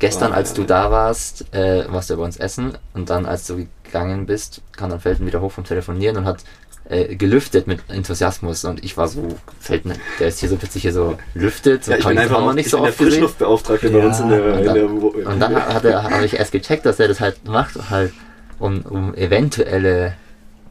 Gestern, 0.00 0.32
als 0.32 0.50
ja, 0.50 0.54
du 0.56 0.60
ja. 0.62 0.66
da 0.66 0.90
warst, 0.90 1.54
äh, 1.54 1.84
warst 1.92 2.08
du 2.08 2.16
bei 2.16 2.24
uns 2.24 2.38
essen 2.38 2.76
und 2.94 3.10
dann, 3.10 3.26
als 3.26 3.46
du 3.46 3.68
gegangen 3.84 4.24
bist, 4.24 4.62
kam 4.72 4.88
dann 4.88 4.98
Felten 4.98 5.26
wieder 5.26 5.42
hoch 5.42 5.52
vom 5.52 5.64
Telefonieren 5.64 6.16
und 6.16 6.24
hat 6.24 6.42
äh, 6.90 7.14
gelüftet 7.16 7.66
mit 7.66 7.80
Enthusiasmus 7.88 8.64
und 8.64 8.84
ich 8.84 8.96
war 8.96 9.08
so, 9.08 9.28
Felten, 9.60 9.92
der 10.18 10.28
ist 10.28 10.40
hier 10.40 10.48
so 10.48 10.56
plötzlich 10.56 10.82
hier 10.82 10.92
so 10.92 11.16
lüftet, 11.34 11.84
so 11.84 11.92
Ja, 11.92 11.98
ich 11.98 12.04
hab 12.04 12.10
bin 12.10 12.18
ich 12.18 12.22
einfach 12.24 12.42
auch 12.42 12.52
nicht 12.52 12.66
ich 12.66 12.70
so 12.70 12.78
bin 12.78 12.82
der 12.84 12.90
oft 12.90 12.98
gesehen. 12.98 13.12
Frischluftbeauftragte 13.12 13.90
bei 13.90 13.98
Ja, 13.98 14.06
uns 14.06 14.20
in 14.20 14.28
der, 14.28 14.42
und 14.44 14.58
in 14.58 14.64
dann- 14.64 14.74
der 14.74 15.26
Und 15.28 15.40
dann 15.40 15.54
hat 15.74 15.84
er, 15.84 16.02
habe 16.02 16.24
ich 16.24 16.34
erst 16.34 16.52
gecheckt, 16.52 16.84
dass 16.84 16.98
er 17.00 17.08
das 17.08 17.20
halt 17.20 17.46
macht, 17.46 17.90
halt 17.90 18.12
um, 18.58 18.80
um 18.82 19.14
eventuelle 19.14 20.14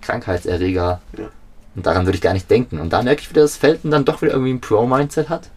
Krankheitserreger. 0.02 1.02
Ja. 1.18 1.26
Und 1.76 1.86
daran 1.86 2.06
würde 2.06 2.16
ich 2.18 2.22
gar 2.22 2.34
nicht 2.34 2.50
denken. 2.50 2.80
Und 2.80 2.92
da 2.92 3.02
merke 3.02 3.22
ich 3.22 3.30
wieder, 3.30 3.42
dass 3.44 3.56
Felten 3.58 3.90
dann 3.92 4.06
doch 4.06 4.22
wieder 4.22 4.32
irgendwie 4.34 4.52
ein 4.54 4.62
Pro-Mindset 4.62 5.30
hat. 5.30 5.50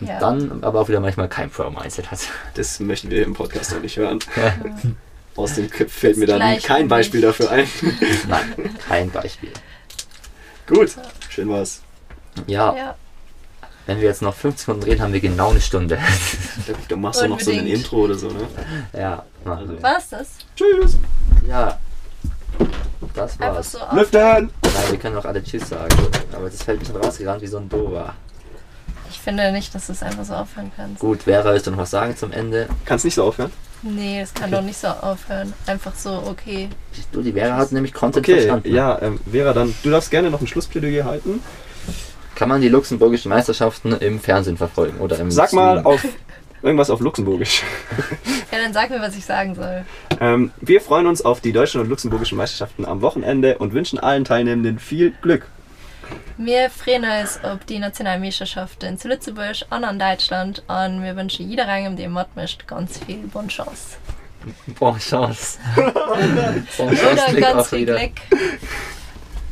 Und 0.00 0.08
Ja. 0.08 0.18
dann 0.18 0.62
aber 0.62 0.80
auch 0.80 0.88
wieder 0.88 1.00
manchmal 1.00 1.28
kein 1.28 1.50
Pro-Mindset 1.50 2.10
hat. 2.10 2.20
Das 2.54 2.80
möchten 2.80 3.10
wir 3.10 3.24
im 3.24 3.34
Podcast 3.34 3.74
auch 3.74 3.80
nicht 3.80 3.96
hören. 3.96 4.18
Aus 5.36 5.54
dem 5.54 5.70
Kopf 5.70 5.92
fällt 5.92 6.16
mir 6.16 6.26
dann 6.26 6.38
Gleich 6.38 6.62
kein 6.62 6.86
Beispiel 6.88 7.20
nicht. 7.20 7.28
dafür 7.40 7.50
ein. 7.50 7.68
Nein, 8.28 8.76
kein 8.88 9.10
Beispiel. 9.10 9.50
Gut, 10.66 10.94
schön 11.28 11.48
war's. 11.48 11.80
Ja, 12.46 12.74
Ja. 12.74 12.94
wenn 13.86 13.98
wir 14.00 14.08
jetzt 14.08 14.22
noch 14.22 14.34
50 14.34 14.68
Minuten 14.68 14.84
reden, 14.88 15.02
haben 15.02 15.12
wir 15.12 15.20
genau 15.20 15.50
eine 15.50 15.60
Stunde. 15.60 15.98
Da, 16.66 16.72
da 16.88 16.96
machst 16.96 17.20
du 17.20 17.28
noch 17.28 17.40
so 17.40 17.50
ein. 17.50 17.66
Intro 17.66 17.96
oder 18.04 18.14
so, 18.14 18.28
ne? 18.28 18.46
ja, 18.92 19.24
machen 19.44 19.70
wir. 19.70 19.82
War's 19.82 20.08
das? 20.10 20.28
Tschüss. 20.56 20.96
Ja, 21.48 21.78
das 23.14 23.32
Einfach 23.40 23.54
war's. 23.56 23.72
so. 23.72 23.78
Lüften! 23.92 24.20
Nein, 24.20 24.50
wir 24.90 24.98
können 24.98 25.16
auch 25.16 25.24
alle 25.24 25.42
Tschüss 25.42 25.68
sagen. 25.68 25.94
Aber 26.32 26.48
das 26.48 26.62
fällt 26.62 26.78
ein 26.78 26.80
bisschen 26.86 26.96
rausgerannt 26.96 27.42
wie 27.42 27.46
so 27.48 27.58
ein 27.58 27.68
Dora. 27.68 28.14
Ich 29.10 29.20
finde 29.20 29.52
nicht, 29.52 29.74
dass 29.74 29.86
du 29.86 29.92
es 29.92 30.02
einfach 30.02 30.24
so 30.24 30.34
aufhören 30.34 30.70
kannst. 30.76 31.00
Gut, 31.00 31.22
Vera, 31.24 31.52
willst 31.52 31.66
du 31.66 31.70
noch 31.72 31.78
was 31.78 31.90
sagen 31.90 32.16
zum 32.16 32.32
Ende? 32.32 32.68
Kannst 32.84 33.04
nicht 33.04 33.14
so 33.14 33.24
aufhören? 33.24 33.52
Nee, 33.86 34.20
das 34.20 34.32
kann 34.32 34.50
doch 34.50 34.62
nicht 34.62 34.78
so 34.78 34.88
aufhören. 34.88 35.52
Einfach 35.66 35.94
so, 35.94 36.10
okay. 36.26 36.68
Du, 37.12 37.20
die 37.20 37.32
Vera 37.32 37.56
hat 37.56 37.70
nämlich 37.72 37.92
Content 37.92 38.24
Okay, 38.26 38.36
verstanden. 38.40 38.74
ja, 38.74 38.98
ähm, 39.02 39.20
Vera, 39.30 39.52
dann, 39.52 39.74
du 39.82 39.90
darfst 39.90 40.10
gerne 40.10 40.30
noch 40.30 40.40
ein 40.40 40.46
Schlussplädoyer 40.46 41.04
halten. 41.04 41.40
Kann 42.34 42.48
man 42.48 42.60
die 42.62 42.68
luxemburgischen 42.68 43.28
Meisterschaften 43.28 43.92
im 43.92 44.18
Fernsehen 44.20 44.56
verfolgen 44.56 44.98
oder 45.00 45.18
im 45.18 45.30
Sag 45.30 45.52
mal 45.52 45.74
Stream? 45.80 45.86
auf 45.86 46.04
irgendwas 46.62 46.88
auf 46.90 47.00
Luxemburgisch. 47.00 47.62
Ja, 48.52 48.60
dann 48.62 48.72
sag 48.72 48.88
mir, 48.88 49.00
was 49.00 49.16
ich 49.16 49.24
sagen 49.24 49.56
soll. 49.56 49.84
Ähm, 50.20 50.52
wir 50.60 50.80
freuen 50.80 51.08
uns 51.08 51.22
auf 51.24 51.40
die 51.40 51.50
deutschen 51.52 51.80
und 51.80 51.88
luxemburgischen 51.88 52.38
Meisterschaften 52.38 52.84
am 52.84 53.02
Wochenende 53.02 53.58
und 53.58 53.72
wünschen 53.74 53.98
allen 53.98 54.24
Teilnehmenden 54.24 54.78
viel 54.78 55.12
Glück. 55.22 55.46
Wir 56.36 56.68
freuen 56.70 57.04
uns 57.04 57.42
auf 57.44 57.64
die 57.64 57.78
Nationalmeisterschaften 57.78 58.98
zu 58.98 59.08
Lützeburg 59.08 59.56
und 59.70 59.84
an 59.84 59.98
Deutschland 59.98 60.62
und 60.66 61.02
wir 61.02 61.14
wünschen 61.16 61.48
jeder 61.48 61.68
Rang, 61.68 61.86
um 61.86 61.96
den 61.96 62.10
Mod 62.12 62.26
mischt, 62.34 62.66
ganz 62.66 62.98
viel 62.98 63.18
Bonne 63.28 63.48
Chance. 63.48 63.96
Bon 64.78 64.98
Chance. 64.98 65.58
bon 65.76 66.94
Chance 66.94 67.12
Oder 67.12 67.24
klingt 67.28 67.40
ganz 67.40 67.60
auch 67.62 67.66
viel 67.66 67.78
wieder. 67.80 67.98
Glück. 67.98 68.12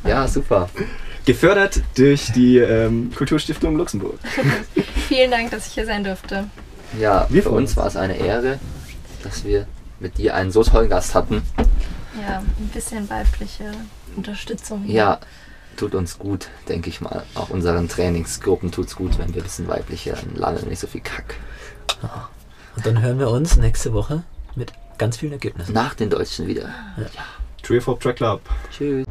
Ja, 0.05 0.27
super. 0.29 0.69
Gefördert 1.25 1.81
durch 1.95 2.33
die 2.33 2.59
ähm, 2.59 3.13
Kulturstiftung 3.15 3.77
Luxemburg. 3.77 4.19
Vielen 5.09 5.31
Dank, 5.31 5.51
dass 5.53 5.69
ich 5.69 5.75
hier 5.75 5.87
sein 5.87 6.03
durfte. 6.05 6.49
Ja, 6.99 7.27
Wir 7.31 7.43
für 7.45 7.51
uns. 7.51 7.77
war 7.77 7.87
es 7.87 7.97
eine 7.97 8.17
Ehre, 8.17 8.59
dass 9.23 9.45
wir 9.45 9.67
mit 10.01 10.19
dir 10.19 10.35
einen 10.35 10.51
so 10.51 10.65
tollen 10.65 10.91
Gast 10.91 11.15
hatten. 11.15 11.43
Ja, 12.21 12.39
ein 12.41 12.71
bisschen 12.75 13.09
weibliche 13.09 13.71
Unterstützung. 14.17 14.83
hier. 14.85 14.95
Ja, 14.95 15.21
tut 15.83 15.97
uns 15.97 16.17
gut, 16.17 16.47
denke 16.69 16.89
ich 16.89 17.01
mal. 17.01 17.25
Auch 17.35 17.51
unseren 17.51 17.89
Trainingsgruppen 17.89 18.71
tut's 18.71 18.95
gut, 18.95 19.19
wenn 19.19 19.35
wir 19.35 19.43
ein 19.43 19.45
bisschen 19.45 19.67
weibliche, 19.67 20.13
dann 20.13 20.37
landet 20.37 20.69
nicht 20.69 20.79
so 20.79 20.87
viel 20.87 21.01
Kack. 21.01 21.35
Und 22.77 22.87
dann 22.87 23.03
hören 23.03 23.19
wir 23.19 23.29
uns 23.29 23.57
nächste 23.57 23.93
Woche 23.93 24.23
mit 24.55 24.73
ganz 24.97 25.17
vielen 25.17 25.33
Ergebnissen. 25.33 25.73
Nach 25.73 25.95
den 25.95 26.09
Deutschen 26.09 26.47
wieder. 26.47 26.69
Trio 27.65 27.81
Track 27.95 28.17
Club. 28.17 28.41
Tschüss. 28.71 29.05